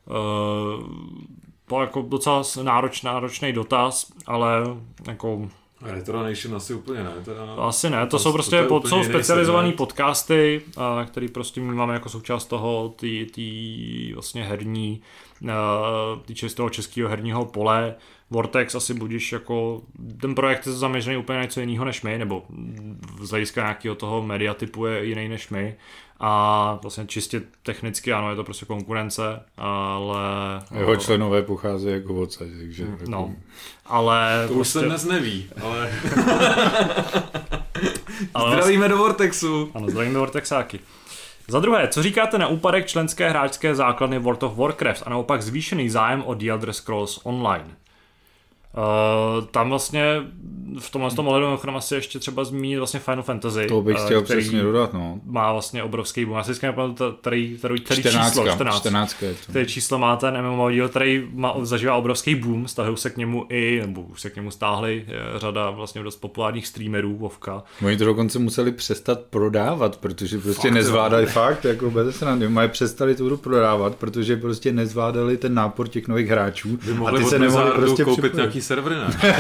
Uh, 0.06 0.84
to 1.70 1.80
je 1.80 1.82
jako 1.86 2.02
docela 2.02 2.44
nároč, 2.64 3.02
náročný 3.02 3.54
dotaz, 3.54 4.12
ale 4.26 4.62
jako 5.08 5.50
A 5.82 5.92
Retro 5.92 6.24
Nation 6.24 6.56
asi 6.56 6.74
úplně 6.74 7.04
ne. 7.04 7.12
Teda, 7.26 7.56
to 7.56 7.64
asi 7.64 7.90
ne, 7.90 8.06
to, 8.06 8.10
To- 8.10 8.20
jsou 8.20 8.30
to 8.30 8.34
prostě 8.34 8.56
je 8.56 8.64
pod, 8.64 8.88
jsou 8.88 9.04
specializované 9.04 9.72
podcasty, 9.72 10.62
a, 10.78 11.06
který 11.06 11.28
prostě 11.28 11.62
my 11.62 11.76
máme 11.76 11.94
jako 11.94 12.10
součást 12.10 12.46
toho, 12.46 12.94
ty, 13.00 13.28
ty 13.34 14.12
vlastně 14.14 14.44
herní, 14.44 15.02
a, 15.52 15.56
týče 16.26 16.50
z 16.50 16.54
toho 16.54 16.70
českého 16.70 17.10
herního 17.10 17.46
pole. 17.46 17.96
Vortex 18.30 18.76
asi 18.76 18.94
budíš 18.94 19.32
jako, 19.32 19.82
ten 20.22 20.36
projekt 20.36 20.68
je 20.68 20.72
zaměřený 20.74 21.18
úplně 21.18 21.38
na 21.38 21.44
něco 21.44 21.60
jiného 21.60 21.86
než 21.86 22.02
my, 22.02 22.18
nebo 22.18 22.44
z 23.22 23.30
hlediska 23.30 23.62
nějakého 23.62 23.96
toho 23.96 24.22
media 24.22 24.54
typu 24.54 24.86
je 24.86 25.06
jiný 25.06 25.30
než 25.30 25.50
my. 25.50 25.76
A 26.20 26.80
vlastně 26.82 27.06
čistě 27.06 27.42
technicky 27.64 28.14
ano, 28.14 28.30
je 28.30 28.36
to 28.36 28.44
prostě 28.44 28.66
konkurence, 28.66 29.22
ale... 29.58 30.18
Jeho 30.80 30.96
členové 30.96 31.42
pocházejí 31.42 31.94
jako 31.94 32.16
odsaď, 32.16 32.48
takže... 32.60 32.84
Jako, 32.84 33.04
No, 33.08 33.34
ale... 33.86 34.46
To 34.48 34.54
už 34.54 34.68
se 34.68 34.82
dnes 34.82 35.06
neví, 35.06 35.50
ale 35.64 35.92
ale 38.34 38.52
zdravíme 38.52 38.90
do 38.90 38.98
Vortexu. 38.98 39.72
Ano, 39.74 39.90
zdravíme 39.90 40.20
Vortexáky. 40.20 40.80
Za 41.48 41.60
druhé, 41.60 41.88
co 41.88 42.04
říkáte 42.04 42.38
na 42.38 42.48
úpadek 42.48 42.86
členské 42.88 43.30
hráčské 43.30 43.76
základny 43.76 44.20
World 44.20 44.44
of 44.44 44.58
Warcraft 44.58 45.04
a 45.06 45.10
naopak 45.10 45.42
zvýšený 45.42 45.90
zájem 45.90 46.24
o 46.26 46.34
The 46.34 46.50
Elder 46.52 46.74
Scrolls 46.74 47.20
Online? 47.24 47.76
Uh, 48.78 49.46
tam 49.46 49.70
vlastně 49.70 50.24
v 50.80 50.92
tomhle 50.92 51.12
tom 51.12 51.28
ohledu 51.28 51.46
mimochodem 51.46 51.76
asi 51.76 51.96
ještě 51.96 52.20
třeba 52.20 52.44
zmínit 52.44 52.78
vlastně 52.78 53.00
Final 53.00 53.24
Fantasy. 53.24 53.66
To 53.68 53.82
bych 53.82 53.98
eh, 54.00 54.06
chtěl 54.06 54.22
který 54.22 54.42
přesně 54.42 54.62
dodat, 54.62 54.94
no. 54.94 55.20
Má 55.26 55.54
vlastně 55.54 55.84
obrovský 55.84 56.26
boom. 56.26 56.38
Já 56.38 56.44
si 56.44 56.54
který, 57.20 57.58
který 57.58 57.80
14, 57.82 58.30
číslo, 58.30 58.48
14. 58.52 58.80
14 58.80 59.22
je 59.22 59.34
to. 59.34 59.40
Který 59.50 59.66
číslo 59.66 59.98
má 59.98 60.16
ten 60.16 60.42
MMO 60.42 60.72
díl, 60.72 60.90
který 60.90 61.28
má, 61.34 61.54
zažívá 61.62 61.96
obrovský 61.96 62.36
boom, 62.36 62.68
stahují 62.68 62.98
se 62.98 63.10
k 63.10 63.18
němu 63.18 63.46
i, 63.50 63.82
nebo 63.82 64.02
už 64.02 64.22
se 64.22 64.30
k 64.30 64.36
němu 64.36 64.52
stáhli 64.52 65.06
je 65.08 65.40
řada 65.40 65.70
vlastně 65.70 66.04
dost 66.04 66.16
populárních 66.16 66.68
streamerů 66.68 67.18
Vovka. 67.18 67.64
Oni 67.86 67.98
to 67.98 68.06
dokonce 68.06 68.40
museli 68.40 68.72
přestat 68.72 69.22
prodávat, 69.22 69.98
protože 69.98 70.38
prostě 70.38 70.68
Fakt, 70.68 70.74
nezvládali 70.74 71.26
fakt, 71.26 71.66
jako 71.66 71.92
bez 71.92 72.16
srandy, 72.16 72.50
mají 72.50 72.70
přestali 72.70 73.16
tu 73.16 73.26
hru 73.26 73.38
prodávat, 73.38 73.96
protože 73.96 74.38
prostě 74.38 74.72
nezvládali 74.72 75.38
ten 75.38 75.54
nápor 75.54 75.88
těch 75.88 76.08
nových 76.08 76.28
hráčů 76.28 76.80
By 76.86 77.06
a 77.06 77.12
ty 77.18 77.24
se 77.24 77.40
nemohli 77.40 77.72
prostě 77.72 78.04
koupit 78.04 78.22
připojit. 78.22 78.34
nějaký 78.34 78.62
servery, 78.68 78.96
ne? 78.96 79.08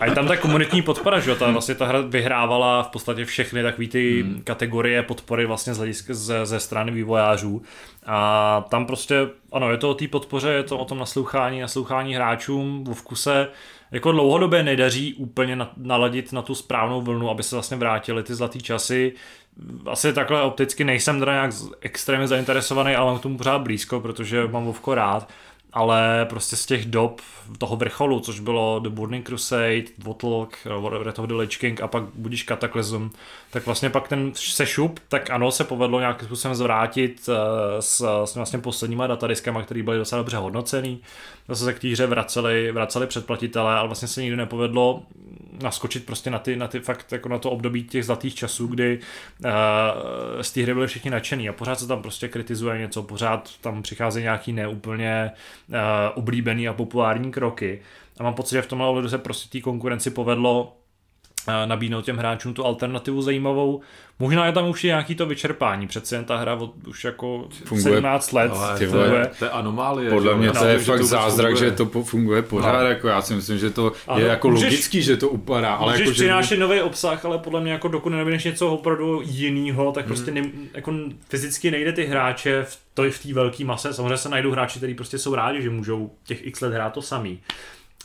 A 0.00 0.04
je 0.04 0.12
tam 0.14 0.28
ta 0.28 0.36
komunitní 0.36 0.82
podpora, 0.82 1.20
že 1.20 1.30
jo? 1.30 1.36
Ta, 1.36 1.50
vlastně 1.50 1.74
ta 1.74 1.86
hra 1.86 2.00
vyhrávala 2.00 2.82
v 2.82 2.88
podstatě 2.88 3.24
všechny 3.24 3.62
takové 3.62 3.88
ty 3.88 4.22
hmm. 4.22 4.42
kategorie 4.44 5.02
podpory 5.02 5.46
vlastně 5.46 5.74
z 5.74 5.78
hlediska 5.78 6.14
ze, 6.14 6.46
ze 6.46 6.60
strany 6.60 6.92
vývojářů. 6.92 7.62
A 8.06 8.64
tam 8.68 8.86
prostě, 8.86 9.28
ano, 9.52 9.70
je 9.70 9.76
to 9.76 9.90
o 9.90 9.94
té 9.94 10.08
podpoře, 10.08 10.48
je 10.48 10.62
to 10.62 10.78
o 10.78 10.84
tom 10.84 10.98
naslouchání, 10.98 11.60
naslouchání 11.60 12.14
hráčům, 12.14 12.84
v 12.84 12.94
vkuse 12.94 13.48
jako 13.94 14.12
dlouhodobě 14.12 14.62
nedaří 14.62 15.14
úplně 15.14 15.56
na, 15.56 15.72
naladit 15.76 16.32
na 16.32 16.42
tu 16.42 16.54
správnou 16.54 17.02
vlnu, 17.02 17.30
aby 17.30 17.42
se 17.42 17.56
vlastně 17.56 17.76
vrátily 17.76 18.22
ty 18.22 18.34
zlatý 18.34 18.62
časy. 18.62 19.12
Asi 19.86 20.12
takhle 20.12 20.42
opticky 20.42 20.84
nejsem 20.84 21.18
teda 21.18 21.32
nějak 21.32 21.50
extrémně 21.80 22.28
zainteresovaný, 22.28 22.94
ale 22.94 23.06
mám 23.06 23.18
k 23.18 23.22
tomu 23.22 23.38
pořád 23.38 23.58
blízko, 23.58 24.00
protože 24.00 24.46
mám 24.46 24.64
Vovko 24.64 24.94
rád 24.94 25.28
ale 25.74 26.26
prostě 26.30 26.56
z 26.56 26.66
těch 26.66 26.84
dob 26.84 27.20
toho 27.58 27.76
vrcholu, 27.76 28.20
což 28.20 28.40
bylo 28.40 28.78
The 28.78 28.88
Burning 28.88 29.26
Crusade, 29.26 29.82
Dvotlok, 29.98 30.56
Red 31.02 31.18
of 31.18 31.26
the 31.26 31.34
Lich 31.34 31.58
King 31.58 31.80
a 31.80 31.88
pak 31.88 32.04
budíš 32.14 32.44
Cataclysm, 32.44 33.08
tak 33.50 33.66
vlastně 33.66 33.90
pak 33.90 34.08
ten 34.08 34.32
sešup, 34.34 35.00
tak 35.08 35.30
ano, 35.30 35.50
se 35.50 35.64
povedlo 35.64 36.00
nějakým 36.00 36.26
způsobem 36.26 36.54
zvrátit 36.54 37.28
eh, 37.28 37.82
s, 37.82 38.24
s 38.24 38.34
vlastně 38.34 38.58
posledníma 38.58 39.06
datadiskama, 39.06 39.62
které 39.62 39.82
byly 39.82 39.98
docela 39.98 40.20
dobře 40.20 40.36
hodnocený. 40.36 41.00
Zase 41.48 41.64
se 41.64 41.74
k 41.74 41.78
té 41.78 41.88
hře 41.88 42.06
vraceli, 42.06 42.72
vraceli 42.72 43.06
předplatitelé, 43.06 43.74
ale 43.74 43.88
vlastně 43.88 44.08
se 44.08 44.22
nikdy 44.22 44.36
nepovedlo 44.36 45.02
naskočit 45.62 46.06
prostě 46.06 46.30
na 46.30 46.38
ty, 46.38 46.56
na 46.56 46.68
ty 46.68 46.80
fakt 46.80 47.12
jako 47.12 47.28
na 47.28 47.38
to 47.38 47.50
období 47.50 47.84
těch 47.84 48.04
zlatých 48.04 48.34
časů, 48.34 48.66
kdy 48.66 48.98
uh, 49.44 49.50
z 50.40 50.52
té 50.52 50.62
hry 50.62 50.74
byli 50.74 50.86
všichni 50.86 51.10
nadšený 51.10 51.48
a 51.48 51.52
pořád 51.52 51.80
se 51.80 51.86
tam 51.86 52.02
prostě 52.02 52.28
kritizuje 52.28 52.78
něco, 52.78 53.02
pořád 53.02 53.50
tam 53.60 53.82
přicházejí 53.82 54.22
nějaký 54.22 54.52
neúplně 54.52 55.30
oblíbený 56.14 56.68
a 56.68 56.72
populární 56.72 57.30
kroky. 57.30 57.80
A 58.18 58.22
mám 58.22 58.34
pocit, 58.34 58.54
že 58.54 58.62
v 58.62 58.66
tomhle 58.66 58.88
ohledu 58.88 59.08
se 59.08 59.18
prostě 59.18 59.58
té 59.58 59.62
konkurenci 59.62 60.10
povedlo 60.10 60.76
eh, 60.76 60.83
nabídnout 61.66 62.04
těm 62.04 62.16
hráčům 62.16 62.54
tu 62.54 62.64
alternativu 62.64 63.22
zajímavou. 63.22 63.80
Možná 64.18 64.46
je 64.46 64.52
tam 64.52 64.68
už 64.68 64.84
i 64.84 64.86
nějaký 64.86 65.14
to 65.14 65.26
vyčerpání, 65.26 65.86
přece 65.88 66.16
jen 66.16 66.24
ta 66.24 66.36
hra 66.36 66.54
od, 66.54 66.74
už 66.88 67.04
jako 67.04 67.48
Funguje. 67.64 67.82
17 67.94 68.32
let 68.32 68.52
Ale 68.54 68.78
ty 68.78 68.86
to, 68.86 68.92
vole. 68.92 69.06
je, 69.18 69.30
to 69.38 69.44
je 69.44 69.50
anomálie. 69.50 70.10
Podle 70.10 70.32
že 70.32 70.38
mě 70.38 70.50
to 70.50 70.64
je 70.64 70.78
že 70.78 70.84
fakt 70.84 71.02
zázrak, 71.02 71.50
funguje. 71.52 71.70
že 71.70 71.76
to 71.76 71.86
funguje 72.02 72.42
pořád, 72.42 72.80
No. 72.82 72.86
jako 72.88 73.08
já 73.08 73.22
si 73.22 73.34
myslím, 73.34 73.58
že 73.58 73.70
to 73.70 73.92
Ano, 74.08 74.20
je 74.20 74.26
jako 74.26 74.50
můžeš- 74.50 74.64
logický, 74.64 75.02
že 75.02 75.16
to 75.16 75.28
upadá, 75.28 75.74
ale 75.74 75.92
Můžeš 75.92 76.00
jako, 76.06 76.12
že... 76.14 76.22
přinášet 76.24 76.56
nový 76.56 76.80
obsah, 76.80 77.24
ale 77.24 77.38
podle 77.38 77.60
mě 77.60 77.72
jako 77.72 77.88
dokud 77.88 78.10
nenabídeš 78.10 78.44
něco 78.44 78.68
opravdu 78.72 79.22
jinýho, 79.24 79.92
tak 79.92 80.06
prostě 80.06 80.30
Mhm. 80.30 80.42
ne, 80.42 80.50
jako 80.74 80.92
fyzicky 81.28 81.70
nejde 81.70 81.92
ty 81.92 82.04
hráče 82.06 82.62
v, 82.68 82.78
to 82.94 83.02
v 83.10 83.18
té 83.22 83.32
velké 83.34 83.64
mase. 83.64 83.94
Samozřejmě 83.94 84.16
se 84.16 84.28
najdou 84.28 84.50
hráči, 84.50 84.78
kteří 84.78 84.94
prostě 84.94 85.18
jsou 85.18 85.34
rádi, 85.34 85.62
že 85.62 85.70
můžou 85.70 86.10
těch 86.24 86.46
x 86.46 86.60
let 86.60 86.72
hrát 86.74 86.92
to 86.92 87.02
samý. 87.02 87.40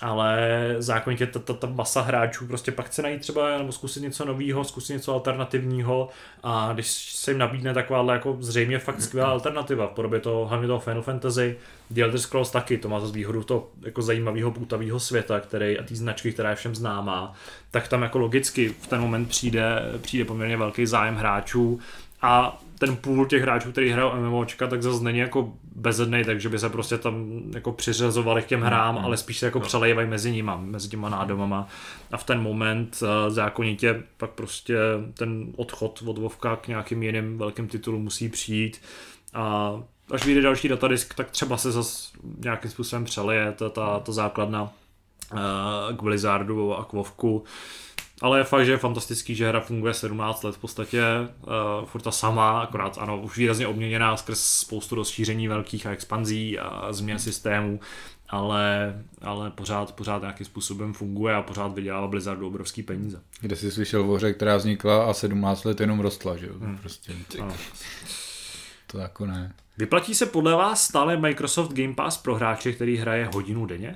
Ale 0.02 0.76
zákonitě 0.80 1.28
ta, 1.28 1.40
ta, 1.40 1.54
ta 1.54 1.68
masa 1.68 2.02
hráčů 2.02 2.48
prostě 2.48 2.72
pak 2.72 2.86
chce 2.86 3.02
najít 3.02 3.22
třeba 3.22 3.58
nebo 3.58 3.72
zkusit 3.72 4.04
něco 4.04 4.26
nového, 4.26 4.64
zkusit 4.64 4.94
něco 4.94 5.14
alternativního. 5.14 6.10
A 6.44 6.70
když 6.74 6.88
se 7.16 7.32
jim 7.32 7.38
nabídne 7.38 7.74
takováhle 7.74 8.14
jako 8.14 8.38
zřejmě 8.40 8.80
fakt 8.80 9.02
skvělá 9.02 9.30
alternativa 9.32 9.88
v 9.88 9.92
podobě 9.92 10.20
toho, 10.20 10.46
hlavně 10.46 10.68
toho 10.68 10.80
Final 10.80 11.02
Fantasy, 11.02 11.58
The 11.90 12.02
Elder 12.04 12.20
Scrolls 12.20 12.52
taky, 12.52 12.78
to 12.78 12.90
má 12.90 13.00
zase 13.00 13.14
výhodu 13.14 13.44
toho 13.44 13.68
jako 13.82 14.02
zajímavého 14.02 14.52
poutavého 14.52 15.00
světa, 15.00 15.40
který 15.40 15.80
a 15.80 15.84
té 15.84 15.96
značky, 15.96 16.32
která 16.32 16.50
je 16.50 16.56
všem 16.56 16.76
známá, 16.76 17.34
tak 17.72 17.88
tam 17.88 18.02
jako 18.02 18.20
logicky 18.20 18.70
v 18.82 18.88
ten 18.88 19.02
moment 19.02 19.30
přijde, 19.30 19.82
přijde 20.02 20.26
poměrně 20.26 20.58
velký 20.58 20.86
zájem 20.86 21.16
hráčů. 21.16 21.80
A 22.22 22.62
ten 22.80 22.96
půl 22.96 23.26
těch 23.26 23.42
hráčů, 23.42 23.72
který 23.72 23.90
hrajou 23.90 24.16
MMOčka, 24.16 24.68
tak 24.68 24.84
zase 24.84 25.04
není 25.04 25.20
jako 25.20 25.54
bezednej, 25.76 26.26
takže 26.26 26.50
by 26.50 26.60
se 26.60 26.70
prostě 26.70 26.98
tam 26.98 27.42
jako 27.54 27.72
přiřazovali 27.72 28.42
k 28.42 28.46
těm 28.46 28.62
hrám, 28.62 28.98
ale 28.98 29.18
spíš 29.18 29.38
se 29.38 29.46
jako 29.46 29.60
přelejvají 29.60 30.08
mezi 30.08 30.32
nima, 30.32 30.58
mezi 30.58 30.90
těma 30.90 31.10
nádomama. 31.10 31.68
A 32.12 32.18
v 32.18 32.24
ten 32.24 32.42
moment 32.42 33.00
uh, 33.02 33.34
zákonitě 33.34 34.04
pak 34.18 34.30
prostě 34.30 34.78
ten 35.14 35.48
odchod 35.56 36.04
od 36.06 36.18
Vovka 36.18 36.56
k 36.56 36.68
nějakým 36.68 37.04
jiným 37.04 37.38
velkým 37.38 37.68
titulům 37.68 38.04
musí 38.04 38.30
přijít. 38.30 38.82
A 39.34 39.74
až 40.12 40.26
vyjde 40.26 40.42
další 40.42 40.68
datadisk, 40.68 41.14
tak 41.14 41.32
třeba 41.32 41.58
se 41.58 41.72
zase 41.72 42.18
nějakým 42.38 42.72
způsobem 42.72 43.06
přeleje 43.06 43.52
ta, 43.52 43.70
ta, 43.70 44.00
ta 44.00 44.12
základna 44.12 44.62
uh, 44.62 45.98
k 45.98 46.04
Blizzardu 46.04 46.76
a 46.76 46.86
k 46.86 46.94
Vovku. 46.94 47.44
Ale 48.22 48.40
je 48.40 48.44
fakt, 48.44 48.66
že 48.66 48.72
je 48.72 48.78
fantastický, 48.78 49.36
že 49.36 49.48
hra 49.48 49.60
funguje 49.60 49.94
17 49.94 50.44
let 50.44 50.56
v 50.56 50.58
podstatě, 50.58 51.02
uh, 51.20 51.86
furt 51.86 52.02
ta 52.02 52.12
sama, 52.12 52.62
akorát 52.62 52.98
ano, 52.98 53.22
už 53.22 53.38
výrazně 53.38 53.68
obměněná 53.68 54.18
skrz 54.18 54.40
spoustu 54.40 54.96
rozšíření 54.96 55.48
velkých 55.48 55.86
a 55.86 55.92
expanzí 55.92 56.60
a 56.60 56.94
změn 56.94 57.20
systémů, 57.20 57.80
ale, 58.30 58.96
ale 59.22 59.52
pořád, 59.52 59.96
pořád 59.96 60.22
nějakým 60.22 60.46
způsobem 60.46 60.94
funguje 60.94 61.36
a 61.36 61.42
pořád 61.42 61.74
vydělává 61.74 62.08
Blizzardu 62.08 62.48
obrovský 62.48 62.84
peníze. 62.84 63.22
Kde 63.42 63.56
jsi 63.56 63.72
slyšel 63.72 64.12
o 64.12 64.16
hře, 64.16 64.34
která 64.34 64.58
vznikla 64.58 65.10
a 65.10 65.14
17 65.14 65.64
let 65.64 65.82
jenom 65.82 66.00
rostla, 66.00 66.38
že 66.38 66.48
jo? 66.48 66.54
Hmm. 66.60 66.78
Prostě 66.78 67.14
to 68.88 68.98
jako 68.98 69.26
ne. 69.26 69.54
Vyplatí 69.78 70.16
se 70.16 70.26
podle 70.26 70.56
vás 70.56 70.84
stále 70.84 71.18
Microsoft 71.18 71.74
Game 71.74 71.94
Pass 71.94 72.18
pro 72.18 72.36
hráče, 72.36 72.74
který 72.74 72.98
hraje 72.98 73.30
hodinu 73.34 73.66
denně? 73.66 73.96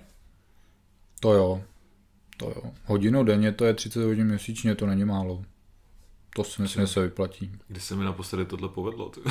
To 1.20 1.34
jo. 1.34 1.64
To 2.38 2.46
jo. 2.46 2.72
Hodinu 2.86 3.24
denně, 3.24 3.52
to 3.52 3.66
je 3.66 3.74
30 3.74 4.04
hodin 4.04 4.28
měsíčně, 4.28 4.76
to 4.76 4.86
není 4.86 5.06
málo. 5.06 5.44
To 6.36 6.44
si 6.44 6.62
myslím, 6.62 6.84
že 6.84 6.88
se 6.88 7.02
vyplatí. 7.02 7.52
Kdy 7.68 7.80
se 7.80 7.96
mi 7.96 8.04
naposledy 8.04 8.46
tohle 8.46 8.70
povedlo? 8.70 9.10
Ty. 9.10 9.22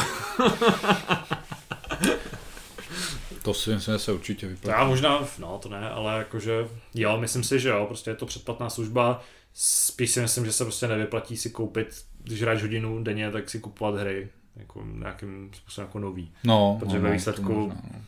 To 3.43 3.55
si 3.55 3.70
myslím, 3.70 3.95
že 3.95 3.99
se 3.99 4.12
určitě 4.12 4.47
vyplatí. 4.49 4.79
Já 4.79 4.85
možná, 4.85 5.27
no 5.39 5.59
to 5.59 5.69
ne, 5.69 5.91
ale 5.91 6.19
jakože, 6.19 6.69
jo, 6.95 7.16
myslím 7.20 7.45
si, 7.45 7.61
že 7.61 7.69
jo, 7.69 7.85
prostě 7.87 8.11
je 8.11 8.15
to 8.16 8.27
předplatná 8.27 8.70
služba, 8.70 9.23
spíš 9.55 10.11
si 10.11 10.20
myslím, 10.20 10.45
že 10.45 10.53
se 10.53 10.65
prostě 10.65 10.89
nevyplatí 10.89 11.37
si 11.37 11.51
koupit, 11.51 12.05
když 12.23 12.43
hraješ 12.43 12.62
hodinu 12.62 13.03
denně, 13.03 13.31
tak 13.31 13.51
si 13.51 13.61
kupovat 13.61 13.95
hry, 13.95 14.29
jako 14.57 14.85
nějakým 14.99 15.51
způsobem 15.55 15.87
jako 15.89 15.99
nový. 15.99 16.33
No, 16.45 16.77
Protože 16.81 16.97
no, 16.97 17.03
ve 17.03 17.09
no, 17.09 17.15
výsledku- 17.15 17.47
to 17.47 17.53
možná, 17.53 17.83
no. 17.95 18.01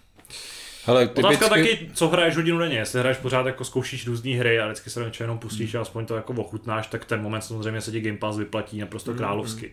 Hele, 0.87 1.09
Otázka 1.15 1.49
typicky... 1.49 1.49
taky, 1.49 1.91
co 1.95 2.09
hraješ 2.09 2.37
hodinu 2.37 2.59
denně, 2.59 2.77
jestli 2.77 3.01
hraješ 3.01 3.19
pořád 3.19 3.47
jako 3.47 3.65
zkoušíš 3.65 4.07
různé 4.07 4.31
hry 4.31 4.61
a 4.61 4.67
vždycky 4.67 4.91
se 4.91 5.01
do 5.01 5.07
něčeho 5.07 5.25
jenom 5.25 5.39
pustíš 5.39 5.75
a 5.75 5.81
aspoň 5.81 6.07
to 6.07 6.17
jako 6.17 6.33
ochutnáš, 6.33 6.87
tak 6.87 7.05
ten 7.05 7.23
moment 7.23 7.41
samozřejmě 7.41 7.81
se 7.81 7.91
ti 7.91 8.01
Game 8.01 8.19
Pass 8.19 8.39
vyplatí 8.39 8.79
naprosto 8.79 9.15
královsky. 9.15 9.73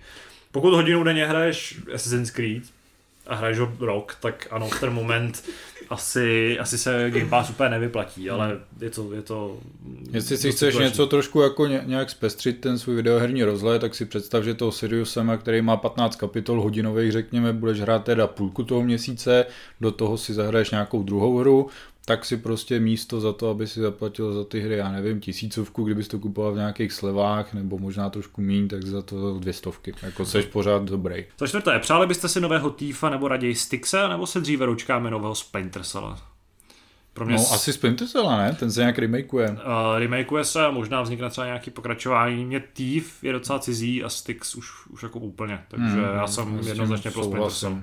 Pokud 0.51 0.73
hodinu 0.73 1.03
denně 1.03 1.25
hraješ 1.25 1.79
Assassin's 1.93 2.31
Creed 2.31 2.63
a 3.27 3.35
hraješ 3.35 3.59
ho 3.59 3.71
rok, 3.79 4.17
tak 4.21 4.47
ano, 4.51 4.69
v 4.69 4.79
ten 4.79 4.93
moment 4.93 5.43
asi, 5.89 6.59
asi 6.59 6.77
se 6.77 7.11
Game 7.11 7.29
Pass 7.29 7.49
úplně 7.49 7.69
nevyplatí, 7.69 8.29
ale 8.29 8.59
je 8.81 8.89
to, 8.89 9.13
je 9.13 9.21
to 9.21 9.57
Jestli 10.11 10.37
si 10.37 10.51
chceš 10.51 10.59
situační. 10.59 10.83
něco 10.89 11.07
trošku 11.07 11.41
jako 11.41 11.65
ně- 11.67 11.83
nějak 11.85 12.09
zpestřit 12.09 12.61
ten 12.61 12.79
svůj 12.79 12.95
videoherní 12.95 13.43
rozhled, 13.43 13.81
tak 13.81 13.95
si 13.95 14.05
představ, 14.05 14.43
že 14.43 14.53
toho 14.53 14.71
Siriusem, 14.71 15.37
který 15.41 15.61
má 15.61 15.77
15 15.77 16.15
kapitol 16.15 16.61
hodinových, 16.61 17.11
řekněme, 17.11 17.53
budeš 17.53 17.81
hrát 17.81 18.03
teda 18.03 18.27
půlku 18.27 18.63
toho 18.63 18.83
měsíce, 18.83 19.45
do 19.81 19.91
toho 19.91 20.17
si 20.17 20.33
zahraješ 20.33 20.71
nějakou 20.71 21.03
druhou 21.03 21.37
hru, 21.37 21.67
tak 22.05 22.25
si 22.25 22.37
prostě 22.37 22.79
místo 22.79 23.19
za 23.19 23.33
to, 23.33 23.49
aby 23.49 23.67
si 23.67 23.79
zaplatil 23.79 24.33
za 24.33 24.43
ty 24.43 24.59
hry, 24.59 24.77
já 24.77 24.91
nevím, 24.91 25.19
tisícovku, 25.19 25.83
kdybys 25.83 26.07
to 26.07 26.19
kupoval 26.19 26.51
v 26.53 26.55
nějakých 26.57 26.91
slevách, 26.93 27.53
nebo 27.53 27.77
možná 27.77 28.09
trošku 28.09 28.41
míň, 28.41 28.67
tak 28.67 28.85
za 28.85 29.01
to 29.01 29.39
dvě 29.39 29.53
stovky. 29.53 29.93
Jako 30.03 30.25
seš 30.25 30.45
pořád 30.45 30.83
dobrý. 30.83 31.25
Za 31.39 31.47
čtvrté, 31.47 31.79
přáli 31.79 32.07
byste 32.07 32.29
si 32.29 32.41
nového 32.41 32.69
Tifa 32.69 33.09
nebo 33.09 33.27
raději 33.27 33.55
Stixe, 33.55 34.07
nebo 34.07 34.27
se 34.27 34.39
dříve 34.41 34.65
ručkáme 34.65 35.11
nového 35.11 35.35
Splinter 35.35 35.83
Cella? 35.83 36.21
Pro 37.13 37.25
mě 37.25 37.35
No 37.35 37.41
s- 37.41 37.51
asi 37.51 37.73
Splinter 37.73 38.07
Cell, 38.07 38.37
ne? 38.37 38.55
Ten 38.59 38.71
se 38.71 38.79
nějak 38.79 38.99
remakeuje. 38.99 39.49
Uh, 39.51 39.57
remakeuje 39.97 40.43
se 40.45 40.65
a 40.65 40.71
možná 40.71 41.01
vznikne 41.01 41.29
třeba 41.29 41.45
nějaký 41.47 41.71
pokračování. 41.71 42.45
Mě 42.45 42.59
Thief 42.73 43.23
je 43.23 43.31
docela 43.33 43.59
cizí 43.59 44.03
a 44.03 44.09
Styx 44.09 44.55
už, 44.55 44.87
už 44.89 45.03
jako 45.03 45.19
úplně, 45.19 45.59
takže 45.67 45.85
Hmm, 45.85 46.03
já 46.15 46.27
jsem 46.27 46.59
jednoznačně 46.67 47.11
pro 47.11 47.23
Splinter. 47.23 47.51
Cell. 47.51 47.81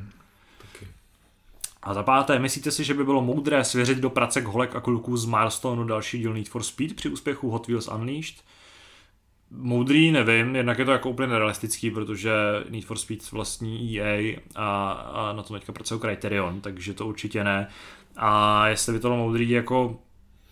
A 1.83 1.95
za 1.95 2.03
páté, 2.03 2.39
myslíte 2.39 2.71
si, 2.71 2.85
že 2.85 2.95
by 2.95 3.05
bylo 3.05 3.23
moudré 3.23 3.65
svěřit 3.65 3.99
do 3.99 4.11
pracek 4.11 4.45
holek 4.45 4.77
a 4.77 4.81
kluků 4.81 5.17
z 5.17 5.25
Milestoneu 5.27 5.85
další 5.85 6.19
díl 6.19 6.35
Need 6.35 6.49
for 6.49 6.63
Speed 6.63 6.97
při 6.97 7.09
úspěchu 7.09 7.51
Hot 7.51 7.67
Wheels 7.67 7.89
Unleashed? 7.89 8.45
Moudrý 9.51 10.13
nevím, 10.13 10.57
jednak 10.57 10.79
je 10.79 10.85
to 10.85 10.93
jako 10.93 11.11
úplně 11.11 11.29
nerealistický, 11.29 11.91
protože 11.91 12.33
Need 12.71 12.85
for 12.85 12.99
Speed 12.99 13.33
vlastní 13.33 14.01
EA 14.01 14.37
a, 14.55 14.91
a 14.93 15.33
na 15.33 15.43
tom 15.43 15.59
teďka 15.59 15.73
pracují 15.73 16.01
Criterion, 16.01 16.61
takže 16.61 16.95
to 16.95 17.07
určitě 17.07 17.45
ne. 17.45 17.69
A 18.17 18.67
jestli 18.69 18.93
by 18.93 18.99
to 18.99 19.09
bylo 19.09 19.17
moudrý, 19.17 19.51
jako 19.51 19.99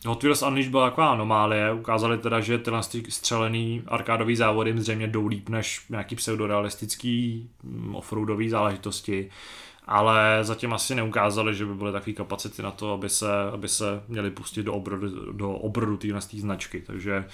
Hot 0.06 0.22
Wheels 0.22 0.42
Unleashed 0.42 0.70
byla 0.70 0.90
taková 0.90 1.12
anomálie, 1.12 1.72
ukázali 1.72 2.18
teda, 2.18 2.40
že 2.40 2.58
tyhle 2.58 2.82
střelený 3.08 3.82
arkádový 3.86 4.36
závody 4.36 4.70
jim 4.70 4.80
zřejmě 4.80 5.06
jdou 5.06 5.26
líp 5.26 5.48
než 5.48 5.82
nějaký 5.88 6.16
pseudorealistický 6.16 7.48
mm, 7.62 7.96
offroadový 7.96 8.48
záležitosti, 8.48 9.30
ale 9.86 10.38
zatím 10.42 10.72
asi 10.72 10.94
neukázali, 10.94 11.54
že 11.54 11.66
by 11.66 11.74
byly 11.74 11.92
takové 11.92 12.12
kapacity 12.12 12.62
na 12.62 12.70
to, 12.70 12.92
aby 12.92 13.08
se, 13.08 13.50
aby 13.52 13.68
se 13.68 14.02
měli 14.08 14.30
pustit 14.30 14.62
do 14.62 14.74
obrodu, 14.74 15.32
do 15.32 15.52
obrodu 15.52 15.96
téhle 15.96 16.20
značky, 16.20 16.80
takže 16.80 17.24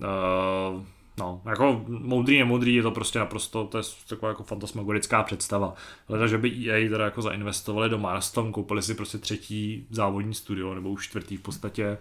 uh, 0.00 0.82
No, 1.18 1.42
jako 1.44 1.84
moudrý, 1.88 2.38
nemoudrý, 2.38 2.74
je 2.74 2.82
to 2.82 2.90
prostě 2.90 3.18
naprosto, 3.18 3.64
to 3.64 3.78
je 3.78 3.84
taková 4.08 4.28
jako 4.28 4.42
fantasmagorická 4.42 5.22
představa. 5.22 5.74
Hleda, 6.08 6.26
že 6.26 6.38
by 6.38 6.50
EA 6.50 6.88
teda 6.90 7.04
jako 7.04 7.22
zainvestovali 7.22 7.88
do 7.88 7.98
Marston, 7.98 8.52
koupili 8.52 8.82
si 8.82 8.94
prostě 8.94 9.18
třetí 9.18 9.86
závodní 9.90 10.34
studio, 10.34 10.74
nebo 10.74 10.90
už 10.90 11.08
čtvrtý 11.08 11.36
v 11.36 11.40
podstatě, 11.40 11.98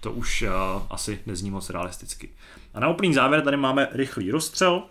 to 0.00 0.12
už 0.12 0.42
uh, 0.42 0.82
asi 0.90 1.20
nezní 1.26 1.50
moc 1.50 1.70
realisticky. 1.70 2.28
A 2.74 2.80
na 2.80 2.88
úplný 2.88 3.14
závěr 3.14 3.42
tady 3.42 3.56
máme 3.56 3.88
rychlý 3.92 4.30
rozstřel. 4.30 4.82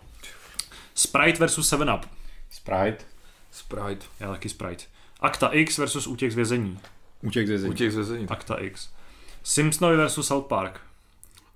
Sprite 0.94 1.38
versus 1.38 1.72
7up. 1.72 2.00
Sprite. 2.50 3.15
Sprite. 3.56 4.06
Já 4.20 4.30
taky 4.30 4.48
Sprite. 4.48 4.84
Akta 5.20 5.48
X 5.48 5.78
versus 5.78 6.06
Útěk 6.06 6.32
z 6.32 6.34
vězení. 6.34 6.80
Útěk 7.22 7.46
z 7.46 7.48
vězení. 7.48 7.74
Útěk 7.74 7.92
z 7.92 7.94
vězení. 7.94 8.28
Akta 8.28 8.54
X. 8.54 8.90
Simpsonovi 9.42 9.96
versus 9.96 10.26
South 10.26 10.46
Park. 10.46 10.80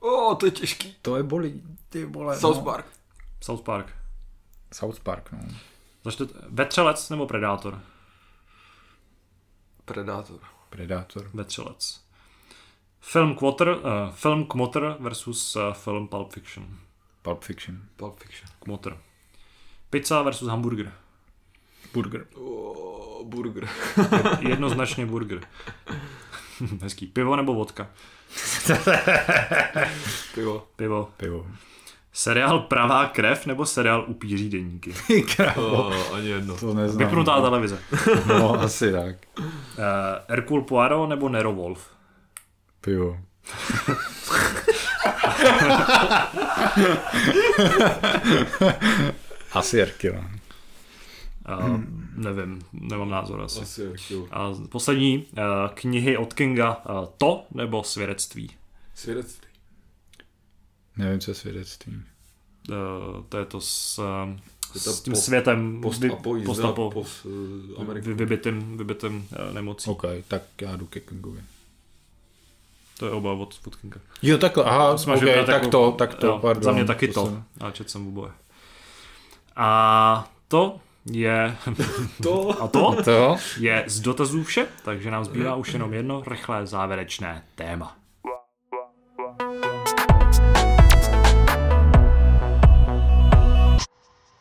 O, 0.01 0.35
to 0.35 0.47
je 0.47 0.53
těžký. 0.53 0.97
To 1.03 1.17
je 1.17 1.23
bolí, 1.23 1.63
ty 1.89 2.05
vole. 2.05 2.37
South 2.37 2.57
no. 2.57 2.63
Park. 2.63 2.87
South 3.41 3.63
Park. 3.63 3.93
South 4.73 5.01
Park, 5.01 5.33
no. 5.33 5.39
Začnete, 6.05 6.35
Vetřelec 6.49 7.11
nebo 7.11 7.27
Predátor? 7.27 7.81
Predátor. 9.85 10.39
Predátor. 10.71 11.31
Vetřelec. 11.35 12.01
Film 13.01 13.35
Quarter, 13.35 13.69
uh, 13.69 13.83
film 14.13 14.45
Kmotter 14.47 14.97
versus 15.01 15.57
uh, 15.57 15.73
film 15.73 16.09
Pulp 16.09 16.33
Fiction. 16.33 16.79
Pulp 17.23 17.45
Fiction. 17.45 17.83
Pulp 17.97 18.19
Fiction. 18.19 18.51
Kmotter. 18.61 18.99
Pizza 19.91 20.23
versus 20.23 20.49
hamburger. 20.49 20.93
Burger. 21.95 22.25
O, 22.35 23.25
burger. 23.25 23.69
Jednoznačně 24.49 25.07
burger. 25.07 25.41
Hezký. 26.83 27.07
Pivo 27.07 27.37
nebo 27.37 27.55
vodka? 27.55 27.87
Pivo. 30.35 30.67
Pivo. 30.77 31.09
Pivo. 31.17 31.47
Seriál 32.13 32.59
Pravá 32.59 33.07
krev 33.07 33.47
nebo 33.47 33.67
seriál 33.67 34.05
Upíří 34.09 34.49
deníky? 34.49 34.95
O, 35.57 36.15
ani 36.15 36.29
jedno. 36.29 36.57
To 36.57 36.75
neznám. 36.75 36.99
Vypnutá 37.09 37.41
televize. 37.41 37.79
No, 38.27 38.61
asi 38.61 38.93
tak. 38.93 39.17
Uh, 39.39 39.45
Hercule 40.29 40.63
Poirot 40.63 41.09
nebo 41.09 41.29
Nero 41.29 41.53
Wolf? 41.53 41.87
Pivo. 42.81 43.19
Asi 49.53 49.79
Herkila. 49.79 50.25
Uh, 51.59 51.81
nevím, 52.15 52.63
nemám 52.73 53.11
názor 53.11 53.41
asi. 53.41 53.61
Asi. 53.61 53.93
A 54.31 54.51
poslední 54.69 55.19
uh, 55.19 55.43
knihy 55.75 56.17
od 56.17 56.35
Kinga. 56.35 56.83
Uh, 56.91 57.07
to 57.19 57.45
nebo 57.55 57.85
svědectví? 57.85 58.51
Svědectví. 58.95 59.49
Nevím, 60.97 61.21
co 61.21 61.31
je 61.31 61.35
svědectví. 61.35 61.93
Uh, 62.69 63.25
to 63.29 63.39
je 63.39 63.45
to 63.45 63.61
s, 63.61 63.99
uh, 63.99 64.31
Je 64.75 64.81
to 64.81 64.93
s 64.93 65.03
tím 65.03 65.13
post- 65.13 65.25
světem 65.25 65.81
Post 65.81 66.01
vy- 66.01 66.11
post-apo, 66.47 66.91
post 66.91 67.25
uh, 67.79 67.85
vy- 67.95 68.15
vybitým, 68.15 68.77
vybitým 68.79 69.29
uh, 69.49 69.55
nemocí. 69.55 69.91
OK, 69.91 70.03
tak 70.29 70.43
já 70.61 70.77
jdu 70.77 70.87
ke 70.87 71.01
Kingovi. 71.01 71.41
To 72.99 73.07
je 73.07 73.13
oba 73.13 73.33
od, 73.33 73.61
od 73.67 73.77
Kinga. 73.77 74.01
Jo, 74.23 74.39
takhle, 74.39 74.65
aha, 74.65 74.99
Jsme 74.99 75.15
okay, 75.17 75.47
tak 75.47 75.49
jako- 75.49 75.69
to, 75.71 75.93
tak 75.93 76.15
to, 76.15 76.27
jo, 76.27 76.39
pardon. 76.39 76.63
Za 76.65 76.73
mě 76.73 76.85
taky 76.85 77.09
to, 77.09 77.27
jsem- 77.27 77.45
ale 77.61 77.73
četl 77.73 77.91
jsem 77.91 78.07
oboje. 78.09 78.33
A 79.57 80.31
to 80.49 80.81
je... 81.07 81.57
To? 82.23 82.63
A 82.63 82.69
to 82.69 82.97
To? 83.05 83.37
je 83.61 83.85
z 83.87 84.01
dotazů 84.01 84.45
vše, 84.45 84.67
takže 84.85 85.11
nám 85.11 85.25
zbývá 85.25 85.55
už 85.55 85.73
jenom 85.73 85.93
jedno 85.93 86.23
rychlé 86.27 86.67
závěrečné 86.67 87.43
téma. 87.55 87.97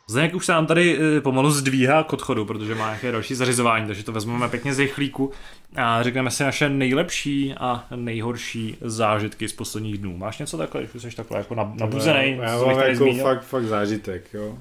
Zdeněk 0.08 0.34
už 0.34 0.46
se 0.46 0.52
nám 0.52 0.66
tady 0.66 0.98
eh, 1.16 1.20
pomalu 1.20 1.50
zdvíhá 1.50 2.02
k 2.02 2.12
odchodu, 2.12 2.44
protože 2.44 2.74
má 2.74 2.86
nějaké 2.86 3.12
další 3.12 3.34
zařizování, 3.34 3.86
takže 3.86 4.04
to 4.04 4.12
vezmeme 4.12 4.48
pěkně 4.48 4.74
z 4.74 4.78
rychlíku 4.78 5.30
a 5.76 6.02
řekneme 6.02 6.30
si 6.30 6.42
naše 6.44 6.68
nejlepší 6.68 7.54
a 7.60 7.84
nejhorší 7.96 8.76
zážitky 8.80 9.48
z 9.48 9.52
posledních 9.52 9.98
dnů. 9.98 10.16
Máš 10.16 10.38
něco 10.38 10.58
takhle, 10.58 10.82
že 10.94 11.00
jsi 11.00 11.16
takhle 11.16 11.38
jako 11.38 11.54
nab- 11.54 11.74
nabuzený? 11.80 12.30
Já 12.42 12.58
bych 12.58 12.66
mám 12.66 12.78
jako 12.78 12.96
zmínil? 12.96 13.24
fakt, 13.24 13.42
fakt 13.42 13.64
zážitek, 13.64 14.24
jo. 14.34 14.58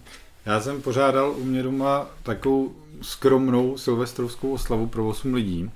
Já 0.49 0.61
jsem 0.61 0.81
pořádal 0.81 1.31
u 1.37 1.43
mě 1.43 1.63
doma 1.63 2.09
takovou 2.23 2.75
skromnou 3.01 3.77
silvestrovskou 3.77 4.53
oslavu 4.53 4.87
pro 4.87 5.07
8 5.07 5.33
lidí, 5.33 5.71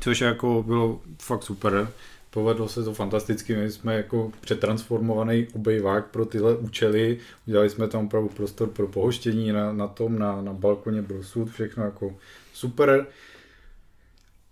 což 0.00 0.20
jako 0.20 0.64
bylo 0.66 1.00
fakt 1.22 1.42
super. 1.42 1.88
Povedlo 2.30 2.68
se 2.68 2.84
to 2.84 2.94
fantasticky, 2.94 3.56
my 3.56 3.70
jsme 3.70 3.94
jako 3.94 4.32
přetransformovaný 4.40 5.46
obejvák 5.52 6.10
pro 6.10 6.24
tyhle 6.24 6.56
účely, 6.56 7.18
udělali 7.46 7.70
jsme 7.70 7.88
tam 7.88 8.06
opravdu 8.06 8.28
prostor 8.28 8.68
pro 8.68 8.88
pohoštění 8.88 9.52
na, 9.52 9.72
na 9.72 9.86
tom, 9.86 10.18
na, 10.18 10.42
na 10.42 10.52
balkoně 10.52 11.02
byl 11.02 11.22
sud, 11.22 11.50
všechno 11.50 11.84
jako 11.84 12.16
super. 12.52 13.06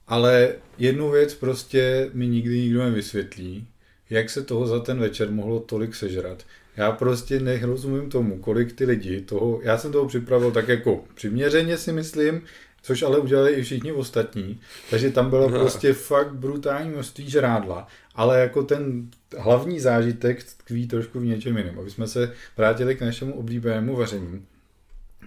Ale 0.06 0.54
jednu 0.78 1.10
věc 1.10 1.34
prostě 1.34 2.10
mi 2.12 2.26
nikdy 2.26 2.60
nikdo 2.60 2.82
nevysvětlí, 2.84 3.66
jak 4.10 4.30
se 4.30 4.42
toho 4.42 4.66
za 4.66 4.80
ten 4.80 4.98
večer 4.98 5.30
mohlo 5.30 5.60
tolik 5.60 5.94
sežrat. 5.94 6.44
Já 6.76 6.92
prostě 6.92 7.40
nerozumím 7.40 8.10
tomu, 8.10 8.38
kolik 8.38 8.72
ty 8.72 8.84
lidi 8.84 9.20
toho, 9.20 9.60
já 9.62 9.78
jsem 9.78 9.92
toho 9.92 10.06
připravil 10.06 10.50
tak 10.50 10.68
jako 10.68 11.04
přiměřeně 11.14 11.78
si 11.78 11.92
myslím, 11.92 12.42
což 12.82 13.02
ale 13.02 13.18
udělali 13.18 13.52
i 13.52 13.62
všichni 13.62 13.92
ostatní, 13.92 14.60
takže 14.90 15.10
tam 15.10 15.30
bylo 15.30 15.48
prostě 15.48 15.92
fakt 15.92 16.34
brutální 16.34 16.90
množství 16.90 17.30
žrádla, 17.30 17.86
ale 18.14 18.40
jako 18.40 18.62
ten 18.62 19.10
hlavní 19.38 19.80
zážitek 19.80 20.44
tkví 20.44 20.88
trošku 20.88 21.20
v 21.20 21.24
něčem 21.24 21.56
jiném. 21.56 21.78
Aby 21.78 21.90
jsme 21.90 22.06
se 22.06 22.32
vrátili 22.56 22.96
k 22.96 23.00
našemu 23.00 23.34
oblíbenému 23.34 23.96
vaření. 23.96 24.44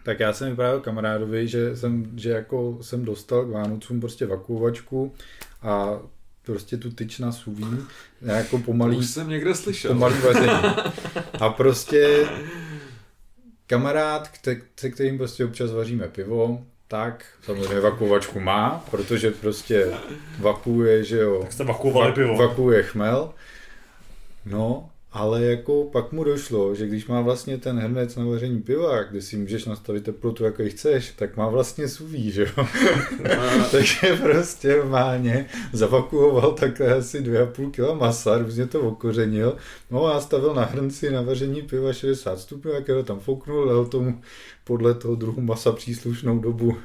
Tak 0.04 0.20
já 0.20 0.34
jsem 0.34 0.50
vyprávěl 0.50 0.80
kamarádovi, 0.80 1.48
že 1.48 1.76
jsem, 1.76 2.12
že 2.16 2.30
jako 2.30 2.78
jsem 2.82 3.06
dostal 3.06 3.46
k 3.46 3.50
Vánocům 3.50 4.00
prostě 4.00 4.26
vakuovačku 4.26 5.14
a 5.62 6.00
prostě 6.46 6.78
tu 6.78 6.92
tyč 6.92 7.20
na 7.20 7.32
suví, 7.32 7.66
jako 8.22 8.58
pomalý, 8.58 8.98
Už 8.98 9.10
jsem 9.10 9.30
někde 9.30 9.56
slyšel. 9.56 9.92
pomalý 9.94 10.16
vaření. 10.20 10.48
A 11.40 11.50
prostě 11.50 12.26
kamarád, 13.68 14.30
se 14.80 14.90
kterým 14.90 15.18
prostě 15.18 15.46
občas 15.46 15.72
vaříme 15.72 16.08
pivo, 16.08 16.66
tak 16.88 17.26
samozřejmě 17.44 17.80
vakuovačku 17.80 18.40
má, 18.40 18.86
protože 18.92 19.32
prostě 19.32 19.92
vakuuje, 20.40 21.04
že 21.04 21.18
jo. 21.18 21.40
Tak 21.42 21.54
jste 21.54 21.64
vakuovali 21.64 22.12
Vak- 22.12 22.16
pivo. 22.16 22.38
Vakuje 22.38 22.84
chmel. 22.84 23.34
No, 24.46 24.90
ale 25.14 25.44
jako 25.44 25.84
pak 25.84 26.12
mu 26.12 26.24
došlo, 26.24 26.76
že 26.76 26.88
když 26.88 27.08
má 27.08 27.22
vlastně 27.22 27.58
ten 27.58 27.80
hrnec 27.80 28.16
na 28.16 28.26
vaření 28.26 28.62
piva, 28.62 29.04
kde 29.04 29.22
si 29.22 29.38
můžeš 29.38 29.66
nastavit 29.66 30.04
teplotu, 30.04 30.44
jako 30.44 30.64
chceš, 30.70 31.12
tak 31.16 31.38
má 31.38 31.50
vlastně 31.50 31.88
suví, 31.88 32.32
že 32.32 32.42
jo. 32.58 32.68
Takže 33.72 34.20
prostě 34.22 34.84
máně 34.84 35.46
zavakuoval 35.74 36.52
takhle 36.52 36.94
asi 36.94 37.22
2,5 37.22 37.72
kg 37.72 38.00
masa, 38.00 38.38
různě 38.38 38.68
to 38.68 38.82
okořenil, 38.82 39.58
no 39.92 40.06
a 40.06 40.22
stavil 40.22 40.54
na 40.54 40.66
hrnci 40.66 41.12
na 41.12 41.22
vaření 41.22 41.62
piva 41.62 41.94
60 41.94 42.40
stupňů, 42.40 42.72
jakého 42.72 43.04
tam 43.04 43.20
fouknul, 43.20 43.68
dal 43.68 43.86
tomu 43.86 44.22
podle 44.64 44.94
toho 44.94 45.16
druhu 45.16 45.42
masa 45.42 45.72
příslušnou 45.72 46.40
dobu 46.40 46.78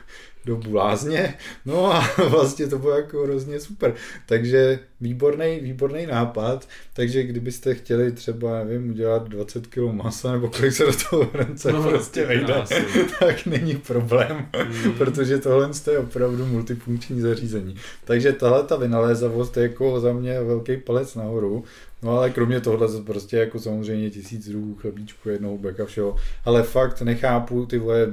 dobu 0.48 0.74
lázně, 0.74 1.34
no 1.66 1.92
a 1.94 2.04
vlastně 2.28 2.66
to 2.66 2.78
bylo 2.78 2.92
jako 2.96 3.22
hrozně 3.22 3.60
super. 3.60 3.94
Takže 4.26 4.78
výborný, 5.00 5.60
výborný 5.62 6.06
nápad, 6.06 6.68
takže 6.92 7.22
kdybyste 7.22 7.74
chtěli 7.74 8.12
třeba, 8.12 8.64
nevím, 8.64 8.90
udělat 8.90 9.28
20 9.28 9.66
kg 9.66 9.78
masa, 9.92 10.32
nebo 10.32 10.48
kolik 10.48 10.72
se 10.72 10.84
do 10.84 10.92
toho 11.10 11.30
hrnce 11.34 11.72
No, 11.72 11.82
prostě 11.82 12.20
ty 12.20 12.26
vejde, 12.26 12.54
tak 13.18 13.46
není 13.46 13.76
problém, 13.76 14.46
Mm. 14.84 14.92
protože 14.92 15.38
tohle 15.38 15.70
je 15.90 15.98
opravdu 15.98 16.46
multifunkční 16.46 17.20
zařízení. 17.20 17.76
Takže 18.04 18.32
tahle 18.32 18.62
ta 18.62 18.76
vynalézavost 18.76 19.56
je 19.56 19.62
jako 19.62 20.00
za 20.00 20.12
mě 20.12 20.40
velký 20.40 20.76
palec 20.76 21.14
nahoru, 21.14 21.64
No 22.02 22.18
ale 22.18 22.30
kromě 22.30 22.60
tohle 22.60 22.88
prostě 23.06 23.36
jako 23.36 23.58
samozřejmě 23.58 24.10
tisíc 24.10 24.48
druhů 24.48 24.74
chlebíčku, 24.74 25.28
jednoho 25.28 25.58
beka 25.58 25.84
všeho. 25.86 26.16
Ale 26.44 26.62
fakt 26.62 27.02
nechápu 27.02 27.66
ty 27.66 27.78
vole 27.78 28.06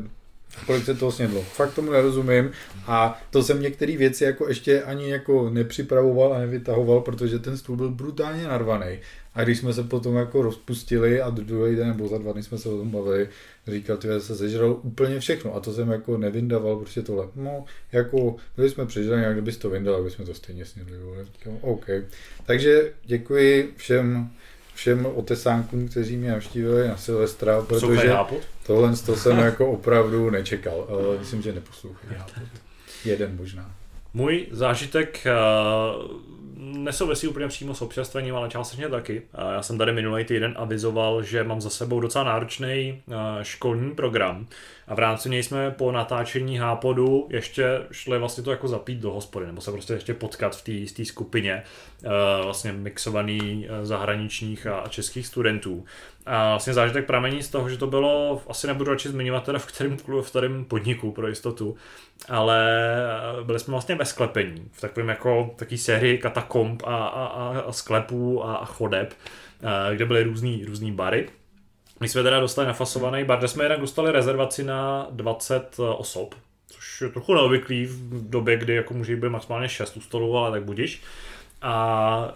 kolik 0.66 0.86
se 0.86 0.94
toho 0.94 1.12
snědlo. 1.12 1.42
Fakt 1.42 1.74
tomu 1.74 1.92
nerozumím 1.92 2.52
a 2.88 3.22
to 3.30 3.44
jsem 3.44 3.62
některé 3.62 3.98
věci 3.98 4.24
jako 4.24 4.48
ještě 4.48 4.84
ani 4.84 5.10
jako 5.10 5.50
nepřipravoval 5.50 6.34
a 6.34 6.40
nevytahoval, 6.40 7.02
protože 7.02 7.40
ten 7.40 7.58
stůl 7.58 7.78
byl 7.78 7.92
brutálně 7.92 8.48
narvaný. 8.48 9.00
A 9.36 9.44
když 9.44 9.60
jsme 9.60 9.74
se 9.74 9.84
potom 9.84 10.16
jako 10.16 10.42
rozpustili 10.42 11.22
a 11.22 11.30
druhý 11.30 11.76
den 11.76 11.88
nebo 11.88 12.08
za 12.08 12.18
dva 12.18 12.32
dny 12.32 12.44
jsme 12.44 12.58
se 12.58 12.70
o 12.70 12.78
tom 12.78 12.92
bavili, 12.92 13.30
říkal, 13.68 13.98
že 14.02 14.20
se 14.20 14.36
sežral 14.36 14.80
úplně 14.82 15.20
všechno 15.20 15.56
a 15.56 15.60
to 15.60 15.74
jsem 15.74 15.92
jako 15.92 16.18
nevyndával, 16.18 16.78
prostě 16.78 17.02
tohle. 17.02 17.28
No, 17.36 17.66
jako 17.92 18.36
byli 18.56 18.70
jsme 18.70 18.86
přežrali, 18.86 19.26
a 19.26 19.34
kdybys 19.34 19.58
to 19.58 19.70
vyndal, 19.70 19.96
aby 19.96 20.12
jsme 20.12 20.26
to 20.26 20.34
stejně 20.34 20.66
snědli. 20.66 20.98
OK. 21.62 21.86
Takže 22.46 22.94
děkuji 23.06 23.74
všem 23.78 24.30
všem 24.76 25.06
otesánkům, 25.06 25.88
kteří 25.88 26.18
mě 26.18 26.32
navštívili 26.32 26.88
na 26.88 26.98
Silvestra, 26.98 27.62
protože 27.62 28.14
tohle 28.68 28.96
to 29.06 29.16
jsem 29.16 29.38
jako 29.40 29.72
opravdu 29.72 30.30
nečekal. 30.30 30.88
Ale 30.90 31.20
myslím, 31.20 31.42
že 31.42 31.54
neposlouchají. 31.54 32.16
Jeden 33.06 33.38
možná. 33.38 33.76
Můj 34.14 34.48
zážitek 34.52 35.24
nesouvisí 36.66 37.28
úplně 37.28 37.48
přímo 37.48 37.76
s 37.76 37.82
občerstvením, 37.82 38.36
ale 38.36 38.50
částečně 38.50 38.90
taky. 38.90 39.22
Já 39.56 39.62
jsem 39.62 39.78
tady 39.78 39.94
minulý 39.94 40.24
týden 40.26 40.54
avizoval, 40.58 41.24
že 41.24 41.44
mám 41.44 41.62
za 41.62 41.70
sebou 41.70 42.00
docela 42.00 42.24
náročný 42.24 43.02
školní 43.42 43.96
program 43.96 44.48
a 44.88 44.96
v 44.96 45.00
rámci 45.00 45.30
něj 45.30 45.44
jsme 45.44 45.72
po 45.72 45.92
natáčení 45.92 46.58
Hápodu 46.58 47.28
ještě 47.30 47.82
šli 47.92 48.20
vlastně 48.20 48.44
to 48.44 48.52
jako 48.52 48.68
zapít 48.68 49.00
do 49.00 49.12
hospody, 49.12 49.46
nebo 49.46 49.62
se 49.62 49.72
prostě 49.72 49.94
ještě 49.94 50.14
potkat 50.14 50.56
v 50.56 50.94
té 50.94 51.06
skupině 51.06 51.64
vlastně 52.44 52.72
mixovaný 52.72 53.68
zahraničních 53.84 54.68
a 54.68 54.88
českých 54.88 55.28
studentů. 55.28 55.86
A 56.26 56.50
vlastně 56.50 56.74
zážitek 56.74 57.06
pramení 57.06 57.44
z 57.44 57.50
toho, 57.50 57.70
že 57.70 57.78
to 57.78 57.88
bylo, 57.88 58.42
asi 58.50 58.68
nebudu 58.68 58.92
radši 58.92 59.10
zmiňovat 59.10 59.44
teda 59.44 59.60
v 59.60 59.66
kterém, 59.66 59.98
v 59.98 60.30
kterém 60.30 60.66
podniku 60.66 61.12
pro 61.12 61.28
jistotu, 61.28 61.76
ale 62.30 62.82
byli 63.44 63.60
jsme 63.60 63.72
vlastně 63.72 63.96
ve 63.96 64.06
sklepení, 64.06 64.70
v 64.72 64.82
takovém 64.82 65.10
jako 65.10 65.54
takové 65.56 65.78
sérii 65.78 66.18
katakomb 66.18 66.84
a, 66.86 66.96
a, 66.96 67.26
a, 67.60 67.72
sklepů 67.72 68.46
a, 68.46 68.56
a 68.56 68.66
chodeb, 68.66 69.14
kde 69.94 70.06
byly 70.06 70.24
různý, 70.24 70.66
různý 70.66 70.92
bary. 70.92 71.30
My 72.00 72.10
jsme 72.10 72.24
teda 72.24 72.40
dostali 72.40 72.68
nafasovaný 72.68 73.24
bar, 73.24 73.40
kde 73.40 73.48
jsme 73.48 73.64
jednak 73.64 73.80
dostali 73.80 74.12
rezervaci 74.12 74.64
na 74.64 75.08
20 75.12 75.78
osob, 75.98 76.36
což 76.70 77.02
je 77.02 77.10
trochu 77.10 77.34
neobvyklý 77.34 77.86
v 77.86 78.30
době, 78.30 78.58
kdy 78.58 78.76
jako 78.76 78.94
může 78.94 79.16
být 79.16 79.30
maximálně 79.30 79.70
6 79.70 79.98
u 79.98 80.02
stolu, 80.02 80.38
ale 80.38 80.52
tak 80.52 80.64
budiš. 80.64 81.02
A 81.62 82.34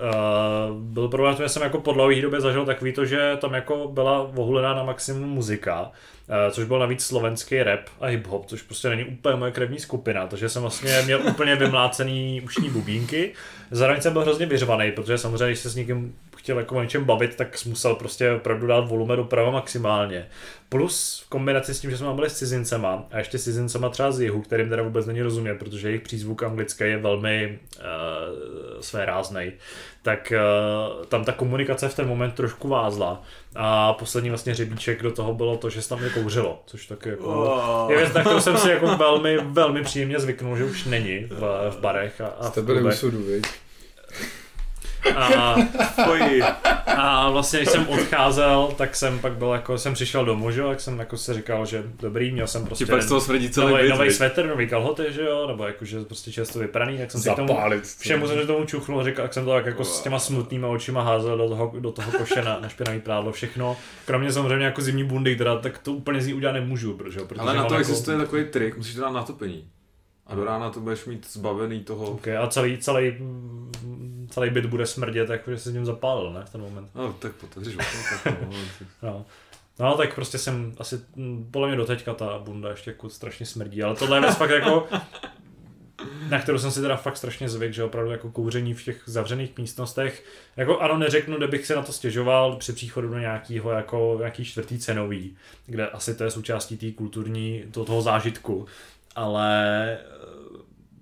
uh, 0.69 0.77
byl 0.77 1.07
problém, 1.07 1.35
že 1.35 1.49
jsem 1.49 1.61
jako 1.61 1.81
po 1.81 1.93
dlouhé 1.93 2.21
době 2.21 2.41
zažil 2.41 2.65
takový 2.65 2.93
to, 2.93 3.05
že 3.05 3.37
tam 3.41 3.53
jako 3.53 3.87
byla 3.87 4.23
vohulená 4.23 4.73
na 4.73 4.83
maximum 4.83 5.29
muzika, 5.29 5.81
uh, 5.81 6.51
což 6.51 6.65
byl 6.65 6.79
navíc 6.79 7.05
slovenský 7.05 7.63
rap 7.63 7.81
a 7.99 8.07
hip-hop, 8.07 8.45
což 8.45 8.61
prostě 8.61 8.89
není 8.89 9.05
úplně 9.05 9.35
moje 9.35 9.51
krevní 9.51 9.79
skupina, 9.79 10.27
takže 10.27 10.49
jsem 10.49 10.61
vlastně 10.61 11.01
měl 11.05 11.19
úplně 11.27 11.55
vymlácený 11.55 12.41
ušní 12.41 12.69
bubínky. 12.69 13.33
Zároveň 13.71 14.01
jsem 14.01 14.13
byl 14.13 14.21
hrozně 14.21 14.45
vyřvaný, 14.45 14.91
protože 14.91 15.17
samozřejmě, 15.17 15.45
když 15.45 15.59
se 15.59 15.69
s 15.69 15.75
někým 15.75 16.15
chtěl 16.49 16.59
jako 16.59 16.75
o 16.75 16.81
něčem 16.81 17.05
bavit, 17.05 17.35
tak 17.35 17.65
musel 17.65 17.95
prostě 17.95 18.31
opravdu 18.31 18.67
dát 18.67 18.87
volume 18.87 19.15
doprava 19.15 19.51
maximálně. 19.51 20.27
Plus 20.69 21.23
v 21.25 21.29
kombinaci 21.29 21.73
s 21.73 21.79
tím, 21.79 21.91
že 21.91 21.97
jsme 21.97 22.13
byli 22.13 22.29
s 22.29 22.37
cizincema 22.37 23.03
a 23.11 23.17
ještě 23.17 23.37
s 23.37 23.43
cizincema 23.43 23.89
třeba 23.89 24.11
z 24.11 24.21
jihu, 24.21 24.41
kterým 24.41 24.69
teda 24.69 24.83
vůbec 24.83 25.05
není 25.05 25.21
rozumět, 25.21 25.53
protože 25.53 25.87
jejich 25.87 26.01
přízvuk 26.01 26.43
anglický 26.43 26.83
je 26.83 26.97
velmi 26.97 27.59
uh, 27.77 27.83
své 28.81 29.05
ráznej, 29.05 29.51
tak 30.01 30.33
uh, 30.35 31.05
tam 31.05 31.25
ta 31.25 31.31
komunikace 31.31 31.89
v 31.89 31.95
ten 31.95 32.07
moment 32.07 32.31
trošku 32.31 32.67
vázla. 32.67 33.23
A 33.55 33.93
poslední 33.93 34.29
vlastně 34.29 34.55
řebíček 34.55 35.03
do 35.03 35.11
toho 35.11 35.33
bylo 35.33 35.57
to, 35.57 35.69
že 35.69 35.81
se 35.81 35.89
tam 35.89 35.99
kouřilo, 36.13 36.63
což 36.65 36.85
taky 36.85 37.09
jako 37.09 37.25
oh. 37.25 37.91
je 37.91 37.97
věc, 37.97 38.13
na 38.13 38.21
kterou 38.21 38.39
jsem 38.39 38.57
si 38.57 38.69
jako 38.69 38.87
velmi, 38.87 39.37
velmi 39.37 39.83
příjemně 39.83 40.19
zvyknul, 40.19 40.57
že 40.57 40.63
už 40.63 40.85
není 40.85 41.19
v, 41.29 41.71
v 41.71 41.79
barech 41.79 42.21
a, 42.21 42.27
a 42.27 42.49
Jste 42.49 42.61
byli 42.61 42.83
u 42.83 42.91
sudu, 42.91 43.23
viď? 43.23 43.45
A, 45.15 45.55
a 46.87 47.29
vlastně, 47.29 47.59
když 47.59 47.69
jsem 47.69 47.87
odcházel, 47.87 48.73
tak 48.77 48.95
jsem 48.95 49.19
pak 49.19 49.33
byl 49.33 49.47
jako, 49.47 49.77
jsem 49.77 49.93
přišel 49.93 50.25
domů, 50.25 50.51
že 50.51 50.61
jo, 50.61 50.69
tak 50.69 50.81
jsem 50.81 50.99
jako 50.99 51.17
se 51.17 51.33
říkal, 51.33 51.65
že 51.65 51.83
dobrý, 51.99 52.31
měl 52.31 52.47
jsem 52.47 52.65
prostě 52.65 52.85
pak 52.85 53.07
toho 53.07 53.21
smrdí 53.21 53.49
celý 53.49 53.71
nový, 53.71 53.89
nový 53.89 54.11
svetr, 54.11 54.45
nový 54.45 54.67
kalhoty, 54.67 55.03
že 55.09 55.21
jo, 55.21 55.47
nebo 55.47 55.67
jakože 55.67 55.99
prostě 55.99 56.31
často 56.31 56.59
vypraný, 56.59 56.97
tak 56.97 57.11
jsem 57.11 57.21
si 57.21 57.29
k 57.29 57.35
tomu, 57.35 57.57
všemu 57.99 58.27
jsem 58.27 58.47
tomu 58.47 58.65
čuchnul, 58.65 59.03
říkal, 59.03 59.25
jak 59.25 59.33
jsem 59.33 59.45
to 59.45 59.51
tak 59.51 59.65
jako 59.65 59.83
s 59.83 60.01
těma 60.01 60.19
smutnýma 60.19 60.67
očima 60.67 61.01
házel 61.01 61.37
do 61.37 61.49
toho, 61.49 61.73
do 61.79 61.91
toho 61.91 62.11
koše 62.11 62.41
na, 62.41 62.59
na 62.59 62.69
špinavý 62.69 62.99
prádlo, 62.99 63.31
všechno. 63.31 63.77
Kromě 64.05 64.31
samozřejmě 64.31 64.65
jako 64.65 64.81
zimní 64.81 65.03
bundy, 65.03 65.35
teda, 65.35 65.59
tak 65.59 65.77
to 65.77 65.93
úplně 65.93 66.21
z 66.21 66.27
ní 66.27 66.33
udělat 66.33 66.53
nemůžu, 66.53 66.93
protože, 66.93 67.19
protože 67.19 67.41
Ale 67.41 67.55
na 67.55 67.65
to 67.65 67.73
jako... 67.73 67.79
existuje 67.81 68.17
takový 68.17 68.45
trik, 68.45 68.77
musíš 68.77 68.95
to 68.95 69.01
dát 69.01 69.09
na 69.09 69.23
topení. 69.23 69.67
A 70.29 70.35
do 70.35 70.43
rána 70.43 70.69
to 70.69 70.79
budeš 70.79 71.05
mít 71.05 71.31
zbavený 71.31 71.83
toho. 71.83 72.11
Okay, 72.11 72.37
a 72.37 72.47
celý, 72.47 72.77
celý, 72.77 73.17
celý 74.29 74.49
byt 74.49 74.65
bude 74.65 74.85
smrdět, 74.85 75.29
jako 75.29 75.51
že 75.51 75.59
se 75.59 75.71
s 75.71 75.73
ním 75.73 75.85
zapálil, 75.85 76.33
ne, 76.33 76.45
v 76.45 76.49
ten 76.49 76.61
moment. 76.61 76.89
No, 76.95 77.13
tak 77.13 77.43
otevřeš 77.43 77.75
okno, 77.75 77.99
tak 78.23 78.37
no. 79.03 79.25
No, 79.79 79.97
tak 79.97 80.15
prostě 80.15 80.37
jsem 80.37 80.75
asi, 80.77 81.01
podle 81.51 81.67
mě 81.67 81.77
doteďka 81.77 82.13
ta 82.13 82.39
bunda 82.39 82.69
ještě 82.69 82.89
jako 82.89 83.09
strašně 83.09 83.45
smrdí, 83.45 83.83
ale 83.83 83.95
tohle 83.95 84.17
je 84.17 84.21
věc 84.21 84.35
fakt 84.35 84.49
jako, 84.49 84.87
na 86.29 86.39
kterou 86.39 86.59
jsem 86.59 86.71
si 86.71 86.81
teda 86.81 86.95
fakt 86.95 87.17
strašně 87.17 87.49
zvyk, 87.49 87.73
že 87.73 87.83
opravdu 87.83 88.11
jako 88.11 88.31
kouření 88.31 88.73
v 88.73 88.83
těch 88.83 89.01
zavřených 89.05 89.57
místnostech, 89.57 90.25
jako 90.57 90.79
ano, 90.79 90.97
neřeknu, 90.97 91.37
kde 91.37 91.47
bych 91.47 91.65
se 91.65 91.75
na 91.75 91.81
to 91.81 91.91
stěžoval 91.91 92.55
při 92.55 92.73
příchodu 92.73 93.07
do 93.07 93.19
nějakého 93.19 93.71
jako 93.71 94.15
nějaký 94.19 94.45
čtvrtý 94.45 94.79
cenový, 94.79 95.35
kde 95.65 95.87
asi 95.87 96.15
to 96.15 96.23
je 96.23 96.31
součástí 96.31 96.77
té 96.77 96.91
kulturní, 96.91 97.63
to, 97.71 97.85
toho 97.85 98.01
zážitku, 98.01 98.67
ale 99.19 99.97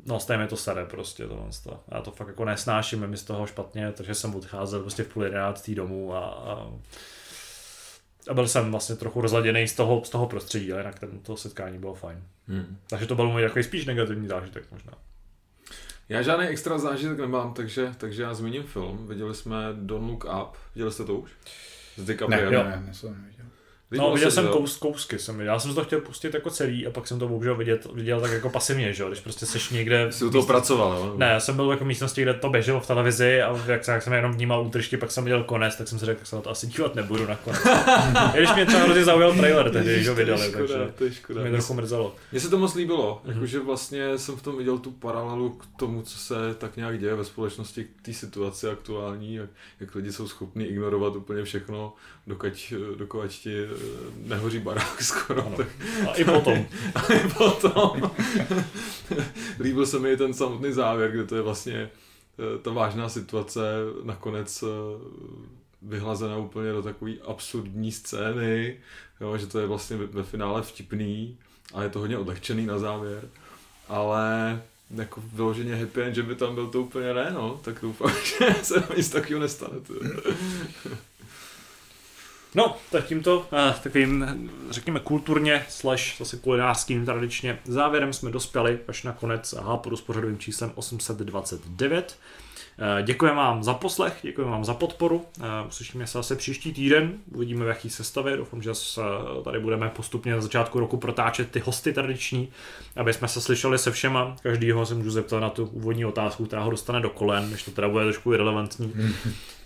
no 0.06 0.20
stejně 0.20 0.48
to 0.48 0.58
sere 0.58 0.86
prostě 0.86 1.28
tohle. 1.28 1.50
To. 1.64 1.80
Já 1.92 2.02
to 2.02 2.12
fakt 2.12 2.28
jako 2.28 2.46
nesnáším, 2.46 3.08
mi 3.08 3.18
z 3.18 3.24
toho 3.24 3.46
špatně, 3.46 3.92
takže 3.92 4.16
jsem 4.16 4.36
odcházel 4.36 4.80
prostě 4.82 5.04
v 5.04 5.08
půl 5.08 5.24
jedenáctý 5.24 5.76
domů 5.76 6.16
a, 6.16 6.20
a, 6.20 6.72
a 8.30 8.34
byl 8.34 8.48
jsem 8.48 8.72
vlastně 8.72 8.96
trochu 8.96 9.22
rozladěný 9.22 9.68
z 9.68 9.76
toho, 9.76 10.04
z 10.04 10.10
toho 10.10 10.28
prostředí, 10.28 10.72
ale 10.72 10.82
jinak 10.82 11.00
ten, 11.00 11.20
to 11.20 11.38
setkání 11.38 11.80
bylo 11.80 11.94
fajn. 11.94 12.24
Hmm. 12.48 12.78
Takže 12.90 13.06
to 13.06 13.16
byl 13.16 13.30
můj 13.30 13.42
takový 13.42 13.64
spíš 13.64 13.86
negativní 13.86 14.28
zážitek 14.28 14.64
možná. 14.72 14.94
Já 16.10 16.22
žádný 16.22 16.48
extra 16.48 16.78
zážitek 16.78 17.20
nemám, 17.20 17.54
takže, 17.54 17.92
takže 17.98 18.24
já 18.24 18.34
zmíním 18.34 18.64
film. 18.64 19.08
Viděli 19.08 19.36
jsme 19.36 19.56
Don't 19.74 20.10
Look 20.10 20.24
Up. 20.24 20.56
Viděli 20.76 20.92
jste 20.92 21.06
to 21.06 21.16
už? 21.16 21.32
S 21.98 22.06
DiCaprio. 22.06 22.52
Ne, 22.52 22.64
ne, 22.64 22.84
ne, 22.86 22.94
ne, 23.10 23.28
no, 23.92 24.14
viděl 24.14 24.32
jsem 24.32 24.48
kous, 24.48 24.78
kousky, 24.78 25.20
jsem 25.20 25.42
Já 25.42 25.60
jsem 25.60 25.76
to 25.76 25.84
chtěl 25.84 26.02
pustit 26.02 26.34
jako 26.34 26.50
celý 26.50 26.88
a 26.88 26.92
pak 26.92 27.08
jsem 27.08 27.20
to 27.20 27.28
bohužel 27.28 27.56
viděl, 27.56 27.78
viděl 27.94 28.22
tak 28.22 28.32
jako 28.32 28.50
pasivně, 28.50 28.94
že 28.94 29.04
když 29.08 29.20
prostě 29.20 29.46
seš 29.46 29.70
někde... 29.70 30.12
Jsi 30.12 30.26
u 30.26 30.30
toho 30.30 30.46
pracoval, 30.46 30.98
jo? 30.98 31.14
Ne, 31.18 31.26
já 31.26 31.40
jsem 31.40 31.56
byl 31.56 31.72
jako 31.72 31.84
v 31.84 31.88
místnosti, 31.88 32.22
kde 32.22 32.34
to 32.34 32.50
běželo 32.50 32.80
v 32.80 32.88
televizi 32.88 33.42
a 33.42 33.58
jak, 33.68 33.88
jak 33.88 34.04
jsem 34.04 34.14
jenom 34.14 34.32
vnímal 34.32 34.66
útržky, 34.66 34.98
pak 34.98 35.12
jsem 35.12 35.24
viděl 35.24 35.44
konec, 35.44 35.76
tak 35.76 35.88
jsem 35.88 36.00
si 36.00 36.06
řekl, 36.06 36.20
že 36.20 36.26
se 36.26 36.36
na 36.36 36.42
to 36.42 36.50
asi 36.50 36.68
dívat 36.68 36.96
nebudu 36.96 37.28
nakonec. 37.28 37.66
I 38.34 38.38
když 38.38 38.54
mě 38.54 38.66
třeba 38.66 38.84
hrozně 38.84 39.04
zaujal 39.04 39.34
trailer 39.34 39.72
tehdy, 39.72 39.96
když 39.96 40.08
ho 40.08 40.16
vydali, 40.16 40.52
takže 40.52 40.94
to 40.98 41.04
je 41.04 41.14
škoda. 41.14 41.42
mě 41.42 41.52
trochu 41.52 41.74
mrzelo. 41.74 42.16
Mně 42.32 42.42
se 42.42 42.50
to 42.50 42.58
moc 42.58 42.76
líbilo, 42.76 43.22
mm-hmm. 43.26 43.34
jakože 43.34 43.60
vlastně 43.60 44.18
jsem 44.18 44.36
v 44.36 44.42
tom 44.42 44.58
viděl 44.58 44.78
tu 44.78 44.92
paralelu 44.92 45.50
k 45.50 45.80
tomu, 45.80 46.02
co 46.02 46.18
se 46.18 46.36
tak 46.58 46.78
nějak 46.78 47.00
děje 47.00 47.16
ve 47.16 47.26
společnosti, 47.26 47.84
k 47.84 48.06
té 48.06 48.14
situaci 48.14 48.70
aktuální, 48.70 49.36
jak, 49.36 49.50
jak 49.80 49.96
lidi 49.96 50.12
jsou 50.12 50.28
schopni 50.28 50.66
ignorovat 50.66 51.16
úplně 51.16 51.44
všechno, 51.44 51.94
dokud, 52.28 52.74
dokud 52.98 53.28
ti 53.28 53.68
nehoří 54.26 54.60
barák 54.60 55.02
skoro. 55.02 55.46
Ano. 55.48 55.58
Tak... 55.58 55.68
A 56.10 56.14
i 56.14 56.26
potom. 56.26 56.66
a 56.96 57.14
i 57.14 57.30
potom. 57.38 58.12
Líbil 59.60 59.86
se 59.86 60.00
mi 60.00 60.18
ten 60.18 60.34
samotný 60.34 60.74
závěr, 60.74 61.12
kde 61.12 61.24
to 61.24 61.36
je 61.36 61.42
vlastně 61.42 61.76
eh, 61.76 62.60
ta 62.62 62.72
vážná 62.72 63.10
situace 63.10 63.62
nakonec 64.04 64.64
eh, 64.64 64.68
vyhlazena 65.82 66.38
úplně 66.38 66.72
do 66.72 66.84
takové 66.84 67.12
absurdní 67.26 67.92
scény, 67.92 68.78
jo, 69.22 69.38
že 69.38 69.48
to 69.48 69.60
je 69.60 69.68
vlastně 69.68 69.98
ve 69.98 70.24
finále 70.24 70.62
vtipný 70.62 71.38
a 71.74 71.84
je 71.84 71.90
to 71.90 72.00
hodně 72.00 72.18
odlehčený 72.18 72.66
na 72.66 72.80
závěr, 72.80 73.30
ale 73.88 74.62
jako 74.96 75.24
vyloženě 75.34 75.76
happy 75.76 76.02
end, 76.02 76.16
že 76.16 76.24
by 76.24 76.36
tam 76.36 76.56
byl 76.56 76.68
to 76.68 76.82
úplně 76.82 77.14
ne, 77.14 77.32
no, 77.34 77.60
tak 77.64 77.78
doufám, 77.82 78.12
že 78.40 78.64
se 78.64 78.84
nic 78.98 79.10
takového 79.10 79.42
nestane. 79.42 79.76
No, 82.56 82.78
tak 82.92 83.06
tímto 83.06 83.40
uh, 83.40 83.46
takovým, 83.84 84.50
řekněme, 84.70 85.00
kulturně 85.00 85.66
slash 85.70 86.18
zase 86.18 86.38
kulinářským 86.38 87.06
tradičně 87.06 87.60
závěrem 87.66 88.14
jsme 88.14 88.32
dospěli 88.32 88.80
až 88.88 89.04
na 89.04 89.12
konec 89.12 89.54
hápodu 89.54 89.98
s 89.98 90.02
pořadovým 90.02 90.38
číslem 90.38 90.72
829. 90.76 92.18
Děkujeme 93.04 93.38
vám 93.38 93.64
za 93.64 93.74
poslech, 93.74 94.20
děkujeme 94.22 94.52
vám 94.52 94.66
za 94.66 94.74
podporu. 94.74 95.26
Uslyšíme 95.68 96.08
se 96.08 96.18
zase 96.18 96.36
příští 96.36 96.74
týden, 96.74 97.14
uvidíme 97.36 97.66
v 97.66 97.68
jaký 97.68 97.90
sestavě. 97.90 98.38
Doufám, 98.38 98.62
že 98.62 98.72
tady 99.44 99.60
budeme 99.60 99.90
postupně 99.90 100.32
na 100.32 100.42
začátku 100.42 100.80
roku 100.80 100.98
protáčet 100.98 101.52
ty 101.52 101.60
hosty 101.60 101.94
tradiční, 101.94 102.50
aby 102.96 103.14
jsme 103.14 103.28
se 103.28 103.42
slyšeli 103.42 103.78
se 103.78 103.92
všema. 103.92 104.36
Každýho 104.44 104.86
se 104.86 104.96
můžu 104.96 105.12
zeptat 105.12 105.40
na 105.40 105.50
tu 105.50 105.66
úvodní 105.66 106.06
otázku, 106.06 106.46
která 106.46 106.64
ho 106.64 106.72
dostane 106.72 107.02
do 107.02 107.10
kolen, 107.10 107.52
než 107.52 107.64
to 107.64 107.72
teda 107.72 107.90
bude 107.90 108.04
trošku 108.04 108.34
irrelevantní. 108.34 108.94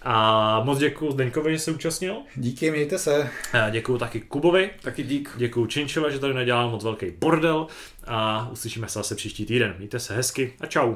A 0.02 0.62
moc 0.64 0.80
děkuji 0.80 1.12
Zdeňkovi, 1.12 1.54
že 1.54 1.60
se 1.60 1.72
účastnil. 1.72 2.16
Díky, 2.36 2.72
mějte 2.72 2.98
se. 2.98 3.30
Děkuji 3.72 3.98
taky 3.98 4.22
Kubovi. 4.22 4.70
Taky 4.82 5.04
dík. 5.04 5.34
Děkuji 5.38 5.66
Činčile, 5.66 6.12
že 6.12 6.20
tady 6.20 6.34
nedělal 6.34 6.70
moc 6.70 6.84
velký 6.84 7.06
bordel. 7.20 7.68
A 8.08 8.50
uslyšíme 8.52 8.88
se 8.88 9.00
zase 9.00 9.16
příští 9.16 9.46
týden. 9.46 9.76
Mějte 9.78 10.00
se 10.00 10.16
hezky 10.16 10.54
a 10.60 10.66
čau. 10.66 10.96